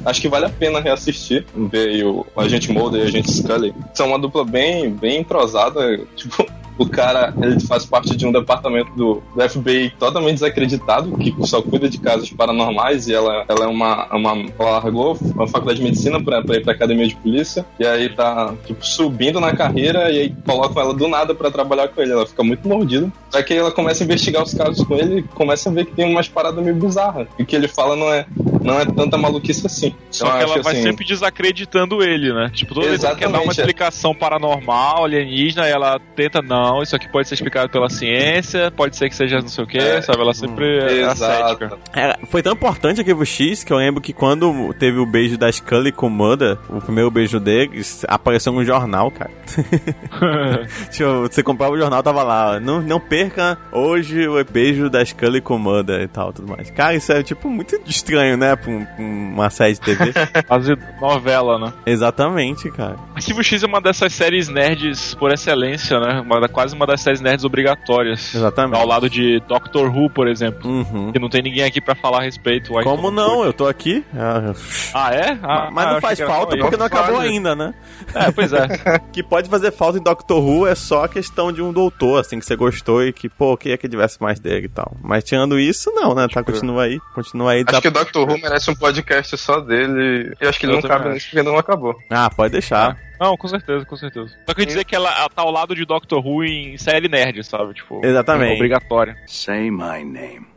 acho 0.05 0.21
que 0.21 0.27
vale 0.27 0.45
a 0.45 0.49
pena 0.49 0.79
reassistir, 0.79 1.45
ver 1.55 2.03
o 2.05 2.25
Agente 2.35 2.71
Mulder 2.71 3.01
e 3.01 3.03
o 3.03 3.07
Agente 3.07 3.31
Scully. 3.31 3.73
São 3.93 4.07
uma 4.07 4.19
dupla 4.19 4.43
bem, 4.43 4.91
bem 4.91 5.19
entrosada, 5.19 5.99
tipo, 6.15 6.45
o 6.81 6.89
cara 6.89 7.33
ele 7.41 7.59
faz 7.59 7.85
parte 7.85 8.15
de 8.15 8.25
um 8.25 8.31
departamento 8.31 8.91
do, 8.95 9.21
do 9.35 9.49
FBI 9.49 9.91
totalmente 9.99 10.35
desacreditado, 10.35 11.17
que 11.17 11.35
só 11.45 11.61
cuida 11.61 11.87
de 11.89 11.97
casos 11.99 12.29
paranormais, 12.31 13.07
e 13.07 13.13
ela, 13.13 13.45
ela 13.47 13.65
é 13.65 13.67
uma, 13.67 14.07
uma. 14.15 14.31
Ela 14.59 14.71
largou 14.71 15.17
a 15.39 15.47
faculdade 15.47 15.79
de 15.79 15.83
medicina 15.83 16.21
pra, 16.23 16.41
pra 16.41 16.55
ir 16.55 16.63
pra 16.63 16.73
academia 16.73 17.07
de 17.07 17.15
polícia, 17.15 17.65
e 17.79 17.85
aí 17.85 18.09
tá, 18.09 18.53
tipo, 18.65 18.85
subindo 18.85 19.39
na 19.39 19.55
carreira, 19.55 20.11
e 20.11 20.19
aí 20.19 20.35
colocam 20.45 20.81
ela 20.81 20.93
do 20.93 21.07
nada 21.07 21.35
pra 21.35 21.51
trabalhar 21.51 21.87
com 21.89 22.01
ele. 22.01 22.11
Ela 22.11 22.25
fica 22.25 22.43
muito 22.43 22.67
mordida. 22.67 23.11
Só 23.29 23.41
que 23.41 23.53
aí 23.53 23.59
ela 23.59 23.71
começa 23.71 24.03
a 24.03 24.05
investigar 24.05 24.43
os 24.43 24.53
casos 24.53 24.85
com 24.85 24.95
ele 24.95 25.19
e 25.19 25.23
começa 25.23 25.69
a 25.69 25.73
ver 25.73 25.85
que 25.85 25.93
tem 25.93 26.09
umas 26.09 26.27
paradas 26.27 26.63
meio 26.63 26.75
bizarras. 26.75 27.27
E 27.37 27.43
o 27.43 27.45
que 27.45 27.55
ele 27.55 27.67
fala 27.67 27.95
não 27.95 28.11
é, 28.11 28.25
não 28.61 28.79
é 28.79 28.85
tanta 28.85 29.17
maluquice 29.17 29.65
assim. 29.65 29.95
Só 30.09 30.25
Então, 30.25 30.37
que 30.37 30.43
ela 30.43 30.61
vai 30.61 30.73
assim, 30.73 30.83
sempre 30.83 31.05
desacreditando 31.05 32.03
ele, 32.03 32.33
né? 32.33 32.51
Tipo, 32.53 32.73
toda 32.73 32.87
vez 32.87 32.99
que 32.99 33.05
ela 33.05 33.15
quer 33.15 33.29
dar 33.29 33.39
uma 33.39 33.51
é. 33.51 33.55
explicação 33.55 34.13
paranormal, 34.13 35.05
alienígena, 35.05 35.67
ela 35.67 35.99
tenta, 36.15 36.41
não, 36.41 36.70
isso 36.83 36.95
aqui 36.95 37.07
pode 37.09 37.27
ser 37.27 37.33
explicado 37.33 37.69
pela 37.69 37.89
ciência, 37.89 38.69
pode 38.71 38.95
ser 38.95 39.09
que 39.09 39.15
seja 39.15 39.39
não 39.41 39.47
sei 39.47 39.63
o 39.63 39.67
que, 39.67 39.77
É. 39.79 40.01
sabe? 40.01 40.21
Ela 40.21 40.33
sempre 40.33 40.77
é 40.77 41.03
ascética. 41.05 41.65
Exato. 41.65 41.79
Era- 41.93 42.19
foi 42.29 42.43
tão 42.43 42.53
importante 42.53 43.01
aquele 43.01 43.25
X 43.25 43.63
que 43.63 43.73
eu 43.73 43.77
lembro 43.77 43.99
que 44.01 44.13
quando 44.13 44.73
teve 44.75 44.99
o 44.99 45.05
beijo 45.05 45.37
da 45.37 45.51
Scully 45.51 45.91
com 45.91 46.07
o 46.07 46.09
Mother, 46.09 46.57
o 46.69 46.79
primeiro 46.79 47.09
beijo 47.09 47.39
deles, 47.39 48.05
apareceu 48.07 48.53
no 48.53 48.63
jornal, 48.63 49.09
cara. 49.11 49.31
tipo, 50.91 51.21
você 51.21 51.41
comprava 51.43 51.73
o 51.73 51.77
jornal, 51.77 52.03
tava 52.03 52.23
lá, 52.23 52.59
não, 52.59 52.81
não 52.81 52.99
perca 52.99 53.57
hoje 53.71 54.27
o 54.27 54.43
beijo 54.45 54.89
da 54.89 55.03
Scully 55.03 55.41
com 55.41 55.55
o 55.55 55.59
Mother 55.59 56.01
e 56.01 56.07
tal, 56.07 56.31
tudo 56.33 56.51
mais. 56.51 56.69
Cara, 56.71 56.93
isso 56.95 57.11
é 57.11 57.23
tipo 57.23 57.49
muito 57.49 57.79
estranho, 57.85 58.37
né, 58.37 58.55
pra, 58.55 58.71
um- 58.71 58.85
pra 58.85 58.95
uma 59.03 59.49
série 59.49 59.73
de 59.73 59.81
TV. 59.81 60.11
Fazer 60.47 60.77
novela, 60.99 61.57
né? 61.59 61.73
Exatamente, 61.85 62.69
cara. 62.71 62.95
Arquivo 63.21 63.43
X 63.43 63.61
é 63.63 63.67
uma 63.67 63.79
dessas 63.79 64.13
séries 64.13 64.49
nerds 64.49 65.13
por 65.15 65.31
excelência, 65.31 65.99
né? 65.99 66.21
Uma, 66.21 66.41
da- 66.41 66.47
quase 66.49 66.75
uma 66.75 66.87
das 66.87 67.01
séries 67.01 67.21
nerds 67.21 67.45
obrigatórias. 67.45 68.33
Exatamente. 68.33 68.79
Ao 68.79 68.85
lado 68.87 69.07
de 69.09 69.39
Doctor 69.47 69.95
Who, 69.95 70.09
por 70.09 70.27
exemplo. 70.27 70.69
Uhum. 70.69 71.11
Que 71.11 71.19
não 71.19 71.29
tem 71.29 71.41
ninguém 71.43 71.63
aqui 71.63 71.79
pra 71.79 71.93
falar 71.95 72.19
a 72.19 72.23
respeito. 72.23 72.75
Aí 72.77 72.83
Como 72.83 73.03
mundo 73.03 73.15
não? 73.15 73.29
curte. 73.35 73.45
Eu 73.47 73.53
tô 73.53 73.67
aqui. 73.67 74.03
Ah, 74.15 74.53
Ah, 74.93 75.13
é? 75.13 75.37
Ah, 75.43 75.69
mas 75.71 75.85
ah, 75.85 75.89
não 75.89 75.95
eu 75.97 76.01
faz 76.01 76.19
falta 76.19 76.57
porque 76.57 76.77
não 76.77 76.85
acabou 76.85 77.17
faz. 77.17 77.29
ainda, 77.29 77.55
né? 77.55 77.73
É, 78.15 78.31
pois 78.31 78.51
é. 78.53 78.67
que 79.13 79.21
pode 79.21 79.49
fazer 79.49 79.71
falta 79.71 79.99
em 79.99 80.03
Doctor 80.03 80.41
Who 80.43 80.65
é 80.67 80.73
só 80.75 81.03
a 81.05 81.07
questão 81.09 81.51
de 81.51 81.61
um 81.61 81.71
doutor, 81.71 82.19
assim, 82.19 82.39
que 82.39 82.45
você 82.45 82.55
gostou 82.55 83.03
e 83.03 83.13
que, 83.13 83.29
pô, 83.29 83.55
queria 83.55 83.77
que 83.77 83.87
tivesse 83.87 84.21
mais 84.21 84.39
dele 84.39 84.65
e 84.65 84.69
tal. 84.69 84.97
Mas 85.01 85.23
tirando 85.23 85.59
isso, 85.59 85.91
não, 85.93 86.15
né? 86.15 86.27
Tá, 86.27 86.43
continua 86.43 86.83
aí. 86.83 86.99
Continua 87.13 87.51
aí. 87.51 87.59
Acho 87.61 87.65
tá- 87.75 87.81
que 87.81 87.87
o 87.87 87.91
Doctor 87.91 88.27
Who 88.29 88.39
merece 88.41 88.69
um 88.71 88.75
podcast 88.75 89.37
só 89.37 89.59
dele. 89.59 90.33
E 90.41 90.47
acho 90.47 90.59
que 90.59 90.65
ele 90.65 90.73
Eu 90.73 90.81
não 90.81 90.89
cabe 90.89 91.09
nisso 91.09 91.27
porque 91.29 91.43
não 91.43 91.57
acabou. 91.57 91.95
Ah, 92.09 92.29
pode 92.29 92.53
deixar. 92.53 92.97
Não, 93.21 93.37
com 93.37 93.47
certeza, 93.47 93.85
com 93.85 93.95
certeza. 93.95 94.35
Só 94.47 94.53
que 94.55 94.61
eu 94.61 94.63
ia 94.63 94.67
dizer 94.67 94.83
que 94.83 94.95
ela, 94.95 95.15
ela 95.15 95.29
tá 95.29 95.43
ao 95.43 95.51
lado 95.51 95.75
de 95.75 95.85
Doctor 95.85 96.25
Who 96.25 96.43
em 96.43 96.75
série 96.79 97.07
nerd, 97.07 97.43
sabe? 97.43 97.75
Tipo, 97.75 98.03
Exatamente. 98.03 98.55
obrigatória. 98.55 99.15
Say 99.27 99.69
my 99.69 100.03
name. 100.03 100.47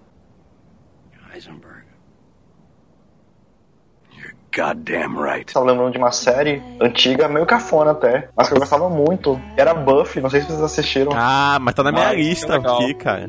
Heisenberg. 1.35 1.85
You're 4.17 4.35
goddamn 4.57 5.21
right. 5.21 5.53
Tava 5.53 5.67
lembrando 5.67 5.93
de 5.93 5.99
uma 5.99 6.11
série 6.11 6.63
antiga, 6.81 7.29
meio 7.29 7.45
cafona 7.45 7.91
até, 7.91 8.31
mas 8.35 8.49
que 8.49 8.55
eu 8.55 8.59
gostava 8.59 8.89
muito. 8.89 9.39
Era 9.59 9.75
Buffy, 9.75 10.23
não 10.23 10.31
sei 10.31 10.41
se 10.41 10.47
vocês 10.47 10.63
assistiram. 10.63 11.13
Ah, 11.15 11.59
mas 11.61 11.75
tá 11.75 11.83
na 11.83 11.93
minha 11.93 12.09
Ah, 12.09 12.13
é 12.15 12.17
lista 12.17 12.57
aqui, 12.57 12.95
cara. 12.95 13.29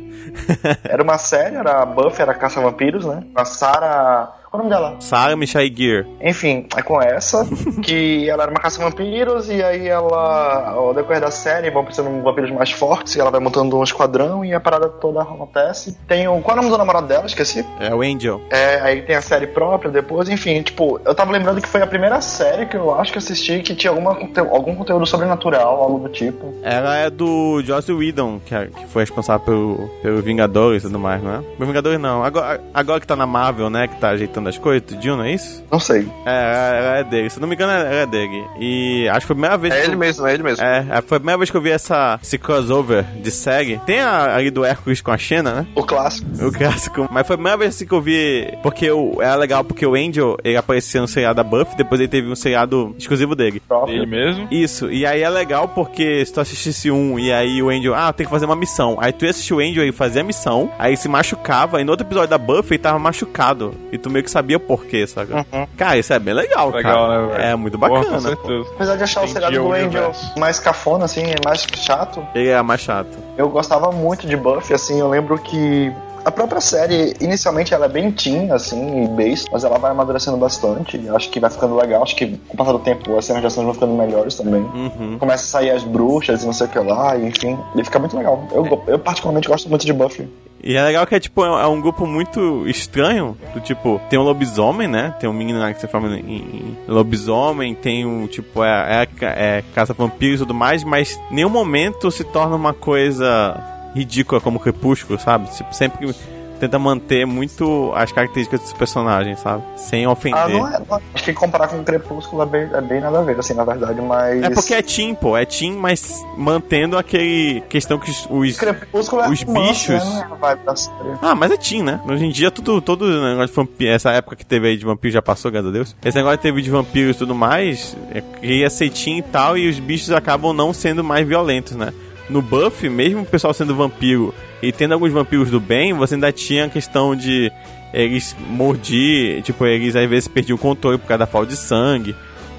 Era 0.86 1.04
uma 1.04 1.17
série, 1.17 1.58
era 1.58 1.86
Buffy, 1.86 2.21
era 2.21 2.34
caça-vampiros, 2.34 3.06
né? 3.06 3.21
A 3.36 3.43
Sarah. 3.43 4.34
Qual 4.55 4.61
é 4.61 4.65
o 4.65 4.69
nome 4.69 4.69
dela? 4.69 4.95
Sarah 4.99 5.35
Michelle 5.35 5.73
Gear. 5.75 6.05
Enfim, 6.21 6.65
é 6.75 6.81
com 6.81 7.01
essa, 7.01 7.45
que 7.83 8.29
ela 8.29 8.43
era 8.43 8.51
uma 8.51 8.59
caça-vampiros, 8.59 9.49
e 9.49 9.61
aí 9.61 9.87
ela, 9.87 10.69
ao 10.71 10.93
decorrer 10.93 11.19
da 11.21 11.31
série, 11.31 11.69
vão 11.69 11.83
precisando 11.83 12.15
de 12.15 12.21
vampiros 12.21 12.51
mais 12.51 12.71
fortes, 12.71 13.15
e 13.15 13.19
ela 13.19 13.31
vai 13.31 13.39
montando 13.39 13.77
um 13.77 13.83
esquadrão, 13.83 14.43
e 14.45 14.53
a 14.53 14.59
parada 14.59 14.87
toda 14.89 15.21
acontece. 15.21 15.97
Tem 16.07 16.27
o. 16.27 16.39
Qual 16.41 16.55
é 16.55 16.59
o 16.59 16.63
nome 16.63 16.71
do 16.73 16.77
namorado 16.77 17.07
dela? 17.07 17.25
Esqueci. 17.25 17.65
É 17.79 17.93
o 17.93 18.01
Angel. 18.01 18.41
É, 18.49 18.79
aí 18.81 19.01
tem 19.01 19.15
a 19.15 19.21
série 19.21 19.47
própria 19.47 19.91
depois, 19.91 20.29
enfim, 20.29 20.61
tipo, 20.61 20.99
eu 21.05 21.13
tava 21.15 21.31
lembrando 21.31 21.61
que 21.61 21.67
foi 21.67 21.81
a 21.81 21.87
primeira 21.87 22.21
série 22.21 22.65
que 22.65 22.77
eu 22.77 22.93
acho 22.95 23.11
que 23.11 23.17
assisti 23.17 23.59
que 23.61 23.75
tinha 23.75 23.91
alguma, 23.91 24.11
algum 24.51 24.75
conteúdo 24.75 25.05
sobrenatural, 25.05 25.81
algo 25.81 25.99
do 25.99 26.09
tipo. 26.09 26.53
Ela 26.63 26.95
é 26.97 27.09
do 27.09 27.61
Joss 27.63 27.91
Whedon, 27.91 28.39
que, 28.45 28.55
é- 28.55 28.67
que 28.67 28.85
foi 28.87 29.03
responsável 29.03 29.45
pelo, 29.45 29.89
pelo 30.01 30.21
Vingadores 30.21 30.83
e 30.83 30.87
tudo 30.87 30.99
mais, 30.99 31.21
não 31.21 31.35
é? 31.35 31.41
Vingadores 31.65 31.99
não. 31.99 32.23
Agora, 32.23 32.61
agora 32.73 32.99
que 32.99 33.07
tá 33.07 33.15
na 33.15 33.25
Marvel, 33.25 33.69
né? 33.69 33.87
Que 33.87 33.95
tá 33.95 34.09
ajeitando 34.09 34.44
as 34.49 34.58
coisas, 34.58 34.84
tu 34.88 35.01
Jill, 35.01 35.17
não 35.17 35.23
é 35.23 35.34
isso? 35.34 35.63
Não 35.71 35.79
sei. 35.79 36.08
É, 36.25 36.77
ela 36.79 36.97
é 36.99 37.03
dele. 37.03 37.29
Se 37.29 37.38
eu 37.38 37.41
não 37.41 37.47
me 37.47 37.55
engano, 37.55 37.71
ela 37.71 37.89
é 38.01 38.05
dele. 38.05 38.43
E 38.60 39.08
acho 39.10 39.21
que 39.21 39.27
foi 39.27 39.34
a 39.34 39.38
primeira 39.38 39.58
vez 39.58 39.73
É 39.73 39.79
que 39.81 39.86
ele 39.88 39.93
eu- 39.95 39.99
mesmo, 39.99 40.27
é 40.27 40.34
ele 40.34 40.43
mesmo. 40.43 40.63
É, 40.63 40.77
é, 40.89 41.01
foi 41.01 41.17
a 41.17 41.19
primeira 41.19 41.38
vez 41.38 41.49
que 41.49 41.58
eu 41.58 41.62
vi 41.62 41.71
essa, 41.71 42.19
esse 42.21 42.38
crossover 42.38 43.03
de 43.21 43.31
série. 43.31 43.79
Tem 43.86 43.99
a, 43.99 44.36
ali 44.36 44.49
do 44.51 44.63
Hércules 44.65 45.01
com 45.01 45.12
a 45.12 45.17
Xena, 45.17 45.53
né? 45.53 45.67
O 45.75 45.84
clássico. 45.84 46.27
O 46.45 46.51
clássico. 46.51 47.08
Mas 47.12 47.25
foi 47.27 47.34
a 47.36 47.38
primeira 47.38 47.58
vez 47.58 47.75
assim, 47.75 47.86
que 47.86 47.93
eu 47.93 48.01
vi. 48.01 48.47
Porque 48.63 48.89
o, 48.91 49.21
era 49.21 49.36
legal 49.36 49.63
porque 49.63 49.86
o 49.86 49.95
Angel 49.95 50.38
ele 50.43 50.58
aparecia 50.58 51.01
no 51.01 51.08
seriado 51.08 51.36
da 51.36 51.43
Buffy, 51.43 51.75
depois 51.77 51.99
ele 51.99 52.08
teve 52.10 52.27
um 52.29 52.36
seriado 52.36 52.95
exclusivo 52.97 53.36
dele. 53.36 53.60
próprio. 53.67 53.95
Ele 53.97 54.05
mesmo. 54.05 54.47
Isso, 54.51 54.91
e 54.91 55.05
aí 55.05 55.21
é 55.21 55.29
legal 55.29 55.67
porque 55.69 56.25
se 56.25 56.34
tu 56.34 56.39
assistisse 56.39 56.89
um 56.91 57.17
e 57.19 57.31
aí 57.31 57.62
o 57.62 57.69
Angel, 57.69 57.93
ah, 57.95 58.12
tem 58.13 58.25
que 58.25 58.31
fazer 58.31 58.45
uma 58.45 58.55
missão. 58.55 58.97
Aí 58.99 59.12
tu 59.12 59.25
ia 59.25 59.31
assistir 59.31 59.53
o 59.53 59.60
Angel 59.60 59.86
e 59.86 59.91
fazia 59.91 60.21
a 60.21 60.23
missão, 60.23 60.71
aí 60.79 60.91
ele 60.91 60.97
se 60.97 61.08
machucava, 61.08 61.81
e 61.81 61.84
no 61.84 61.91
outro 61.91 62.05
episódio 62.05 62.29
da 62.29 62.38
Buffy 62.38 62.73
ele 62.75 62.79
tava 62.79 62.99
machucado. 62.99 63.73
E 63.91 63.97
tu 63.97 64.10
meio 64.10 64.23
que 64.23 64.31
sabia 64.36 64.60
por 64.60 64.86
quê, 64.86 65.08
sabe? 65.08 65.32
Cara, 65.78 65.98
isso 65.98 66.12
é 66.13 66.19
bem 66.19 66.34
legal, 66.34 66.69
Legal, 66.71 67.08
cara. 67.08 67.28
né, 67.38 67.52
é 67.52 67.56
muito 67.56 67.80
Porra, 67.80 67.91
bacana. 68.02 68.15
com 68.17 68.19
certeza. 68.21 68.69
Apesar 68.76 68.95
de 68.98 69.04
achar 69.04 69.19
o 69.21 69.24
Entendi 69.24 69.34
seriado 69.34 69.56
do 69.56 69.65
o 69.69 69.74
Angel 69.74 70.12
mais 70.38 70.60
cafona, 70.60 71.06
assim, 71.06 71.24
mais 71.45 71.65
chato, 71.78 72.26
Ele 72.36 72.50
é 72.50 72.62
mais 72.62 72.82
chato. 72.82 73.17
eu 73.38 73.48
gostava 73.50 73.91
muito 73.91 74.28
de 74.28 74.36
Buffy, 74.36 74.74
assim, 74.76 75.00
eu 75.00 75.08
lembro 75.10 75.38
que 75.38 75.91
a 76.26 76.32
própria 76.32 76.60
série, 76.60 77.13
inicialmente, 77.21 77.71
ela 77.71 77.86
é 77.86 77.88
bem 77.89 78.12
teen, 78.12 78.52
assim, 78.52 79.04
e 79.04 79.08
base, 79.10 79.45
mas 79.52 79.63
ela 79.63 79.78
vai 79.78 79.91
amadurecendo 79.91 80.36
bastante, 80.38 80.98
e 80.98 81.08
acho 81.08 81.30
que 81.30 81.39
vai 81.39 81.52
ficando 81.52 81.76
legal, 81.76 82.02
acho 82.02 82.15
que 82.15 82.26
com 82.48 82.56
o 82.56 82.58
passar 82.58 82.71
do 82.71 82.80
tempo 82.80 83.15
as 83.15 83.26
cenas 83.26 83.41
de 83.41 83.48
ação 83.48 83.63
vão 83.63 83.74
ficando 83.76 83.93
melhores 83.93 84.34
também. 84.36 84.62
Uhum. 84.62 85.17
Começa 85.19 85.43
a 85.43 85.48
sair 85.48 85.69
as 85.69 85.84
bruxas 85.84 86.41
e 86.41 86.45
não 86.48 86.54
sei 86.54 86.65
o 86.65 86.69
que 86.71 86.80
lá, 86.80 87.15
e 87.15 87.28
enfim, 87.28 87.56
e 87.76 87.84
fica 87.84 88.00
muito 88.00 88.17
legal. 88.17 88.43
Eu, 88.52 88.65
go- 88.65 88.84
eu 88.88 88.98
particularmente 88.98 89.48
gosto 89.48 89.69
muito 89.69 89.86
de 89.86 89.93
Buffy. 89.93 90.28
E 90.65 90.75
é 90.75 90.84
legal 90.84 91.06
que 91.06 91.13
é 91.13 91.19
tipo, 91.19 91.45
é 91.45 91.62
é 91.62 91.67
um 91.67 91.80
grupo 91.80 92.08
muito 92.08 92.67
estranho. 92.67 93.38
Do 93.54 93.60
tipo, 93.60 94.01
tem 94.10 94.17
um 94.17 94.23
lobisomem, 94.23 94.88
né? 94.88 95.13
Tem 95.19 95.30
um 95.30 95.34
menino 95.34 95.60
lá 95.60 95.71
que 95.71 95.80
se 95.80 95.88
forma 95.88 96.17
em, 96.17 96.19
em 96.19 96.78
lobisomem, 96.88 97.75
tem 97.75 98.04
um 98.04 98.25
tipo, 98.25 98.63
é, 98.63 99.08
é, 99.21 99.58
é 99.58 99.63
caça-vampiros 99.75 100.38
e 100.38 100.43
tudo 100.43 100.56
mais, 100.56 100.84
mas 100.84 101.19
nenhum 101.30 101.49
momento 101.49 102.10
se 102.10 102.23
torna 102.23 102.56
uma 102.56 102.73
coisa 102.73 103.56
ridícula 103.93 104.41
como 104.41 104.60
Crepúsculo, 104.60 105.19
sabe? 105.19 105.49
Tipo, 105.56 105.73
sempre 105.73 106.15
tenta 106.59 106.79
manter 106.79 107.25
muito 107.25 107.91
as 107.95 108.11
características 108.11 108.61
dos 108.61 108.73
personagens, 108.73 109.39
sabe? 109.39 109.63
Sem 109.75 110.07
ofender. 110.07 110.39
Ah, 110.39 110.47
não 110.49 110.67
é. 110.67 110.79
não- 110.89 111.01
acho 111.13 111.23
que 111.23 111.33
comparar 111.33 111.67
com 111.67 111.77
o 111.79 111.83
Crepúsculo 111.83 112.41
é 112.43 112.45
bem, 112.45 112.69
é 112.73 112.81
bem 112.81 113.01
nada 113.01 113.19
a 113.19 113.21
ver, 113.21 113.37
assim, 113.39 113.53
na 113.53 113.63
verdade, 113.63 114.01
mas. 114.01 114.41
É 114.43 114.49
porque 114.49 114.73
é 114.73 114.81
Team, 114.81 115.13
pô. 115.15 115.35
É 115.37 115.45
Team, 115.45 115.75
mas 115.77 116.23
mantendo 116.37 116.97
aquele 116.97 117.61
questão 117.69 117.97
que 117.99 118.09
os- 118.09 118.27
os... 118.29 118.57
Crepúsculo 118.57 119.21
é 119.23 119.29
os 119.29 119.41
romance, 119.43 119.91
bichos- 119.91 120.13
Né? 120.15 120.27
É 120.31 120.35
vibe 120.35 120.63
da 120.65 120.75
série. 120.75 120.95
Ah, 121.21 121.35
mas 121.35 121.51
é 121.51 121.57
Team, 121.57 121.83
né? 121.83 121.99
Hoje 122.07 122.25
em 122.25 122.29
dia, 122.31 122.49
tudo, 122.51 122.81
todo 122.81 123.05
negócio 123.07 123.47
de 123.47 123.53
vampiro, 123.53 123.91
essa 123.91 124.11
época 124.11 124.35
que 124.35 124.45
teve 124.45 124.67
aí 124.69 124.77
de 124.77 124.85
vampiro 124.85 125.13
já 125.13 125.21
passou, 125.21 125.51
graças 125.51 125.69
a 125.69 125.73
Deus. 125.73 125.95
Esse 126.03 126.17
negócio 126.17 126.37
que 126.37 126.43
teve 126.43 126.61
de 126.61 126.69
vampiros 126.69 127.15
e 127.15 127.19
tudo 127.19 127.35
mais, 127.35 127.95
é, 128.13 128.21
queria 128.21 128.69
ser 128.69 128.89
Team 128.89 129.17
e 129.17 129.21
tal, 129.21 129.57
e 129.57 129.67
os 129.69 129.79
bichos 129.79 130.11
acabam 130.11 130.53
não 130.53 130.73
sendo 130.73 131.03
mais 131.03 131.27
violentos, 131.27 131.73
né? 131.75 131.93
No 132.29 132.41
Buff, 132.41 132.89
mesmo 132.89 133.21
o 133.21 133.25
pessoal 133.25 133.53
sendo 133.53 133.75
vampiro 133.75 134.33
e 134.67 134.71
tendo 134.71 134.93
alguns 134.93 135.12
vampiros 135.12 135.49
do 135.49 135.60
bem, 135.60 135.93
você 135.93 136.15
ainda 136.15 136.32
tinha 136.32 136.65
a 136.65 136.69
questão 136.69 137.15
de 137.15 137.51
eles 137.93 138.36
mordir, 138.49 139.41
tipo, 139.41 139.65
eles 139.65 139.95
às 139.95 140.10
vezes 140.10 140.28
perdiam 140.28 140.56
o 140.56 140.60
controle 140.60 140.97
por 140.97 141.08
causa 141.08 141.19
da 141.19 141.28
falta 141.28 141.47
de 141.47 141.58
sangue. 141.58 142.15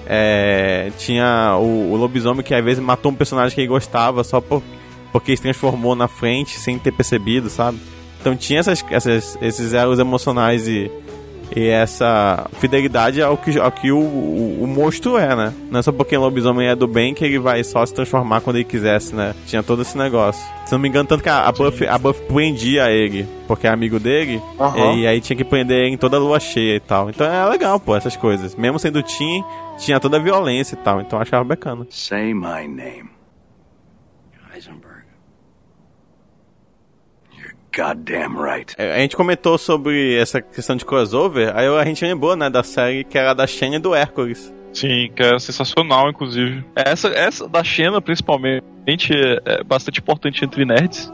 É, 0.06 0.90
tinha 0.98 1.56
o, 1.58 1.92
o 1.92 1.96
lobisomem 1.96 2.42
que 2.42 2.54
às 2.54 2.64
vezes 2.64 2.82
matou 2.82 3.10
um 3.10 3.14
personagem 3.14 3.54
que 3.54 3.60
ele 3.60 3.68
gostava 3.68 4.22
só 4.22 4.40
por, 4.40 4.62
porque 5.12 5.36
se 5.36 5.42
transformou 5.42 5.94
na 5.94 6.08
frente 6.08 6.58
sem 6.58 6.78
ter 6.78 6.92
percebido, 6.92 7.50
sabe? 7.50 7.78
Então 8.20 8.36
tinha 8.36 8.60
essas, 8.60 8.84
essas, 8.90 9.38
esses 9.42 9.72
elos 9.72 9.98
emocionais 9.98 10.68
e, 10.68 10.90
e 11.54 11.68
essa 11.68 12.48
fidelidade 12.58 13.22
ao 13.22 13.36
que, 13.36 13.58
ao 13.58 13.70
que 13.70 13.92
o, 13.92 13.98
o, 13.98 14.62
o 14.62 14.66
monstro 14.66 15.16
é, 15.16 15.34
né? 15.34 15.54
Não 15.70 15.80
é 15.80 15.82
só 15.82 15.92
porque 15.92 16.16
o 16.16 16.20
lobisomem 16.20 16.68
é 16.68 16.74
do 16.74 16.86
bem 16.86 17.14
que 17.14 17.24
ele 17.24 17.38
vai 17.38 17.62
só 17.62 17.84
se 17.84 17.94
transformar 17.94 18.40
quando 18.40 18.56
ele 18.56 18.64
quisesse, 18.64 19.14
né? 19.14 19.34
Tinha 19.46 19.62
todo 19.62 19.82
esse 19.82 19.96
negócio. 19.96 20.42
Se 20.64 20.72
não 20.72 20.78
me 20.78 20.88
engano, 20.88 21.08
tanto 21.08 21.22
que 21.22 21.28
a, 21.28 21.46
a 21.46 21.52
Buffy, 21.52 21.86
a 21.86 21.96
Buffy 21.96 22.24
prendia 22.26 22.90
ele, 22.90 23.26
porque 23.46 23.66
é 23.66 23.70
amigo 23.70 24.00
dele, 24.00 24.42
Aham. 24.58 24.94
e 24.94 25.06
aí 25.06 25.20
tinha 25.20 25.36
que 25.36 25.44
prender 25.44 25.84
ele 25.84 25.94
em 25.94 25.96
toda 25.96 26.16
a 26.16 26.20
lua 26.20 26.40
cheia 26.40 26.76
e 26.76 26.80
tal. 26.80 27.08
Então 27.08 27.26
é 27.26 27.48
legal, 27.48 27.78
pô, 27.78 27.94
essas 27.94 28.16
coisas. 28.16 28.56
Mesmo 28.56 28.78
sendo 28.78 29.02
teen, 29.02 29.44
tinha 29.78 30.00
toda 30.00 30.16
a 30.16 30.20
violência 30.20 30.74
e 30.74 30.78
tal. 30.78 31.00
Então 31.00 31.18
eu 31.18 31.22
achava 31.22 31.44
bacana. 31.44 31.86
Say 31.90 32.34
my 32.34 32.66
name. 32.66 33.10
Heisenberg. 34.52 34.85
Goddamn 37.76 38.40
right. 38.40 38.74
É, 38.78 38.94
A 38.94 38.98
gente 38.98 39.14
comentou 39.14 39.58
sobre 39.58 40.16
essa 40.16 40.40
questão 40.40 40.76
de 40.76 40.84
crossover, 40.84 41.54
aí 41.54 41.66
a 41.66 41.84
gente 41.84 42.04
lembrou, 42.04 42.34
né, 42.34 42.48
da 42.48 42.62
série 42.62 43.04
que 43.04 43.18
era 43.18 43.34
da 43.34 43.46
Xena 43.46 43.76
e 43.76 43.78
do 43.78 43.94
Hércules. 43.94 44.52
Sim, 44.72 45.10
que 45.14 45.22
é 45.22 45.38
sensacional, 45.38 46.10
inclusive. 46.10 46.64
Essa, 46.74 47.08
essa 47.08 47.48
da 47.48 47.64
Xena, 47.64 48.00
principalmente, 48.00 48.62
é 49.44 49.64
bastante 49.64 50.00
importante 50.00 50.44
entre 50.44 50.64
nerds. 50.64 51.12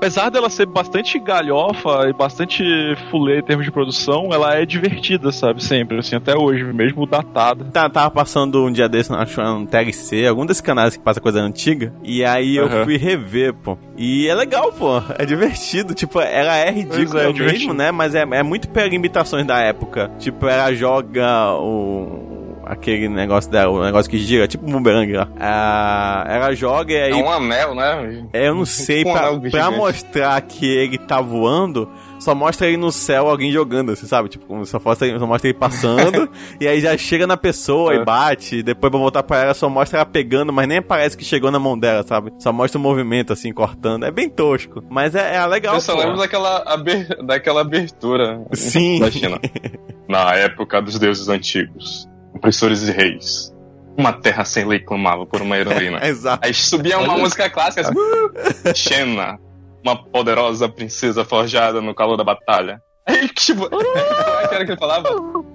Apesar 0.00 0.30
dela 0.30 0.48
ser 0.48 0.64
bastante 0.64 1.18
galhofa 1.18 2.08
e 2.08 2.12
bastante 2.14 2.64
fulê 3.10 3.40
em 3.40 3.42
termos 3.42 3.66
de 3.66 3.70
produção, 3.70 4.30
ela 4.32 4.54
é 4.54 4.64
divertida, 4.64 5.30
sabe? 5.30 5.62
Sempre, 5.62 5.98
assim, 5.98 6.16
até 6.16 6.34
hoje, 6.34 6.64
mesmo 6.64 7.04
datada. 7.04 7.66
Tá, 7.66 7.86
tava 7.86 8.10
passando 8.10 8.64
um 8.64 8.72
dia 8.72 8.88
desse, 8.88 9.12
acho 9.12 9.42
no 9.42 9.66
TLC, 9.66 10.26
algum 10.26 10.46
desses 10.46 10.62
canais 10.62 10.96
que 10.96 11.02
passa 11.02 11.20
coisa 11.20 11.42
antiga. 11.42 11.92
E 12.02 12.24
aí 12.24 12.56
eu 12.56 12.64
Aham. 12.64 12.84
fui 12.84 12.96
rever, 12.96 13.52
pô. 13.52 13.76
E 13.94 14.26
é 14.26 14.34
legal, 14.34 14.72
pô. 14.72 15.02
É 15.18 15.26
divertido. 15.26 15.92
Tipo, 15.92 16.18
ela 16.18 16.56
é 16.56 16.70
ridícula 16.70 17.24
Pois 17.24 17.38
é, 17.38 17.52
mesmo, 17.52 17.74
né? 17.74 17.90
Mas 17.90 18.14
é, 18.14 18.22
é 18.22 18.42
muito 18.42 18.70
pega 18.70 18.94
imitações 18.96 19.46
da 19.46 19.58
época. 19.58 20.10
Tipo, 20.18 20.46
ela 20.46 20.72
joga 20.72 21.52
o. 21.56 22.29
Aquele 22.70 23.08
negócio 23.08 23.50
dela, 23.50 23.68
o 23.72 23.82
negócio 23.84 24.08
que 24.08 24.16
gira, 24.18 24.46
tipo 24.46 24.64
um 24.64 24.70
boomerang 24.72 25.12
lá. 25.12 25.28
Ah, 25.40 26.24
ela 26.28 26.54
joga 26.54 26.92
e 26.92 27.02
aí. 27.02 27.10
É 27.10 27.16
um 27.16 27.28
anel, 27.30 27.74
né? 27.74 28.24
É, 28.32 28.46
eu 28.48 28.54
não 28.54 28.64
sei, 28.66 29.02
um 29.04 29.12
pra, 29.12 29.50
pra 29.50 29.70
mostrar 29.72 30.40
que 30.42 30.66
ele 30.66 30.96
tá 30.96 31.20
voando, 31.20 31.90
só 32.20 32.32
mostra 32.32 32.68
ele 32.68 32.76
no 32.76 32.92
céu, 32.92 33.28
alguém 33.28 33.50
jogando, 33.50 33.90
assim, 33.90 34.06
sabe? 34.06 34.28
Tipo, 34.28 34.64
só 34.66 34.80
mostra, 34.84 35.18
só 35.18 35.26
mostra 35.26 35.50
ele 35.50 35.58
passando, 35.58 36.28
e 36.60 36.68
aí 36.68 36.80
já 36.80 36.96
chega 36.96 37.26
na 37.26 37.36
pessoa 37.36 37.92
É. 37.92 37.96
e 37.96 38.04
bate, 38.04 38.56
e 38.58 38.62
depois 38.62 38.88
pra 38.90 39.00
voltar 39.00 39.22
pra 39.24 39.42
ela, 39.42 39.54
só 39.54 39.68
mostra 39.68 39.98
ela 39.98 40.06
pegando, 40.06 40.52
mas 40.52 40.68
nem 40.68 40.80
parece 40.80 41.16
que 41.16 41.24
chegou 41.24 41.50
na 41.50 41.58
mão 41.58 41.76
dela, 41.76 42.04
sabe? 42.04 42.32
Só 42.38 42.52
mostra 42.52 42.78
o 42.78 42.80
movimento, 42.82 43.32
assim, 43.32 43.52
cortando. 43.52 44.04
É 44.04 44.12
bem 44.12 44.28
tosco, 44.28 44.80
mas 44.88 45.16
é, 45.16 45.34
é 45.34 45.46
legal, 45.46 45.74
Eu 45.74 45.80
só 45.80 45.94
pô. 45.94 46.00
lembro 46.02 46.18
daquela, 46.18 46.62
aber- 46.66 47.16
daquela 47.24 47.62
abertura 47.62 48.40
Sim. 48.52 49.00
da 49.00 49.10
China. 49.10 49.40
Na 50.08 50.34
época 50.34 50.80
dos 50.82 50.98
deuses 50.98 51.28
antigos, 51.28 52.08
opressores 52.44 52.88
e 52.88 52.90
reis, 52.90 53.54
uma 53.96 54.12
terra 54.14 54.44
sem 54.46 54.64
lei 54.64 54.80
clamava 54.80 55.26
por 55.26 55.42
uma 55.42 55.58
heroína. 55.58 56.00
Exato. 56.08 56.44
Aí 56.46 56.54
subia 56.54 56.98
uma 56.98 57.18
música 57.18 57.48
clássica 57.50 57.82
assim, 57.82 57.92
"Uh, 57.94 58.74
Xena, 58.74 59.38
uma 59.84 59.94
poderosa 59.94 60.68
princesa 60.68 61.22
forjada 61.24 61.80
no 61.82 61.94
calor 61.94 62.16
da 62.16 62.24
batalha. 62.24 62.80
Aí, 63.06 63.28
tipo, 63.28 63.68
como 63.70 63.82
é 63.82 64.48
que 64.48 64.54
era 64.54 64.64
que 64.64 64.70
ele 64.72 64.80
falava? 64.80 65.08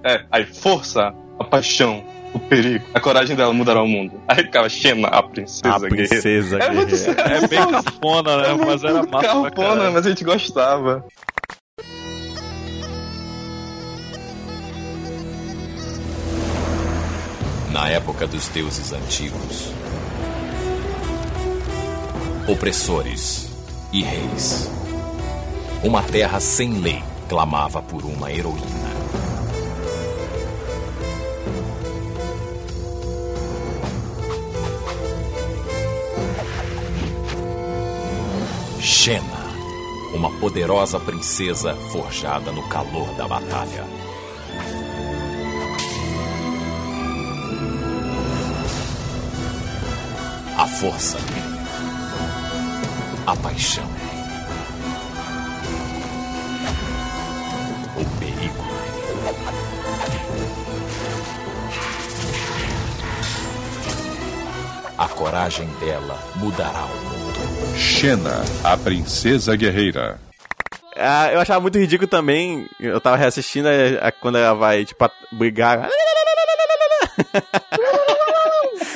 É, 0.04 0.24
aí, 0.32 0.46
força, 0.46 1.12
a 1.40 1.44
paixão, 1.44 2.04
o 2.34 2.40
perigo, 2.40 2.86
a 2.94 3.00
coragem 3.00 3.36
dela 3.36 3.52
mudará 3.54 3.82
o 3.82 3.88
mundo. 3.88 4.22
Aí 4.28 4.38
ficava 4.44 4.70
Xena, 4.70 5.08
a 5.08 5.24
princesa, 5.24 5.62
A 5.68 5.80
guerreira. 5.80 6.08
princesa 6.10 6.58
É 6.60 6.70
muito 6.72 6.90
guerreira. 6.96 7.16
sério. 7.24 7.46
É 7.46 7.48
bem 7.48 7.66
cafona, 7.72 8.38
né? 8.38 8.64
Mas 8.66 8.84
era 8.84 9.04
massa 9.04 9.28
Cafona, 9.28 9.90
mas 9.92 10.06
a 10.06 10.10
gente 10.10 10.24
gostava. 10.24 11.04
Na 17.76 17.90
época 17.90 18.26
dos 18.26 18.48
deuses 18.48 18.94
antigos, 18.94 19.70
opressores 22.48 23.50
e 23.92 24.02
reis, 24.02 24.72
uma 25.84 26.02
terra 26.02 26.40
sem 26.40 26.80
lei 26.80 27.04
clamava 27.28 27.82
por 27.82 28.06
uma 28.06 28.32
heroína. 28.32 28.64
Xena, 38.80 39.22
uma 40.14 40.32
poderosa 40.40 40.98
princesa 40.98 41.76
forjada 41.92 42.54
no 42.54 42.66
calor 42.70 43.14
da 43.18 43.28
batalha. 43.28 43.84
Força. 50.80 51.18
A 53.28 53.36
paixão. 53.36 53.86
O 57.98 58.06
perigo. 58.20 58.66
A 64.98 65.08
coragem 65.10 65.68
dela 65.80 66.18
mudará 66.38 66.86
o 66.86 66.88
mundo. 67.10 67.78
Xena, 67.78 68.44
a 68.64 68.78
princesa 68.78 69.56
guerreira. 69.56 70.18
Ah, 70.96 71.30
eu 71.34 71.42
achava 71.42 71.60
muito 71.60 71.78
ridículo 71.78 72.08
também. 72.08 72.66
Eu 72.80 73.02
tava 73.02 73.18
reassistindo 73.18 73.68
é, 73.68 73.96
é, 74.02 74.12
quando 74.12 74.38
ela 74.38 74.54
vai, 74.54 74.86
tipo, 74.86 75.04
a- 75.04 75.12
brigar. 75.34 75.90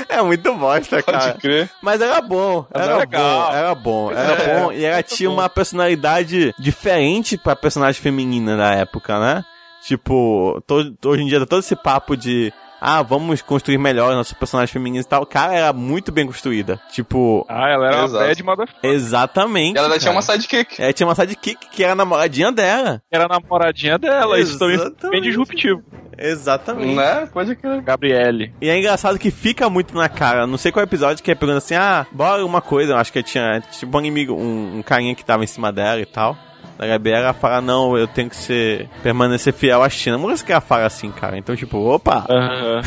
É 0.18 0.22
muito 0.24 0.53
bosta, 0.55 1.03
cara. 1.03 1.20
Pode 1.34 1.39
crer. 1.39 1.70
Mas 1.82 2.01
era 2.01 2.20
bom, 2.20 2.66
Mas 2.74 2.84
era 2.84 2.97
legal. 2.97 3.22
bom, 3.51 3.53
era 3.55 3.76
bom, 3.76 4.12
era 4.16 4.34
É, 4.43 4.60
bom. 4.60 4.72
E 4.72 4.84
ela 4.84 5.03
tinha 5.03 5.30
uma 5.30 5.47
personalidade 5.47 6.53
diferente 6.57 7.38
pra 7.38 7.55
personagem 7.55 8.01
feminina 8.01 8.57
da 8.57 8.74
época, 8.74 9.20
né? 9.20 9.45
Tipo, 9.86 10.62
hoje 11.05 11.22
em 11.22 11.28
dia 11.28 11.45
todo 11.45 11.60
esse 11.60 11.76
papo 11.76 12.18
de 12.18 12.51
ah, 12.82 13.01
vamos 13.01 13.41
construir 13.41 13.77
melhor 13.77 14.13
nossos 14.13 14.34
personagens 14.34 14.71
femininos 14.71 15.05
e 15.05 15.09
tal. 15.09 15.25
Cara, 15.25 15.53
era 15.53 15.73
muito 15.73 16.11
bem 16.11 16.25
construída. 16.25 16.80
Tipo, 16.91 17.45
Ah, 17.49 17.69
ela 17.69 17.88
era 17.88 17.97
uma 17.97 18.05
Exato. 18.05 18.25
bad 18.25 18.43
motherfucker. 18.43 18.89
exatamente. 18.91 19.75
E 19.75 19.77
ela 19.77 19.88
ainda 19.88 19.99
tinha 19.99 20.11
uma 20.11 20.21
cara. 20.23 20.39
sidekick. 20.39 20.82
É, 20.82 20.93
tinha 20.93 21.07
uma 21.07 21.15
sidekick 21.15 21.69
que 21.69 21.84
era 21.84 21.93
a 21.93 21.95
namoradinha 21.95 22.51
dela. 22.51 23.01
Era 23.11 23.25
a 23.25 23.27
namoradinha 23.27 23.97
dela. 23.97 24.39
Isso 24.39 24.57
também 24.57 24.77
foi 24.77 24.86
bem 24.86 24.93
Exatamente. 24.97 25.23
disruptivo. 25.27 25.84
Exatamente. 26.17 26.95
Né? 26.95 27.30
Pode 27.32 27.55
crer. 27.55 27.82
Gabriele. 27.82 28.53
E 28.61 28.69
é 28.69 28.77
engraçado 28.77 29.17
que 29.17 29.32
fica 29.32 29.69
muito 29.69 29.95
na 29.95 30.09
cara. 30.09 30.45
Não 30.45 30.57
sei 30.57 30.71
qual 30.71 30.84
episódio 30.84 31.23
que 31.23 31.32
é 31.32 31.36
pegando 31.36 31.57
assim, 31.57 31.75
ah, 31.75 32.05
bora 32.11 32.45
uma 32.45 32.61
coisa. 32.61 32.93
Eu 32.93 32.97
acho 32.97 33.11
que 33.11 33.23
tinha 33.23 33.61
tipo 33.71 33.95
um 33.97 34.01
inimigo, 34.01 34.34
um, 34.34 34.80
um 34.80 34.82
carinha 34.82 35.15
que 35.15 35.23
tava 35.23 35.43
em 35.43 35.47
cima 35.47 35.71
dela 35.71 36.01
e 36.01 36.05
tal. 36.05 36.38
Da 36.80 36.88
Gabi 36.88 37.11
ela 37.11 37.34
fala, 37.34 37.59
não, 37.59 37.97
eu 37.97 38.07
tenho 38.07 38.30
que 38.30 38.38
ser. 38.38 38.88
permanecer 39.03 39.51
fiel 39.53 39.84
à 39.84 39.89
China. 39.89 40.17
Música 40.17 40.45
que 40.47 40.51
ela 40.53 40.61
fala 40.61 40.86
assim, 40.86 41.11
cara. 41.11 41.38
Então, 41.38 41.53
tipo, 41.53 41.77
opa! 41.77 42.25
Aham. 42.30 42.82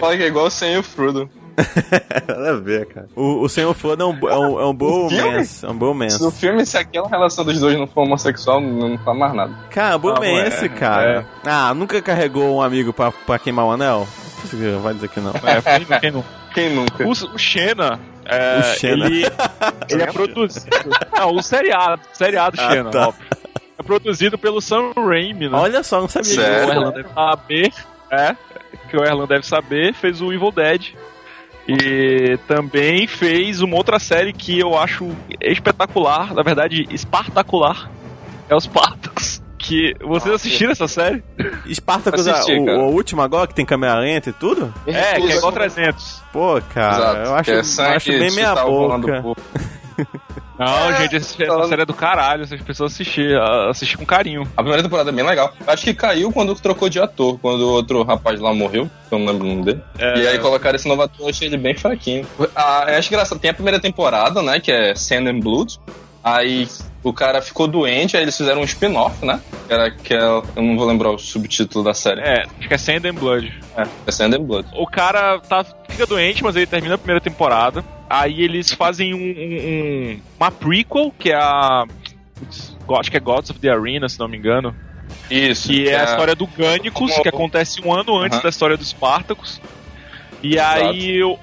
Fala 0.00 0.16
que 0.16 0.22
é 0.24 0.26
igual 0.26 0.50
sem 0.50 0.76
o 0.76 0.82
Frodo. 0.82 1.30
Nada 2.28 2.50
a 2.50 2.56
ver, 2.56 2.86
cara. 2.86 3.06
O, 3.14 3.42
o 3.44 3.48
Senhor 3.48 3.72
Frodo 3.72 4.02
é 4.02 4.06
um, 4.06 4.28
é 4.28 4.36
um, 4.36 4.60
é 4.60 4.66
um 4.66 4.74
bromance. 4.74 5.64
É 5.64 5.68
um 5.68 5.72
Se 5.72 5.78
bromance. 5.78 6.22
no 6.22 6.30
filme, 6.32 6.66
se 6.66 6.76
aquela 6.76 7.08
relação 7.08 7.44
dos 7.44 7.60
dois 7.60 7.78
não 7.78 7.86
for 7.86 8.02
homossexual, 8.02 8.60
não, 8.60 8.90
não 8.90 8.98
fala 8.98 9.16
mais 9.16 9.34
nada. 9.34 9.54
Cara, 9.70 9.96
bromance, 9.96 10.64
é, 10.64 10.68
cara. 10.68 11.26
Ah, 11.44 11.72
nunca 11.72 12.02
carregou 12.02 12.56
um 12.56 12.60
amigo 12.60 12.92
pra, 12.92 13.12
pra 13.12 13.38
queimar 13.38 13.64
o 13.64 13.70
anel? 13.70 14.06
Vai 14.82 14.92
dizer 14.94 15.08
que 15.08 15.20
não. 15.20 15.30
É, 15.30 15.62
quem, 15.78 15.98
quem 16.00 16.10
não? 16.10 16.24
Quem 16.52 16.74
nunca? 16.74 17.04
O, 17.06 17.10
o 17.10 17.38
Xena. 17.38 17.98
É, 18.28 18.58
O 18.58 18.62
Xena. 18.78 19.06
Ele, 19.06 19.24
ele 19.88 20.02
é 20.02 20.06
produzido. 20.12 20.66
Não, 21.16 21.34
o 21.34 21.42
seriado. 21.42 22.02
O 22.12 22.16
seriado 22.16 22.56
Ah, 22.60 22.70
Xena, 22.70 22.90
tá. 22.90 23.08
óbvio. 23.08 23.26
É 23.78 23.82
produzido 23.82 24.38
pelo 24.38 24.60
Sam 24.60 24.92
Raimi, 24.96 25.48
né? 25.48 25.56
Olha 25.56 25.82
só, 25.82 26.00
não 26.00 26.08
sabia 26.08 26.30
que 26.30 26.36
Sério? 26.36 26.68
o 26.68 26.72
Erlan 26.72 26.92
deve 26.92 27.08
saber. 27.14 27.72
É, 28.10 28.36
que 28.90 28.96
o 28.96 29.04
Erlan 29.04 29.26
deve 29.26 29.46
saber, 29.46 29.94
fez 29.94 30.20
o 30.22 30.32
Evil 30.32 30.50
Dead. 30.50 30.94
E 31.68 32.38
também 32.46 33.06
fez 33.06 33.60
uma 33.60 33.76
outra 33.76 33.98
série 33.98 34.32
que 34.32 34.58
eu 34.58 34.78
acho 34.78 35.10
espetacular, 35.40 36.32
na 36.32 36.42
verdade, 36.42 36.86
espartacular. 36.90 37.90
É 38.48 38.54
os 38.54 38.64
Spartacus. 38.64 39.42
Que 39.66 39.94
vocês 40.00 40.34
assistiram 40.34 40.72
essa 40.72 40.86
série? 40.86 41.24
Spartacus, 41.72 42.26
Assisti, 42.28 42.52
o, 42.52 42.64
o 42.64 42.92
último 42.92 43.20
agora, 43.22 43.46
que 43.48 43.54
tem 43.54 43.66
câmera 43.66 43.98
lenta 43.98 44.30
e 44.30 44.32
tudo? 44.32 44.72
É, 44.86 45.14
que 45.20 45.32
é 45.32 45.36
igual 45.36 45.50
300. 45.50 46.22
Pô, 46.32 46.60
cara, 46.72 46.96
Exato, 46.96 47.18
eu 47.20 47.34
acho, 47.34 47.44
que 47.44 47.50
é 47.50 47.58
eu 47.58 47.64
sangue 47.64 47.96
acho 47.96 48.10
bem 48.10 48.30
meia 48.30 48.54
boca. 48.54 49.24
Não, 50.58 50.92
gente, 50.98 51.16
essa, 51.16 51.46
falando- 51.46 51.68
série 51.68 51.82
é 51.82 51.86
do 51.86 51.92
caralho, 51.92 52.42
essas 52.42 52.60
pessoas 52.62 52.92
assistir, 52.92 53.38
assistir 53.68 53.98
com 53.98 54.06
carinho. 54.06 54.42
A 54.56 54.62
primeira 54.62 54.82
temporada 54.82 55.10
é 55.10 55.12
bem 55.12 55.24
legal. 55.24 55.52
Acho 55.66 55.84
que 55.84 55.92
caiu 55.94 56.32
quando 56.32 56.54
trocou 56.54 56.88
de 56.88 56.98
ator, 56.98 57.38
quando 57.40 57.60
o 57.62 57.72
outro 57.72 58.02
rapaz 58.04 58.40
lá 58.40 58.54
morreu, 58.54 58.88
que 59.08 59.14
eu 59.14 59.18
não 59.18 59.26
lembro 59.26 59.46
o 59.46 59.50
nome 59.50 59.64
dele. 59.64 59.82
É. 59.98 60.18
E 60.18 60.28
aí 60.28 60.38
colocaram 60.38 60.76
esse 60.76 60.88
novo 60.88 61.02
ator, 61.02 61.26
eu 61.26 61.28
achei 61.28 61.48
ele 61.48 61.58
bem 61.58 61.74
fraquinho. 61.74 62.26
Ah, 62.54 62.86
eu 62.88 62.98
acho 62.98 63.08
engraçado, 63.08 63.38
tem 63.38 63.50
a 63.50 63.54
primeira 63.54 63.78
temporada, 63.80 64.40
né, 64.42 64.58
que 64.60 64.72
é 64.72 64.94
Sand 64.94 65.28
and 65.28 65.40
Blood. 65.40 65.78
Aí 66.28 66.66
o 67.04 67.12
cara 67.12 67.40
ficou 67.40 67.68
doente, 67.68 68.16
aí 68.16 68.24
eles 68.24 68.36
fizeram 68.36 68.60
um 68.62 68.64
spin-off, 68.64 69.24
né? 69.24 69.40
Que 69.68 69.72
era 69.72 69.90
que 69.92 70.12
é, 70.12 70.18
eu 70.20 70.42
não 70.56 70.76
vou 70.76 70.84
lembrar 70.84 71.10
o 71.12 71.18
subtítulo 71.18 71.84
da 71.84 71.94
série. 71.94 72.20
É, 72.20 72.42
acho 72.58 72.66
que 72.66 72.74
é 72.74 72.78
Sand 72.78 73.06
and 73.08 73.14
Blood. 73.14 73.52
É, 73.76 73.82
é 74.08 74.10
Sand 74.10 74.34
and 74.34 74.42
Blood. 74.42 74.68
O 74.74 74.88
cara 74.88 75.38
tá, 75.38 75.64
fica 75.88 76.04
doente, 76.04 76.42
mas 76.42 76.56
ele 76.56 76.66
termina 76.66 76.96
a 76.96 76.98
primeira 76.98 77.20
temporada. 77.20 77.84
Aí 78.10 78.42
eles 78.42 78.72
fazem 78.72 79.14
um, 79.14 79.18
um- 79.18 79.68
um- 80.16 80.20
uma 80.36 80.50
prequel, 80.50 81.14
que 81.16 81.30
é 81.30 81.36
a. 81.36 81.84
Acho 82.98 83.10
que 83.10 83.16
é 83.16 83.20
Gods 83.20 83.50
of 83.50 83.60
the 83.60 83.68
Arena, 83.70 84.08
se 84.08 84.18
não 84.18 84.26
me 84.26 84.36
engano. 84.36 84.74
Isso. 85.30 85.68
Que 85.68 85.88
é 85.88 86.00
a 86.00 86.04
história 86.04 86.34
do 86.34 86.46
Gânicos, 86.48 87.16
que 87.20 87.28
acontece 87.28 87.80
um 87.86 87.92
ano 87.92 88.16
antes 88.18 88.34
Aham. 88.38 88.42
da 88.42 88.48
história 88.48 88.76
dos 88.76 88.88
Spartacus. 88.88 89.60
E 90.42 90.58
aí, 90.58 91.16
eu- 91.18 91.38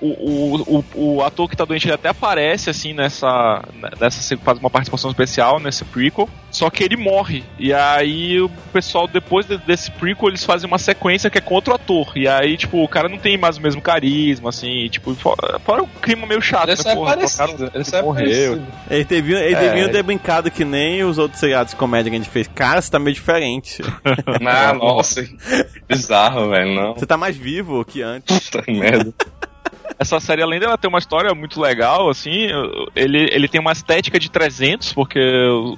o, 0.00 0.06
o, 0.08 0.84
o, 0.94 1.14
o 1.16 1.22
ator 1.22 1.48
que 1.48 1.56
tá 1.56 1.64
doente 1.64 1.86
ele 1.86 1.94
até 1.94 2.08
aparece, 2.08 2.68
assim, 2.70 2.92
nessa. 2.92 3.62
nessa 4.00 4.36
faz 4.38 4.58
uma 4.58 4.70
participação 4.70 5.10
especial 5.10 5.58
nesse 5.60 5.84
prequel. 5.84 6.28
Só 6.50 6.70
que 6.70 6.82
ele 6.84 6.96
morre. 6.96 7.44
E 7.58 7.72
aí 7.72 8.40
o 8.40 8.48
pessoal, 8.72 9.06
depois 9.06 9.44
de- 9.46 9.58
desse 9.58 9.90
prequel, 9.90 10.28
eles 10.28 10.44
fazem 10.44 10.66
uma 10.66 10.78
sequência 10.78 11.28
que 11.28 11.38
é 11.38 11.40
com 11.40 11.54
outro 11.54 11.74
ator. 11.74 12.12
E 12.16 12.26
aí, 12.26 12.56
tipo, 12.56 12.82
o 12.82 12.88
cara 12.88 13.08
não 13.08 13.18
tem 13.18 13.36
mais 13.36 13.58
o 13.58 13.60
mesmo 13.62 13.82
carisma, 13.82 14.48
assim, 14.48 14.84
e, 14.84 14.88
tipo, 14.88 15.14
fora, 15.14 15.58
fora 15.60 15.82
o 15.82 15.86
clima 16.00 16.26
meio 16.26 16.40
chato, 16.40 16.68
né? 16.68 16.74
é 16.86 16.94
Porra, 16.94 17.14
parecido. 17.16 17.52
o 17.66 17.70
cara 17.70 17.80
Esse 17.80 17.96
é 17.96 18.02
morreu. 18.02 18.62
Ele 18.90 19.04
devia, 19.04 19.38
ele 19.40 19.54
É. 19.54 19.68
devia 19.68 19.88
ter 19.90 20.02
brincado 20.02 20.50
que 20.50 20.64
nem 20.64 21.04
os 21.04 21.18
outros 21.18 21.40
seriados 21.40 21.72
de 21.72 21.76
comédia 21.76 22.10
que 22.10 22.16
a 22.16 22.18
gente 22.20 22.30
fez. 22.30 22.48
Cara, 22.54 22.80
você 22.80 22.90
tá 22.90 22.98
meio 22.98 23.14
diferente. 23.14 23.82
Ah, 24.48 24.72
nossa, 24.72 25.26
bizarro, 25.88 26.50
velho. 26.50 26.74
Não, 26.74 26.94
Você 26.94 27.06
tá 27.06 27.16
mais 27.16 27.36
vivo 27.36 27.84
que 27.84 28.02
antes. 28.02 28.48
puta 28.50 28.64
merda. 28.70 29.12
Essa 29.98 30.20
série, 30.20 30.42
além 30.42 30.60
dela 30.60 30.76
ter 30.76 30.88
uma 30.88 30.98
história 30.98 31.34
muito 31.34 31.60
legal, 31.60 32.10
assim, 32.10 32.48
ele, 32.94 33.28
ele 33.32 33.48
tem 33.48 33.60
uma 33.60 33.72
estética 33.72 34.18
de 34.18 34.30
300, 34.30 34.92
porque 34.92 35.18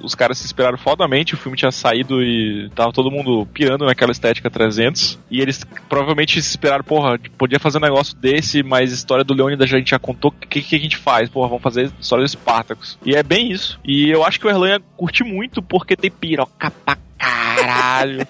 os 0.02 0.14
caras 0.14 0.38
se 0.38 0.44
inspiraram 0.44 0.76
fodamente, 0.76 1.34
o 1.34 1.36
filme 1.36 1.56
tinha 1.56 1.70
saído 1.70 2.22
e 2.22 2.68
tava 2.74 2.92
todo 2.92 3.10
mundo 3.10 3.46
pirando 3.52 3.84
naquela 3.84 4.10
estética 4.10 4.50
300, 4.50 5.18
e 5.30 5.40
eles 5.40 5.64
provavelmente 5.88 6.40
se 6.42 6.48
inspiraram, 6.48 6.82
porra, 6.82 7.18
podia 7.36 7.60
fazer 7.60 7.78
um 7.78 7.82
negócio 7.82 8.16
desse, 8.16 8.62
mas 8.62 8.92
história 8.92 9.22
do 9.22 9.34
Leônidas 9.34 9.72
a 9.72 9.78
gente 9.78 9.90
já 9.90 9.98
contou, 9.98 10.32
o 10.32 10.46
que, 10.46 10.62
que 10.62 10.74
a 10.74 10.80
gente 10.80 10.96
faz? 10.96 11.28
Porra, 11.28 11.48
vamos 11.48 11.62
fazer 11.62 11.90
história 12.00 12.24
dos 12.24 12.32
Spartacus. 12.32 12.98
E 13.04 13.14
é 13.14 13.22
bem 13.22 13.52
isso. 13.52 13.78
E 13.84 14.10
eu 14.10 14.24
acho 14.24 14.40
que 14.40 14.46
o 14.46 14.50
Erlan 14.50 14.70
ia 14.70 14.80
curtir 14.96 15.22
muito, 15.22 15.62
porque 15.62 15.96
tem 15.96 16.10
piroca 16.10 16.70
pra 16.70 16.96
caralho. 17.16 18.26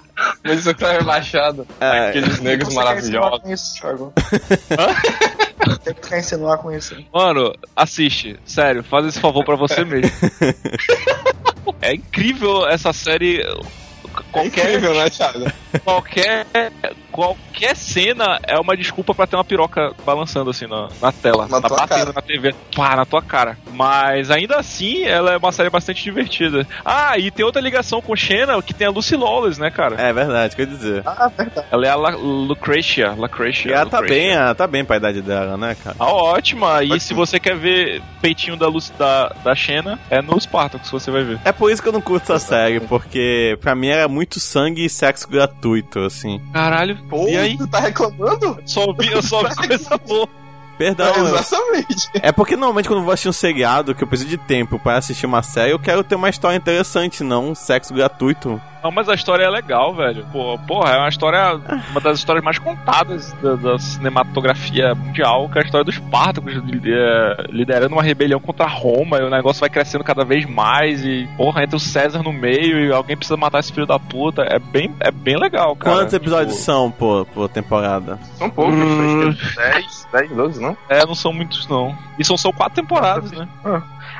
Mas 0.44 0.60
isso 0.60 0.74
tá 0.74 0.92
rebaixado. 0.92 1.66
É. 1.80 2.08
Aqueles 2.08 2.40
negros 2.40 2.74
maravilhosos. 2.74 3.40
com 3.40 3.50
isso, 3.52 3.80
Thiago? 3.80 4.12
O 5.86 5.94
que 5.94 6.16
insinuar 6.16 6.58
com 6.58 6.72
isso? 6.72 6.96
Mano, 7.12 7.54
assiste. 7.76 8.38
Sério, 8.44 8.82
faz 8.82 9.06
esse 9.06 9.20
favor 9.20 9.44
pra 9.44 9.56
você 9.56 9.84
mesmo. 9.84 10.10
é 11.80 11.94
incrível 11.94 12.66
essa 12.68 12.92
série. 12.92 13.42
Qualquer, 14.32 14.68
Incrível, 14.70 14.94
né, 14.94 15.08
Thiago? 15.10 15.52
qualquer, 15.84 16.46
qualquer 17.10 17.76
cena 17.76 18.38
é 18.42 18.58
uma 18.58 18.76
desculpa 18.76 19.14
pra 19.14 19.26
ter 19.26 19.36
uma 19.36 19.44
piroca 19.44 19.92
balançando 20.04 20.50
assim 20.50 20.66
na, 20.66 20.88
na 21.00 21.12
tela. 21.12 21.46
Na 21.48 21.60
tá 21.60 21.68
tua 21.68 21.76
batendo 21.78 21.98
cara. 21.98 22.12
na 22.14 22.22
TV. 22.22 22.54
Pá, 22.74 22.96
na 22.96 23.04
tua 23.04 23.22
cara. 23.22 23.58
Mas 23.72 24.30
ainda 24.30 24.56
assim, 24.56 25.04
ela 25.04 25.32
é 25.32 25.36
uma 25.36 25.52
série 25.52 25.70
bastante 25.70 26.02
divertida. 26.02 26.66
Ah, 26.84 27.18
e 27.18 27.30
tem 27.30 27.44
outra 27.44 27.60
ligação 27.60 28.00
com 28.00 28.14
Xena 28.16 28.60
que 28.62 28.74
tem 28.74 28.86
a 28.86 28.90
Lucy 28.90 29.16
Lawless, 29.16 29.60
né, 29.60 29.70
cara? 29.70 29.96
É 30.00 30.12
verdade, 30.12 30.56
quer 30.56 30.66
dizer. 30.66 31.02
Ah, 31.06 31.30
verdade. 31.36 31.66
Ela 31.70 31.86
é 31.86 31.90
a 31.90 31.96
La 31.96 32.10
Lucretia. 32.10 33.14
E 33.16 33.20
Lucretia. 33.20 33.74
ela 33.74 33.86
tá 33.90 34.00
Lucretia. 34.00 34.22
bem, 34.22 34.32
ela 34.32 34.54
tá 34.54 34.66
bem 34.66 34.84
pra 34.84 34.96
idade 34.96 35.22
dela, 35.22 35.56
né, 35.56 35.76
cara? 35.82 35.96
Ah, 35.98 36.12
ótima. 36.12 36.82
E 36.82 36.98
se 37.00 37.14
você 37.14 37.38
quer 37.38 37.56
ver 37.56 38.02
peitinho 38.20 38.56
da 38.56 38.68
luz 38.68 38.90
da, 38.98 39.28
da 39.44 39.54
Xena, 39.54 39.98
é 40.10 40.20
no 40.22 40.40
Spartacus, 40.40 40.90
você 40.90 41.10
vai 41.10 41.22
ver. 41.22 41.38
É 41.44 41.52
por 41.52 41.70
isso 41.70 41.82
que 41.82 41.88
eu 41.88 41.92
não 41.92 42.00
curto 42.00 42.32
essa 42.32 42.38
série, 42.38 42.80
porque 42.80 43.56
pra 43.60 43.74
mim 43.74 43.88
era 43.88 44.08
muito 44.08 44.38
sangue 44.40 44.84
e 44.84 44.90
sexo 44.90 45.28
gratuito, 45.28 46.00
assim. 46.00 46.40
Caralho, 46.52 46.96
E 47.28 47.36
aí? 47.36 47.56
tu 47.56 47.66
tá 47.66 47.80
reclamando? 47.80 48.58
Só 48.64 48.92
vi, 48.92 49.10
eu 49.12 49.22
só 49.22 49.42
vi 49.48 49.54
coisa 49.68 49.98
boa. 49.98 50.28
Perdão, 50.80 51.06
É, 51.14 51.18
eu- 51.20 51.26
exatamente. 51.36 52.08
é 52.14 52.32
porque 52.32 52.56
normalmente 52.56 52.88
quando 52.88 53.00
eu 53.00 53.04
vou 53.04 53.12
assistir 53.12 53.28
um 53.28 53.32
seriado 53.32 53.94
que 53.94 54.02
eu 54.02 54.08
preciso 54.08 54.30
de 54.30 54.38
tempo 54.38 54.78
pra 54.78 54.96
assistir 54.96 55.26
uma 55.26 55.42
série, 55.42 55.72
eu 55.72 55.78
quero 55.78 56.02
ter 56.02 56.14
uma 56.14 56.30
história 56.30 56.56
interessante, 56.56 57.22
não 57.22 57.50
um 57.50 57.54
sexo 57.54 57.92
gratuito. 57.92 58.58
Não, 58.82 58.90
mas 58.90 59.10
a 59.10 59.14
história 59.14 59.44
é 59.44 59.50
legal, 59.50 59.94
velho. 59.94 60.24
Pô, 60.32 60.58
porra, 60.66 60.92
é 60.94 60.96
uma 60.96 61.08
história. 61.10 61.60
Uma 61.90 62.00
das 62.00 62.16
histórias 62.18 62.42
mais 62.42 62.58
contadas 62.58 63.30
da, 63.42 63.54
da 63.54 63.78
cinematografia 63.78 64.94
mundial, 64.94 65.50
que 65.50 65.58
é 65.58 65.62
a 65.62 65.64
história 65.66 65.84
dos 65.84 65.96
Spartacus 65.96 66.54
eh, 66.56 67.36
liderando 67.50 67.94
uma 67.94 68.02
rebelião 68.02 68.40
contra 68.40 68.66
Roma, 68.66 69.18
e 69.18 69.22
o 69.22 69.28
negócio 69.28 69.60
vai 69.60 69.68
crescendo 69.68 70.02
cada 70.02 70.24
vez 70.24 70.46
mais, 70.46 71.04
e, 71.04 71.28
porra, 71.36 71.62
entra 71.62 71.76
o 71.76 71.80
César 71.80 72.22
no 72.22 72.32
meio 72.32 72.80
e 72.86 72.90
alguém 72.90 73.18
precisa 73.18 73.36
matar 73.36 73.60
esse 73.60 73.70
filho 73.70 73.86
da 73.86 73.98
puta. 73.98 74.42
É 74.48 74.58
bem, 74.58 74.94
é 75.00 75.10
bem 75.10 75.36
legal, 75.38 75.76
cara. 75.76 75.96
Quantos 75.96 76.14
episódios 76.14 76.54
Tipo, 76.54 76.64
são 76.64 76.90
por, 76.90 77.26
por 77.26 77.48
temporada? 77.50 78.18
São 78.38 78.48
poucos, 78.48 78.74
Hum. 78.74 79.28
acho 79.28 79.36
que 79.50 79.56
10, 79.56 79.99
10, 80.12 80.30
12, 80.30 80.60
não? 80.60 80.76
É, 80.88 81.04
não 81.06 81.14
são 81.14 81.32
muitos, 81.32 81.66
não. 81.68 81.96
E 82.18 82.24
são 82.24 82.36
só 82.36 82.52
quatro 82.52 82.82
temporadas, 82.82 83.30
né? 83.32 83.48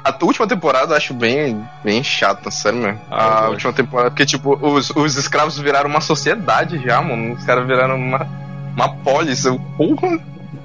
A 0.03 0.14
última 0.22 0.47
temporada 0.47 0.93
eu 0.93 0.97
acho 0.97 1.12
bem, 1.12 1.62
bem 1.84 2.03
chata, 2.03 2.51
sério 2.51 2.78
mesmo. 2.78 3.01
Ah, 3.11 3.45
A 3.45 3.49
última 3.51 3.72
temporada, 3.72 4.11
porque, 4.11 4.24
tipo, 4.24 4.57
os, 4.66 4.91
os 4.91 5.16
escravos 5.16 5.59
viraram 5.59 5.91
uma 5.91 6.01
sociedade 6.01 6.78
já, 6.78 7.01
mano. 7.03 7.34
Os 7.34 7.45
caras 7.45 7.66
viraram 7.66 7.97
uma, 7.97 8.26
uma 8.74 8.88
polis. 8.97 9.45
Eu, 9.45 9.59
Porra, 9.76 10.18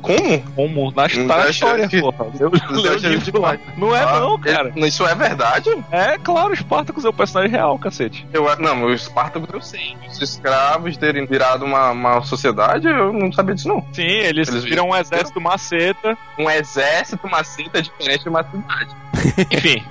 como? 0.05 0.41
Como? 0.55 0.91
Na, 0.91 1.07
tá 1.09 1.43
na 1.43 1.49
história, 1.49 1.87
que- 1.87 1.99
porra. 1.99 2.25
O 2.25 2.93
acha 2.93 3.07
livro 3.09 3.31
demais. 3.31 3.59
lá. 3.65 3.73
Não 3.77 3.95
é, 3.95 4.03
Ah, 4.03 4.19
não, 4.19 4.39
cara. 4.39 4.71
ele- 4.75 4.87
isso 4.87 5.05
é 5.05 5.15
verdade? 5.15 5.69
É, 5.91 6.17
claro, 6.17 6.53
o 6.53 6.55
Spartacus 6.55 7.05
é 7.05 7.09
o 7.09 7.13
personagem 7.13 7.51
real, 7.51 7.77
cacete. 7.79 8.25
Eu, 8.31 8.45
não, 8.59 8.85
os 8.85 9.01
Espartacos 9.03 9.49
eu 9.53 9.61
sei. 9.61 9.95
Os 10.09 10.21
escravos 10.21 10.95
terem 10.97 11.25
virado 11.25 11.65
uma, 11.65 11.91
uma 11.91 12.21
sociedade, 12.21 12.87
eu 12.87 13.11
não 13.11 13.31
sabia 13.31 13.55
disso, 13.55 13.67
não. 13.67 13.85
Sim, 13.93 14.03
eles, 14.03 14.47
Eles 14.47 14.63
viram 14.63 14.85
um 14.85 14.91
viram? 14.91 14.99
exército 15.01 15.41
maceta. 15.41 16.17
Um 16.37 16.49
exército, 16.49 17.25
uma 17.27 17.43
cinta 17.43 17.81
diferente 17.81 18.23
de 18.23 18.29
uma 18.29 18.43
cidade. 18.43 18.95
Enfim. 19.51 19.83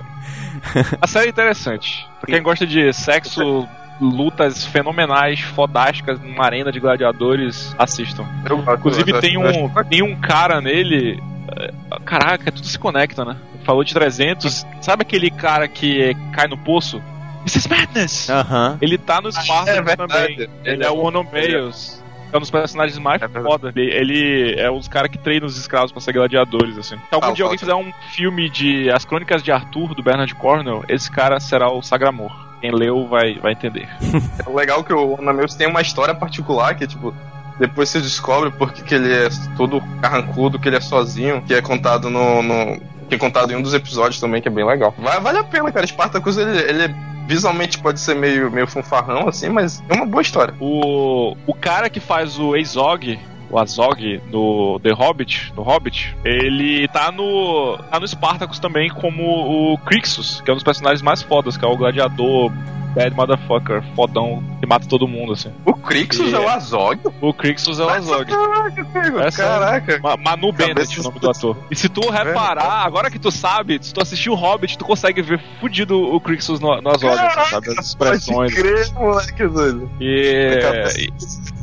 a 1.01 1.07
série 1.07 1.27
é 1.27 1.29
interessante. 1.29 2.07
Pra 2.21 2.31
quem 2.33 2.41
gosta 2.41 2.65
de 2.65 2.91
sexo, 2.93 3.67
lutas 3.99 4.65
fenomenais, 4.65 5.39
fodásticas 5.39 6.19
numa 6.19 6.45
arena 6.45 6.71
de 6.71 6.79
gladiadores, 6.79 7.75
assistam. 7.77 8.25
Eu 8.49 8.59
Inclusive 8.75 9.11
eu 9.11 9.19
tem 9.21 9.41
acho- 9.43 9.59
um, 9.59 9.69
tem 9.89 10.01
um 10.03 10.15
cara 10.19 10.59
nele. 10.61 11.21
é, 11.57 11.71
Caraca, 12.03 12.51
tudo 12.51 12.67
se 12.67 12.77
conecta, 12.77 13.23
né? 13.23 13.35
Falou 13.63 13.83
de 13.83 13.93
300. 13.93 14.65
Sabe 14.81 15.01
aquele 15.03 15.31
cara 15.31 15.67
que 15.67 16.15
cai 16.33 16.47
no 16.47 16.57
poço? 16.57 17.01
This 17.45 17.55
is 17.57 17.67
madness! 17.67 18.29
Aham. 18.29 18.77
Ele 18.81 18.97
tá 18.97 19.21
no 19.21 19.31
Spartacus 19.31 19.91
é 19.91 19.95
também. 19.95 20.49
Ele 20.63 20.83
é 20.83 20.89
o 20.89 20.97
Onomeios. 20.97 22.03
É 22.33 22.37
um 22.37 22.39
dos 22.41 22.51
personagens 22.51 22.97
mais 22.99 23.21
É 23.21 23.29
foda. 23.29 23.71
Ele, 23.75 23.91
ele 23.93 24.59
é 24.59 24.69
um 24.69 24.77
dos 24.77 24.87
caras 24.87 25.09
que 25.09 25.17
treina 25.17 25.45
os 25.45 25.55
escravos 25.57 25.91
pra 25.91 26.01
ser 26.01 26.11
gladiadores, 26.11 26.77
assim. 26.77 26.97
Se 26.97 27.01
algum 27.15 27.27
Ah, 27.27 27.31
dia 27.31 27.45
alguém 27.45 27.57
fizer 27.57 27.75
um 27.75 27.91
filme 28.11 28.49
de 28.49 28.89
As 28.91 29.05
Crônicas 29.05 29.41
de 29.41 29.51
Arthur, 29.51 29.93
do 29.95 30.03
Bernard 30.03 30.33
Cornwell, 30.35 30.83
esse 30.89 31.09
cara 31.09 31.39
será 31.39 31.71
o 31.71 31.81
Sagramor. 31.81 32.44
Quem 32.61 32.71
leu 32.71 33.07
vai, 33.07 33.35
vai 33.39 33.51
entender. 33.53 33.87
É 34.45 34.49
legal 34.53 34.83
que 34.83 34.93
o 34.93 35.19
Onameus 35.19 35.55
tem 35.55 35.67
uma 35.67 35.81
história 35.81 36.13
particular 36.15 36.75
que, 36.75 36.87
tipo, 36.87 37.13
depois 37.59 37.89
você 37.89 37.99
descobre 37.99 38.51
porque 38.51 38.81
que 38.81 38.95
ele 38.95 39.13
é 39.13 39.29
todo 39.57 39.81
carrancudo, 40.01 40.59
que 40.59 40.67
ele 40.69 40.77
é 40.77 40.81
sozinho, 40.81 41.41
que 41.41 41.53
é 41.53 41.61
contado 41.61 42.09
no. 42.09 42.41
no- 42.43 42.79
que 43.07 43.13
é 43.15 43.17
contado 43.19 43.51
em 43.51 43.55
um 43.55 43.61
dos 43.61 43.73
episódios 43.75 44.19
também, 44.19 44.41
que 44.41 44.47
é 44.47 44.51
bem 44.51 44.65
legal. 44.65 44.93
Vai, 44.97 45.19
vale 45.19 45.37
a 45.37 45.43
pena, 45.43 45.71
cara. 45.71 45.85
Spartacus, 45.85 46.37
ele, 46.37 46.57
ele 46.57 46.95
visualmente 47.27 47.77
pode 47.77 47.99
ser 47.99 48.15
meio, 48.15 48.49
meio 48.49 48.65
funfarrão, 48.65 49.27
assim, 49.27 49.47
mas 49.49 49.83
é 49.87 49.93
uma 49.93 50.07
boa 50.07 50.23
história. 50.23 50.55
O, 50.59 51.35
o 51.45 51.53
cara 51.53 51.87
que 51.89 51.99
faz 51.99 52.39
o 52.39 52.55
Azog, 52.55 53.19
o 53.49 53.59
Azog 53.59 54.21
no 54.31 54.79
The 54.81 54.91
Hobbit, 54.93 55.53
no 55.55 55.61
Hobbit, 55.63 56.15
ele 56.23 56.87
tá 56.89 57.11
no 57.11 57.77
tá 57.89 57.99
no 57.99 58.07
Spartacus 58.07 58.59
também 58.59 58.89
como 58.89 59.73
o 59.73 59.77
Crixus, 59.79 60.41
que 60.41 60.49
é 60.49 60.53
um 60.53 60.57
dos 60.57 60.63
personagens 60.63 61.01
mais 61.01 61.21
fodas, 61.21 61.55
que 61.57 61.63
é 61.65 61.67
o 61.67 61.77
gladiador 61.77 62.51
bad 62.95 63.13
motherfucker, 63.13 63.83
fodão, 63.93 64.41
que 64.61 64.65
mata 64.65 64.87
todo 64.87 65.05
mundo, 65.05 65.33
assim. 65.33 65.51
O 65.65 65.73
Crixus 65.73 66.31
E- 66.31 66.33
é 66.33 66.39
o 66.39 66.47
Azog? 66.47 66.97
O 67.19 67.33
Crixus 67.33 67.77
é 67.77 67.83
o 67.83 67.89
Azog. 67.89 68.25
Caraca, 68.31 68.85
Pego, 68.85 69.19
Essa- 69.19 69.43
caraca. 69.43 69.99
Ma- 70.01 70.15
Manu 70.15 70.53
Bennett, 70.53 70.75
Cabeça- 70.75 71.01
o 71.01 71.03
nome 71.03 71.19
do 71.19 71.29
ator. 71.29 71.57
E 71.69 71.75
se 71.75 71.89
tu 71.89 72.09
reparar, 72.09 72.85
agora 72.85 73.11
que 73.11 73.19
tu 73.19 73.29
sabe, 73.29 73.79
se 73.81 73.93
tu 73.93 74.01
assistir 74.01 74.29
o 74.29 74.33
Hobbit, 74.33 74.77
tu 74.77 74.85
consegue 74.85 75.21
ver 75.21 75.41
fudido 75.59 75.99
o 76.01 76.21
Crixus 76.21 76.61
no, 76.61 76.81
no 76.81 76.89
Azog, 76.89 77.13
assim, 77.19 77.49
sabe? 77.49 77.67
As 77.77 77.85
expressões. 77.87 78.53
Pode 78.53 78.55
crer, 78.55 78.93
moleque 78.93 79.45
doido. 79.45 79.91
E, 79.99 80.61
e, 80.97 81.13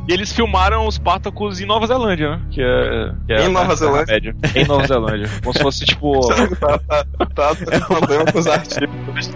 e 0.08 0.12
eles 0.12 0.32
filmaram 0.32 0.86
os 0.86 0.96
Spartacus 0.96 1.60
em 1.60 1.66
Nova 1.66 1.86
Zelândia, 1.86 2.30
né? 2.30 2.42
Que 2.50 2.60
é, 2.60 3.12
que 3.26 3.32
é 3.32 3.46
Em 3.46 3.52
Nova 3.52 3.74
Zelândia? 3.76 4.06
Terra-média. 4.06 4.60
Em 4.60 4.66
Nova 4.66 4.86
Zelândia. 4.86 5.28
Como 5.42 5.52
se 5.54 5.62
fosse 5.62 5.84
tipo. 5.84 6.20
tá, 6.58 6.78
tá, 6.78 7.04
tá 7.34 7.54
tendo 7.70 7.86
problema 7.86 8.32
com 8.32 8.38
os 8.38 8.46
artigos. 8.46 9.30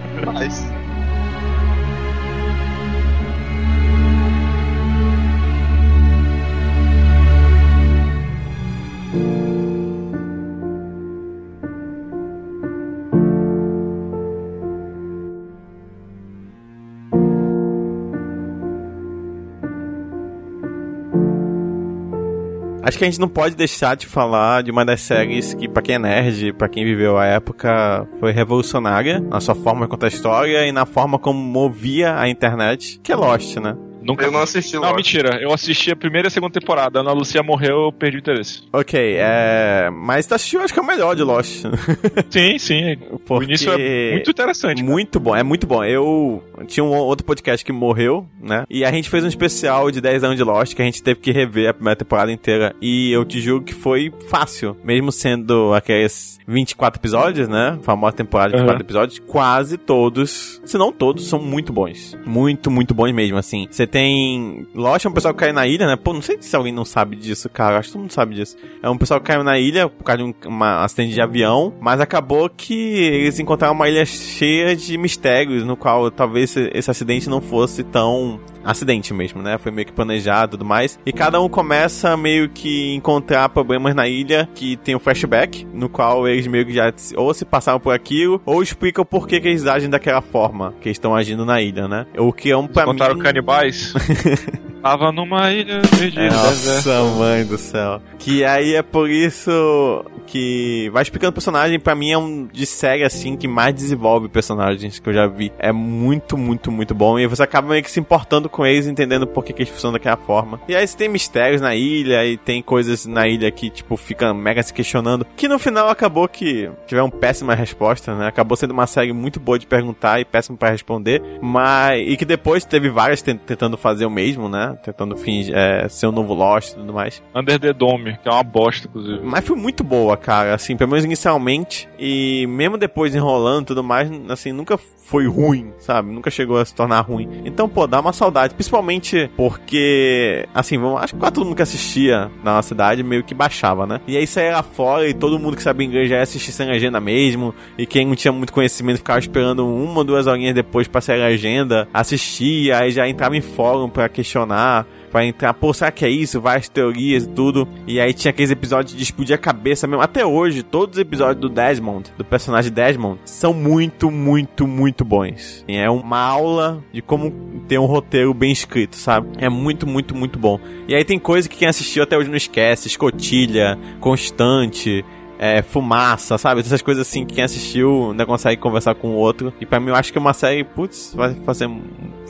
Acho 22.86 22.98
que 22.98 23.04
a 23.04 23.10
gente 23.10 23.18
não 23.18 23.28
pode 23.28 23.56
deixar 23.56 23.96
de 23.96 24.06
falar 24.06 24.62
de 24.62 24.70
uma 24.70 24.84
das 24.84 25.00
séries 25.00 25.52
que, 25.54 25.68
pra 25.68 25.82
quem 25.82 25.96
é 25.96 25.98
nerd, 25.98 26.52
pra 26.52 26.68
quem 26.68 26.84
viveu 26.84 27.18
a 27.18 27.26
época, 27.26 28.06
foi 28.20 28.30
revolucionária 28.30 29.18
na 29.18 29.40
sua 29.40 29.56
forma 29.56 29.86
de 29.86 29.90
contar 29.90 30.06
a 30.06 30.08
história 30.08 30.64
e 30.64 30.70
na 30.70 30.86
forma 30.86 31.18
como 31.18 31.36
movia 31.36 32.16
a 32.16 32.28
internet, 32.28 33.00
que 33.02 33.10
é 33.10 33.16
Lost, 33.16 33.56
né? 33.56 33.76
Nunca 34.06 34.24
Eu 34.24 34.30
não 34.32 34.40
assisti 34.40 34.74
Não, 34.74 34.82
Lost. 34.82 34.96
mentira. 34.96 35.38
Eu 35.40 35.52
assisti 35.52 35.90
a 35.90 35.96
primeira 35.96 36.26
e 36.26 36.28
a 36.28 36.30
segunda 36.30 36.52
temporada. 36.58 36.98
A 36.98 37.02
Ana 37.02 37.12
Lucia 37.12 37.42
morreu, 37.42 37.84
eu 37.86 37.92
perdi 37.92 38.18
o 38.18 38.20
interesse. 38.20 38.62
Ok, 38.72 39.16
é. 39.18 39.90
Mas 39.92 40.26
tu 40.26 40.34
assistiu, 40.34 40.60
acho 40.62 40.72
que 40.72 40.78
é 40.78 40.82
o 40.82 40.86
melhor 40.86 41.14
de 41.16 41.22
Lost. 41.22 41.64
Sim, 42.30 42.58
sim. 42.58 42.96
O 43.10 43.18
Porque 43.18 43.44
início 43.46 43.72
é 43.72 44.12
muito 44.12 44.30
interessante. 44.30 44.76
cara. 44.80 44.90
Muito 44.90 45.18
bom, 45.20 45.34
é 45.36 45.42
muito 45.42 45.66
bom. 45.66 45.82
Eu 45.84 46.42
tinha 46.66 46.84
um 46.84 46.90
outro 46.94 47.24
podcast 47.24 47.64
que 47.64 47.72
morreu, 47.72 48.26
né? 48.40 48.64
E 48.70 48.84
a 48.84 48.90
gente 48.90 49.08
fez 49.10 49.24
um 49.24 49.28
especial 49.28 49.90
de 49.90 50.00
10 50.00 50.24
anos 50.24 50.36
de 50.36 50.42
Lost 50.44 50.74
que 50.74 50.82
a 50.82 50.84
gente 50.84 51.02
teve 51.02 51.20
que 51.20 51.30
rever 51.32 51.68
a 51.70 51.74
primeira 51.74 51.96
temporada 51.96 52.30
inteira. 52.32 52.74
E 52.80 53.10
eu 53.12 53.24
te 53.24 53.40
juro 53.40 53.62
que 53.62 53.74
foi 53.74 54.12
fácil. 54.28 54.76
Mesmo 54.84 55.10
sendo 55.12 55.72
aqueles 55.74 56.38
24 56.46 57.00
episódios, 57.00 57.48
né? 57.48 57.78
Famosa 57.82 58.16
temporada 58.16 58.50
de 58.50 58.56
Uhum. 58.56 58.62
24 58.62 58.84
episódios, 58.86 59.18
quase 59.26 59.76
todos, 59.76 60.60
se 60.64 60.78
não 60.78 60.92
todos, 60.92 61.28
são 61.28 61.40
muito 61.40 61.72
bons. 61.72 62.16
Muito, 62.24 62.70
muito 62.70 62.94
bons 62.94 63.12
mesmo, 63.12 63.36
assim. 63.38 63.66
Você 63.70 63.86
tem. 63.96 64.66
Lost 64.74 65.06
é 65.06 65.08
um 65.08 65.12
pessoal 65.12 65.32
que 65.32 65.40
cai 65.40 65.52
na 65.52 65.66
ilha, 65.66 65.86
né? 65.86 65.96
Pô, 65.96 66.12
não 66.12 66.20
sei 66.20 66.36
se 66.38 66.54
alguém 66.54 66.72
não 66.72 66.84
sabe 66.84 67.16
disso, 67.16 67.48
cara. 67.48 67.78
Acho 67.78 67.88
que 67.88 67.92
todo 67.94 68.02
mundo 68.02 68.12
sabe 68.12 68.34
disso. 68.34 68.54
É 68.82 68.90
um 68.90 68.98
pessoal 68.98 69.18
que 69.18 69.26
caiu 69.26 69.42
na 69.42 69.58
ilha 69.58 69.88
por 69.88 70.04
causa 70.04 70.22
de 70.22 70.24
um 70.24 70.34
uma 70.44 70.84
acidente 70.84 71.14
de 71.14 71.20
avião, 71.20 71.72
mas 71.80 71.98
acabou 71.98 72.50
que 72.50 72.74
eles 72.74 73.38
encontraram 73.38 73.74
uma 73.74 73.88
ilha 73.88 74.04
cheia 74.04 74.76
de 74.76 74.98
mistérios, 74.98 75.64
no 75.64 75.78
qual 75.78 76.10
talvez 76.10 76.54
esse, 76.56 76.90
acidente 76.90 77.28
não 77.28 77.40
fosse 77.40 77.82
tão 77.82 78.38
acidente 78.62 79.14
mesmo, 79.14 79.40
né? 79.40 79.56
Foi 79.58 79.72
meio 79.72 79.86
que 79.86 79.92
planejado 79.92 80.50
e 80.50 80.58
tudo 80.58 80.64
mais. 80.64 80.98
E 81.06 81.12
cada 81.12 81.40
um 81.40 81.48
começa 81.48 82.16
meio 82.16 82.48
que 82.48 82.94
encontrar 82.94 83.48
problemas 83.48 83.94
na 83.94 84.08
ilha 84.08 84.48
que 84.54 84.76
tem 84.76 84.94
um 84.94 84.98
flashback, 84.98 85.66
no 85.72 85.88
qual 85.88 86.26
eles 86.28 86.46
meio 86.46 86.66
que 86.66 86.74
já 86.74 86.92
ou 87.16 87.32
se 87.32 87.44
passaram 87.44 87.80
por 87.80 87.94
aquilo, 87.94 88.42
ou 88.44 88.62
explicam 88.62 89.04
por 89.04 89.26
que, 89.26 89.40
que 89.40 89.48
eles 89.48 89.66
agem 89.66 89.88
daquela 89.88 90.20
forma 90.20 90.74
que 90.80 90.90
estão 90.90 91.14
agindo 91.14 91.44
na 91.46 91.62
ilha, 91.62 91.88
né? 91.88 92.06
O 92.18 92.32
que 92.32 92.50
é 92.50 92.56
um 92.56 92.66
pra 92.66 92.84
Contaram 92.84 93.14
mim... 93.14 93.22
canibais 93.22 93.85
isso. 93.86 93.98
Tava 94.86 95.10
numa 95.12 95.50
ilha 95.52 95.80
perdida. 95.98 96.28
deserto. 96.28 96.88
Nossa, 96.88 97.02
mãe 97.18 97.44
do 97.44 97.58
céu. 97.58 98.00
Que 98.18 98.44
aí 98.44 98.74
é 98.74 98.82
por 98.82 99.10
isso 99.10 100.04
que 100.26 100.90
vai 100.92 101.02
explicando 101.02 101.30
o 101.30 101.34
personagem, 101.34 101.78
pra 101.78 101.94
mim 101.94 102.10
é 102.10 102.18
um 102.18 102.46
de 102.52 102.66
série 102.66 103.04
assim 103.04 103.36
que 103.36 103.46
mais 103.46 103.74
desenvolve 103.74 104.28
personagens 104.28 104.98
que 104.98 105.08
eu 105.08 105.12
já 105.14 105.26
vi. 105.26 105.52
É 105.58 105.70
muito, 105.72 106.36
muito, 106.36 106.70
muito 106.72 106.94
bom. 106.94 107.18
E 107.18 107.26
você 107.26 107.42
acaba 107.42 107.68
meio 107.68 107.82
que 107.82 107.90
se 107.90 108.00
importando 108.00 108.48
com 108.48 108.66
eles, 108.66 108.86
entendendo 108.86 109.26
por 109.26 109.44
que, 109.44 109.52
que 109.52 109.62
eles 109.62 109.72
funcionam 109.72 109.92
daquela 109.94 110.16
forma. 110.16 110.60
E 110.68 110.74
aí 110.74 110.86
você 110.86 110.96
tem 110.96 111.08
mistérios 111.08 111.60
na 111.60 111.74
ilha, 111.74 112.24
e 112.24 112.36
tem 112.36 112.60
coisas 112.62 113.06
na 113.06 113.26
ilha 113.28 113.50
que, 113.50 113.70
tipo, 113.70 113.96
fica 113.96 114.34
mega 114.34 114.62
se 114.62 114.72
questionando. 114.72 115.26
Que 115.36 115.46
no 115.48 115.58
final 115.58 115.88
acabou 115.88 116.26
que 116.28 116.68
tiveram 116.86 117.08
péssimas 117.10 117.58
respostas, 117.58 118.16
né? 118.18 118.26
Acabou 118.26 118.56
sendo 118.56 118.72
uma 118.72 118.86
série 118.86 119.12
muito 119.12 119.38
boa 119.38 119.58
de 119.58 119.66
perguntar 119.66 120.20
e 120.20 120.24
péssima 120.24 120.56
pra 120.56 120.70
responder. 120.70 121.22
Mas. 121.40 122.02
E 122.08 122.16
que 122.16 122.24
depois 122.24 122.64
teve 122.64 122.88
várias 122.88 123.22
ten- 123.22 123.36
tentando 123.36 123.76
fazer 123.76 124.06
o 124.06 124.10
mesmo, 124.10 124.48
né? 124.48 124.75
Tentando 124.82 125.16
fingir, 125.16 125.54
é, 125.56 125.88
ser 125.88 126.06
um 126.06 126.12
novo 126.12 126.34
Lost 126.34 126.72
e 126.72 126.74
tudo 126.76 126.92
mais. 126.92 127.22
Under 127.34 127.58
the 127.58 127.72
Dome, 127.72 128.18
que 128.22 128.28
é 128.28 128.32
uma 128.32 128.42
bosta, 128.42 128.88
inclusive. 128.88 129.20
Mas 129.22 129.44
foi 129.44 129.56
muito 129.56 129.82
boa, 129.82 130.16
cara, 130.16 130.54
assim, 130.54 130.76
pelo 130.76 130.90
menos 130.90 131.04
inicialmente. 131.04 131.88
E 131.98 132.46
mesmo 132.48 132.76
depois 132.76 133.14
enrolando 133.14 133.62
e 133.62 133.66
tudo 133.66 133.82
mais, 133.82 134.10
assim, 134.28 134.52
nunca 134.52 134.78
foi 135.06 135.26
ruim, 135.28 135.72
sabe? 135.78 136.10
Nunca 136.10 136.30
chegou 136.30 136.58
a 136.58 136.64
se 136.64 136.74
tornar 136.74 137.00
ruim. 137.00 137.42
Então, 137.44 137.68
pô, 137.68 137.86
dá 137.86 138.00
uma 138.00 138.12
saudade. 138.12 138.54
Principalmente 138.54 139.30
porque, 139.36 140.46
assim, 140.52 140.78
vamos, 140.78 141.00
acho 141.00 141.14
que 141.14 141.20
quase 141.20 141.34
todo 141.34 141.44
mundo 141.44 141.56
que 141.56 141.62
assistia 141.62 142.30
na 142.42 142.54
nossa 142.54 142.68
cidade 142.68 143.02
meio 143.02 143.22
que 143.22 143.34
baixava, 143.34 143.86
né? 143.86 144.00
E 144.06 144.16
aí 144.16 144.26
saía 144.26 144.52
lá 144.52 144.62
fora 144.62 145.08
e 145.08 145.14
todo 145.14 145.38
mundo 145.38 145.56
que 145.56 145.62
sabia 145.62 145.86
inglês 145.86 146.08
já 146.08 146.16
ia 146.16 146.22
assistir 146.22 146.50
sem 146.50 146.66
legenda 146.66 147.00
mesmo. 147.00 147.54
E 147.78 147.86
quem 147.86 148.04
não 148.04 148.16
tinha 148.16 148.32
muito 148.32 148.52
conhecimento 148.52 148.98
ficava 148.98 149.18
esperando 149.18 149.66
uma 149.66 149.98
ou 149.98 150.04
duas 150.04 150.26
horinhas 150.26 150.54
depois 150.54 150.88
pra 150.88 151.00
sair 151.00 151.22
a 151.22 151.26
legenda, 151.26 151.88
assistia, 151.94 152.78
aí 152.78 152.90
já 152.90 153.08
entrava 153.08 153.36
em 153.36 153.40
fórum 153.40 153.88
pra 153.88 154.08
questionar 154.08 154.65
pra 155.10 155.24
entrar, 155.24 155.54
pô, 155.54 155.72
será 155.72 155.90
que 155.90 156.04
é 156.04 156.10
isso? 156.10 156.40
Várias 156.40 156.68
teorias 156.68 157.24
e 157.24 157.28
tudo. 157.28 157.66
E 157.86 157.98
aí 158.00 158.12
tinha 158.12 158.30
aqueles 158.30 158.50
episódios 158.50 158.94
de 158.94 159.02
explodir 159.02 159.34
a 159.34 159.38
cabeça 159.38 159.86
mesmo. 159.86 160.02
Até 160.02 160.26
hoje, 160.26 160.62
todos 160.62 160.96
os 160.96 161.00
episódios 161.00 161.40
do 161.40 161.48
Desmond, 161.48 162.12
do 162.18 162.24
personagem 162.24 162.70
Desmond, 162.70 163.18
são 163.24 163.52
muito, 163.52 164.10
muito, 164.10 164.66
muito 164.66 165.04
bons. 165.04 165.64
É 165.66 165.88
uma 165.88 166.18
aula 166.18 166.82
de 166.92 167.00
como 167.00 167.32
ter 167.66 167.78
um 167.78 167.86
roteiro 167.86 168.34
bem 168.34 168.52
escrito, 168.52 168.96
sabe? 168.96 169.28
É 169.38 169.48
muito, 169.48 169.86
muito, 169.86 170.14
muito 170.14 170.38
bom. 170.38 170.60
E 170.86 170.94
aí 170.94 171.04
tem 171.04 171.18
coisa 171.18 171.48
que 171.48 171.56
quem 171.56 171.68
assistiu 171.68 172.02
até 172.02 172.16
hoje 172.16 172.28
não 172.28 172.36
esquece: 172.36 172.88
escotilha, 172.88 173.78
constante. 174.00 175.04
É, 175.38 175.62
fumaça, 175.62 176.38
sabe? 176.38 176.60
Essas 176.60 176.82
coisas 176.82 177.06
assim 177.06 177.24
que 177.24 177.34
quem 177.34 177.44
assistiu 177.44 178.10
ainda 178.10 178.24
consegue 178.24 178.60
conversar 178.60 178.94
com 178.94 179.08
o 179.08 179.14
outro. 179.14 179.52
E 179.60 179.66
pra 179.66 179.78
mim 179.78 179.88
eu 179.88 179.94
acho 179.94 180.12
que 180.12 180.18
é 180.18 180.20
uma 180.20 180.32
série, 180.32 180.64
putz, 180.64 181.12
vai 181.14 181.34
fazer. 181.44 181.68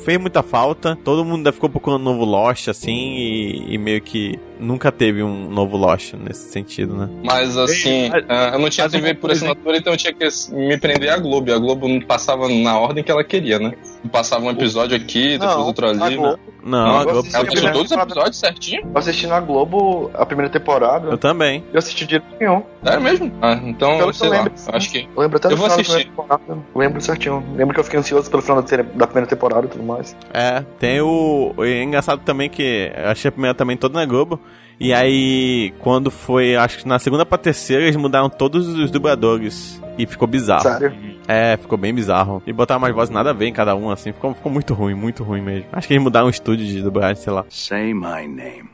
Fez 0.04 0.18
muita 0.18 0.42
falta. 0.42 0.96
Todo 1.04 1.24
mundo 1.24 1.38
ainda 1.38 1.52
ficou 1.52 1.70
procurando 1.70 2.00
um 2.00 2.04
novo 2.04 2.24
Lost, 2.24 2.68
assim, 2.68 3.16
e, 3.16 3.74
e 3.74 3.78
meio 3.78 4.00
que 4.00 4.38
nunca 4.58 4.90
teve 4.90 5.22
um 5.22 5.48
novo 5.48 5.76
Lost 5.76 6.14
nesse 6.14 6.50
sentido, 6.50 6.94
né? 6.94 7.08
Mas 7.24 7.56
assim, 7.56 8.10
ah, 8.28 8.50
eu 8.54 8.58
não 8.58 8.68
tinha 8.68 8.88
TV 8.88 9.14
por 9.14 9.30
assinatura, 9.30 9.76
então 9.76 9.92
eu 9.92 9.96
tinha 9.96 10.12
que 10.12 10.26
me 10.52 10.78
prender 10.78 11.10
a 11.10 11.18
Globo. 11.18 11.50
E 11.50 11.52
a 11.52 11.58
Globo 11.58 11.88
não 11.88 12.00
passava 12.00 12.48
na 12.48 12.78
ordem 12.78 13.04
que 13.04 13.10
ela 13.10 13.24
queria, 13.24 13.58
né? 13.58 13.72
Passava 14.08 14.44
um 14.44 14.50
episódio 14.50 14.96
aqui, 14.96 15.38
depois 15.38 15.50
Não, 15.56 15.66
outro 15.66 15.88
ali. 15.88 15.98
Né? 15.98 16.16
Globo- 16.16 16.38
Não, 16.62 16.78
Não, 16.86 16.96
a 16.98 17.04
Globo. 17.04 17.22
você- 17.22 17.36
Ela 17.36 17.44
passou 17.44 17.60
tinha- 17.60 17.72
todos 17.72 17.90
os 17.92 17.96
episódios 17.96 18.36
certinho? 18.38 18.82
Eu 18.82 18.98
assisti 18.98 19.26
na 19.26 19.40
Globo 19.40 20.10
a 20.14 20.26
primeira 20.26 20.50
temporada. 20.50 21.08
Eu 21.08 21.18
também. 21.18 21.62
Eu 21.72 21.78
assisti 21.78 22.06
direitinho. 22.06 22.64
É 22.84 22.98
mesmo? 22.98 23.32
Ah, 23.40 23.52
então, 23.62 23.96
Pelo 23.98 24.12
sei 24.12 24.26
eu 24.26 24.30
lá. 24.32 24.36
lembro, 24.38 24.52
sim. 24.56 24.70
Acho 24.72 24.90
que. 24.90 24.98
Eu 25.16 25.22
lembro 25.22 25.36
até 25.36 25.48
do 25.48 25.54
Eu 25.54 25.56
vou 25.58 25.66
final 25.68 25.80
assistir. 25.80 26.04
da 26.06 26.10
primeira 26.12 26.38
temporada. 26.38 26.62
Lembro 26.74 27.00
certinho. 27.00 27.44
Lembro 27.56 27.74
que 27.74 27.80
eu 27.80 27.84
fiquei 27.84 28.00
ansioso 28.00 28.30
pelo 28.30 28.42
final 28.42 28.62
da 28.62 29.06
primeira 29.06 29.26
temporada 29.28 29.66
e 29.66 29.68
tudo 29.70 29.84
mais. 29.84 30.16
É, 30.32 30.64
tem 30.78 31.00
o. 31.00 31.54
É 31.58 31.82
engraçado 31.82 32.20
também 32.24 32.48
que 32.50 32.90
eu 32.96 33.10
achei 33.10 33.28
a 33.28 33.32
primeira 33.32 33.54
também 33.54 33.76
toda 33.76 33.98
na 33.98 34.04
Globo. 34.06 34.40
E 34.78 34.92
aí, 34.92 35.72
quando 35.80 36.10
foi, 36.10 36.54
acho 36.54 36.78
que 36.78 36.88
na 36.88 36.98
segunda 36.98 37.24
pra 37.24 37.38
terceira, 37.38 37.82
eles 37.82 37.96
mudaram 37.96 38.28
todos 38.28 38.68
os 38.68 38.90
dubladores. 38.90 39.82
E 39.98 40.06
ficou 40.06 40.28
bizarro. 40.28 40.62
Sério. 40.62 40.94
É, 41.26 41.56
ficou 41.56 41.78
bem 41.78 41.94
bizarro. 41.94 42.42
E 42.46 42.52
botaram 42.52 42.80
mais 42.80 42.94
vozes 42.94 43.12
nada 43.12 43.30
a 43.30 43.32
ver 43.32 43.46
em 43.46 43.52
cada 43.52 43.74
um, 43.74 43.90
assim. 43.90 44.12
Ficou, 44.12 44.34
ficou 44.34 44.52
muito 44.52 44.74
ruim, 44.74 44.94
muito 44.94 45.24
ruim 45.24 45.40
mesmo. 45.40 45.68
Acho 45.72 45.88
que 45.88 45.94
eles 45.94 46.04
mudaram 46.04 46.26
o 46.26 46.30
estúdio 46.30 46.66
de 46.66 46.82
dublagem, 46.82 47.16
sei 47.22 47.32
lá. 47.32 47.46
Say 47.48 47.94
my 47.94 48.28
name. 48.28 48.68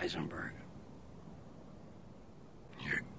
Heisenberg. 0.00 0.33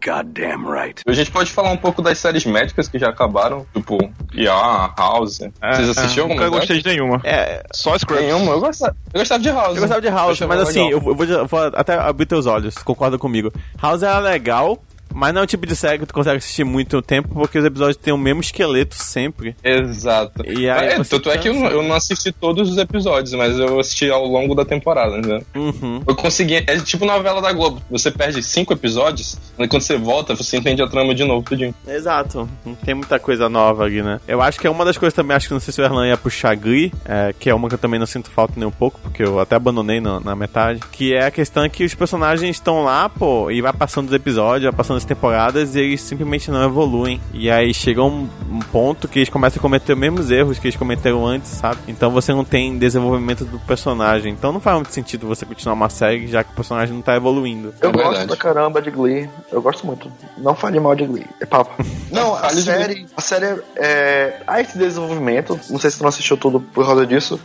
Goddamn 0.06 0.70
right. 0.70 1.02
A 1.08 1.14
gente 1.14 1.32
pode 1.32 1.52
falar 1.52 1.72
um 1.72 1.78
pouco 1.78 2.00
das 2.02 2.20
séries 2.20 2.46
médicas 2.46 2.88
que 2.88 3.00
já 3.00 3.10
acabaram, 3.10 3.66
tipo, 3.74 3.98
ER, 4.36 4.94
House. 4.96 5.40
Vocês 5.40 5.90
assistiam 5.90 6.28
Nunca 6.28 6.44
alguma 6.44 6.60
gostei 6.60 6.80
de 6.80 6.88
nenhuma. 6.88 7.20
É, 7.24 7.64
Só 7.74 7.98
Scrubs. 7.98 8.24
Nenhuma, 8.24 8.52
eu 8.52 8.60
gostava, 8.60 8.96
eu 9.12 9.20
gostava 9.20 9.42
de 9.42 9.50
House. 9.50 9.76
eu 9.76 9.82
gostava 9.82 10.02
de 10.02 10.10
House, 10.10 10.42
Eu 10.42 10.48
mas 10.48 10.60
assim, 10.62 10.90
eu 10.90 11.02
vou, 11.02 11.16
eu 11.24 11.48
vou 11.48 11.60
até 11.74 11.96
abrir 11.96 12.28
teus 12.28 12.46
olhos, 12.46 12.76
concorda 12.76 13.18
comigo. 13.18 13.52
House 13.82 14.04
era 14.04 14.20
legal, 14.20 14.78
mas 15.16 15.34
não 15.34 15.42
é 15.42 15.44
o 15.44 15.48
tipo 15.48 15.66
de 15.66 15.76
série 15.76 15.98
que 16.00 16.06
tu 16.06 16.14
consegue 16.14 16.38
assistir 16.38 16.64
muito 16.64 17.02
tempo, 17.02 17.30
porque 17.34 17.58
os 17.58 17.66
episódios 17.66 17.98
têm 17.98 18.14
o 18.14 18.18
mesmo 18.18 18.42
esqueleto 18.42 18.96
sempre. 18.96 19.56
Exato. 19.64 20.44
E 20.46 20.70
aí 20.70 20.88
é, 20.90 21.04
tanto 21.04 21.30
é 21.30 21.38
que 21.38 21.50
eu, 21.50 21.54
não- 21.54 21.68
eu 21.70 21.82
não 21.84 21.96
assisti 21.96 22.32
todos 22.32 22.70
os 22.70 22.78
episódios, 22.78 23.34
mas 23.34 23.58
eu 23.58 23.80
assisti 23.80 24.10
ao 24.10 24.26
longo 24.26 24.54
da 24.54 24.66
temporada, 24.66 25.18
né? 25.18 25.42
Uhum. 25.56 26.02
Eu 26.08 26.16
consegui. 26.16 26.56
É 26.68 26.78
tipo 26.80 27.06
novela 27.06 27.42
da 27.42 27.52
Globo. 27.54 27.82
Você 27.90 28.12
perde 28.12 28.42
cinco 28.44 28.74
episódios, 28.74 29.38
mas 29.58 29.70
quando 29.70 29.82
você 29.82 29.98
volta, 29.98 30.36
você 30.36 30.58
entende 30.58 30.82
a 30.82 30.88
trama 30.88 31.16
de 31.16 31.24
novo, 31.24 31.44
tudinho. 31.46 31.74
Exato, 31.88 32.48
não 32.66 32.76
tem 32.76 32.94
muita 32.94 33.18
coisa 33.20 33.48
nova 33.48 33.84
ali, 33.86 34.02
né? 34.02 34.20
Eu 34.28 34.42
acho 34.42 34.60
que 34.60 34.68
é 34.68 34.70
uma 34.70 34.84
das 34.86 34.98
coisas 34.98 35.14
também, 35.14 35.36
acho 35.36 35.48
que 35.48 35.54
não 35.54 35.60
sei 35.62 35.74
se 35.74 35.82
o 35.82 35.84
Erlan 35.86 36.08
ia 36.08 36.18
puxar 36.18 36.56
Glee, 36.56 36.92
é, 37.06 37.34
que 37.40 37.50
é 37.50 37.56
uma 37.56 37.68
que 37.70 37.76
eu 37.76 37.80
também 37.80 38.00
não 38.00 38.06
sinto 38.06 38.30
falta 38.30 38.54
nem 38.58 38.68
um 38.68 38.72
pouco, 38.72 39.00
porque 39.02 39.24
eu 39.24 39.40
até 39.40 39.56
abandonei 39.56 40.00
na, 40.02 40.20
na 40.20 40.36
metade, 40.36 40.82
que 40.92 41.14
é 41.14 41.26
a 41.26 41.32
questão 41.32 41.68
que 41.70 41.84
os 41.84 41.94
personagens 41.96 42.56
estão 42.56 42.84
lá, 42.84 43.08
pô, 43.08 43.50
e 43.50 43.62
vai 43.62 43.72
passando 43.74 44.08
os 44.08 44.14
episódios, 44.14 44.64
vai 44.64 44.74
passando 44.74 44.98
as 45.06 45.08
temporadas, 45.08 45.76
e 45.76 45.80
eles 45.80 46.02
simplesmente 46.02 46.50
não 46.52 46.64
evoluem. 46.64 47.22
E 47.34 47.50
aí 47.50 47.74
chega 47.74 48.04
um, 48.04 48.28
um 48.52 48.60
ponto 48.60 49.08
que 49.08 49.20
eles 49.20 49.30
começam 49.30 49.60
a 49.60 49.62
cometer 49.62 49.94
os 49.94 50.00
mesmos 50.00 50.32
erros 50.32 50.60
que 50.60 50.68
eles 50.68 50.76
cometeram 50.76 51.26
antes, 51.26 51.52
sabe? 51.52 51.78
Então 51.88 52.10
você 52.12 52.34
não 52.34 52.44
tem 52.44 52.78
desenvolvimento 52.78 53.46
do 53.46 53.60
personagem. 53.60 54.34
Então 54.34 54.52
não 54.52 54.60
faz 54.60 54.76
muito 54.76 54.92
sentido 54.92 55.28
você 55.28 55.46
continuar 55.46 55.74
uma 55.76 55.90
série, 55.90 56.28
já 56.28 56.44
que 56.44 56.52
o 56.52 56.56
personagem 56.56 56.94
não 56.94 57.02
tá 57.02 57.16
evoluindo. 57.16 57.74
Eu 57.82 57.90
É 57.90 57.94
gosto 57.94 58.08
verdade. 58.10 58.28
pra 58.28 58.38
caramba 58.38 58.82
de 58.82 58.92
Glee. 58.92 59.30
Eu 59.52 59.62
gosto 59.62 59.86
muito. 59.86 60.12
Não 60.38 60.56
fale 60.56 60.80
mal 60.80 60.96
de 60.96 61.06
Glee. 61.06 61.26
É 61.40 61.46
papo. 61.46 61.72
Não, 62.12 62.34
a 62.36 62.50
série. 62.50 63.06
A 63.16 63.22
série 63.22 63.62
é. 63.76 64.42
Há 64.48 64.62
esse 64.62 64.78
desenvolvimento. 64.78 65.60
Não 65.70 65.78
sei 65.80 65.90
se 65.92 65.98
tu 65.98 66.02
não 66.04 66.10
assistiu 66.10 66.38
tudo 66.38 66.62
por 66.62 66.86
causa 66.86 67.06
disso. 67.06 67.40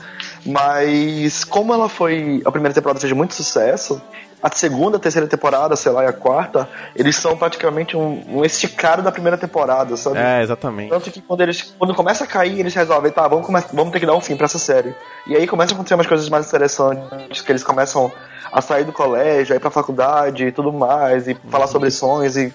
Mas 0.46 1.44
como 1.44 1.72
ela 1.74 1.88
foi. 1.88 2.40
A 2.44 2.52
primeira 2.52 2.74
temporada 2.74 3.00
fez 3.00 3.12
muito 3.12 3.34
sucesso. 3.34 4.00
A 4.43 4.51
segunda, 4.55 4.97
a 4.97 5.01
terceira 5.01 5.26
temporada, 5.28 5.76
sei 5.76 5.93
lá, 5.93 6.05
e 6.05 6.07
a 6.07 6.12
quarta, 6.12 6.68
eles 6.97 7.14
são 7.16 7.36
praticamente 7.36 7.97
um, 7.97 8.24
um 8.38 8.45
esticado 8.45 9.03
da 9.03 9.12
primeira 9.12 9.36
temporada, 9.36 9.97
sabe? 9.97 10.18
É, 10.18 10.43
exatamente. 10.43 10.88
Tanto 10.91 11.11
que 11.11 11.20
quando 11.20 11.41
eles 11.43 11.74
quando 11.78 11.95
começa 11.95 12.24
a 12.24 12.26
cair, 12.26 12.59
eles 12.59 12.74
resolvem, 12.74 13.12
tá, 13.12 13.28
vamos, 13.28 13.47
come- 13.47 13.62
vamos 13.72 13.93
ter 13.93 14.01
que 14.01 14.07
dar 14.07 14.14
um 14.14 14.20
fim 14.20 14.36
pra 14.36 14.47
essa 14.47 14.59
série. 14.59 14.95
E 15.26 15.36
aí 15.36 15.47
começam 15.47 15.74
a 15.74 15.76
acontecer 15.76 15.95
umas 15.95 16.07
coisas 16.07 16.28
mais 16.28 16.47
interessantes, 16.47 17.43
que 17.43 17.53
eles 17.53 17.62
começam 17.62 18.11
a 18.53 18.61
sair 18.61 18.84
do 18.84 18.93
colégio, 18.93 19.53
a 19.53 19.57
ir 19.57 19.61
pra 19.61 19.70
faculdade 19.70 20.45
e 20.47 20.53
tudo 20.53 20.72
mais, 20.72 21.28
e 21.28 21.36
falar 21.51 21.66
sobre 21.66 21.91
sonhos 21.91 22.36
e. 22.36 22.53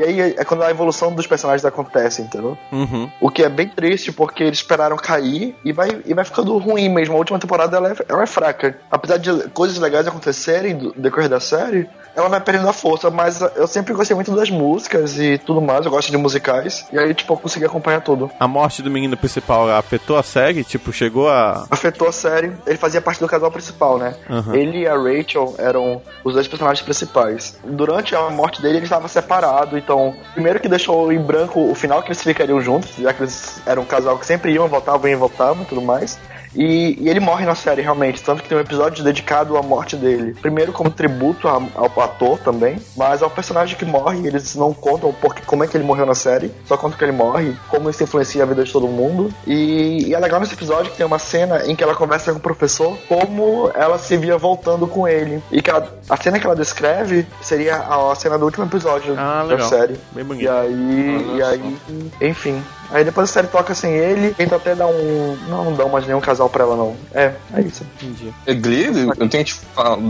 E 0.00 0.02
aí 0.02 0.20
é 0.38 0.44
quando 0.46 0.62
a 0.62 0.70
evolução 0.70 1.14
dos 1.14 1.26
personagens 1.26 1.62
acontece, 1.62 2.22
entendeu? 2.22 2.56
Uhum. 2.72 3.10
O 3.20 3.30
que 3.30 3.42
é 3.42 3.50
bem 3.50 3.68
triste, 3.68 4.10
porque 4.10 4.42
eles 4.42 4.58
esperaram 4.58 4.96
cair 4.96 5.54
e 5.62 5.72
vai, 5.72 6.00
e 6.06 6.14
vai 6.14 6.24
ficando 6.24 6.56
ruim 6.56 6.88
mesmo. 6.88 7.14
A 7.14 7.18
última 7.18 7.38
temporada 7.38 7.76
ela 7.76 7.90
é, 7.90 7.96
ela 8.08 8.22
é 8.22 8.26
fraca. 8.26 8.78
Apesar 8.90 9.18
de 9.18 9.50
coisas 9.50 9.76
legais 9.76 10.06
acontecerem 10.06 10.72
no 10.72 10.92
decorrer 10.92 11.28
da 11.28 11.38
série, 11.38 11.86
ela 12.14 12.28
vai 12.28 12.40
perdendo 12.40 12.68
a 12.68 12.72
força, 12.72 13.10
mas 13.10 13.40
eu 13.40 13.66
sempre 13.66 13.94
gostei 13.94 14.14
muito 14.14 14.34
das 14.34 14.50
músicas 14.50 15.18
e 15.18 15.38
tudo 15.38 15.60
mais, 15.60 15.84
eu 15.84 15.90
gosto 15.90 16.10
de 16.10 16.16
musicais, 16.16 16.86
e 16.92 16.98
aí, 16.98 17.14
tipo, 17.14 17.32
eu 17.32 17.36
consegui 17.36 17.64
acompanhar 17.64 18.00
tudo. 18.00 18.30
A 18.38 18.48
morte 18.48 18.82
do 18.82 18.90
menino 18.90 19.16
principal 19.16 19.70
afetou 19.70 20.16
a 20.16 20.22
série? 20.22 20.64
Tipo, 20.64 20.92
chegou 20.92 21.28
a. 21.28 21.66
Afetou 21.70 22.08
a 22.08 22.12
série, 22.12 22.52
ele 22.66 22.78
fazia 22.78 23.00
parte 23.00 23.20
do 23.20 23.28
casal 23.28 23.50
principal, 23.50 23.98
né? 23.98 24.14
Uhum. 24.28 24.54
Ele 24.54 24.80
e 24.80 24.86
a 24.86 24.94
Rachel 24.94 25.54
eram 25.58 26.02
os 26.24 26.34
dois 26.34 26.48
personagens 26.48 26.84
principais. 26.84 27.58
Durante 27.64 28.14
a 28.14 28.28
morte 28.30 28.60
dele, 28.60 28.78
ele 28.78 28.84
estava 28.84 29.08
separado, 29.08 29.76
então, 29.78 30.14
primeiro 30.32 30.60
que 30.60 30.68
deixou 30.68 31.12
em 31.12 31.20
branco 31.20 31.70
o 31.70 31.74
final 31.74 32.02
que 32.02 32.08
eles 32.08 32.22
ficariam 32.22 32.60
juntos, 32.60 32.90
já 32.98 33.12
que 33.12 33.22
eles 33.22 33.60
eram 33.66 33.82
um 33.82 33.86
casal 33.86 34.18
que 34.18 34.26
sempre 34.26 34.52
iam, 34.52 34.68
voltavam, 34.68 35.08
iam, 35.08 35.18
voltavam 35.18 35.62
e 35.62 35.66
tudo 35.66 35.82
mais. 35.82 36.18
E, 36.54 36.96
e, 37.00 37.08
ele 37.08 37.20
morre 37.20 37.44
na 37.46 37.54
série, 37.54 37.82
realmente. 37.82 38.22
Tanto 38.22 38.42
que 38.42 38.48
tem 38.48 38.58
um 38.58 38.60
episódio 38.60 39.04
dedicado 39.04 39.56
à 39.56 39.62
morte 39.62 39.96
dele. 39.96 40.34
Primeiro, 40.40 40.72
como 40.72 40.90
tributo 40.90 41.48
a, 41.48 41.60
ao 41.74 42.00
ator 42.02 42.38
também, 42.38 42.78
mas 42.96 43.22
ao 43.22 43.30
personagem 43.30 43.76
que 43.76 43.84
morre, 43.84 44.26
eles 44.26 44.54
não 44.54 44.72
contam 44.72 45.12
porque, 45.12 45.42
como 45.44 45.64
é 45.64 45.66
que 45.66 45.76
ele 45.76 45.84
morreu 45.84 46.06
na 46.06 46.14
série, 46.14 46.52
só 46.66 46.76
contam 46.76 46.98
que 46.98 47.04
ele 47.04 47.12
morre, 47.12 47.54
como 47.68 47.88
isso 47.88 48.02
influencia 48.02 48.42
a 48.42 48.46
vida 48.46 48.64
de 48.64 48.72
todo 48.72 48.86
mundo. 48.88 49.32
E, 49.46 50.08
e 50.08 50.14
é 50.14 50.18
legal 50.18 50.40
nesse 50.40 50.54
episódio 50.54 50.90
que 50.90 50.96
tem 50.96 51.06
uma 51.06 51.18
cena 51.18 51.64
em 51.66 51.76
que 51.76 51.82
ela 51.84 51.94
conversa 51.94 52.32
com 52.32 52.38
o 52.38 52.42
professor 52.42 52.96
como 53.08 53.70
ela 53.74 53.98
se 53.98 54.16
via 54.16 54.36
voltando 54.36 54.86
com 54.86 55.06
ele. 55.06 55.42
E 55.50 55.62
que 55.62 55.70
ela, 55.70 55.88
a 56.08 56.16
cena 56.16 56.38
que 56.38 56.46
ela 56.46 56.56
descreve 56.56 57.26
seria 57.40 57.76
a, 57.76 58.12
a 58.12 58.14
cena 58.14 58.38
do 58.38 58.44
último 58.44 58.64
episódio 58.64 59.14
Ah, 59.16 59.38
da 59.38 59.54
legal. 59.54 59.68
série. 59.68 59.98
Bem 60.12 60.24
bonito. 60.24 60.44
E 60.44 60.48
aí, 60.48 61.34
e 61.36 61.42
aí, 61.42 61.76
enfim. 62.20 62.62
Aí 62.92 63.04
depois 63.04 63.30
a 63.30 63.32
série 63.32 63.46
toca 63.46 63.74
sem 63.74 63.92
ele, 63.92 64.34
tenta 64.34 64.56
até 64.56 64.74
dar 64.74 64.86
um. 64.86 65.36
Não, 65.48 65.64
não 65.66 65.74
dão 65.74 65.88
mais 65.88 66.06
nenhum 66.06 66.20
casal 66.20 66.48
pra 66.48 66.64
ela, 66.64 66.76
não. 66.76 66.96
É, 67.14 67.32
é 67.54 67.60
isso. 67.60 67.84
Entendi. 68.02 68.32
É, 68.46 68.54
Glee, 68.54 68.86
eu 69.18 69.28
tenho 69.28 69.44
que 69.44 69.52
te 69.52 69.60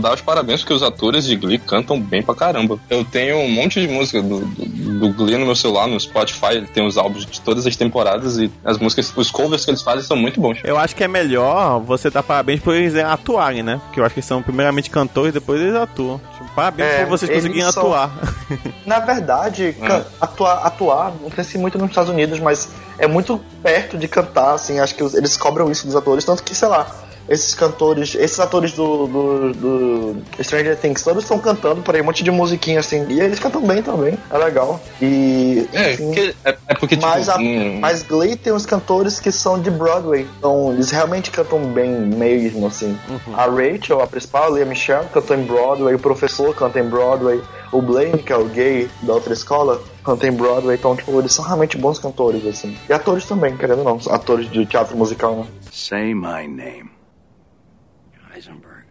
dar 0.01 0.13
os 0.13 0.21
parabéns 0.21 0.61
porque 0.61 0.73
os 0.73 0.81
atores 0.83 1.25
de 1.25 1.35
Glee 1.35 1.59
cantam 1.59 1.99
bem 1.99 2.23
pra 2.23 2.33
caramba. 2.33 2.79
Eu 2.89 3.05
tenho 3.05 3.37
um 3.37 3.49
monte 3.51 3.79
de 3.79 3.87
música 3.87 4.21
do, 4.21 4.39
do, 4.39 4.65
do 5.09 5.13
Glee 5.13 5.37
no 5.37 5.45
meu 5.45 5.55
celular, 5.55 5.87
no 5.87 5.99
Spotify, 5.99 6.53
ele 6.55 6.67
tem 6.67 6.85
os 6.85 6.97
álbuns 6.97 7.25
de 7.25 7.39
todas 7.41 7.67
as 7.67 7.75
temporadas 7.75 8.37
e 8.37 8.51
as 8.65 8.77
músicas, 8.77 9.13
os 9.15 9.29
covers 9.29 9.63
que 9.63 9.71
eles 9.71 9.81
fazem 9.81 10.03
são 10.03 10.17
muito 10.17 10.39
bons. 10.41 10.59
Eu 10.63 10.77
acho 10.77 10.95
que 10.95 11.03
é 11.03 11.07
melhor 11.07 11.79
você 11.81 12.09
dar 12.09 12.23
parabéns 12.23 12.59
por 12.61 12.73
eles 12.75 12.95
atuarem, 12.95 13.61
né? 13.63 13.79
Porque 13.85 13.99
eu 13.99 14.05
acho 14.05 14.15
que 14.15 14.21
são 14.21 14.41
primeiramente 14.41 14.89
cantores, 14.89 15.33
depois 15.33 15.61
eles 15.61 15.75
atuam. 15.75 16.19
Tipo, 16.33 16.49
parabéns 16.55 16.89
É, 16.89 16.99
por 17.03 17.09
vocês 17.09 17.31
conseguirem 17.31 17.71
são- 17.71 17.83
atuar. 17.83 18.11
Na 18.85 18.99
verdade, 18.99 19.75
can- 19.81 20.05
atuar, 20.19 20.65
atuar, 20.65 21.13
não 21.21 21.29
sei 21.31 21.43
se 21.43 21.57
muito 21.57 21.77
nos 21.77 21.89
Estados 21.89 22.09
Unidos, 22.09 22.39
mas 22.39 22.70
é 22.97 23.07
muito 23.07 23.39
perto 23.63 23.97
de 23.97 24.07
cantar, 24.07 24.53
assim, 24.53 24.79
acho 24.79 24.95
que 24.95 25.03
eles 25.03 25.35
cobram 25.37 25.71
isso 25.71 25.85
dos 25.85 25.95
atores, 25.95 26.23
tanto 26.23 26.43
que, 26.43 26.53
sei 26.53 26.67
lá, 26.67 26.87
esses 27.27 27.55
cantores, 27.55 28.15
esses 28.15 28.39
atores 28.39 28.73
do, 28.73 29.07
do, 29.07 29.53
do 29.53 30.43
Stranger 30.43 30.77
Things, 30.77 31.03
todos 31.03 31.23
estão 31.23 31.39
cantando 31.39 31.81
por 31.81 31.95
aí, 31.95 32.01
um 32.01 32.05
monte 32.05 32.23
de 32.23 32.31
musiquinha, 32.31 32.79
assim, 32.79 33.05
e 33.09 33.19
eles 33.19 33.39
cantam 33.39 33.61
bem 33.61 33.81
também, 33.81 34.17
é 34.29 34.37
legal. 34.37 34.79
E. 35.01 35.67
É, 35.73 35.93
enfim, 35.93 36.05
porque, 36.05 36.35
é, 36.43 36.57
é 36.67 36.73
porque 36.73 36.95
tipo, 36.95 37.07
mas, 37.07 37.29
a, 37.29 37.37
hum, 37.37 37.79
mas 37.79 38.03
Glee 38.03 38.35
tem 38.35 38.53
uns 38.53 38.65
cantores 38.65 39.19
que 39.19 39.31
são 39.31 39.59
de 39.59 39.69
Broadway, 39.71 40.27
então 40.37 40.71
eles 40.71 40.91
realmente 40.91 41.31
cantam 41.31 41.59
bem 41.59 41.89
mesmo, 41.89 42.67
assim. 42.67 42.97
A 43.33 43.45
Rachel, 43.45 44.01
a 44.01 44.07
principal, 44.07 44.45
a 44.45 44.49
Leah 44.49 44.65
Michelle, 44.65 45.07
cantou 45.13 45.35
em 45.35 45.43
Broadway, 45.43 45.95
o 45.95 45.99
professor 45.99 46.53
canta 46.55 46.79
em 46.79 46.83
Broadway, 46.83 47.41
o 47.71 47.81
Blaine, 47.81 48.17
que 48.17 48.33
é 48.33 48.37
o 48.37 48.45
gay 48.45 48.89
da 49.01 49.13
outra 49.13 49.33
escola, 49.33 49.81
canta 50.03 50.27
em 50.27 50.31
Broadway, 50.31 50.75
então, 50.75 50.95
tipo, 50.95 51.17
eles 51.17 51.31
são 51.31 51.45
realmente 51.45 51.77
bons 51.77 51.99
cantores, 51.99 52.45
assim. 52.45 52.75
E 52.89 52.93
atores 52.93 53.25
também, 53.25 53.55
querendo 53.55 53.79
ou 53.79 53.85
não, 53.85 54.13
atores 54.13 54.49
de 54.49 54.65
teatro 54.65 54.97
musical, 54.97 55.35
né? 55.35 55.45
Say 55.71 56.13
my 56.13 56.47
name. 56.47 57.00
Heisenberg. 58.41 58.85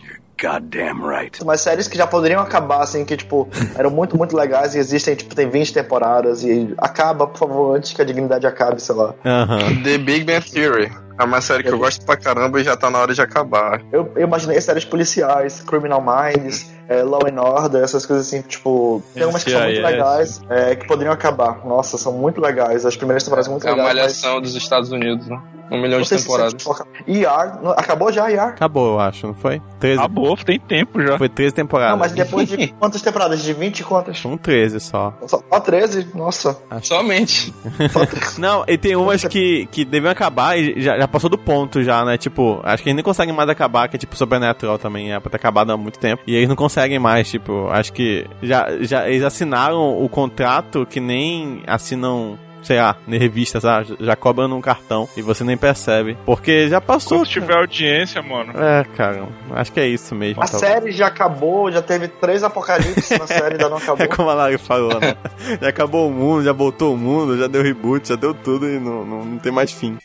You're 0.00 0.20
goddamn 0.40 1.04
right. 1.04 1.36
Mas 1.44 1.60
séries 1.60 1.88
que 1.88 1.98
já 1.98 2.06
poderiam 2.06 2.40
acabar, 2.40 2.82
assim, 2.82 3.04
que, 3.04 3.16
tipo, 3.16 3.48
eram 3.76 3.90
muito, 3.90 4.16
muito 4.16 4.36
legais 4.36 4.74
e 4.76 4.78
existem, 4.78 5.16
tipo, 5.16 5.34
tem 5.34 5.48
20 5.48 5.74
temporadas 5.74 6.44
e 6.44 6.72
acaba, 6.78 7.26
por 7.26 7.38
favor, 7.38 7.76
antes 7.76 7.92
que 7.92 8.00
a 8.00 8.04
dignidade 8.04 8.46
acabe, 8.46 8.80
sei 8.80 8.94
lá. 8.94 9.14
Aham. 9.24 9.82
The 9.82 9.98
Big 9.98 10.24
Bang 10.24 10.48
Theory. 10.48 10.92
É 11.18 11.24
uma 11.24 11.40
série 11.40 11.62
que 11.62 11.70
eu 11.70 11.78
gosto 11.78 12.04
pra 12.04 12.16
caramba 12.16 12.60
e 12.60 12.64
já 12.64 12.76
tá 12.76 12.90
na 12.90 12.98
hora 12.98 13.14
de 13.14 13.22
acabar. 13.22 13.80
Eu, 13.92 14.10
eu 14.16 14.22
imaginei 14.22 14.60
séries 14.60 14.84
policiais, 14.84 15.60
Criminal 15.62 16.00
Minds, 16.02 16.70
é, 16.88 17.02
Law 17.02 17.20
and 17.26 17.40
Order, 17.40 17.82
essas 17.82 18.04
coisas 18.06 18.26
assim, 18.26 18.42
tipo, 18.42 19.02
tem 19.14 19.24
umas 19.24 19.42
que 19.42 19.50
são 19.50 19.60
muito 19.60 19.80
NCIS. 19.80 19.84
legais, 19.90 20.40
é, 20.50 20.76
que 20.76 20.86
poderiam 20.86 21.12
acabar. 21.12 21.64
Nossa, 21.66 21.96
são 21.98 22.12
muito 22.12 22.40
legais. 22.40 22.84
As 22.84 22.96
primeiras 22.96 23.22
temporadas 23.24 23.46
são 23.46 23.52
muito 23.54 23.66
É 23.66 23.70
uma 23.72 23.76
legais. 23.88 23.96
malhação 23.96 24.40
dos 24.40 24.54
Estados 24.54 24.90
Unidos, 24.92 25.26
né? 25.26 25.40
Um 25.68 25.82
milhão 25.82 25.98
mas 25.98 26.08
de 26.08 26.16
se 26.16 26.24
temporadas. 26.24 26.54
ER, 27.08 27.60
não- 27.60 27.72
acabou 27.72 28.12
já 28.12 28.30
ER? 28.30 28.38
Acabou, 28.50 28.92
eu 28.92 29.00
acho, 29.00 29.26
não 29.26 29.34
foi? 29.34 29.60
13. 29.80 29.98
Acabou, 29.98 30.36
tem 30.36 30.60
tempo 30.60 31.02
já. 31.02 31.18
Foi 31.18 31.28
13 31.28 31.52
temporadas. 31.56 31.90
Não, 31.90 31.98
mas 31.98 32.12
depois 32.12 32.48
de 32.48 32.68
quantas 32.78 33.02
temporadas? 33.02 33.42
De 33.42 33.52
20 33.52 33.82
quantas? 33.82 34.16
São 34.20 34.36
13 34.38 34.78
só. 34.78 35.12
Só, 35.26 35.42
só 35.50 35.60
13? 35.60 36.06
Nossa. 36.14 36.56
Somente. 36.82 37.52
Só 37.90 38.06
13. 38.06 38.40
Não, 38.40 38.64
e 38.68 38.78
tem 38.78 38.94
umas 38.94 39.24
que, 39.24 39.66
que 39.72 39.84
deviam 39.84 40.12
acabar 40.12 40.56
e 40.56 40.80
já, 40.80 40.96
já 40.98 41.05
passou 41.08 41.28
do 41.30 41.38
ponto 41.38 41.82
já, 41.82 42.04
né? 42.04 42.16
Tipo, 42.18 42.60
acho 42.64 42.82
que 42.82 42.88
eles 42.88 42.96
nem 42.96 43.04
conseguem 43.04 43.34
mais 43.34 43.48
acabar, 43.48 43.88
que 43.88 43.96
é 43.96 43.98
tipo 43.98 44.16
Supernatural 44.16 44.78
também, 44.78 45.12
é 45.12 45.20
pra 45.20 45.30
ter 45.30 45.36
acabado 45.36 45.70
há 45.72 45.76
muito 45.76 45.98
tempo. 45.98 46.22
E 46.26 46.34
eles 46.34 46.48
não 46.48 46.56
conseguem 46.56 46.98
mais, 46.98 47.30
tipo, 47.30 47.68
acho 47.70 47.92
que 47.92 48.26
já, 48.42 48.66
já 48.80 49.08
eles 49.08 49.22
assinaram 49.22 50.02
o 50.02 50.08
contrato 50.08 50.86
que 50.88 51.00
nem 51.00 51.62
assinam. 51.66 52.38
Sei 52.62 52.80
lá, 52.80 52.96
na 53.06 53.16
revista, 53.16 53.60
sabe? 53.60 53.96
Já 54.00 54.16
cobram 54.16 54.48
num 54.48 54.60
cartão 54.60 55.08
e 55.16 55.22
você 55.22 55.44
nem 55.44 55.56
percebe. 55.56 56.18
Porque 56.26 56.68
já 56.68 56.80
passou. 56.80 57.18
Quando 57.18 57.28
tiver 57.28 57.54
audiência, 57.56 58.20
mano. 58.20 58.52
É, 58.60 58.82
cara, 58.96 59.24
acho 59.52 59.72
que 59.72 59.78
é 59.78 59.86
isso 59.86 60.16
mesmo. 60.16 60.42
A 60.42 60.48
tá- 60.48 60.58
série 60.58 60.90
já 60.90 61.06
acabou, 61.06 61.70
já 61.70 61.80
teve 61.80 62.08
três 62.08 62.42
apocalipses 62.42 63.16
na 63.16 63.24
série, 63.28 63.52
ainda 63.52 63.68
não 63.68 63.76
acabou. 63.78 64.04
É 64.04 64.08
como 64.08 64.28
a 64.30 64.34
Lari 64.34 64.58
falou, 64.58 64.98
né? 64.98 65.14
já 65.62 65.68
acabou 65.68 66.08
o 66.08 66.12
mundo, 66.12 66.42
já 66.42 66.52
voltou 66.52 66.92
o 66.92 66.98
mundo, 66.98 67.38
já 67.38 67.46
deu 67.46 67.62
reboot, 67.62 68.08
já 68.08 68.16
deu 68.16 68.34
tudo 68.34 68.68
e 68.68 68.80
não, 68.80 69.04
não, 69.04 69.24
não 69.24 69.38
tem 69.38 69.52
mais 69.52 69.70
fim. 69.70 69.96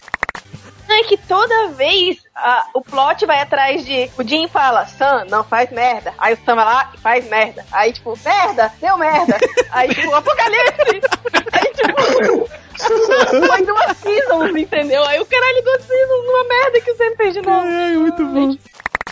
É 1.02 1.04
que 1.04 1.18
toda 1.18 1.70
vez 1.70 2.20
ah, 2.36 2.64
o 2.76 2.82
plot 2.82 3.26
vai 3.26 3.39
atrás 3.39 3.84
de. 3.84 4.08
O 4.20 4.24
Jim 4.24 4.47
fala, 4.47 4.86
Sam, 4.86 5.26
não 5.30 5.43
faz 5.43 5.72
merda. 5.72 6.14
Aí 6.20 6.36
o 6.36 6.38
Sam 6.45 6.56
vai 6.56 6.66
lá 6.66 6.91
e 6.93 6.97
faz 6.99 7.28
merda. 7.28 7.66
Aí, 7.72 7.91
tipo, 7.91 8.16
merda, 8.24 8.72
deu 8.80 8.95
merda. 8.99 9.36
Aí, 9.72 9.89
tipo, 9.95 10.14
apocalipse. 10.14 11.02
Aí, 11.54 11.74
tipo. 11.74 12.49
Foi 13.47 13.66
duas 13.66 13.97
seasons, 13.97 14.56
entendeu? 14.56 15.04
Aí 15.06 15.20
o 15.20 15.26
caralho, 15.26 15.64
duas 15.64 15.84
seasons 15.86 16.26
numa 16.26 16.43
merda 16.43 16.82
que 16.82 16.93
você 16.93 17.10
não 17.10 17.18
fez 17.18 17.34
de 17.34 17.41
novo. 17.41 17.66
Ai, 17.66 17.93
muito 17.93 18.26
bom. 18.26 18.56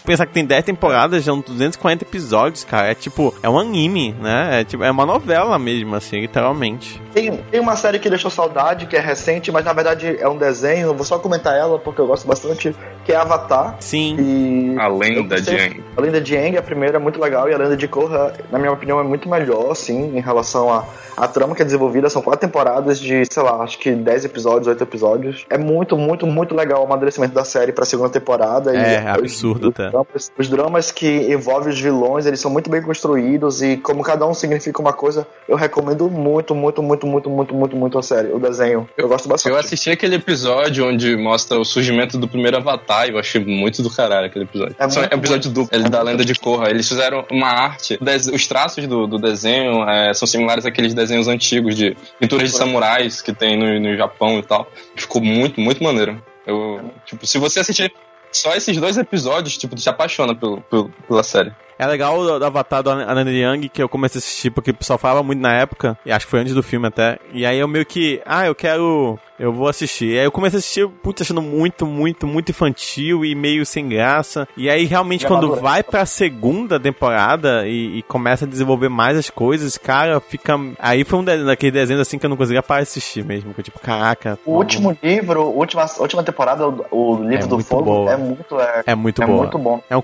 Pensar 0.10 0.26
que 0.26 0.34
tem 0.34 0.44
10 0.44 0.66
temporadas, 0.66 1.24
já 1.24 1.32
são 1.32 1.40
240 1.40 2.04
episódios, 2.04 2.64
cara. 2.64 2.88
É 2.88 2.96
tipo, 2.96 3.32
é 3.44 3.48
um 3.48 3.60
anime, 3.60 4.12
né? 4.20 4.62
É, 4.62 4.64
tipo, 4.64 4.84
é 4.84 4.90
uma 4.90 5.06
novela 5.06 5.60
mesmo, 5.60 5.96
assim, 5.96 6.22
literalmente. 6.22 7.00
Tem, 7.14 7.38
tem 7.38 7.60
uma 7.60 7.76
série 7.76 8.00
que 8.00 8.10
deixou 8.10 8.32
saudade, 8.32 8.88
que 8.88 8.96
é 8.96 9.00
recente, 9.00 9.52
mas 9.52 9.64
na 9.64 9.72
verdade 9.72 10.18
é 10.20 10.28
um 10.28 10.36
desenho, 10.36 10.88
eu 10.88 10.96
vou 10.96 11.06
só 11.06 11.20
comentar 11.20 11.56
ela 11.56 11.78
porque 11.78 12.02
eu 12.02 12.08
gosto 12.08 12.28
bastante, 12.28 12.76
que 13.06 13.12
é 13.12 13.18
Avatar. 13.18 13.76
Sim. 13.80 14.16
E 14.20 14.80
A 14.80 14.88
lenda 14.88 15.40
de 15.40 15.56
Aang. 15.56 15.84
A 15.96 16.02
lenda 16.02 16.20
de 16.20 16.36
Aang, 16.36 16.58
a 16.58 16.62
primeira 16.64 16.98
é 16.98 17.00
muito 17.00 17.22
legal, 17.22 17.48
e 17.48 17.54
a 17.54 17.58
lenda 17.60 17.78
de 17.78 17.88
Korra, 17.88 18.34
na 18.52 18.58
minha 18.58 18.72
opinião, 18.72 19.00
é 19.00 19.04
muito 19.04 19.30
melhor, 19.30 19.72
assim, 19.72 20.18
em 20.18 20.22
relação 20.22 20.74
à 20.74 20.86
a, 21.20 21.28
trama 21.28 21.56
que 21.56 21.62
é 21.62 21.66
desenvolvida. 21.66 22.10
São 22.10 22.22
quatro 22.22 22.48
temporadas 22.48 23.00
de, 23.00 23.24
sei 23.30 23.44
lá, 23.44 23.62
acho 23.62 23.78
que 23.78 23.92
10 23.92 24.26
episódios, 24.26 24.68
8 24.68 24.84
episódios. 24.84 25.46
É 25.50 25.58
muito, 25.58 25.98
muito, 25.98 26.26
muito 26.26 26.56
legal 26.56 26.82
o 26.82 26.86
amadurecimento 26.86 27.34
da 27.34 27.44
série 27.44 27.72
pra 27.72 27.86
segunda 27.86 28.10
temporada. 28.10 28.76
É, 28.76 29.04
e 29.04 29.08
absurdo 29.08 29.70
os, 29.70 29.74
até. 29.74 29.90
Os 29.90 29.96
dramas, 30.04 30.32
os 30.38 30.50
dramas 30.50 30.92
que 30.92 31.08
envolvem 31.34 31.74
os 31.74 31.80
vilões, 31.80 32.26
eles 32.26 32.40
são 32.40 32.50
muito 32.52 32.70
bem 32.70 32.82
construídos, 32.82 33.62
e 33.62 33.78
como 33.78 34.04
cada 34.04 34.26
um 34.26 34.34
significa 34.34 34.82
uma 34.82 34.94
coisa, 34.94 35.28
eu 35.48 35.56
recomendo 35.56 36.10
muito, 36.10 36.54
muito, 36.56 36.82
muito, 36.82 37.06
muito, 37.08 37.30
muito, 37.30 37.54
muito, 37.56 37.76
muito 37.76 38.00
a 38.00 38.04
série, 38.04 38.32
o 38.32 38.40
desenho. 38.40 38.88
Eu 38.98 39.08
gosto 39.08 39.28
bastante. 39.28 39.52
Eu 39.54 39.60
assisti 39.60 39.90
aquele 39.90 40.16
episódio 40.16 40.88
onde 40.88 41.16
mostra 41.18 41.60
o 41.60 41.66
surgimento 41.66 42.18
do 42.18 42.28
primeiro 42.28 42.58
Avatar 42.58 43.08
e 43.08 43.12
eu 43.12 43.20
achei 43.20 43.44
muito 43.44 43.82
do 43.82 43.90
caralho 43.90 44.28
aquele 44.28 44.46
episódio. 44.46 44.76
É 44.80 44.90
Só- 44.90 45.00
É 45.00 45.04
muito 45.04 45.16
um 45.16 45.20
episódio 45.20 45.52
duplo, 45.52 45.70
ele 45.78 45.86
É 45.86 45.90
da 45.90 45.98
muito 46.00 46.12
lenda 46.12 46.26
de 46.26 46.36
Korra. 46.40 46.70
Eles 46.70 46.88
fizeram 46.88 47.26
uma 47.32 47.48
arte, 47.48 48.00
os 48.34 48.48
traços 48.48 48.86
do, 48.88 49.08
do 49.08 49.18
desenho 49.18 49.84
é, 49.90 50.14
são 50.14 50.28
similares 50.28 50.66
àqueles 50.66 50.94
desenhos 50.94 51.28
antigos 51.28 51.76
de 51.76 51.96
pinturas 52.20 52.50
de 52.52 52.58
samurais 52.58 53.22
que 53.22 53.34
tem 53.34 53.58
no, 53.58 53.80
no 53.80 53.98
Japão 53.98 54.40
e 54.40 54.44
tal. 54.44 54.70
Ficou 54.96 55.22
muito, 55.22 55.60
muito 55.60 55.84
maneiro. 55.84 56.22
Eu, 56.46 56.82
tipo, 57.06 57.28
se 57.28 57.38
você 57.38 57.60
assistir 57.60 57.92
só 58.32 58.54
esses 58.56 58.78
dois 58.78 58.98
episódios, 58.98 59.58
tipo, 59.58 59.76
tu 59.76 59.82
se 59.82 59.90
apaixona 59.90 60.36
pelo, 60.36 60.62
pelo- 60.62 60.90
pela 61.08 61.24
série. 61.24 61.52
É 61.80 61.88
legal 61.88 62.20
o 62.20 62.44
Avatar 62.44 62.84
do 62.84 62.90
Anand 62.92 63.30
Young, 63.30 63.70
que 63.70 63.82
eu 63.82 63.88
comecei 63.88 64.20
a 64.20 64.22
assistir 64.22 64.52
porque 64.52 64.72
o 64.72 64.76
pessoal 64.76 65.00
falava 65.00 65.24
muito 65.24 65.40
na 65.42 65.54
época, 65.54 65.98
e 66.06 66.12
acho 66.12 66.26
que 66.26 66.32
foi 66.32 66.42
antes 66.42 66.54
do 66.54 66.62
filme 66.62 66.86
até. 66.88 67.18
E 67.34 67.46
aí 67.46 67.58
eu 67.58 67.68
meio 67.70 67.86
que, 67.86 68.22
ah, 68.26 68.46
eu 68.46 68.54
quero 68.54 69.18
eu 69.40 69.54
vou 69.54 69.70
assistir. 69.70 70.20
Aí 70.20 70.26
eu 70.26 70.32
comecei 70.34 70.58
a 70.58 70.60
assistir, 70.60 70.86
putz, 71.02 71.22
achando 71.22 71.42
muito, 71.42 71.86
muito, 71.86 72.28
muito 72.28 72.50
infantil 72.50 73.24
e 73.24 73.34
meio 73.34 73.66
sem 73.66 73.88
graça. 73.88 74.46
E 74.58 74.70
aí 74.70 74.84
realmente 74.84 75.24
E 75.24 75.28
quando 75.28 75.56
vai 75.56 75.82
pra 75.82 76.06
segunda 76.06 76.78
temporada 76.78 77.66
e, 77.66 78.00
e 78.00 78.04
começa 78.04 78.44
a 78.44 78.48
desenvolver 78.48 78.90
mais 78.90 79.18
as 79.18 79.30
coisas, 79.30 79.78
cara, 79.78 80.20
fica. 80.20 80.60
Aí 80.78 81.06
foi 81.06 81.20
um 81.20 81.24
de- 81.24 81.46
daquele 81.46 81.72
desenho 81.72 82.02
assim 82.02 82.20
que 82.20 82.26
eu 82.26 82.30
não 82.30 82.36
conseguia 82.36 82.62
parar 82.62 82.82
de 82.82 82.90
assistir 82.90 83.24
mesmo. 83.24 83.54
Que 83.54 83.62
eu, 83.62 83.64
tipo, 83.64 83.80
caraca. 83.80 84.38
O 84.46 84.56
último 84.58 84.98
livro, 85.02 85.42
a 85.42 85.46
última, 85.46 85.86
última 86.00 86.22
temporada, 86.22 86.68
o, 86.92 87.16
livro 87.24 87.46
É 87.46 87.48
do 87.48 87.60
fogo, 87.64 87.84
boa. 87.86 88.12
é 88.12 88.18
muito. 88.18 88.60
É, 88.60 88.84
É 88.88 88.96
muito 88.96 89.24
é 89.24 89.26
boa. 89.26 89.38
muito 89.38 89.58
bom. 89.58 89.82
É 89.90 89.96
um. 89.96 90.02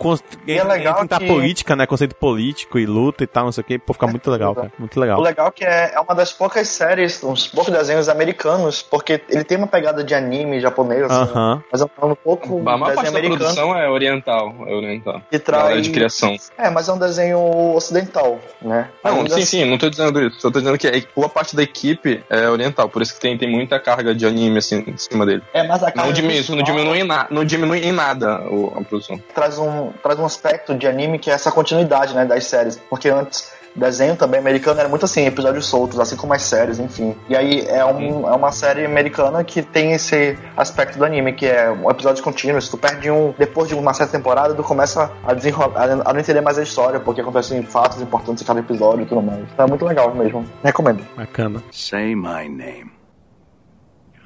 E 0.47 0.53
é 0.53 0.63
legal 0.63 0.95
tentar 1.01 1.19
que- 1.19 1.27
política, 1.27 1.64
né? 1.73 1.85
Conceito 1.85 2.15
político 2.15 2.77
e 2.77 2.85
luta 2.85 3.23
e 3.23 3.27
tal, 3.27 3.45
não 3.45 3.51
sei 3.53 3.61
o 3.61 3.65
que. 3.65 3.79
Pô, 3.79 3.93
fica 3.93 4.07
muito 4.07 4.29
legal, 4.29 4.53
cara. 4.53 4.69
Muito 4.77 4.99
legal. 4.99 5.17
O 5.19 5.23
legal 5.23 5.47
é 5.47 5.51
que 5.51 5.63
é, 5.63 5.93
é 5.95 5.99
uma 6.01 6.13
das 6.13 6.33
poucas 6.33 6.67
séries, 6.67 7.23
uns 7.23 7.47
poucos 7.47 7.71
desenhos 7.71 8.09
americanos, 8.09 8.81
porque 8.81 9.21
ele 9.29 9.45
tem 9.45 9.57
uma 9.57 9.67
pegada 9.67 10.03
de 10.03 10.13
anime 10.13 10.59
japonês, 10.59 11.03
assim, 11.03 11.31
Aham. 11.31 11.63
mas 11.71 11.79
é 11.81 11.85
um 11.85 12.15
pouco 12.15 12.59
A 12.59 12.77
maior 12.77 12.95
desenho 12.95 13.13
parte 13.13 13.29
da 13.29 13.35
produção 13.37 13.77
é 13.77 13.89
oriental. 13.89 14.53
É 14.67 14.73
oriental. 14.73 15.21
Que 15.31 15.39
traz... 15.39 15.81
de 15.85 15.91
criação. 15.91 16.35
É, 16.57 16.69
mas 16.69 16.89
é 16.89 16.93
um 16.93 16.97
desenho 16.99 17.39
ocidental, 17.75 18.39
né? 18.61 18.89
Não, 19.03 19.17
Ainda 19.17 19.29
sim, 19.29 19.35
assim- 19.35 19.45
sim, 19.45 19.65
não 19.69 19.77
tô 19.77 19.89
dizendo 19.89 20.19
isso. 20.21 20.39
Só 20.41 20.49
tô 20.51 20.59
dizendo 20.59 20.77
que 20.77 20.87
a 20.87 21.01
boa 21.15 21.29
parte 21.29 21.55
da 21.55 21.63
equipe 21.63 22.23
é 22.29 22.49
oriental, 22.49 22.89
por 22.89 23.01
isso 23.01 23.13
que 23.13 23.19
tem, 23.21 23.37
tem 23.37 23.49
muita 23.49 23.79
carga 23.79 24.13
de 24.13 24.25
anime 24.25 24.57
assim 24.57 24.83
em 24.87 24.97
cima 24.97 25.25
dele. 25.25 25.43
É, 25.53 25.63
mas 25.63 25.83
a 25.83 25.87
Não 25.87 25.93
carga 25.93 26.13
diminui, 26.13 26.37
visual 26.37 26.57
não 26.57 26.63
diminui, 26.65 26.99
em 26.99 27.03
na, 27.03 27.27
não 27.29 27.45
diminui 27.45 27.79
em 27.85 27.91
nada 27.91 28.41
o- 28.49 28.73
a 28.77 28.81
produção. 28.83 29.19
traz 29.33 29.57
um, 29.59 29.91
traz 30.03 30.19
um 30.19 30.25
aspecto 30.25 30.73
de 30.75 30.87
anime 30.87 31.19
que 31.19 31.29
é 31.29 31.33
essa 31.33 31.51
continuidade, 31.55 32.13
né, 32.13 32.25
das 32.25 32.45
séries. 32.45 32.79
Porque 32.89 33.09
antes, 33.09 33.51
desenho 33.75 34.15
também 34.15 34.39
americano 34.39 34.79
era 34.79 34.87
muito 34.87 35.05
assim, 35.05 35.25
episódios 35.25 35.65
soltos, 35.65 35.99
assim 35.99 36.15
como 36.15 36.33
as 36.33 36.43
séries, 36.43 36.79
enfim. 36.79 37.15
E 37.27 37.35
aí 37.35 37.65
é, 37.67 37.83
um, 37.83 38.27
é 38.27 38.33
uma 38.33 38.51
série 38.51 38.85
americana 38.85 39.43
que 39.43 39.61
tem 39.61 39.91
esse 39.91 40.37
aspecto 40.55 40.97
do 40.97 41.05
anime, 41.05 41.33
que 41.33 41.45
é 41.45 41.69
um 41.69 41.89
episódio 41.91 42.23
contínuo. 42.23 42.61
Se 42.61 42.71
tu 42.71 42.77
perde 42.77 43.11
um, 43.11 43.33
depois 43.37 43.67
de 43.67 43.75
uma 43.75 43.93
certa 43.93 44.17
temporada, 44.17 44.53
tu 44.53 44.63
começa 44.63 45.11
a 45.23 45.33
desenrolar, 45.33 45.89
a 46.05 46.13
não 46.13 46.19
entender 46.19 46.41
mais 46.41 46.57
a 46.57 46.63
história, 46.63 46.99
porque 46.99 47.21
acontecem 47.21 47.61
fatos 47.63 48.01
importantes 48.01 48.43
em 48.43 48.45
cada 48.45 48.59
episódio 48.59 49.03
e 49.03 49.05
tudo 49.05 49.21
mais. 49.21 49.41
Então 49.53 49.65
é 49.65 49.69
muito 49.69 49.85
legal 49.85 50.13
mesmo. 50.15 50.45
Recomendo. 50.63 51.05
Bacana. 51.15 51.61
Say 51.71 52.15
my 52.15 52.47
name. 52.47 52.91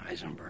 Heisenberg. 0.09 0.49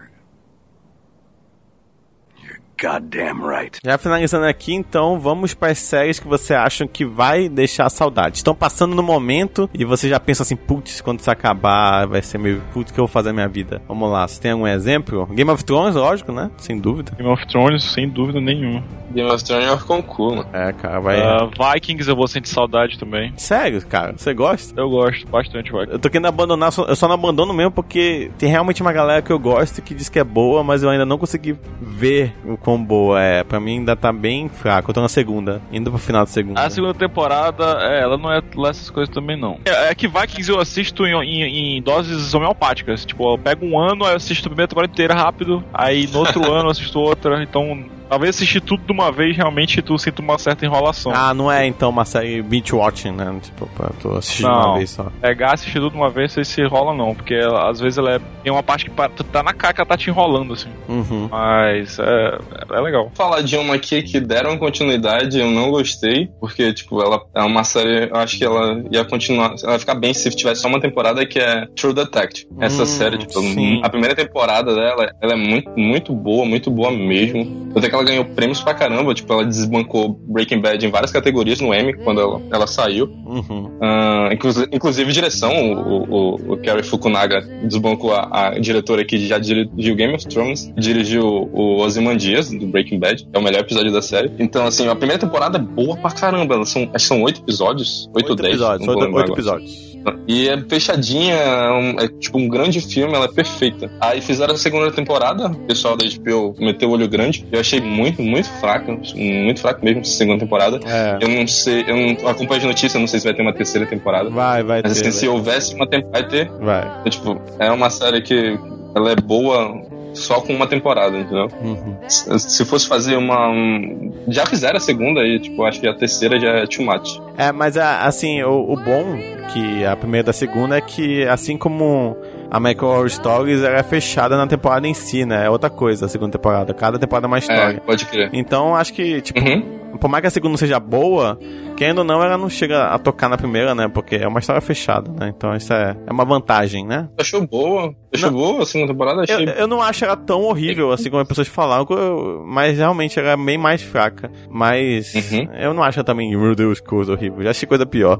Goddamn 2.82 3.46
right. 3.46 3.80
Já 3.84 3.98
finalizando 3.98 4.46
aqui, 4.46 4.74
então, 4.74 5.20
vamos 5.20 5.54
para 5.54 5.72
as 5.72 5.80
séries 5.80 6.20
que 6.20 6.28
você 6.28 6.54
acha 6.54 6.88
que 6.88 7.04
vai 7.04 7.50
deixar 7.50 7.90
saudade. 7.90 8.38
Estão 8.38 8.56
passando 8.56 8.96
no 8.96 9.04
momento 9.04 9.70
e 9.74 9.84
você 9.84 10.08
já 10.08 10.20
pensa 10.20 10.44
assim, 10.44 10.56
putz, 10.56 11.02
quando 11.02 11.20
isso 11.20 11.30
acabar, 11.30 12.08
vai 12.08 12.22
ser 12.22 12.38
meio, 12.38 12.62
putz, 12.74 12.92
que 12.92 13.00
eu 13.00 13.06
vou 13.06 13.12
fazer 13.12 13.30
na 13.30 13.34
minha 13.34 13.48
vida? 13.48 13.82
Vamos 13.88 14.10
lá, 14.10 14.28
você 14.28 14.42
tem 14.42 14.52
algum 14.52 14.68
exemplo? 14.68 15.26
Game 15.28 15.50
of 15.52 15.64
Thrones, 15.64 15.96
lógico, 15.96 16.32
né? 16.32 16.50
Sem 16.58 16.80
dúvida. 16.80 17.12
Game 17.18 17.30
of 17.30 17.46
Thrones, 17.48 17.84
sem 17.84 18.08
dúvida 18.08 18.40
nenhuma. 18.40 18.84
Game 19.12 19.30
of 19.30 19.44
Thrones 19.44 19.68
é 19.68 19.72
um 19.72 19.78
concurso, 19.80 20.38
mano. 20.38 20.50
É, 20.54 20.72
cara, 20.72 21.00
vai. 21.00 21.20
Ah, 21.20 21.50
Vikings 21.74 22.10
eu 22.10 22.16
vou 22.16 22.28
sentir 22.28 22.50
saudade 22.50 22.98
também. 22.98 23.34
Sério, 23.36 23.86
cara, 23.86 24.14
você 24.16 24.34
gosta? 24.34 24.80
Eu 24.80 24.90
gosto 24.90 25.28
bastante, 25.28 25.72
Vikings. 25.72 25.92
Eu 25.92 26.00
tô 26.00 26.10
querendo 26.10 26.28
abandonar, 26.28 26.72
eu 26.88 26.96
só 26.96 27.08
não 27.08 27.16
abandono 27.16 27.54
mesmo 27.54 27.72
porque 27.72 28.32
tem 28.38 28.50
realmente 28.50 28.82
uma 28.82 28.94
galera 28.94 29.22
que 29.22 29.32
eu 29.32 29.40
gosto 29.40 29.82
que 29.82 29.94
diz 29.94 30.10
que 30.10 30.20
é 30.20 30.24
boa, 30.24 30.64
mas 30.64 30.84
eu 30.84 30.90
ainda 30.90 31.06
não 31.06 31.18
consegui 31.18 31.58
ver 31.82 32.34
o 32.46 32.58
quão 32.70 32.84
boa 32.84 33.20
é. 33.22 33.44
Pra 33.44 33.60
mim 33.60 33.80
ainda 33.80 33.96
tá 33.96 34.14
bem 34.14 34.48
fraco. 34.48 34.92
Eu 34.92 34.94
tô 34.94 35.02
na 35.02 35.10
segunda, 35.10 35.60
indo 35.72 35.90
pro 35.90 36.00
final 36.00 36.22
da 36.22 36.28
segunda. 36.32 36.62
A 36.62 36.70
segunda 36.70 36.94
temporada, 36.94 37.64
é, 37.82 38.02
ela 38.02 38.16
não 38.18 38.32
é 38.32 38.42
lá 38.56 38.70
essas 38.70 38.90
coisas 38.92 39.14
também, 39.14 39.36
não. 39.36 39.60
É, 39.66 39.90
é 39.90 39.96
que 39.96 40.08
Vikings 40.08 40.50
eu 40.52 40.60
assisto 40.60 41.06
em, 41.08 41.14
em- 41.24 41.78
em 41.78 41.82
doses 41.82 42.34
homeopáticas. 42.34 43.06
Tipo, 43.06 43.34
eu 43.34 43.38
pego 43.38 43.66
um 43.66 43.80
ano, 43.80 44.06
aí 44.06 44.12
eu 44.12 44.18
assisto 44.18 44.48
a 44.48 44.52
primeira 44.52 44.68
temporada 44.68 44.92
inteira 44.94 45.14
rápido, 45.16 45.64
aí 45.74 46.06
no 46.08 46.20
outro 46.20 46.44
ano 46.52 46.68
eu 46.68 46.72
assisto 46.72 47.00
outra. 47.00 47.42
Então, 47.42 47.84
talvez 48.10 48.36
assistir 48.36 48.62
tudo 48.62 48.84
de 48.86 48.92
uma 48.92 49.12
vez, 49.12 49.36
realmente 49.38 49.82
tu 49.82 49.98
sinta 49.98 50.22
uma 50.22 50.38
certa 50.38 50.66
enrolação. 50.66 51.12
Ah, 51.16 51.34
não 51.34 51.52
é 51.52 51.66
então 51.66 51.90
uma 51.90 52.06
série 52.06 52.42
binge 52.42 52.74
watching, 52.74 53.12
né? 53.12 53.36
Tipo, 53.42 53.68
pra 53.68 53.90
tu 54.02 54.12
assistir 54.14 54.44
de 54.44 54.50
uma 54.50 54.74
vez 54.76 54.90
só. 54.90 55.06
Pegar, 55.22 55.54
assistir 55.54 55.80
tudo 55.80 55.92
de 55.92 55.98
uma 55.98 56.10
vez, 56.10 56.38
aí 56.38 56.44
se 56.46 56.62
enrola 56.62 56.94
não, 56.94 57.14
porque 57.14 57.36
às 57.36 57.80
vezes 57.80 57.98
ela 57.98 58.16
é, 58.16 58.20
tem 58.44 58.52
uma 58.52 58.64
parte 58.64 58.86
que 58.86 58.92
tu 59.16 59.24
tá 59.24 59.44
na 59.44 59.54
cara 59.54 59.74
que 59.74 59.82
ela 59.82 59.88
tá 59.88 59.98
te 59.98 60.10
enrolando, 60.10 60.54
assim. 60.54 60.70
Uhum. 60.88 61.28
Mas 61.30 62.00
é, 62.00 62.38
é 62.72 62.82
legal. 62.82 63.04
Vou 63.04 63.16
falar 63.16 63.42
de 63.42 63.56
uma 63.58 63.76
aqui 63.76 64.02
que 64.02 64.20
deram 64.20 64.58
continuidade, 64.58 65.40
eu 65.40 65.52
não 65.52 65.70
gostei, 65.72 66.28
porque, 66.40 66.74
tipo, 66.74 67.02
ela 67.02 67.22
é 67.36 67.42
uma 67.44 67.64
série, 67.64 68.10
eu 68.10 68.16
acho 68.16 68.38
que 68.38 68.44
ela 68.44 68.84
ia 68.92 69.06
continuar, 69.06 69.54
ela 69.64 69.74
ia 69.74 69.80
ficar 69.80 69.96
bem 69.96 70.14
se 70.14 70.30
tivesse 70.32 70.62
só 70.62 70.68
uma 70.68 70.80
temporada, 70.82 71.26
que 71.26 71.40
é 71.40 71.66
True 71.76 71.94
Detective. 71.94 72.48
Essa 72.60 72.84
Hum, 72.84 72.86
série, 72.86 73.18
tipo, 73.18 73.40
sim. 73.40 73.82
a 73.84 73.90
primeira 73.90 74.16
temporada 74.16 74.74
dela, 74.74 75.12
ela 75.22 75.34
é 75.34 75.36
muito, 75.36 75.70
muito 75.78 76.14
boa, 76.14 76.46
muito 76.46 76.72
boa 76.72 76.92
mesmo. 76.92 77.69
Até 77.76 77.90
que 77.90 77.96
ela 77.96 78.04
ganhou 78.04 78.26
prêmios 78.26 78.62
pra 78.62 78.74
caramba, 78.74 79.14
tipo, 79.14 79.32
ela 79.32 79.46
desbancou 79.46 80.20
Breaking 80.28 80.62
Bad 80.62 80.86
em 80.86 80.90
várias 80.90 81.12
categorias 81.12 81.60
no 81.62 81.74
Emmy, 81.74 81.94
quando 81.94 82.20
ela, 82.22 82.42
ela 82.52 82.68
saiu. 82.68 83.06
Uhum. 83.26 83.78
Ah, 83.82 84.30
inclusive, 84.32 84.68
inclusive 84.72 85.12
direção, 85.12 85.52
o, 85.74 86.04
o, 86.10 86.54
o 86.54 86.58
Kerry 86.58 86.84
Fukunaga 86.84 87.42
desbancou 87.64 88.14
a, 88.14 88.28
a 88.50 88.60
diretora 88.60 89.06
que 89.06 89.18
já 89.28 89.38
dirigiu 89.38 89.96
Game 89.96 90.14
of 90.16 90.28
Thrones, 90.28 90.72
dirigiu 90.78 91.26
o 91.54 91.82
Ozymandias, 91.82 92.50
do 92.50 92.68
Breaking 92.68 93.00
Bad, 93.00 93.28
é 93.32 93.38
o 93.38 93.42
melhor 93.42 93.60
episódio 93.62 93.92
da 93.92 94.02
série. 94.02 94.32
Então, 94.40 94.66
assim, 94.66 94.88
a 94.88 94.96
primeira 94.96 95.20
temporada 95.20 95.58
é 95.58 95.62
boa 95.62 95.96
pra 95.98 96.12
caramba, 96.12 96.56
elas 96.56 96.70
são, 96.70 96.84
acho 96.84 96.92
que 96.94 97.02
são 97.02 97.22
oito 97.24 97.42
episódios, 97.42 98.10
oito 98.16 98.30
ou 98.32 98.36
dez. 98.36 98.50
episódios, 98.56 98.88
oito, 98.88 99.16
oito 99.16 99.32
episódios. 99.34 99.90
E 100.28 100.48
é 100.48 100.58
fechadinha, 100.68 101.34
é, 101.36 101.72
um- 101.72 102.00
é 102.00 102.08
tipo 102.08 102.38
um 102.40 102.48
grande 102.48 102.80
filme, 102.80 103.14
ela 103.14 103.26
é 103.26 103.28
perfeita. 103.28 103.92
Aí 104.00 104.22
fizeram 104.22 104.54
a 104.54 104.58
segunda 104.58 104.90
temporada, 104.92 105.48
o 105.48 105.60
pessoal 105.68 105.98
da 105.98 106.06
HBO 106.06 106.56
meteu 106.58 106.90
o 106.90 106.94
olho 106.94 107.08
grande. 107.08 107.46
Eu 107.60 107.62
achei 107.62 107.82
muito, 107.82 108.22
muito 108.22 108.50
fraca, 108.62 108.98
muito 109.16 109.60
fraca 109.60 109.80
mesmo 109.84 110.00
essa 110.00 110.12
segunda 110.12 110.40
temporada. 110.40 110.80
É. 110.86 111.18
Eu 111.22 111.28
não 111.28 111.46
sei, 111.46 111.84
eu 111.86 111.96
não 111.96 112.30
acompanho 112.30 112.62
as 112.62 112.64
notícias, 112.64 112.94
não 112.94 113.06
sei 113.08 113.20
se 113.20 113.26
vai 113.26 113.34
ter 113.36 113.42
uma 113.42 113.54
terceira 113.54 113.86
temporada. 113.86 114.30
Vai, 114.30 114.64
vai 114.64 114.82
Mas 114.82 114.94
ter. 115.02 115.10
assim, 115.10 115.20
se 115.20 115.28
houvesse 115.28 115.76
uma 115.76 115.86
temporada, 115.86 116.22
vai 116.22 116.30
ter. 116.30 116.50
Vai. 116.60 117.02
É, 117.06 117.10
tipo, 117.10 117.40
é 117.60 117.70
uma 117.70 117.90
série 117.90 118.22
que 118.22 118.58
ela 118.96 119.12
é 119.12 119.16
boa 119.18 119.82
só 120.14 120.40
com 120.40 120.54
uma 120.54 120.68
temporada, 120.68 121.18
entendeu? 121.18 121.50
Uhum. 121.62 121.96
Se 122.08 122.40
se 122.40 122.66
fosse 122.66 122.88
fazer 122.88 123.18
uma. 123.18 123.50
um- 123.50 124.12
Já 124.30 124.46
fizeram 124.46 124.78
a 124.78 124.80
segunda 124.80 125.22
e, 125.22 125.38
tipo, 125.40 125.64
acho 125.66 125.82
que 125.82 125.88
a 125.88 125.94
terceira 125.94 126.40
já 126.40 126.50
é 126.52 126.66
too 126.66 126.86
much. 126.86 127.20
É, 127.38 127.52
mas 127.52 127.76
assim, 127.78 128.42
o, 128.42 128.72
o 128.72 128.76
bom 128.78 129.18
que 129.54 129.84
a 129.86 129.96
primeira 129.98 130.28
da 130.28 130.34
segunda 130.34 130.78
é 130.78 130.82
que, 130.82 131.24
assim 131.28 131.58
como 131.58 132.16
a 132.52 132.58
American 132.58 132.90
Horror 132.90 133.10
Stories, 133.10 133.62
ela 133.64 133.78
é 133.78 133.84
fechada 133.84 134.36
na 134.38 134.48
temporada 134.48 134.88
em 134.88 134.94
si, 134.94 135.26
né? 135.26 135.46
É 135.46 135.50
outra 135.50 135.70
coisa 135.70 136.06
a 136.06 136.10
segunda 136.10 136.32
temporada. 136.32 136.74
Cada 136.74 136.98
temporada 137.00 137.26
é 137.26 137.30
uma 137.30 137.38
É, 137.38 137.40
história. 137.40 137.82
pode 137.86 138.06
crer. 138.06 138.30
Então, 138.34 138.76
acho 138.76 138.94
que, 138.94 139.22
tipo, 139.22 139.40
Uhum. 139.40 139.98
por 140.00 140.10
mais 140.10 140.22
que 140.22 140.28
a 140.28 140.32
segunda 140.32 140.58
seja 140.58 140.80
boa, 140.80 141.38
querendo 141.78 142.00
ou 142.00 142.04
não, 142.04 142.24
ela 142.24 142.38
não 142.38 142.50
chega 142.50 142.86
a 142.88 142.98
tocar 143.00 143.30
na 143.30 143.38
primeira, 143.38 143.74
né? 143.76 143.88
Porque 143.88 144.16
é 144.16 144.28
uma 144.28 144.40
história 144.40 144.62
fechada, 144.62 145.12
né? 145.20 145.32
Então, 145.36 145.54
isso 145.56 145.72
é, 145.74 145.96
é 146.08 146.12
uma 146.12 146.26
vantagem, 146.26 146.86
né? 146.86 147.08
Achou 147.20 147.46
boa? 147.48 147.94
Achou 148.14 148.32
boa 148.32 148.64
a 148.64 148.66
segunda 148.66 148.92
temporada? 148.92 149.24
Eu, 149.28 149.36
Achei. 149.36 149.54
eu 149.58 149.68
não 149.68 149.82
acho 149.82 150.04
ela 150.04 150.18
tão 150.18 150.42
horrível 150.44 150.92
assim 150.92 151.10
como 151.10 151.22
as 151.22 151.28
pessoas 151.28 151.48
falam, 151.48 151.86
eu- 151.90 152.44
mas 152.46 152.78
realmente 152.78 153.20
ela 153.20 153.30
é 153.32 153.38
bem 153.38 153.58
mais 153.58 153.82
fraca. 153.82 154.32
Mas 154.50 155.14
Uhum. 155.14 155.48
eu 155.60 155.74
não 155.74 155.84
acho 155.84 156.00
ela 156.00 156.04
também, 156.06 156.36
meu 156.36 156.56
Deus, 156.56 156.80
coisa 156.80 157.14
horrível. 157.14 157.44
Já 157.44 157.52
achei 157.52 157.68
coisa 157.68 157.86
pior. 157.86 158.20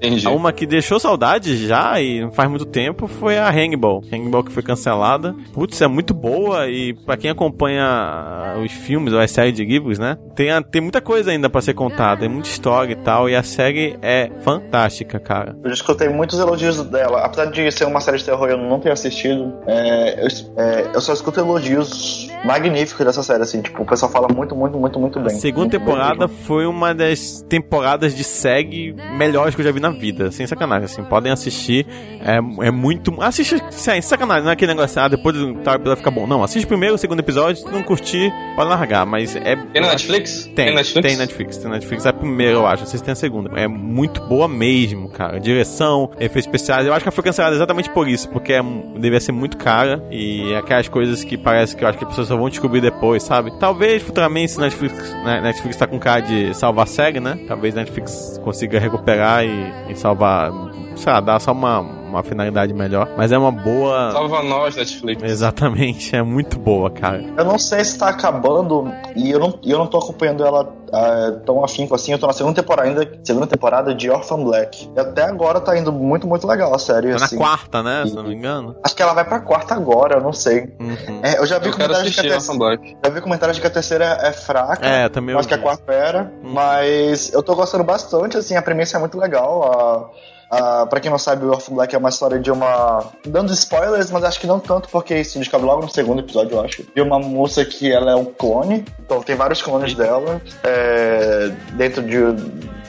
Entendi. 0.00 0.26
Uma 0.28 0.52
que 0.52 0.66
deixou 0.66 0.98
saudade 0.98 1.66
já 1.66 2.00
e 2.00 2.20
não 2.22 2.30
faz 2.30 2.48
muito 2.48 2.64
tempo 2.64 3.06
foi 3.06 3.36
a 3.38 3.48
Hannibal. 3.50 4.02
Hannibal 4.12 4.42
que 4.42 4.52
foi 4.52 4.62
cancelada. 4.62 5.34
Putz, 5.52 5.80
é 5.82 5.86
muito 5.86 6.14
boa 6.14 6.68
e 6.68 6.94
pra 6.94 7.16
quem 7.16 7.30
acompanha 7.30 8.54
os 8.64 8.72
filmes 8.72 9.12
ou 9.12 9.18
as 9.20 9.30
séries 9.30 9.54
de 9.54 9.64
livros, 9.64 9.98
né? 9.98 10.16
Tem, 10.34 10.50
a- 10.50 10.62
tem 10.62 10.80
muita 10.80 11.00
coisa 11.00 11.30
ainda 11.30 11.48
pra 11.50 11.60
ser 11.60 11.74
contada, 11.74 12.20
tem 12.20 12.28
muita 12.28 12.48
história 12.48 12.92
e 12.92 12.96
tal. 12.96 13.28
E 13.28 13.36
a 13.36 13.42
série 13.42 13.96
é 14.02 14.30
fantástica, 14.42 15.18
cara. 15.18 15.56
Eu 15.62 15.68
já 15.70 15.74
escutei 15.74 16.08
muitos 16.08 16.38
elogios 16.38 16.82
dela. 16.84 17.20
Apesar 17.20 17.46
de 17.46 17.70
ser 17.70 17.84
uma 17.86 18.00
série 18.00 18.18
de 18.18 18.24
terror 18.24 18.48
eu 18.48 18.58
não 18.58 18.80
ter 18.80 18.93
assistido, 18.94 19.52
é, 19.66 20.24
eu, 20.24 20.28
é, 20.62 20.90
eu 20.94 21.00
só 21.00 21.12
escuto 21.12 21.38
elogios 21.40 22.28
magníficos 22.44 23.04
dessa 23.04 23.22
série, 23.22 23.42
assim. 23.42 23.60
Tipo, 23.62 23.82
o 23.82 23.86
pessoal 23.86 24.10
fala 24.10 24.28
muito, 24.28 24.54
muito, 24.56 24.78
muito, 24.78 24.98
muito 24.98 25.18
A 25.18 25.22
bem. 25.22 25.36
segunda 25.36 25.60
Muito 25.64 25.78
bem 25.78 25.80
temporada 25.86 26.26
mesmo. 26.26 26.42
foi 26.44 26.66
uma 26.66 26.94
das 26.94 27.42
temporadas 27.48 28.14
de 28.14 28.24
SEG 28.24 28.94
melhores 29.16 29.54
que 29.54 29.60
eu 29.60 29.64
já 29.64 29.72
vi 29.72 29.80
na 29.80 29.90
vida. 29.90 30.30
Sem 30.30 30.46
sacanagem, 30.46 30.84
assim. 30.86 31.02
Podem 31.04 31.32
assistir. 31.32 31.86
É, 32.20 32.36
é 32.66 32.70
muito. 32.70 33.14
Assiste 33.22 33.62
sem 33.70 34.00
sacanagem, 34.02 34.44
não 34.44 34.50
é 34.50 34.52
aquele 34.54 34.72
negócio, 34.74 35.00
ah, 35.00 35.08
depois 35.08 35.36
do 35.36 35.54
tal 35.56 35.74
episódio 35.74 35.98
fica 35.98 36.10
bom. 36.10 36.26
Não, 36.26 36.42
assiste 36.42 36.66
primeiro 36.66 36.94
o 36.94 36.98
segundo 36.98 37.20
episódio, 37.20 37.62
se 37.62 37.70
não 37.70 37.82
curtir, 37.82 38.32
pode 38.56 38.68
largar. 38.68 39.04
Mas 39.06 39.34
é. 39.36 39.56
Tem 39.56 39.82
na 39.82 39.88
Netflix? 39.88 40.44
Tem, 40.54 40.66
Tem 40.66 40.74
Netflix? 40.74 41.08
tem 41.08 41.16
Netflix. 41.16 41.56
Tem 41.58 41.70
Netflix. 41.70 42.06
É 42.06 42.08
a 42.08 42.12
primeira, 42.12 42.52
eu 42.52 42.66
acho. 42.66 42.86
Se 42.86 43.02
tem 43.02 43.12
a 43.12 43.16
segunda. 43.16 43.50
É 43.58 43.66
muito 43.66 44.20
boa 44.22 44.46
mesmo, 44.48 45.08
cara. 45.08 45.38
Direção, 45.40 46.10
efeitos 46.18 46.46
especiais. 46.46 46.86
Eu 46.86 46.92
acho 46.92 47.02
que 47.02 47.08
ela 47.08 47.14
foi 47.14 47.24
cancelada 47.24 47.54
exatamente 47.56 47.90
por 47.90 48.08
isso, 48.08 48.28
porque 48.28 48.52
é 48.52 48.62
devia 48.96 49.20
ser 49.20 49.32
muito 49.32 49.56
cara 49.56 50.02
e 50.10 50.54
aquelas 50.54 50.88
coisas 50.88 51.24
que 51.24 51.36
parece 51.36 51.76
que 51.76 51.84
eu 51.84 51.88
acho 51.88 51.98
que 51.98 52.04
as 52.04 52.10
pessoas 52.10 52.28
só 52.28 52.36
vão 52.36 52.48
descobrir 52.48 52.80
depois, 52.80 53.22
sabe? 53.22 53.50
Talvez 53.58 54.02
futuramente 54.02 54.52
se 54.52 54.60
Netflix, 54.60 55.12
né, 55.24 55.40
Netflix 55.40 55.76
tá 55.76 55.86
com 55.86 55.98
cara 55.98 56.20
de 56.20 56.54
salvar 56.54 56.84
a 56.84 56.86
série, 56.86 57.20
né? 57.20 57.38
Talvez 57.46 57.74
Netflix 57.74 58.40
consiga 58.42 58.78
recuperar 58.78 59.44
e, 59.44 59.92
e 59.92 59.96
salvar, 59.96 60.50
sei 60.96 61.12
lá, 61.12 61.20
dar 61.20 61.40
só 61.40 61.52
uma, 61.52 61.80
uma 61.80 62.22
finalidade 62.22 62.72
melhor. 62.72 63.08
Mas 63.16 63.32
é 63.32 63.38
uma 63.38 63.52
boa. 63.52 64.12
Salva 64.12 64.42
nós, 64.42 64.76
Netflix. 64.76 65.22
Exatamente, 65.22 66.14
é 66.14 66.22
muito 66.22 66.58
boa, 66.58 66.90
cara. 66.90 67.24
Eu 67.36 67.44
não 67.44 67.58
sei 67.58 67.84
se 67.84 67.98
tá 67.98 68.08
acabando 68.08 68.90
e 69.16 69.30
eu 69.30 69.38
não, 69.38 69.58
e 69.62 69.70
eu 69.70 69.78
não 69.78 69.86
tô 69.86 69.98
acompanhando 69.98 70.44
ela 70.44 70.72
ah, 70.94 71.40
tão 71.44 71.64
afinco 71.64 71.94
assim. 71.94 72.12
Eu 72.12 72.18
tô 72.18 72.26
na 72.26 72.32
segunda 72.32 72.54
temporada 72.54 72.88
ainda, 72.88 73.18
segunda 73.24 73.46
temporada 73.46 73.94
de 73.94 74.08
Orphan 74.08 74.44
Black. 74.44 74.88
E 74.94 75.00
até 75.00 75.24
agora 75.24 75.60
tá 75.60 75.76
indo 75.76 75.92
muito, 75.92 76.26
muito 76.26 76.46
legal 76.46 76.72
a 76.72 76.78
série. 76.78 77.12
Tá 77.12 77.18
na 77.18 77.24
assim. 77.24 77.36
quarta, 77.36 77.82
né? 77.82 78.04
Se 78.06 78.14
não 78.14 78.22
me 78.22 78.34
engano. 78.34 78.76
Acho 78.82 78.94
que 78.94 79.02
ela 79.02 79.12
vai 79.12 79.24
pra 79.24 79.40
quarta 79.40 79.74
agora, 79.74 80.18
eu 80.18 80.22
não 80.22 80.32
sei. 80.32 80.72
Uhum. 80.78 81.20
É, 81.22 81.38
eu 81.38 81.46
já 81.46 81.58
vi 81.58 81.68
Eu 81.68 81.76
quero 81.76 81.88
comentários 81.88 82.14
de 82.14 82.20
que 82.20 82.26
a 82.26 82.30
terceira, 82.30 82.80
já 83.04 83.10
vi 83.10 83.20
comentários 83.20 83.56
de 83.56 83.60
que 83.60 83.66
a 83.66 83.70
terceira 83.70 84.04
é 84.22 84.32
fraca. 84.32 84.86
É, 84.86 85.08
também 85.08 85.32
eu 85.32 85.38
Acho 85.38 85.48
que 85.48 85.54
a 85.54 85.58
quarta 85.58 85.92
era. 85.92 86.32
Mas 86.42 87.32
eu 87.32 87.42
tô 87.42 87.56
gostando 87.56 87.82
bastante, 87.82 88.36
assim, 88.36 88.54
a 88.54 88.62
premissa 88.62 88.96
é 88.96 89.00
muito 89.00 89.18
legal. 89.18 89.64
A, 89.64 90.10
a, 90.54 90.86
pra 90.86 91.00
quem 91.00 91.10
não 91.10 91.18
sabe, 91.18 91.44
o 91.44 91.50
Orphan 91.50 91.74
Black 91.74 91.94
é 91.94 91.98
uma 91.98 92.08
história 92.08 92.38
de 92.38 92.50
uma. 92.50 93.12
Dando 93.26 93.52
spoilers, 93.52 94.10
mas 94.10 94.22
acho 94.24 94.40
que 94.40 94.46
não 94.46 94.60
tanto, 94.60 94.88
porque 94.88 95.18
isso 95.18 95.38
descobre 95.38 95.66
logo 95.66 95.82
no 95.82 95.90
segundo 95.90 96.20
episódio, 96.20 96.56
eu 96.56 96.60
acho. 96.60 96.84
De 96.94 97.00
uma 97.00 97.18
moça 97.18 97.64
que 97.64 97.90
ela 97.90 98.12
é 98.12 98.14
um 98.14 98.24
clone. 98.24 98.84
Então 99.00 99.20
tem 99.22 99.34
vários 99.34 99.60
clones 99.60 99.94
dela. 99.94 100.40
é, 100.62 101.50
dentro 101.72 102.02
de. 102.02 102.18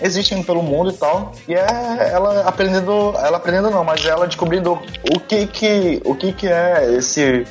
Existem 0.02 0.44
pelo 0.44 0.62
mundo 0.62 0.92
e 0.92 0.94
tal. 0.94 1.32
E 1.48 1.56
é 1.56 1.66
ela 2.12 2.42
aprendendo. 2.42 3.14
Ela 3.18 3.38
aprendendo 3.38 3.72
não, 3.72 3.84
mas 3.84 4.06
ela 4.06 4.28
descobrindo 4.28 4.74
o 4.74 5.20
que 5.20 5.48
que. 5.48 6.02
O 6.06 6.16
que 6.16 6.34
que 6.34 6.48
é 6.48 6.94
esse. 6.98 7.46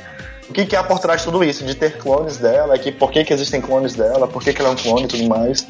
O 0.49 0.53
que, 0.53 0.63
que 0.63 0.75
há 0.75 0.83
por 0.83 0.99
trás 0.99 1.21
de 1.21 1.25
tudo 1.25 1.43
isso? 1.43 1.65
De 1.65 1.73
ter 1.73 1.97
clones 1.97 2.37
dela, 2.37 2.77
que, 2.77 2.91
por 2.91 3.11
que, 3.11 3.23
que 3.23 3.33
existem 3.33 3.59
clones 3.59 3.95
dela, 3.95 4.27
por 4.27 4.43
que, 4.43 4.53
que 4.53 4.61
ela 4.61 4.69
é 4.69 4.73
um 4.73 4.75
clone 4.75 5.05
e 5.05 5.07
tudo 5.07 5.27
mais. 5.27 5.65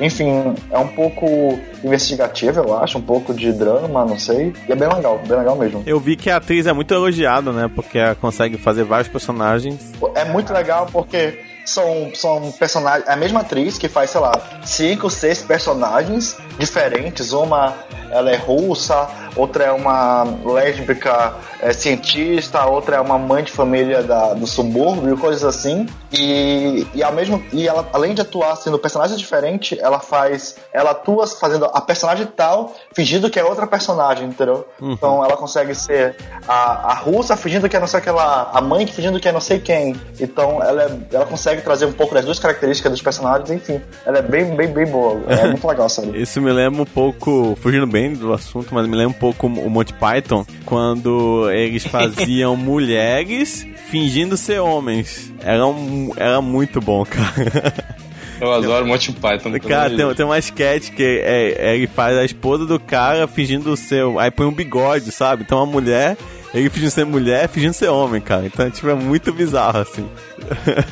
Enfim, 0.00 0.54
é 0.70 0.78
um 0.78 0.88
pouco 0.88 1.58
investigativo, 1.82 2.60
eu 2.60 2.78
acho, 2.78 2.98
um 2.98 3.02
pouco 3.02 3.32
de 3.32 3.52
drama, 3.52 4.04
não 4.04 4.18
sei. 4.18 4.52
E 4.68 4.72
é 4.72 4.76
bem 4.76 4.88
legal, 4.88 5.20
bem 5.26 5.38
legal 5.38 5.56
mesmo. 5.56 5.82
Eu 5.86 5.98
vi 5.98 6.16
que 6.16 6.28
a 6.28 6.36
atriz 6.36 6.66
é 6.66 6.72
muito 6.72 6.92
elogiada, 6.92 7.50
né? 7.52 7.70
Porque 7.74 7.98
ela 7.98 8.14
consegue 8.14 8.58
fazer 8.58 8.84
vários 8.84 9.08
personagens. 9.08 9.92
É 10.14 10.24
muito 10.24 10.52
legal 10.52 10.86
porque 10.92 11.38
são, 11.66 12.10
são 12.14 12.52
personagens. 12.52 13.08
A 13.08 13.16
mesma 13.16 13.40
atriz 13.40 13.76
que 13.78 13.88
faz, 13.88 14.10
sei 14.10 14.20
lá, 14.20 14.32
cinco, 14.64 15.10
seis 15.10 15.42
personagens 15.42 16.36
diferentes. 16.58 17.32
Uma 17.32 17.74
ela 18.10 18.30
é 18.30 18.36
russa, 18.36 19.08
outra 19.34 19.64
é 19.64 19.72
uma 19.72 20.24
lésbica 20.44 21.34
é, 21.60 21.72
cientista, 21.72 22.64
outra 22.66 22.96
é 22.96 23.00
uma 23.00 23.18
mãe 23.18 23.42
de 23.42 23.50
família 23.50 24.02
da, 24.02 24.32
do 24.32 24.46
subúrbio, 24.46 25.18
coisas 25.18 25.42
assim. 25.44 25.86
E, 26.12 26.86
e, 26.94 27.02
ao 27.02 27.12
mesmo, 27.12 27.42
e 27.52 27.66
ela, 27.66 27.86
além 27.92 28.14
de 28.14 28.20
atuar 28.22 28.54
sendo 28.56 28.78
personagem 28.78 29.16
diferente, 29.16 29.76
ela 29.80 29.98
faz. 29.98 30.56
Ela 30.72 30.92
atua 30.92 31.26
fazendo 31.26 31.64
a 31.66 31.80
personagem 31.80 32.26
tal, 32.26 32.72
fingindo 32.94 33.28
que 33.28 33.38
é 33.40 33.44
outra 33.44 33.66
personagem, 33.66 34.28
entendeu? 34.28 34.66
Então 34.80 35.24
ela 35.24 35.36
consegue 35.36 35.74
ser 35.74 36.16
a, 36.46 36.92
a 36.92 36.94
russa 36.94 37.36
fingindo 37.36 37.68
que 37.68 37.76
é 37.76 37.80
não 37.80 37.86
sei 37.88 37.98
aquela. 37.98 38.50
A 38.52 38.60
mãe 38.60 38.86
fingindo 38.86 39.18
que 39.20 39.28
é 39.28 39.32
não 39.32 39.40
sei 39.40 39.58
quem. 39.58 40.00
Então 40.20 40.62
ela, 40.62 40.84
é- 40.84 40.98
ela 41.12 41.26
consegue 41.26 41.55
trazer 41.62 41.86
um 41.86 41.92
pouco 41.92 42.14
das 42.14 42.24
duas 42.24 42.38
características 42.38 42.92
dos 42.92 43.02
personagens, 43.02 43.50
enfim. 43.50 43.80
Ela 44.04 44.18
é 44.18 44.22
bem, 44.22 44.54
bem, 44.54 44.68
bem 44.68 44.86
boa. 44.86 45.20
É 45.28 45.46
muito 45.48 45.66
legal 45.66 45.88
série. 45.88 46.20
Isso 46.20 46.40
me 46.40 46.52
lembra 46.52 46.82
um 46.82 46.86
pouco, 46.86 47.56
fugindo 47.60 47.86
bem 47.86 48.12
do 48.14 48.32
assunto, 48.32 48.74
mas 48.74 48.86
me 48.86 48.96
lembra 48.96 49.16
um 49.16 49.20
pouco 49.20 49.46
o 49.46 49.70
Monty 49.70 49.94
Python, 49.94 50.44
quando 50.64 51.50
eles 51.50 51.84
faziam 51.86 52.56
mulheres 52.56 53.66
fingindo 53.90 54.36
ser 54.36 54.60
homens. 54.60 55.32
Era, 55.42 55.66
um, 55.66 56.12
era 56.16 56.40
muito 56.40 56.80
bom, 56.80 57.04
cara. 57.04 57.72
Eu 58.40 58.52
adoro 58.52 58.86
Monty 58.86 59.12
Python. 59.12 59.58
Cara, 59.60 59.88
tem, 59.88 60.14
tem 60.14 60.26
uma 60.26 60.38
sketch 60.38 60.90
que 60.90 61.02
é, 61.02 61.52
é- 61.58 61.76
ele 61.76 61.86
faz 61.86 62.16
a 62.16 62.24
esposa 62.24 62.66
do 62.66 62.78
cara 62.78 63.26
fingindo 63.26 63.74
ser. 63.76 64.04
Aí 64.18 64.30
põe 64.30 64.46
um 64.46 64.52
bigode, 64.52 65.10
sabe? 65.10 65.42
Então 65.42 65.58
a 65.58 65.66
mulher, 65.66 66.16
ele 66.54 66.70
fingindo 66.70 66.90
ser 66.90 67.04
mulher, 67.04 67.48
fingindo 67.48 67.72
ser 67.74 67.88
homem, 67.88 68.20
cara. 68.20 68.46
Então, 68.46 68.70
tipo, 68.70 68.88
é 68.88 68.94
muito 68.94 69.32
bizarro, 69.32 69.78
assim. 69.80 70.08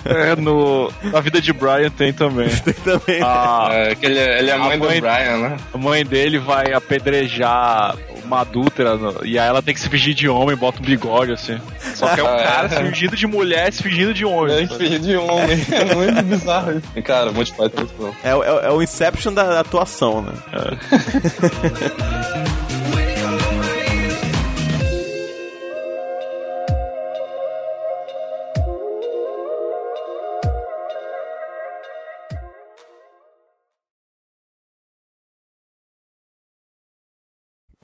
É, 0.04 0.34
no, 0.36 0.90
na 1.04 1.20
vida 1.20 1.40
de 1.40 1.52
Brian 1.52 1.90
tem 1.90 2.12
também. 2.12 2.48
Tem 2.64 2.74
também. 2.74 3.22
A, 3.22 3.68
É, 3.70 3.94
que 3.94 4.04
ele, 4.06 4.18
é- 4.18 4.38
ele 4.40 4.50
é 4.50 4.54
a 4.54 4.58
mãe, 4.58 4.74
A 4.74 4.78
mãe- 4.78 4.94
do 4.96 5.00
Brian, 5.00 5.36
né? 5.38 5.56
a 5.72 5.78
mãe 5.78 6.04
dele 6.04 6.38
vai 6.38 6.72
apedrejar 6.72 7.94
uma 8.24 8.40
adúltera 8.40 8.96
no- 8.96 9.24
e 9.24 9.38
aí 9.38 9.46
ela 9.46 9.62
tem 9.62 9.74
que 9.74 9.80
se 9.80 9.88
fingir 9.88 10.14
de 10.14 10.28
homem, 10.28 10.56
bota 10.56 10.80
um 10.80 10.84
bigode 10.84 11.32
assim. 11.32 11.58
Só 11.94 12.08
que 12.14 12.20
é 12.20 12.24
um 12.24 12.26
Ah, 12.26 12.36
é. 12.40 12.44
cara 12.44 12.68
se 12.70 12.76
fingindo 12.76 13.16
de 13.16 13.26
mulher, 13.26 13.72
se 13.72 13.82
fingindo 13.82 14.12
de 14.14 14.24
homem. 14.24 14.64
É 14.64 14.66
filho 14.66 14.98
de 14.98 15.16
homem. 15.16 15.64
É 15.70 15.94
muito 15.94 16.22
bizarro 16.22 16.72
isso. 16.78 17.02
Cara, 17.02 17.30
Monty 17.32 17.52
Python 17.52 17.76
é 17.76 17.80
muito 17.80 17.94
bom. 17.98 18.14
É, 18.24 18.34
o- 18.34 18.42
é, 18.42 18.52
o- 18.52 18.60
é 18.60 18.70
o 18.72 18.82
Inception 18.82 19.32
da, 19.32 19.44
da 19.44 19.60
atuação, 19.60 20.22
né? 20.22 20.32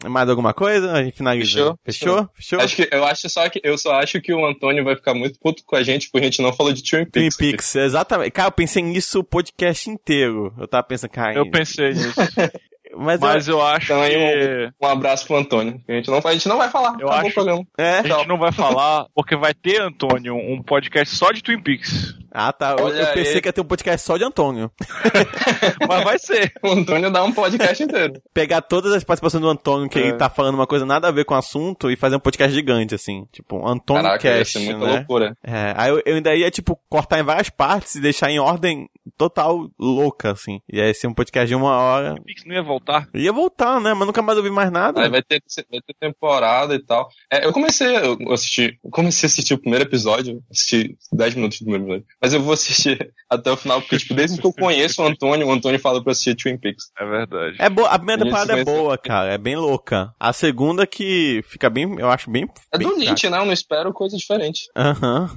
Mais 0.09 0.29
alguma 0.29 0.55
coisa? 0.55 0.93
A 0.93 1.03
gente 1.03 1.17
finaliza. 1.17 1.51
Fechou. 1.51 1.79
Fechou? 1.85 2.29
Fechou? 2.35 2.61
Acho 2.61 2.77
que, 2.77 2.89
eu, 2.91 3.05
acho 3.05 3.29
só 3.29 3.49
que, 3.49 3.61
eu 3.63 3.77
só 3.77 3.93
acho 3.95 4.21
que 4.21 4.33
o 4.33 4.47
Antônio 4.47 4.85
vai 4.85 4.97
ficar 4.97 5.15
muito 5.15 5.39
puto 5.39 5.63
com 5.65 5.77
a 5.77 5.83
gente 5.83 6.11
porque 6.11 6.27
a 6.27 6.31
gente 6.31 6.43
não 6.43 6.53
falou 6.53 6.73
de 6.73 6.83
Twin 6.83 7.05
Twin 7.05 7.11
Peaks. 7.11 7.37
Peaks, 7.37 7.77
exatamente. 7.77 8.31
Cara, 8.31 8.49
eu 8.49 8.53
pensei 8.53 8.83
nisso 8.83 9.21
o 9.21 9.25
podcast 9.25 9.91
inteiro. 9.91 10.55
Eu 10.59 10.67
tava 10.67 10.85
pensando, 10.85 11.11
cara. 11.11 11.37
Eu 11.37 11.51
pensei 11.51 11.91
nisso. 11.91 12.15
Mas, 12.97 13.21
Mas 13.21 13.49
eu 13.49 13.63
acho 13.63 13.85
Então 13.87 14.01
aí 14.03 14.13
que. 14.13 14.73
Um 14.85 14.89
abraço 14.89 15.27
pro 15.27 15.37
Antônio. 15.37 15.81
A 15.89 15.93
gente 15.93 16.11
não, 16.11 16.21
a 16.25 16.33
gente 16.33 16.49
não 16.49 16.59
vai 16.59 16.69
falar. 16.69 16.97
Eu 16.99 17.09
acho-. 17.09 17.67
É. 17.79 17.99
A 17.99 18.03
gente 18.03 18.29
não 18.29 18.39
vai 18.39 18.53
falar, 18.53 19.07
porque 19.15 19.37
vai 19.37 19.55
ter, 19.55 19.81
Antônio, 19.81 20.35
um 20.35 20.63
podcast 20.63 21.15
só 21.15 21.31
de 21.31 21.43
Twin 21.43 21.63
Peaks. 21.63 22.15
Ah, 22.33 22.53
tá. 22.53 22.77
Eu, 22.79 22.85
Olha 22.87 23.01
eu 23.01 23.07
pensei 23.15 23.35
aí. 23.37 23.41
que 23.41 23.49
ia 23.49 23.53
ter 23.53 23.61
um 23.61 23.65
podcast 23.65 24.07
só 24.07 24.17
de 24.17 24.25
Antônio. 24.25 24.71
Mas 25.89 26.05
vai 26.05 26.19
ser. 26.19 26.53
O 26.63 26.69
Antônio 26.69 27.11
dá 27.11 27.23
um 27.25 27.33
podcast 27.33 27.83
inteiro. 27.83 28.15
Pegar 28.33 28.63
todas 28.63 28.93
as 28.93 29.05
participações 29.05 29.41
do 29.43 29.49
Antônio, 29.49 29.89
que 29.89 29.99
É. 29.99 30.03
ele 30.03 30.13
tá 30.15 30.29
falando 30.31 30.55
uma 30.55 30.67
coisa 30.67 30.87
nada 30.87 31.09
a 31.09 31.11
ver 31.11 31.25
com 31.25 31.35
o 31.35 31.37
assunto, 31.39 31.91
e 31.91 31.97
fazer 31.97 32.17
um 32.17 32.21
podcast 32.21 32.55
gigante, 32.55 32.95
assim. 32.95 33.27
Tipo, 33.33 33.67
Antônio 33.67 34.03
Caraca, 34.03 34.29
ia 34.29 34.39
Cast, 34.39 34.59
ser 34.59 34.65
muita 34.65 34.87
né? 34.87 34.97
loucura. 34.99 35.37
É, 35.43 35.75
aí 35.77 35.91
eu, 35.91 36.03
eu 36.07 36.15
ainda 36.17 36.35
ia, 36.35 36.51
tipo, 36.51 36.79
cortar 36.89 37.19
em 37.19 37.23
várias 37.23 37.51
partes 37.51 37.95
e 37.97 38.01
deixar 38.01 38.31
em 38.31 38.39
ordem 38.39 38.89
total 39.17 39.69
louca, 39.79 40.33
assim. 40.33 40.61
E 40.73 40.81
aí 40.81 40.95
ser 40.95 41.07
um 41.07 41.15
podcast 41.15 41.49
de 41.49 41.55
uma 41.55 41.77
hora. 41.77 42.15
Twin 42.15 42.25
Peaks 42.25 42.45
não 42.47 42.55
ia 42.55 42.63
voltar. 42.63 43.09
Ia 43.15 43.33
voltar, 43.33 43.81
né? 43.81 43.93
Mas 43.95 44.07
nunca 44.07 44.23
mais 44.23 44.39
ouvi 44.39 44.51
mais 44.51 44.71
nada. 44.71 45.03
Aí 45.03 45.09
vai 45.11 45.23
ter, 45.23 45.43
vai 45.71 45.81
ter 45.81 45.95
temporada 45.99 46.75
e 46.75 46.79
tal. 46.85 47.09
É, 47.33 47.45
eu 47.45 47.53
comecei 47.53 47.97
a 47.97 48.01
assistir. 48.33 48.79
Eu 48.85 48.91
comecei 48.91 49.27
a 49.27 49.29
assistir 49.31 49.55
o 49.55 49.59
primeiro 49.59 49.85
episódio, 49.85 50.43
assisti 50.51 50.97
10 51.13 51.35
minutos 51.35 51.59
do 51.61 51.65
primeiro 51.65 51.85
episódio. 51.85 52.07
Mas 52.23 52.33
eu 52.33 52.43
vou 52.43 52.53
assistir 52.53 53.13
até 53.31 53.51
o 53.51 53.57
final, 53.57 53.81
porque, 53.81 53.97
tipo, 53.99 54.15
desde 54.15 54.41
que 54.41 54.47
eu 54.47 54.53
conheço 54.53 55.03
o 55.03 55.07
Antônio, 55.07 55.47
o 55.47 55.53
Antônio 55.53 55.79
fala 55.79 56.03
pra 56.03 56.11
eu 56.11 56.13
assistir 56.13 56.35
Twin 56.35 56.59
Peaks. 56.59 56.91
É 56.99 57.05
verdade. 57.05 57.57
É 57.59 57.71
boa, 57.71 57.89
a 57.89 57.99
primeira 57.99 58.25
temporada 58.25 58.59
é 58.59 58.65
boa, 58.65 58.99
cara, 58.99 59.33
é 59.33 59.39
bem 59.39 59.57
louca. 59.57 60.13
A 60.19 60.33
segunda 60.33 60.87
que 60.87 61.43
fica 61.47 61.71
bem, 61.71 61.99
eu 61.99 62.11
acho 62.11 62.31
bem. 62.31 62.47
É 62.73 62.79
bem 62.79 62.89
do 62.89 62.95
fraca. 62.95 63.11
Lynch, 63.11 63.31
né? 63.31 63.39
Eu 63.39 63.47
não 63.47 63.53
espero 63.53 63.93
coisa 63.93 64.17
diferente. 64.17 64.69
Aham. 64.77 65.31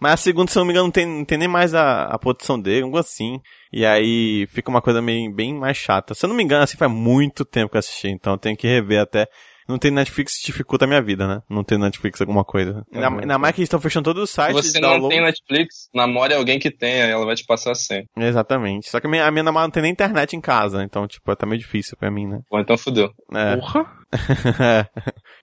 Mas 0.00 0.12
a 0.14 0.16
segunda, 0.16 0.50
se 0.50 0.58
eu 0.58 0.60
não 0.60 0.66
me 0.66 0.72
engano, 0.72 0.86
não 0.86 0.92
tem, 0.92 1.06
não 1.06 1.24
tem 1.24 1.38
nem 1.38 1.48
mais 1.48 1.74
a, 1.74 2.04
a 2.04 2.18
produção 2.18 2.60
dele, 2.60 2.84
algo 2.84 2.96
assim. 2.96 3.40
E 3.72 3.84
aí 3.84 4.46
fica 4.48 4.70
uma 4.70 4.80
coisa 4.80 5.02
meio, 5.02 5.32
bem 5.32 5.54
mais 5.54 5.76
chata. 5.76 6.14
Se 6.14 6.24
eu 6.24 6.28
não 6.28 6.36
me 6.36 6.42
engano, 6.42 6.64
assim, 6.64 6.76
faz 6.76 6.90
muito 6.90 7.44
tempo 7.44 7.70
que 7.70 7.76
eu 7.76 7.80
assisti, 7.80 8.08
então 8.08 8.32
eu 8.34 8.38
tenho 8.38 8.56
que 8.56 8.66
rever 8.66 9.00
até. 9.00 9.28
Não 9.70 9.78
tem 9.78 9.90
Netflix 9.90 10.40
dificulta 10.44 10.84
a 10.84 10.88
minha 10.88 11.00
vida, 11.00 11.26
né? 11.26 11.42
Não 11.48 11.62
tem 11.64 11.78
Netflix 11.78 12.20
alguma 12.20 12.44
coisa. 12.44 12.84
Ainda, 12.92 13.08
Uhum. 13.08 13.18
ainda 13.20 13.38
mais 13.38 13.54
que 13.54 13.60
eles 13.60 13.66
estão 13.68 13.80
fechando 13.80 14.04
todos 14.04 14.24
os 14.24 14.30
Se 14.30 14.36
sites. 14.36 14.54
você 14.66 14.72
de 14.72 14.80
não 14.80 14.90
download. 14.90 15.14
tem 15.14 15.24
Netflix, 15.24 15.88
namore 15.94 16.34
alguém 16.34 16.58
que 16.58 16.70
tenha, 16.70 17.04
ela 17.06 17.24
vai 17.24 17.34
te 17.34 17.44
passar 17.46 17.74
sem. 17.74 18.04
Exatamente. 18.16 18.90
Só 18.90 19.00
que 19.00 19.06
a 19.06 19.10
minha, 19.10 19.26
a 19.26 19.30
minha 19.30 19.42
namorada 19.44 19.68
não 19.68 19.72
tem 19.72 19.82
nem 19.82 19.92
internet 19.92 20.34
em 20.36 20.40
casa, 20.40 20.82
então, 20.82 21.06
tipo, 21.06 21.34
tá 21.36 21.46
meio 21.46 21.58
difícil 21.60 21.96
pra 21.96 22.10
mim, 22.10 22.26
né? 22.26 22.40
Bom, 22.50 22.58
então 22.60 22.76
fudeu. 22.76 23.10
É. 23.34 23.56
Porra. 23.56 23.86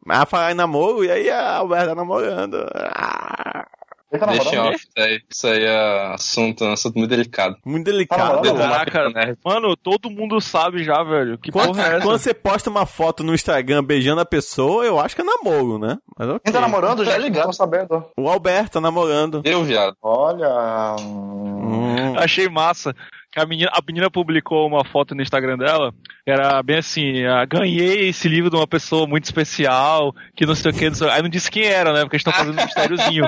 Mas 0.05 0.19
a 0.19 0.25
falar 0.25 0.51
em 0.51 0.55
namoro, 0.55 1.03
e 1.03 1.11
aí 1.11 1.29
a 1.29 1.55
Alberta 1.57 1.95
namorando. 1.95 2.57
Ah, 2.75 3.65
Ele 4.09 4.19
tá 4.21 4.25
Deixa 4.27 4.63
off, 4.63 4.75
isso 4.75 4.87
aí, 4.97 5.21
isso 5.29 5.47
aí 5.47 5.63
é 5.65 6.13
assunto, 6.13 6.63
um 6.63 6.71
assunto 6.71 6.95
muito 6.97 7.09
delicado. 7.09 7.57
muito 7.65 7.85
delicado. 7.85 8.41
Tá 8.41 8.41
namorando? 8.53 8.57
Caraca, 8.71 9.09
né? 9.09 9.35
mano, 9.43 9.75
todo 9.75 10.09
mundo 10.09 10.39
sabe 10.39 10.83
já, 10.83 11.03
velho. 11.03 11.37
Que 11.37 11.51
Quando, 11.51 11.67
porra 11.75 11.83
é 11.83 11.87
essa? 11.95 12.01
quando 12.05 12.17
você 12.17 12.33
posta 12.33 12.69
uma 12.69 12.85
foto 12.85 13.21
no 13.21 13.33
Instagram 13.35 13.83
beijando 13.83 14.21
a 14.21 14.25
pessoa, 14.25 14.85
eu 14.85 14.97
acho 14.97 15.13
que 15.13 15.21
é 15.21 15.25
namoro, 15.25 15.77
né? 15.77 15.97
Mas 16.17 16.29
ok. 16.29 16.39
Quem 16.45 16.53
tá 16.53 16.61
namorando 16.61 17.03
já 17.03 17.17
ligado, 17.17 17.51
sabendo. 17.51 18.05
O 18.15 18.29
Alberto 18.29 18.71
tá 18.73 18.81
namorando. 18.81 19.41
Eu, 19.43 19.63
viado. 19.65 19.95
Olha. 20.01 20.95
hum, 21.01 21.57
Hum. 21.67 22.17
Achei 22.17 22.47
massa 22.47 22.95
a 23.35 23.45
menina, 23.45 23.71
a 23.73 23.81
menina 23.85 24.09
publicou 24.09 24.67
uma 24.67 24.83
foto 24.85 25.13
no 25.13 25.21
Instagram 25.21 25.57
dela, 25.57 25.93
que 26.23 26.31
era 26.31 26.61
bem 26.63 26.77
assim, 26.77 27.23
ah, 27.25 27.45
ganhei 27.45 28.09
esse 28.09 28.27
livro 28.27 28.49
de 28.49 28.55
uma 28.55 28.67
pessoa 28.67 29.05
muito 29.07 29.25
especial, 29.25 30.13
que 30.35 30.45
não 30.45 30.55
sei 30.55 30.71
o 30.71 30.73
que, 30.73 30.89
não 30.89 30.95
sei... 30.95 31.09
aí 31.09 31.21
não 31.21 31.29
disse 31.29 31.51
quem 31.51 31.65
era, 31.65 31.93
né, 31.93 32.01
porque 32.01 32.15
eles 32.15 32.25
estão 32.25 32.33
fazendo 32.37 32.59
um 32.59 32.63
mistériozinho. 32.63 33.25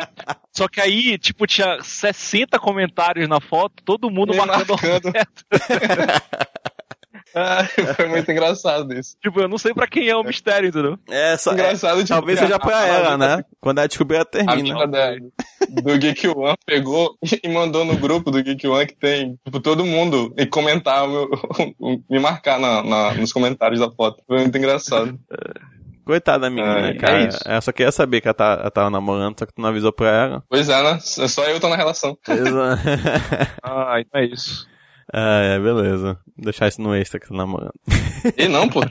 Só 0.56 0.68
que 0.68 0.82
aí, 0.82 1.18
tipo, 1.18 1.46
tinha 1.46 1.82
60 1.82 2.58
comentários 2.60 3.28
na 3.28 3.40
foto, 3.40 3.84
todo 3.84 4.10
mundo 4.10 4.32
Me 4.32 4.38
marcando, 4.38 4.70
marcando. 4.70 5.12
Ah, 7.36 7.64
foi 7.96 8.08
muito 8.08 8.30
engraçado 8.32 8.94
isso. 8.94 9.16
Tipo, 9.22 9.42
eu 9.42 9.48
não 9.48 9.58
sei 9.58 9.74
pra 9.74 9.88
quem 9.88 10.08
é 10.10 10.16
o 10.16 10.24
mistério, 10.24 10.70
entendeu? 10.70 10.98
É, 11.10 11.38
só, 11.38 11.54
Engraçado, 11.54 11.98
tipo, 11.98 12.10
talvez 12.10 12.40
seja 12.40 12.58
pra 12.60 12.78
a- 12.78 12.82
a- 12.82 12.88
ela, 12.88 13.18
né? 13.18 13.44
Quando 13.60 13.80
ela 13.80 13.88
descobrir, 13.88 14.16
ela 14.18 14.24
A 14.24 14.26
termina. 14.26 14.56
menina 14.56 14.88
da, 14.88 15.12
do 15.82 15.98
Geek 15.98 16.28
One 16.28 16.56
pegou 16.66 17.16
e 17.44 17.48
mandou 17.50 17.86
no 17.86 17.98
grupo 17.98 18.32
do 18.32 18.42
Geek 18.44 18.68
One 18.68 18.88
que 18.88 18.96
tem, 18.96 19.38
tipo, 19.46 19.60
todo 19.60 19.86
mundo 19.86 20.34
e 20.38 20.46
comentar, 20.46 21.06
o 21.06 21.12
meu- 21.12 21.30
me 22.10 22.20
marcar 22.20 22.60
na, 22.60 22.84
na- 22.84 23.14
nos 23.14 23.32
comentários 23.34 23.80
da 23.80 23.92
foto. 23.92 24.24
Foi 24.28 24.40
muito 24.40 24.58
engraçado. 24.58 25.20
Coitada 26.06 26.40
da 26.40 26.50
menina, 26.50 26.90
É, 26.90 26.94
cara. 26.96 27.22
é 27.24 27.28
isso. 27.28 27.40
Ela 27.46 27.62
só 27.62 27.72
queria 27.72 27.92
saber 27.92 28.20
que 28.20 28.28
ela, 28.28 28.34
tá, 28.34 28.58
ela 28.62 28.72
tava 28.72 28.90
namorando, 28.90 29.38
só 29.38 29.46
que 29.46 29.54
tu 29.54 29.62
não 29.62 29.70
avisou 29.70 29.94
pra 29.94 30.10
ela. 30.10 30.44
Pois 30.50 30.68
é, 30.68 30.82
né? 30.82 30.98
Só 31.00 31.44
eu 31.44 31.60
tô 31.60 31.70
na 31.70 31.76
relação. 31.76 32.18
Ah, 33.62 34.00
então 34.00 34.20
é 34.22 34.26
isso. 34.26 34.68
Ah, 35.14 35.42
é, 35.42 35.60
beleza. 35.60 36.20
Vou 36.36 36.44
deixar 36.46 36.68
isso 36.68 36.82
no 36.82 36.96
extra 36.96 37.20
que 37.20 37.28
tá 37.28 37.36
namorando. 37.36 37.74
E 38.38 38.48
não, 38.48 38.70
pô. 38.70 38.82